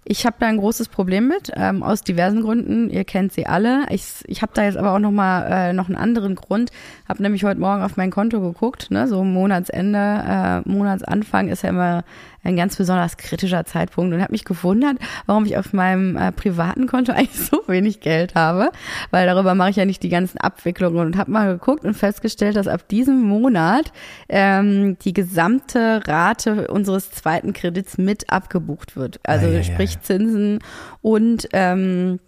ich 0.04 0.26
habe 0.26 0.36
da 0.40 0.46
ein 0.46 0.56
großes 0.56 0.88
Problem 0.88 1.28
mit, 1.28 1.52
ähm, 1.54 1.82
aus 1.82 2.02
diversen 2.02 2.42
Gründen. 2.42 2.90
Ihr 2.90 3.04
kennt 3.04 3.32
sie 3.32 3.46
alle. 3.46 3.86
Ich, 3.90 4.04
ich 4.26 4.42
habe 4.42 4.52
da 4.54 4.64
jetzt 4.64 4.76
aber 4.76 4.94
auch 4.94 4.98
noch 4.98 5.12
mal 5.12 5.42
äh, 5.42 5.72
noch 5.72 5.86
einen 5.86 5.96
anderen 5.96 6.34
Grund. 6.34 6.70
Habe 7.08 7.22
nämlich 7.22 7.44
heute 7.44 7.60
Morgen 7.60 7.82
auf 7.82 7.96
mein 7.96 8.10
Konto 8.10 8.40
geguckt. 8.40 8.90
Ne? 8.90 9.06
So 9.06 9.22
Monatsende, 9.22 10.62
äh, 10.66 10.68
Monatsanfang 10.68 11.48
ist 11.48 11.62
ja 11.62 11.68
immer 11.68 12.04
ein 12.44 12.56
ganz 12.56 12.76
besonders 12.76 13.16
kritischer 13.16 13.64
Zeitpunkt 13.64 14.12
und 14.12 14.20
habe 14.20 14.32
mich 14.32 14.44
gewundert, 14.44 14.96
warum 15.26 15.44
ich 15.44 15.56
auf 15.56 15.72
meinem 15.72 16.16
äh, 16.16 16.32
privaten 16.32 16.86
Konto 16.86 17.12
eigentlich 17.16 17.38
so 17.38 17.62
wenig 17.66 18.00
Geld 18.00 18.34
habe, 18.34 18.70
weil 19.10 19.26
darüber 19.26 19.54
mache 19.54 19.70
ich 19.70 19.76
ja 19.76 19.84
nicht 19.84 20.02
die 20.02 20.08
ganzen 20.08 20.38
Abwicklungen 20.38 21.06
und 21.06 21.16
habe 21.16 21.30
mal 21.30 21.52
geguckt 21.52 21.84
und 21.84 21.94
festgestellt, 21.94 22.56
dass 22.56 22.66
ab 22.66 22.88
diesem 22.88 23.22
Monat 23.22 23.92
ähm, 24.28 24.98
die 25.04 25.12
gesamte 25.12 26.00
Rate 26.06 26.68
unseres 26.68 27.10
zweiten 27.10 27.52
Kredits 27.52 27.98
mit 27.98 28.30
abgebucht 28.30 28.96
wird. 28.96 29.20
Also 29.22 29.46
ei, 29.46 29.58
ei. 29.58 29.62
sprich 29.62 29.91
Zinsen 30.00 30.58
und 31.00 31.48
ähm, 31.52 32.20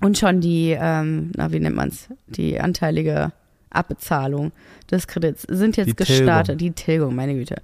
und 0.00 0.16
schon 0.16 0.40
die, 0.40 0.76
ähm, 0.80 1.30
na 1.36 1.52
wie 1.52 1.60
nennt 1.60 1.76
man's, 1.76 2.08
die 2.26 2.58
anteilige 2.58 3.32
Abbezahlung 3.70 4.52
des 4.90 5.06
Kredits 5.06 5.42
sind 5.42 5.76
jetzt 5.76 5.88
Die 5.88 5.96
gestartet. 5.96 6.60
Die 6.60 6.72
Tilgung, 6.72 7.14
meine 7.14 7.34
Güte. 7.34 7.56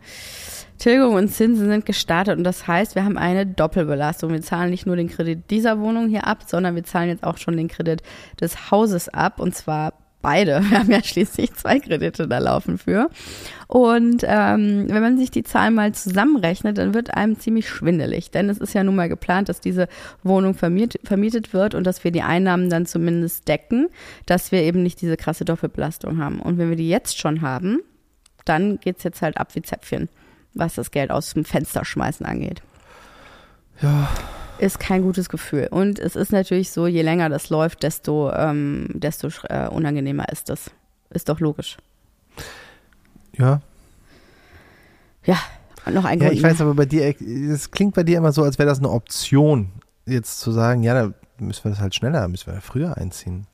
Tilgung 0.79 1.15
und 1.15 1.29
Zinsen 1.29 1.69
sind 1.69 1.87
gestartet 1.87 2.37
und 2.37 2.45
das 2.45 2.67
heißt, 2.67 2.95
wir 2.95 3.05
haben 3.05 3.17
eine 3.17 3.47
Doppelbelastung. 3.47 4.31
Wir 4.33 4.43
zahlen 4.43 4.71
nicht 4.71 4.87
nur 4.87 4.97
den 4.97 5.09
Kredit 5.09 5.51
dieser 5.51 5.81
Wohnung 5.81 6.09
hier 6.09 6.27
ab, 6.27 6.45
sondern 6.47 6.75
wir 6.75 6.85
zahlen 6.85 7.09
jetzt 7.09 7.25
auch 7.25 7.39
schon 7.39 7.57
den 7.57 7.69
Kredit 7.69 8.03
des 8.41 8.71
Hauses 8.71 9.09
ab 9.09 9.41
und 9.41 9.55
zwar 9.55 9.95
beide. 10.27 10.61
Wir 10.71 10.81
haben 10.81 10.91
ja 10.91 11.03
schließlich 11.03 11.55
zwei 11.55 11.79
Kredite 11.79 12.27
da 12.27 12.39
laufen 12.39 12.79
für. 12.79 13.11
Und 13.69 14.25
ähm, 14.27 14.87
wenn 14.89 15.03
man 15.03 15.19
sich 15.19 15.31
die 15.31 15.45
Zahlen 15.45 15.75
mal 15.75 15.93
zusammenrechnet, 15.93 16.79
dann 16.79 16.95
wird 16.95 17.15
einem 17.15 17.39
ziemlich 17.39 17.69
schwindelig. 17.69 18.33
Denn 18.33 18.49
es 18.49 18.59
ist 18.59 18.75
ja 18.75 18.83
nun 18.83 18.97
mal 18.97 19.09
geplant, 19.09 19.49
dass 19.49 19.61
diese 19.61 19.87
Wohnung 20.25 20.55
vermietet, 20.55 21.07
vermietet 21.07 21.53
wird 21.53 21.77
und 21.77 21.85
dass 21.85 22.03
wir 22.03 22.11
die 22.11 22.23
Einnahmen 22.23 22.71
dann 22.71 22.87
zumindest 22.87 23.47
decken, 23.47 23.87
dass 24.27 24.51
wir 24.51 24.63
eben 24.63 24.83
nicht 24.83 25.01
diese 25.01 25.17
krasse 25.17 25.45
Doppelbelastung 25.45 26.19
haben. 26.19 26.41
Und 26.41 26.59
wenn 26.59 26.71
wir 26.71 26.77
die 26.77 26.89
jetzt 26.89 27.19
schon 27.19 27.41
haben, 27.41 27.79
dann 28.45 28.81
geht's 28.81 29.05
jetzt 29.05 29.23
halt 29.23 29.37
ab 29.37 29.55
wie 29.55 29.63
Zäpfchen, 29.63 30.09
was 30.55 30.75
das 30.75 30.91
Geld 30.91 31.13
aus 31.13 31.35
dem 31.35 31.45
Fenster 31.45 31.85
schmeißen 31.85 32.27
angeht 32.27 32.63
Ja, 33.81 34.09
ist 34.59 34.79
kein 34.81 35.03
gutes 35.03 35.29
Gefühl. 35.29 35.69
Und 35.71 35.99
es 35.99 36.17
ist 36.17 36.33
natürlich 36.33 36.71
so, 36.71 36.87
je 36.87 37.03
länger 37.03 37.29
das 37.29 37.51
läuft, 37.51 37.83
desto, 37.83 38.33
ähm, 38.33 38.89
desto 38.95 39.29
äh, 39.49 39.69
unangenehmer 39.69 40.29
ist 40.31 40.49
das. 40.49 40.71
Ist 41.11 41.29
doch 41.29 41.41
logisch. 41.41 41.77
ja. 43.37 43.61
Ja, 45.25 45.39
noch 45.91 46.05
ein 46.05 46.21
Ja, 46.21 46.27
Grund 46.27 46.39
ich 46.39 46.43
weiß 46.43 46.61
aber 46.61 46.75
bei 46.75 46.87
dir, 46.87 47.15
es 47.21 47.71
klingt 47.73 47.95
bei 47.95 48.05
dir 48.05 48.19
immer 48.19 48.33
so, 48.33 48.43
als 48.45 48.59
wäre 48.59 48.69
das 48.69 48.79
eine 48.79 48.91
Option, 48.91 49.73
jetzt 50.07 50.39
zu 50.41 50.53
sagen, 50.53 50.83
ja, 50.85 50.95
da 50.95 51.13
müssen 51.39 51.65
wir 51.65 51.71
das 51.71 51.81
halt 51.81 51.95
schneller, 51.95 52.29
müssen 52.29 52.53
wir 52.53 52.61
früher 52.61 52.97
einziehen. 52.97 53.47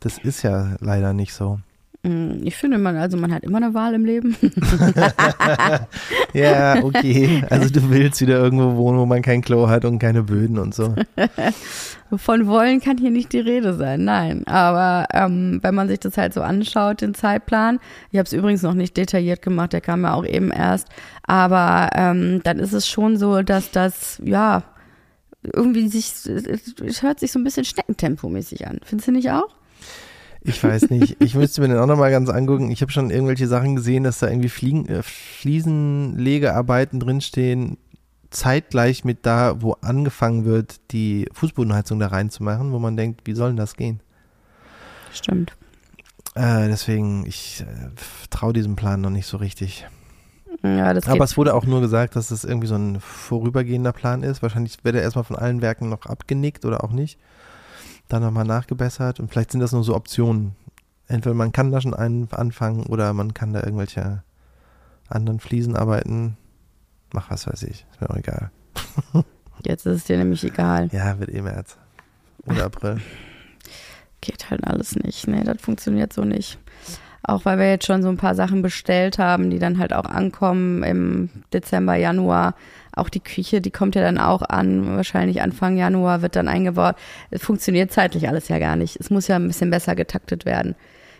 Das 0.00 0.18
ist 0.18 0.42
ja 0.42 0.76
leider 0.80 1.12
nicht 1.12 1.34
so. 1.34 1.60
Mm, 2.04 2.42
Ich 2.44 2.54
finde, 2.56 2.78
man, 2.78 2.96
also 2.96 3.16
man 3.16 3.32
hat 3.34 3.42
immer 3.42 3.56
eine 3.56 3.74
Wahl 3.74 3.94
im 3.94 4.04
Leben. 4.04 4.36
Ja, 6.32 6.82
okay. 6.82 7.44
Also 7.48 7.68
du 7.70 7.90
willst 7.90 8.20
wieder 8.20 8.38
irgendwo 8.38 8.76
wohnen, 8.76 8.98
wo 8.98 9.06
man 9.06 9.22
kein 9.22 9.40
Klo 9.40 9.68
hat 9.68 9.84
und 9.84 9.98
keine 10.00 10.22
Böden 10.24 10.58
und 10.58 10.74
so. 10.74 10.94
Von 12.16 12.46
wollen 12.46 12.80
kann 12.80 12.98
hier 12.98 13.10
nicht 13.12 13.32
die 13.32 13.38
Rede 13.40 13.74
sein, 13.74 14.04
nein. 14.04 14.44
Aber 14.46 15.06
ähm, 15.12 15.60
wenn 15.62 15.74
man 15.74 15.88
sich 15.88 16.00
das 16.00 16.16
halt 16.18 16.34
so 16.34 16.42
anschaut, 16.42 17.00
den 17.00 17.14
Zeitplan, 17.14 17.78
ich 18.10 18.18
habe 18.18 18.26
es 18.26 18.32
übrigens 18.32 18.62
noch 18.62 18.74
nicht 18.74 18.96
detailliert 18.96 19.42
gemacht, 19.42 19.72
der 19.72 19.80
kam 19.80 20.02
ja 20.02 20.14
auch 20.14 20.26
eben 20.26 20.50
erst, 20.50 20.88
aber 21.22 21.90
ähm, 21.94 22.40
dann 22.42 22.58
ist 22.58 22.72
es 22.72 22.88
schon 22.88 23.16
so, 23.16 23.42
dass 23.42 23.70
das, 23.70 24.20
ja, 24.24 24.64
irgendwie 25.52 25.88
sich, 25.88 26.12
es 26.84 27.02
hört 27.02 27.20
sich 27.20 27.30
so 27.30 27.38
ein 27.38 27.44
bisschen 27.44 27.64
Schneckentempomäßig 27.64 28.66
an. 28.66 28.80
Findest 28.84 29.08
du 29.08 29.12
nicht 29.12 29.30
auch? 29.30 29.48
Ich 30.44 30.62
weiß 30.62 30.90
nicht. 30.90 31.16
Ich 31.20 31.34
müsste 31.34 31.62
mir 31.62 31.68
den 31.68 31.78
auch 31.78 31.86
nochmal 31.86 32.10
ganz 32.10 32.28
angucken. 32.28 32.70
Ich 32.70 32.82
habe 32.82 32.92
schon 32.92 33.10
irgendwelche 33.10 33.48
Sachen 33.48 33.76
gesehen, 33.76 34.04
dass 34.04 34.18
da 34.18 34.28
irgendwie 34.28 34.50
Fliegen, 34.50 34.86
äh, 34.86 35.02
Fliesenlegearbeiten 35.02 37.00
drinstehen, 37.00 37.78
zeitgleich 38.30 39.04
mit 39.04 39.24
da, 39.24 39.62
wo 39.62 39.72
angefangen 39.80 40.44
wird, 40.44 40.92
die 40.92 41.28
Fußbodenheizung 41.32 41.98
da 41.98 42.08
reinzumachen, 42.08 42.72
wo 42.72 42.78
man 42.78 42.96
denkt, 42.96 43.22
wie 43.24 43.32
soll 43.32 43.50
denn 43.50 43.56
das 43.56 43.74
gehen? 43.74 44.00
Stimmt. 45.12 45.56
Äh, 46.34 46.68
deswegen, 46.68 47.24
ich 47.26 47.62
äh, 47.62 47.90
traue 48.28 48.52
diesem 48.52 48.76
Plan 48.76 49.00
noch 49.00 49.10
nicht 49.10 49.26
so 49.26 49.38
richtig. 49.38 49.86
Ja, 50.62 50.86
Aber 50.90 51.00
geht. 51.00 51.22
es 51.22 51.36
wurde 51.36 51.54
auch 51.54 51.64
nur 51.64 51.80
gesagt, 51.80 52.16
dass 52.16 52.28
das 52.28 52.44
irgendwie 52.44 52.66
so 52.66 52.74
ein 52.74 53.00
vorübergehender 53.00 53.92
Plan 53.92 54.22
ist. 54.22 54.42
Wahrscheinlich 54.42 54.82
wird 54.82 54.96
er 54.96 55.02
erstmal 55.02 55.24
von 55.24 55.36
allen 55.36 55.62
Werken 55.62 55.88
noch 55.88 56.06
abgenickt 56.06 56.64
oder 56.64 56.84
auch 56.84 56.92
nicht. 56.92 57.18
Dann 58.14 58.22
nochmal 58.22 58.44
nachgebessert 58.44 59.18
und 59.18 59.28
vielleicht 59.28 59.50
sind 59.50 59.60
das 59.60 59.72
nur 59.72 59.82
so 59.82 59.92
Optionen. 59.96 60.54
Entweder 61.08 61.34
man 61.34 61.50
kann 61.50 61.72
da 61.72 61.80
schon 61.80 61.94
einen 61.94 62.28
anfangen 62.30 62.86
oder 62.86 63.12
man 63.12 63.34
kann 63.34 63.52
da 63.52 63.58
irgendwelche 63.64 64.22
anderen 65.08 65.40
Fliesen 65.40 65.74
arbeiten. 65.74 66.36
Mach 67.12 67.32
was 67.32 67.48
weiß 67.48 67.64
ich, 67.64 67.84
ist 67.90 68.00
mir 68.00 68.08
auch 68.08 68.16
egal. 68.16 68.52
Jetzt 69.64 69.84
ist 69.86 69.96
es 69.96 70.04
dir 70.04 70.16
nämlich 70.16 70.44
egal. 70.44 70.90
Ja, 70.92 71.18
wird 71.18 71.34
eh 71.34 71.42
März. 71.42 71.76
Oder 72.46 72.66
April. 72.66 73.00
Geht 74.20 74.48
halt 74.48 74.62
alles 74.64 74.94
nicht. 74.94 75.26
Nee, 75.26 75.42
das 75.42 75.60
funktioniert 75.60 76.12
so 76.12 76.22
nicht. 76.22 76.60
Auch 77.26 77.44
weil 77.46 77.58
wir 77.58 77.68
jetzt 77.70 77.86
schon 77.86 78.02
so 78.02 78.08
ein 78.10 78.18
paar 78.18 78.34
Sachen 78.34 78.60
bestellt 78.60 79.18
haben, 79.18 79.48
die 79.48 79.58
dann 79.58 79.78
halt 79.78 79.94
auch 79.94 80.04
ankommen 80.04 80.82
im 80.82 81.30
Dezember, 81.54 81.94
Januar. 81.96 82.54
Auch 82.94 83.08
die 83.08 83.20
Küche, 83.20 83.60
die 83.62 83.70
kommt 83.70 83.94
ja 83.94 84.02
dann 84.02 84.18
auch 84.18 84.42
an. 84.42 84.96
Wahrscheinlich 84.96 85.40
Anfang 85.40 85.76
Januar 85.78 86.20
wird 86.22 86.36
dann 86.36 86.48
eingebaut. 86.48 86.96
Es 87.30 87.42
funktioniert 87.42 87.90
zeitlich 87.92 88.28
alles 88.28 88.48
ja 88.48 88.58
gar 88.58 88.76
nicht. 88.76 89.00
Es 89.00 89.08
muss 89.10 89.26
ja 89.26 89.36
ein 89.36 89.46
bisschen 89.48 89.70
besser 89.70 89.96
getaktet 89.96 90.44
werden, 90.44 90.74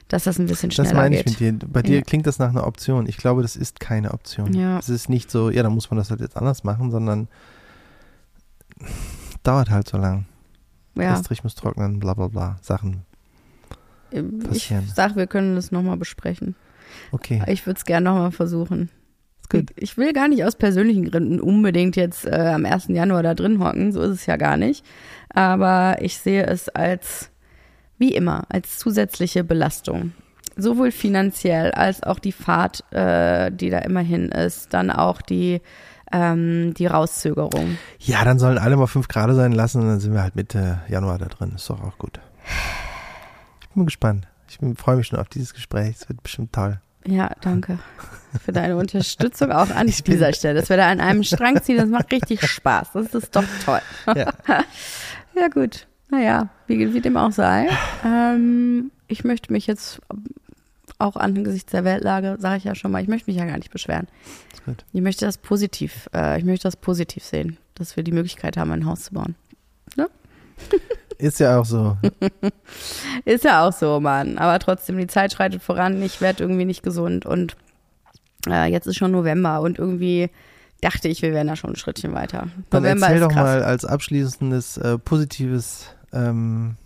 dass 0.09 0.25
das 0.25 0.39
ein 0.39 0.47
bisschen 0.47 0.71
schneller 0.71 0.91
Das 0.91 0.97
meine 0.97 1.17
ich 1.17 1.25
geht. 1.25 1.41
mit 1.41 1.63
dir. 1.63 1.69
Bei 1.69 1.83
dir 1.83 1.97
Ja. 1.97 2.03
klingt 2.03 2.27
das 2.27 2.39
nach 2.39 2.51
einer 2.51 2.67
Option. 2.67 3.07
Ich 3.09 3.17
glaube, 3.17 3.41
das 3.43 3.57
ist 3.57 3.81
keine 3.81 4.13
Option. 4.13 4.53
Ja. 4.53 4.79
Es 4.79 4.91
ist 4.91 5.09
nicht 5.09 5.31
so, 5.31 5.49
ja, 5.51 5.63
dann 5.63 5.73
muss 5.73 5.91
man 5.91 5.97
das 5.97 6.11
halt 6.11 6.21
jetzt 6.21 6.37
anders 6.37 6.65
machen, 6.65 6.91
sondern 6.91 7.29
dauert 9.43 9.71
halt 9.71 9.89
so 9.89 9.97
lang. 9.97 10.27
Ja, 10.97 11.15
Estrich 11.15 11.43
muss 11.43 11.55
trocknen, 11.55 11.99
bla 11.99 12.15
bla 12.15 12.29
bla. 12.29 12.57
Sachen. 12.61 13.03
Ich 14.11 14.45
passieren. 14.49 14.85
sag, 14.95 15.17
wir 15.17 15.27
können 15.27 15.55
das 15.57 15.73
nochmal 15.73 15.97
besprechen. 15.97 16.55
Okay, 17.13 17.43
Ich 17.49 17.67
würde 17.67 17.79
es 17.79 17.85
gerne 17.85 18.05
nochmal 18.11 18.31
versuchen. 18.33 18.89
gut. 19.51 19.71
Ich 19.77 19.97
will 19.97 20.13
gar 20.13 20.29
nicht 20.29 20.45
aus 20.45 20.57
persönlichen 20.57 21.11
Gründen 21.11 21.41
unbedingt 21.41 21.97
jetzt 21.97 22.25
äh, 22.27 22.53
am 22.55 22.65
1. 22.65 22.89
Januar 22.89 23.23
da 23.23 23.35
drin 23.35 23.59
hocken, 23.63 23.93
so 23.93 24.01
ist 24.03 24.11
es 24.13 24.27
ja 24.27 24.37
gar 24.37 24.57
nicht. 24.57 24.85
Aber 25.31 25.97
ich 26.01 26.19
sehe 26.19 26.47
es 26.47 26.69
als, 26.69 27.31
wie 27.99 28.15
immer, 28.15 28.45
als 28.49 28.79
zusätzliche 28.79 29.43
Belastung. 29.45 30.13
Sowohl 30.57 30.93
finanziell 30.93 31.73
als 31.73 32.05
auch 32.05 32.21
die 32.21 32.31
Fahrt, 32.33 32.85
äh, 32.93 33.51
die 33.51 33.71
da 33.71 33.79
immerhin 33.81 34.29
ist, 34.31 34.73
dann 34.73 34.93
auch 34.93 35.21
die, 35.21 35.61
ähm, 36.13 36.73
die 36.75 36.87
Rauszögerung. 36.87 37.77
Ja, 37.99 38.25
dann 38.25 38.39
sollen 38.39 38.59
alle 38.59 38.77
mal 38.77 38.87
fünf 38.87 39.09
Grad 39.09 39.35
sein 39.35 39.51
lassen 39.51 39.81
und 39.83 39.89
dann 39.89 39.99
sind 40.01 40.13
wir 40.13 40.23
halt 40.23 40.37
Mitte 40.37 40.81
Januar 40.89 41.19
da 41.19 41.27
drin. 41.27 41.53
Ist 41.57 41.69
doch 41.69 41.83
auch 41.83 41.99
gut. 41.99 42.21
Ich 43.75 43.77
bin 43.77 43.87
gespannt. 43.87 44.29
Ich 44.49 44.59
freue 44.79 44.97
mich 44.97 45.09
schon 45.09 45.19
auf 45.19 45.29
dieses 45.29 45.53
Gespräch. 45.53 45.97
Es 46.01 46.09
wird 46.09 46.23
bestimmt 46.23 46.53
toll. 46.53 46.81
Ja, 47.05 47.33
danke 47.41 47.81
für 48.39 48.53
deine 48.53 48.77
Unterstützung 48.77 49.51
auch 49.51 49.71
an 49.71 49.87
dieser 50.07 50.33
Stelle. 50.33 50.61
Dass 50.61 50.69
wir 50.69 50.77
da 50.77 50.89
an 50.89 51.01
einem 51.01 51.25
Strang 51.25 51.61
ziehen, 51.61 51.79
das 51.79 51.89
macht 51.89 52.13
richtig 52.13 52.47
Spaß. 52.47 52.93
Das 52.95 53.15
ist 53.15 53.35
doch 53.35 53.45
toll. 53.65 53.81
Ja. 54.15 54.33
Ja, 55.37 55.49
gut. 55.49 55.89
Naja, 56.11 56.49
wie, 56.69 56.95
wie 56.95 57.01
dem 57.01 57.17
auch 57.17 57.33
sei. 57.33 57.69
Ähm, 58.05 58.93
ich 59.09 59.25
möchte 59.25 59.53
mich 59.53 59.67
jetzt 59.67 60.01
auch 60.99 61.17
angesichts 61.17 61.73
der 61.73 61.83
Weltlage, 61.83 62.37
sage 62.39 62.59
ich 62.59 62.63
ja 62.63 62.77
schon 62.77 62.93
mal, 62.93 63.03
ich 63.03 63.09
möchte 63.09 63.29
mich 63.29 63.37
ja 63.37 63.45
gar 63.45 63.57
nicht 63.57 63.73
beschweren. 63.73 64.07
Ich 64.93 65.01
möchte 65.01 65.25
das 65.25 65.39
positiv, 65.39 66.09
äh, 66.15 66.39
ich 66.39 66.45
möchte 66.45 66.69
das 66.69 66.77
positiv 66.77 67.25
sehen, 67.25 67.57
dass 67.75 67.97
wir 67.97 68.05
die 68.05 68.13
Möglichkeit 68.13 68.57
haben, 68.57 68.71
ein 68.71 68.87
Haus 68.87 69.03
zu 69.07 69.15
bauen. 69.15 69.35
Ist 71.19 71.41
ja 71.41 71.59
auch 71.61 71.65
so. 71.65 71.97
Ist 73.25 73.45
ja 73.45 73.67
auch 73.67 73.73
so, 73.73 74.01
Mann. 74.01 74.39
Aber 74.39 74.59
trotzdem, 74.59 74.99
die 74.99 75.07
Zeit 75.07 75.33
schreitet 75.33 75.63
voran. 75.63 76.03
Ich 76.03 76.21
werde 76.21 76.43
irgendwie 76.43 76.65
nicht 76.65 76.83
gesund 76.83 77.27
und 77.27 77.57
äh, 78.49 78.71
jetzt 78.71 78.87
ist 78.87 78.97
schon 78.97 79.11
November 79.13 79.61
und 79.61 79.79
irgendwie 79.79 80.29
dachte 80.81 81.09
ich, 81.09 81.23
wir 81.23 81.33
wären 81.33 81.47
da 81.47 81.57
schon 81.57 81.71
ein 81.71 81.77
Schrittchen 81.77 82.13
weiter. 82.13 82.49
Dann 82.71 82.83
November 82.83 83.07
erzähl 83.07 83.23
ist 83.23 83.25
doch 83.25 83.33
krass. 83.33 83.43
mal 83.45 83.63
als 83.63 83.85
abschließendes 83.85 84.77
äh, 84.79 84.99
positives 84.99 85.87
ähm, 86.13 86.77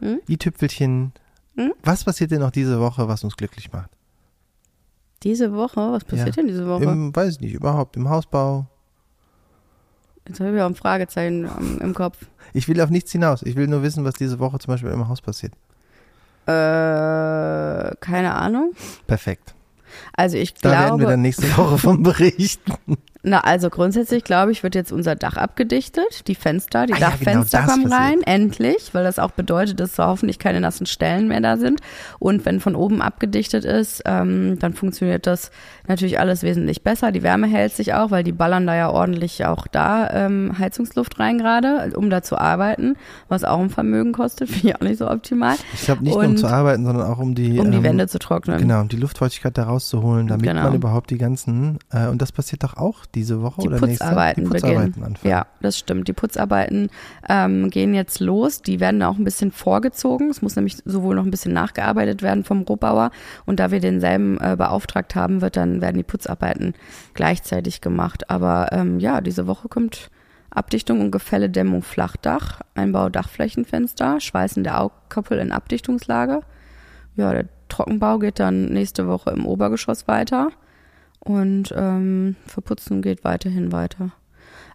Hm? 0.00 0.20
i-Tüpfelchen. 0.28 1.12
Hm? 1.56 1.72
Was 1.82 2.04
passiert 2.04 2.30
denn 2.30 2.40
noch 2.40 2.50
diese 2.50 2.80
Woche, 2.80 3.08
was 3.08 3.24
uns 3.24 3.36
glücklich 3.36 3.72
macht? 3.72 3.90
Diese 5.22 5.52
Woche? 5.54 5.80
Was 5.92 6.04
passiert 6.04 6.28
Ja. 6.28 6.32
denn 6.42 6.48
diese 6.48 6.66
Woche? 6.66 6.84
Im, 6.84 7.14
weiß 7.16 7.34
ich 7.34 7.40
nicht, 7.40 7.54
überhaupt 7.54 7.96
im 7.96 8.08
Hausbau. 8.08 8.66
Jetzt 10.28 10.40
habe 10.40 10.56
ich 10.56 10.62
auch 10.62 10.66
ein 10.66 10.74
Fragezeichen 10.74 11.48
im 11.80 11.94
Kopf. 11.94 12.18
Ich 12.52 12.68
will 12.68 12.80
auf 12.80 12.90
nichts 12.90 13.12
hinaus. 13.12 13.42
Ich 13.42 13.56
will 13.56 13.66
nur 13.66 13.82
wissen, 13.82 14.04
was 14.04 14.14
diese 14.14 14.38
Woche 14.38 14.58
zum 14.58 14.72
Beispiel 14.74 14.90
im 14.90 15.08
Haus 15.08 15.20
passiert. 15.20 15.52
Äh, 16.46 17.94
keine 18.00 18.34
Ahnung. 18.34 18.72
Perfekt. 19.06 19.54
Also 20.12 20.36
ich 20.36 20.54
Da 20.54 20.70
werden 20.70 20.82
wir 20.82 20.86
glaube, 20.98 21.10
dann 21.12 21.22
nächste 21.22 21.56
Woche 21.56 21.78
von 21.78 22.02
berichten. 22.02 22.72
Na 23.28 23.40
also 23.40 23.68
grundsätzlich 23.70 24.24
glaube 24.24 24.52
ich, 24.52 24.62
wird 24.62 24.74
jetzt 24.74 24.92
unser 24.92 25.16
Dach 25.16 25.36
abgedichtet, 25.36 26.26
die 26.28 26.34
Fenster, 26.34 26.86
die 26.86 26.94
Ah 26.94 26.98
ja, 26.98 27.10
Dachfenster 27.10 27.58
genau 27.58 27.66
das 27.72 27.82
kommen 27.82 27.92
rein, 27.92 28.22
endlich, 28.22 28.90
weil 28.94 29.04
das 29.04 29.18
auch 29.18 29.32
bedeutet, 29.32 29.80
dass 29.80 29.94
da 29.96 30.06
hoffentlich 30.06 30.38
keine 30.38 30.60
nassen 30.60 30.86
Stellen 30.86 31.28
mehr 31.28 31.40
da 31.40 31.56
sind. 31.56 31.80
Und 32.18 32.46
wenn 32.46 32.60
von 32.60 32.74
oben 32.76 33.02
abgedichtet 33.02 33.64
ist, 33.64 34.02
ähm, 34.06 34.58
dann 34.60 34.72
funktioniert 34.74 35.26
das 35.26 35.50
natürlich 35.88 36.18
alles 36.20 36.42
wesentlich 36.42 36.82
besser. 36.82 37.12
Die 37.12 37.22
Wärme 37.22 37.46
hält 37.48 37.72
sich 37.72 37.94
auch, 37.94 38.10
weil 38.10 38.22
die 38.24 38.32
ballern 38.32 38.66
da 38.66 38.74
ja 38.76 38.90
ordentlich 38.90 39.44
auch 39.44 39.66
da 39.66 40.08
ähm, 40.10 40.56
Heizungsluft 40.58 41.18
rein 41.18 41.38
gerade, 41.38 41.92
um 41.96 42.08
da 42.10 42.22
zu 42.22 42.38
arbeiten, 42.38 42.94
was 43.28 43.42
auch 43.44 43.58
ein 43.58 43.70
Vermögen 43.70 44.12
kostet, 44.12 44.48
finde 44.50 44.68
ich 44.68 44.76
auch 44.76 44.80
nicht 44.80 44.98
so 44.98 45.10
optimal, 45.10 45.56
Ich 45.74 45.82
glaube 45.84 46.04
nicht 46.04 46.14
nur 46.14 46.22
um 46.22 46.30
Und- 46.30 46.36
zu 46.38 46.46
arbeiten, 46.46 46.84
sondern 46.84 47.06
auch 47.06 47.18
um 47.18 47.34
die, 47.34 47.58
um 47.58 47.70
die 47.72 47.78
ähm, 47.78 47.82
Wände 47.82 48.06
zu 48.08 48.18
trocknen. 48.20 48.58
Genau, 48.58 48.80
um 48.80 48.88
die 48.88 48.96
Luftfeuchtigkeit 48.96 49.58
da 49.58 49.64
rauszuholen, 49.64 50.28
damit 50.28 50.46
Genau. 50.46 50.62
man 50.62 50.74
überhaupt 50.74 51.10
die 51.10 51.18
ganzen, 51.18 51.78
äh, 51.90 52.06
und 52.06 52.22
das 52.22 52.30
passiert 52.30 52.62
doch 52.62 52.76
auch 52.76 53.04
diese 53.16 53.40
Woche 53.40 53.62
Die 53.62 53.68
oder 53.68 53.78
Putzarbeiten, 53.78 54.44
nächste? 54.44 54.58
Die 54.58 54.62
Putzarbeiten 54.62 54.92
beginnen. 54.92 55.06
anfangen. 55.06 55.30
Ja, 55.32 55.46
das 55.60 55.78
stimmt. 55.78 56.06
Die 56.06 56.12
Putzarbeiten 56.12 56.90
ähm, 57.28 57.70
gehen 57.70 57.94
jetzt 57.94 58.20
los. 58.20 58.60
Die 58.60 58.78
werden 58.78 59.02
auch 59.02 59.16
ein 59.16 59.24
bisschen 59.24 59.50
vorgezogen. 59.50 60.28
Es 60.30 60.42
muss 60.42 60.54
nämlich 60.54 60.76
sowohl 60.84 61.16
noch 61.16 61.24
ein 61.24 61.30
bisschen 61.30 61.54
nachgearbeitet 61.54 62.22
werden 62.22 62.44
vom 62.44 62.62
Rohbauer 62.62 63.10
und 63.46 63.58
da 63.58 63.70
wir 63.70 63.80
denselben 63.80 64.38
äh, 64.38 64.54
beauftragt 64.56 65.14
haben, 65.14 65.40
wird 65.40 65.56
dann 65.56 65.80
werden 65.80 65.96
die 65.96 66.02
Putzarbeiten 66.02 66.74
gleichzeitig 67.14 67.80
gemacht. 67.80 68.30
Aber 68.30 68.68
ähm, 68.72 69.00
ja, 69.00 69.22
diese 69.22 69.46
Woche 69.46 69.68
kommt 69.68 70.10
Abdichtung 70.50 71.00
und 71.00 71.10
Gefälle, 71.10 71.48
Dämmung, 71.48 71.82
Flachdach, 71.82 72.60
Einbau 72.74 73.08
Dachflächenfenster, 73.08 74.20
Schweißen 74.20 74.62
der 74.62 74.80
Augkoppel 74.80 75.38
in 75.38 75.52
Abdichtungslage. 75.52 76.42
Ja, 77.16 77.32
der 77.32 77.46
Trockenbau 77.68 78.18
geht 78.18 78.38
dann 78.40 78.66
nächste 78.66 79.08
Woche 79.08 79.30
im 79.30 79.46
Obergeschoss 79.46 80.06
weiter 80.06 80.50
und 81.28 81.74
ähm, 81.76 82.36
Verputzen 82.46 83.02
geht 83.02 83.24
weiterhin 83.24 83.72
weiter. 83.72 84.12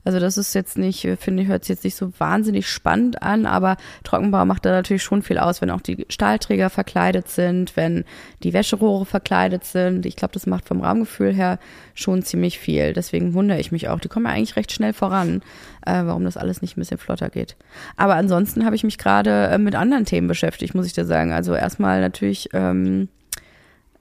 Also 0.03 0.19
das 0.19 0.37
ist 0.37 0.55
jetzt 0.55 0.77
nicht, 0.77 1.05
äh, 1.05 1.15
finde 1.15 1.43
ich, 1.43 1.49
hört 1.49 1.63
sich 1.63 1.75
jetzt 1.75 1.83
nicht 1.83 1.95
so 1.95 2.11
wahnsinnig 2.17 2.67
spannend 2.67 3.21
an, 3.21 3.45
aber 3.45 3.77
Trockenbau 4.03 4.45
macht 4.45 4.65
da 4.65 4.71
natürlich 4.71 5.03
schon 5.03 5.21
viel 5.21 5.37
aus, 5.37 5.61
wenn 5.61 5.69
auch 5.69 5.81
die 5.81 6.05
Stahlträger 6.09 6.69
verkleidet 6.69 7.29
sind, 7.29 7.75
wenn 7.77 8.03
die 8.43 8.53
Wäscherohre 8.53 9.05
verkleidet 9.05 9.63
sind. 9.63 10.05
Ich 10.05 10.15
glaube, 10.15 10.33
das 10.33 10.47
macht 10.47 10.67
vom 10.67 10.81
Raumgefühl 10.81 11.33
her 11.33 11.59
schon 11.93 12.23
ziemlich 12.23 12.57
viel. 12.57 12.93
Deswegen 12.93 13.33
wundere 13.33 13.59
ich 13.59 13.71
mich 13.71 13.89
auch. 13.89 13.99
Die 13.99 14.07
kommen 14.07 14.25
ja 14.25 14.31
eigentlich 14.31 14.55
recht 14.55 14.71
schnell 14.71 14.93
voran, 14.93 15.41
äh, 15.85 16.03
warum 16.05 16.23
das 16.23 16.37
alles 16.37 16.61
nicht 16.61 16.77
ein 16.77 16.81
bisschen 16.81 16.97
flotter 16.97 17.29
geht. 17.29 17.55
Aber 17.95 18.15
ansonsten 18.15 18.65
habe 18.65 18.75
ich 18.75 18.83
mich 18.83 18.97
gerade 18.97 19.47
äh, 19.47 19.57
mit 19.59 19.75
anderen 19.75 20.05
Themen 20.05 20.27
beschäftigt, 20.27 20.73
muss 20.73 20.87
ich 20.87 20.93
dir 20.93 21.05
sagen. 21.05 21.31
Also 21.31 21.53
erstmal 21.53 22.01
natürlich 22.01 22.49
ähm, 22.53 23.07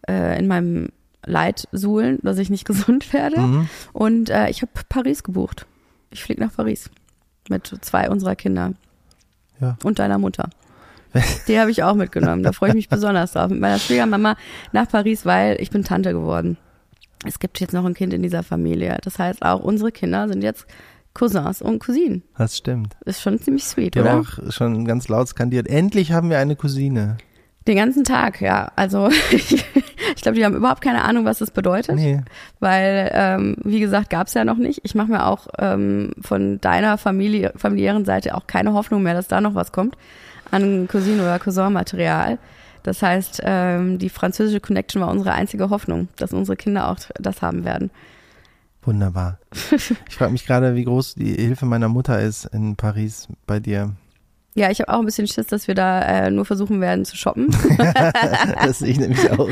äh, 0.08 0.38
in 0.38 0.46
meinem 0.46 0.88
Leid 1.24 1.68
suhlen, 1.72 2.18
dass 2.22 2.38
ich 2.38 2.50
nicht 2.50 2.64
gesund 2.66 3.12
werde. 3.12 3.40
Mhm. 3.40 3.68
Und 3.92 4.30
äh, 4.30 4.48
ich 4.50 4.62
habe 4.62 4.72
Paris 4.88 5.22
gebucht. 5.22 5.66
Ich 6.10 6.22
fliege 6.22 6.40
nach 6.42 6.54
Paris 6.54 6.90
mit 7.48 7.66
zwei 7.80 8.10
unserer 8.10 8.36
Kinder. 8.36 8.74
Ja. 9.60 9.76
Und 9.84 9.98
deiner 9.98 10.18
Mutter. 10.18 10.48
Die 11.48 11.58
habe 11.58 11.70
ich 11.70 11.82
auch 11.82 11.94
mitgenommen. 11.94 12.42
Da 12.42 12.52
freue 12.52 12.70
ich 12.70 12.74
mich 12.74 12.88
besonders 12.90 13.32
drauf. 13.32 13.50
Mit 13.50 13.60
meiner 13.60 13.78
Schwiegermama 13.78 14.36
nach 14.72 14.88
Paris, 14.88 15.26
weil 15.26 15.60
ich 15.60 15.70
bin 15.70 15.84
Tante 15.84 16.12
geworden. 16.12 16.56
Es 17.26 17.38
gibt 17.38 17.60
jetzt 17.60 17.72
noch 17.74 17.84
ein 17.84 17.94
Kind 17.94 18.14
in 18.14 18.22
dieser 18.22 18.42
Familie. 18.42 18.96
Das 19.02 19.18
heißt, 19.18 19.42
auch 19.42 19.60
unsere 19.60 19.92
Kinder 19.92 20.26
sind 20.28 20.42
jetzt 20.42 20.66
Cousins 21.12 21.60
und 21.60 21.80
Cousinen. 21.80 22.22
Das 22.38 22.56
stimmt. 22.56 22.96
Ist 23.04 23.20
schon 23.20 23.38
ziemlich 23.38 23.64
sweet, 23.64 23.94
Die 23.94 24.00
oder? 24.00 24.12
haben 24.12 24.20
auch 24.26 24.52
schon 24.52 24.84
ganz 24.86 25.08
laut 25.08 25.28
skandiert. 25.28 25.68
Endlich 25.68 26.12
haben 26.12 26.30
wir 26.30 26.38
eine 26.38 26.56
Cousine. 26.56 27.18
Den 27.66 27.76
ganzen 27.76 28.04
Tag, 28.04 28.40
ja. 28.40 28.72
Also 28.76 29.08
ich, 29.30 30.22
glaube, 30.22 30.36
die 30.36 30.44
haben 30.44 30.56
überhaupt 30.56 30.80
keine 30.80 31.04
Ahnung, 31.04 31.24
was 31.24 31.38
das 31.38 31.50
bedeutet. 31.50 31.96
Nee. 31.96 32.22
weil, 32.58 33.10
ähm, 33.12 33.56
wie 33.64 33.80
gesagt, 33.80 34.10
gab's 34.10 34.34
ja 34.34 34.44
noch 34.44 34.56
nicht. 34.56 34.80
Ich 34.84 34.94
mache 34.94 35.08
mir 35.08 35.26
auch 35.26 35.48
ähm, 35.58 36.12
von 36.20 36.60
deiner 36.60 36.96
Familie, 36.98 37.52
familiären 37.56 38.04
Seite 38.04 38.34
auch 38.34 38.46
keine 38.46 38.72
Hoffnung 38.72 39.02
mehr, 39.02 39.14
dass 39.14 39.28
da 39.28 39.40
noch 39.40 39.54
was 39.54 39.72
kommt 39.72 39.96
an 40.50 40.88
Cousin- 40.88 41.20
oder 41.20 41.38
Cousin-Material. 41.38 42.38
Das 42.82 43.02
heißt, 43.02 43.42
ähm, 43.44 43.98
die 43.98 44.08
französische 44.08 44.60
Connection 44.60 45.02
war 45.02 45.10
unsere 45.10 45.32
einzige 45.32 45.70
Hoffnung, 45.70 46.08
dass 46.16 46.32
unsere 46.32 46.56
Kinder 46.56 46.88
auch 46.88 46.96
das 47.14 47.42
haben 47.42 47.64
werden. 47.64 47.90
Wunderbar. 48.82 49.38
Ich 50.08 50.16
frage 50.16 50.32
mich 50.32 50.46
gerade, 50.46 50.74
wie 50.74 50.84
groß 50.84 51.14
die 51.14 51.34
Hilfe 51.34 51.66
meiner 51.66 51.88
Mutter 51.88 52.20
ist 52.20 52.46
in 52.46 52.76
Paris 52.76 53.28
bei 53.46 53.60
dir. 53.60 53.92
Ja, 54.60 54.70
ich 54.70 54.78
habe 54.78 54.92
auch 54.92 54.98
ein 54.98 55.06
bisschen 55.06 55.26
Schiss, 55.26 55.46
dass 55.46 55.68
wir 55.68 55.74
da 55.74 56.02
äh, 56.02 56.30
nur 56.30 56.44
versuchen 56.44 56.82
werden 56.82 57.06
zu 57.06 57.16
shoppen. 57.16 57.46
das 58.62 58.80
sehe 58.80 58.90
ich 58.90 59.00
nämlich 59.00 59.30
auch. 59.30 59.48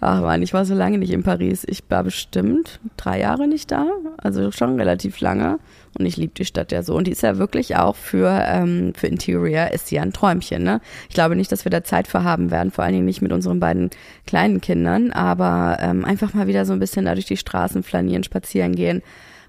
Ach 0.00 0.20
man, 0.20 0.42
ich 0.42 0.52
war 0.52 0.64
so 0.64 0.74
lange 0.74 0.98
nicht 0.98 1.12
in 1.12 1.22
Paris. 1.22 1.64
Ich 1.68 1.84
war 1.88 2.02
bestimmt 2.02 2.80
drei 2.96 3.20
Jahre 3.20 3.46
nicht 3.46 3.70
da, 3.70 3.86
also 4.16 4.50
schon 4.50 4.80
relativ 4.80 5.20
lange. 5.20 5.60
Und 5.96 6.06
ich 6.06 6.16
liebe 6.16 6.34
die 6.34 6.44
Stadt 6.44 6.72
ja 6.72 6.82
so. 6.82 6.96
Und 6.96 7.06
die 7.06 7.12
ist 7.12 7.22
ja 7.22 7.38
wirklich 7.38 7.76
auch 7.76 7.94
für, 7.94 8.42
ähm, 8.44 8.94
für 8.96 9.06
Interior 9.06 9.70
ist 9.70 9.86
sie 9.86 9.94
ja 9.94 10.02
ein 10.02 10.12
Träumchen. 10.12 10.64
Ne? 10.64 10.80
Ich 11.08 11.14
glaube 11.14 11.36
nicht, 11.36 11.52
dass 11.52 11.64
wir 11.64 11.70
da 11.70 11.84
Zeit 11.84 12.08
für 12.08 12.24
haben 12.24 12.50
werden, 12.50 12.72
vor 12.72 12.82
allen 12.82 12.94
Dingen 12.94 13.06
nicht 13.06 13.22
mit 13.22 13.30
unseren 13.30 13.60
beiden 13.60 13.90
kleinen 14.26 14.60
Kindern, 14.60 15.12
aber 15.12 15.78
ähm, 15.80 16.04
einfach 16.04 16.34
mal 16.34 16.48
wieder 16.48 16.64
so 16.64 16.72
ein 16.72 16.80
bisschen 16.80 17.04
da 17.04 17.14
durch 17.14 17.26
die 17.26 17.36
Straßen 17.36 17.84
flanieren, 17.84 18.24
spazieren 18.24 18.74
gehen, 18.74 19.02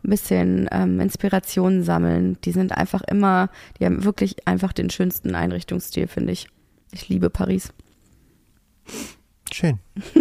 ein 0.04 0.10
bisschen 0.10 0.68
ähm, 0.72 1.00
Inspirationen 1.00 1.84
sammeln. 1.84 2.38
Die 2.44 2.52
sind 2.52 2.72
einfach 2.72 3.02
immer, 3.04 3.50
die 3.80 3.86
haben 3.86 4.04
wirklich 4.04 4.48
einfach 4.48 4.74
den 4.74 4.90
schönsten 4.90 5.36
Einrichtungsstil, 5.36 6.08
finde 6.08 6.34
ich. 6.34 6.48
Ich 6.92 7.10
liebe 7.10 7.30
Paris. 7.30 7.74
Schön. 9.52 9.80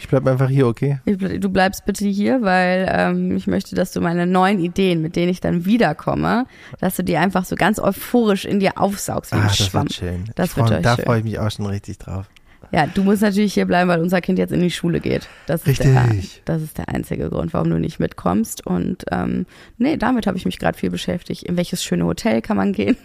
Ich 0.00 0.08
bleib 0.08 0.26
einfach 0.26 0.50
hier, 0.50 0.66
okay? 0.66 1.00
Ich 1.06 1.16
ble- 1.16 1.38
Du 1.38 1.48
bleibst 1.48 1.86
bitte 1.86 2.06
hier, 2.06 2.42
weil 2.42 2.86
ähm, 2.92 3.34
ich 3.36 3.46
möchte, 3.46 3.74
dass 3.74 3.90
du 3.92 4.02
meine 4.02 4.26
neuen 4.26 4.58
Ideen, 4.60 5.00
mit 5.00 5.16
denen 5.16 5.30
ich 5.30 5.40
dann 5.40 5.64
wiederkomme, 5.64 6.46
dass 6.78 6.96
du 6.96 7.02
die 7.02 7.16
einfach 7.16 7.46
so 7.46 7.56
ganz 7.56 7.78
euphorisch 7.78 8.44
in 8.44 8.60
dir 8.60 8.76
aufsaugst 8.78 9.32
wie 9.32 9.36
Ah, 9.36 9.40
ein 9.40 9.46
das 9.48 9.56
Schwamm. 9.56 9.84
wird 9.84 9.94
schön. 9.94 10.24
Das 10.34 10.50
ich 10.50 10.56
wird 10.58 10.68
freu, 10.68 10.76
euch 10.76 10.82
da 10.82 10.96
freue 10.98 11.18
ich 11.20 11.24
mich 11.24 11.38
auch 11.38 11.50
schon 11.50 11.64
richtig 11.64 11.96
drauf. 11.98 12.26
Ja, 12.74 12.88
du 12.88 13.04
musst 13.04 13.22
natürlich 13.22 13.54
hier 13.54 13.66
bleiben, 13.66 13.88
weil 13.88 14.00
unser 14.00 14.20
Kind 14.20 14.36
jetzt 14.36 14.52
in 14.52 14.58
die 14.58 14.72
Schule 14.72 14.98
geht. 14.98 15.28
Das 15.46 15.64
ist 15.64 15.78
Der, 15.78 16.10
Richtig. 16.10 16.42
das 16.44 16.60
ist 16.60 16.76
der 16.76 16.88
einzige 16.88 17.30
Grund, 17.30 17.52
warum 17.54 17.70
du 17.70 17.78
nicht 17.78 18.00
mitkommst. 18.00 18.66
Und 18.66 19.04
ähm, 19.12 19.46
nee, 19.78 19.96
damit 19.96 20.26
habe 20.26 20.36
ich 20.36 20.44
mich 20.44 20.58
gerade 20.58 20.76
viel 20.76 20.90
beschäftigt. 20.90 21.44
In 21.44 21.56
welches 21.56 21.84
schöne 21.84 22.04
Hotel 22.04 22.42
kann 22.42 22.56
man 22.56 22.72
gehen? 22.72 22.96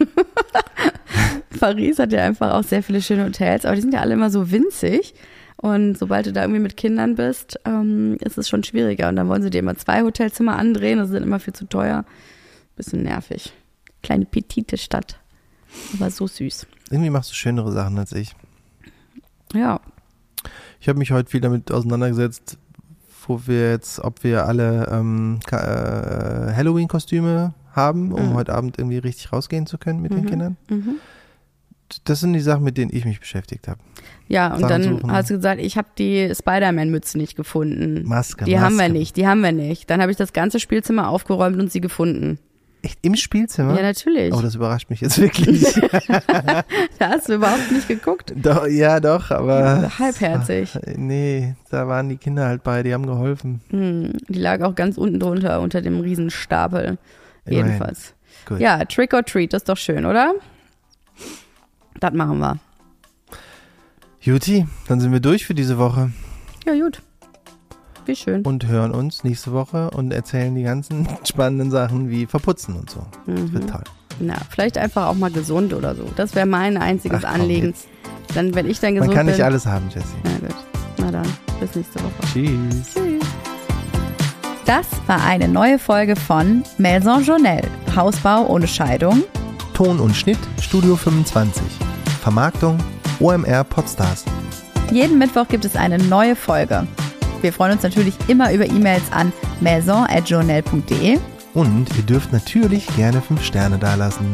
Paris 1.60 2.00
hat 2.00 2.10
ja 2.10 2.24
einfach 2.24 2.52
auch 2.54 2.64
sehr 2.64 2.82
viele 2.82 3.00
schöne 3.00 3.26
Hotels, 3.26 3.64
aber 3.64 3.76
die 3.76 3.82
sind 3.82 3.94
ja 3.94 4.00
alle 4.00 4.14
immer 4.14 4.28
so 4.30 4.50
winzig. 4.50 5.14
Und 5.54 5.96
sobald 5.96 6.26
du 6.26 6.32
da 6.32 6.42
irgendwie 6.42 6.62
mit 6.62 6.76
Kindern 6.76 7.14
bist, 7.14 7.60
ähm, 7.64 8.16
ist 8.24 8.38
es 8.38 8.48
schon 8.48 8.64
schwieriger. 8.64 9.08
Und 9.08 9.14
dann 9.14 9.28
wollen 9.28 9.42
sie 9.42 9.50
dir 9.50 9.58
immer 9.58 9.76
zwei 9.76 10.02
Hotelzimmer 10.02 10.58
andrehen, 10.58 10.98
das 10.98 11.12
dann 11.12 11.22
immer 11.22 11.38
viel 11.38 11.52
zu 11.52 11.66
teuer. 11.66 12.04
Bisschen 12.74 13.04
nervig. 13.04 13.52
Kleine 14.02 14.24
petite 14.24 14.78
Stadt. 14.78 15.20
Aber 15.94 16.10
so 16.10 16.26
süß. 16.26 16.66
Irgendwie 16.90 17.10
machst 17.10 17.30
du 17.30 17.34
schönere 17.36 17.70
Sachen 17.70 17.96
als 17.96 18.10
ich. 18.10 18.34
Ja, 19.54 19.80
Ich 20.80 20.88
habe 20.88 20.98
mich 20.98 21.10
heute 21.12 21.30
viel 21.30 21.40
damit 21.40 21.70
auseinandergesetzt, 21.70 22.56
wo 23.26 23.42
wir 23.46 23.70
jetzt, 23.70 23.98
ob 24.00 24.24
wir 24.24 24.46
alle 24.46 24.88
ähm, 24.90 25.40
äh, 25.50 25.54
Halloween-Kostüme 25.56 27.52
haben, 27.72 28.12
um 28.12 28.30
Mhm. 28.30 28.34
heute 28.34 28.54
Abend 28.54 28.78
irgendwie 28.78 28.98
richtig 28.98 29.32
rausgehen 29.32 29.66
zu 29.66 29.76
können 29.78 30.00
mit 30.00 30.12
den 30.12 30.22
Mhm. 30.22 30.26
Kindern. 30.26 30.56
mhm. 30.68 30.94
Das 32.04 32.20
sind 32.20 32.32
die 32.34 32.40
Sachen, 32.40 32.62
mit 32.62 32.78
denen 32.78 32.94
ich 32.94 33.04
mich 33.04 33.18
beschäftigt 33.18 33.66
habe. 33.66 33.80
Ja, 34.28 34.54
und 34.54 34.60
Sachen 34.60 34.68
dann 34.70 34.82
suchen. 34.98 35.10
hast 35.12 35.28
du 35.30 35.34
gesagt, 35.34 35.60
ich 35.60 35.76
habe 35.76 35.88
die 35.98 36.32
Spider-Man-Mütze 36.32 37.18
nicht 37.18 37.34
gefunden. 37.36 38.06
Maske, 38.06 38.44
die 38.44 38.52
Maske. 38.52 38.64
haben 38.64 38.76
wir 38.78 38.88
nicht, 38.88 39.16
die 39.16 39.26
haben 39.26 39.40
wir 39.40 39.50
nicht. 39.50 39.90
Dann 39.90 40.00
habe 40.00 40.12
ich 40.12 40.16
das 40.16 40.32
ganze 40.32 40.60
Spielzimmer 40.60 41.08
aufgeräumt 41.08 41.58
und 41.58 41.72
sie 41.72 41.80
gefunden. 41.80 42.38
Echt 42.82 42.98
im 43.02 43.14
Spielzimmer? 43.14 43.76
Ja, 43.76 43.82
natürlich. 43.82 44.32
Oh, 44.32 44.40
das 44.40 44.54
überrascht 44.54 44.88
mich 44.88 45.00
jetzt 45.02 45.18
wirklich. 45.18 45.62
da 46.98 47.08
hast 47.10 47.28
du 47.28 47.34
überhaupt 47.34 47.70
nicht 47.70 47.88
geguckt. 47.88 48.32
doch, 48.36 48.66
ja, 48.66 49.00
doch, 49.00 49.30
aber. 49.30 49.90
Halbherzig. 49.98 50.78
Nee, 50.96 51.54
da 51.70 51.86
waren 51.88 52.08
die 52.08 52.16
Kinder 52.16 52.46
halt 52.46 52.62
bei, 52.62 52.82
die 52.82 52.94
haben 52.94 53.06
geholfen. 53.06 53.60
Hm, 53.70 54.12
die 54.28 54.38
lag 54.38 54.62
auch 54.62 54.74
ganz 54.74 54.96
unten 54.96 55.20
drunter, 55.20 55.60
unter 55.60 55.82
dem 55.82 56.00
Riesenstapel. 56.00 56.98
Immerhin. 57.44 57.66
Jedenfalls. 57.66 58.14
Gut. 58.46 58.60
Ja, 58.60 58.84
Trick 58.84 59.12
or 59.12 59.24
Treat, 59.24 59.52
das 59.52 59.62
ist 59.62 59.68
doch 59.68 59.76
schön, 59.76 60.06
oder? 60.06 60.34
Das 61.98 62.12
machen 62.14 62.38
wir. 62.38 62.58
Juti, 64.20 64.66
dann 64.88 65.00
sind 65.00 65.12
wir 65.12 65.20
durch 65.20 65.46
für 65.46 65.54
diese 65.54 65.78
Woche 65.78 66.10
Ja, 66.66 66.74
gut. 66.74 67.02
Wie 68.10 68.16
schön. 68.16 68.42
und 68.42 68.66
hören 68.66 68.90
uns 68.92 69.24
nächste 69.24 69.52
Woche 69.52 69.90
und 69.90 70.12
erzählen 70.12 70.54
die 70.54 70.62
ganzen 70.64 71.08
spannenden 71.24 71.70
Sachen 71.70 72.10
wie 72.10 72.26
Verputzen 72.26 72.76
und 72.76 72.90
so. 72.90 73.04
Das 73.26 73.52
wird 73.52 73.64
Mhm. 73.64 73.70
toll. 73.70 73.84
Na, 74.20 74.34
vielleicht 74.50 74.76
einfach 74.76 75.06
auch 75.06 75.14
mal 75.14 75.30
gesund 75.30 75.72
oder 75.72 75.94
so. 75.94 76.04
Das 76.16 76.34
wäre 76.34 76.46
mein 76.46 76.76
einziges 76.76 77.24
Ach, 77.24 77.32
komm, 77.32 77.40
Anliegen. 77.42 77.66
jetzt. 77.68 77.86
Dann, 78.34 78.54
wenn 78.54 78.68
ich 78.68 78.78
dann 78.80 78.94
gesund 78.94 79.08
Man 79.08 79.16
kann 79.16 79.26
bin. 79.26 79.34
nicht 79.34 79.44
alles 79.44 79.64
haben, 79.66 79.86
Jessie. 79.88 80.06
Na 80.24 80.30
gut. 80.46 80.56
Na 80.98 81.10
dann, 81.10 81.26
bis 81.60 81.74
nächste 81.74 81.98
Woche. 82.00 82.12
Tschüss. 82.32 82.94
Tschüss. 82.94 83.24
Das 84.66 84.86
war 85.06 85.24
eine 85.24 85.48
neue 85.48 85.78
Folge 85.78 86.14
von 86.16 86.62
Maison 86.78 87.22
Journal. 87.24 87.62
Hausbau 87.96 88.46
ohne 88.46 88.68
Scheidung. 88.68 89.22
Ton 89.74 89.98
und 89.98 90.14
Schnitt 90.14 90.38
Studio 90.60 90.94
25. 90.96 91.62
Vermarktung 92.22 92.78
OMR 93.20 93.64
Podstars. 93.64 94.24
Jeden 94.92 95.18
Mittwoch 95.18 95.48
gibt 95.48 95.64
es 95.64 95.76
eine 95.76 95.98
neue 95.98 96.36
Folge. 96.36 96.86
Wir 97.42 97.52
freuen 97.52 97.72
uns 97.72 97.82
natürlich 97.82 98.14
immer 98.28 98.52
über 98.52 98.66
E-Mails 98.66 99.10
an 99.12 99.32
maison.journal.de. 99.60 101.18
Und 101.54 101.86
ihr 101.96 102.02
dürft 102.02 102.32
natürlich 102.32 102.86
gerne 102.96 103.20
5 103.20 103.42
Sterne 103.42 103.78
dalassen. 103.78 104.26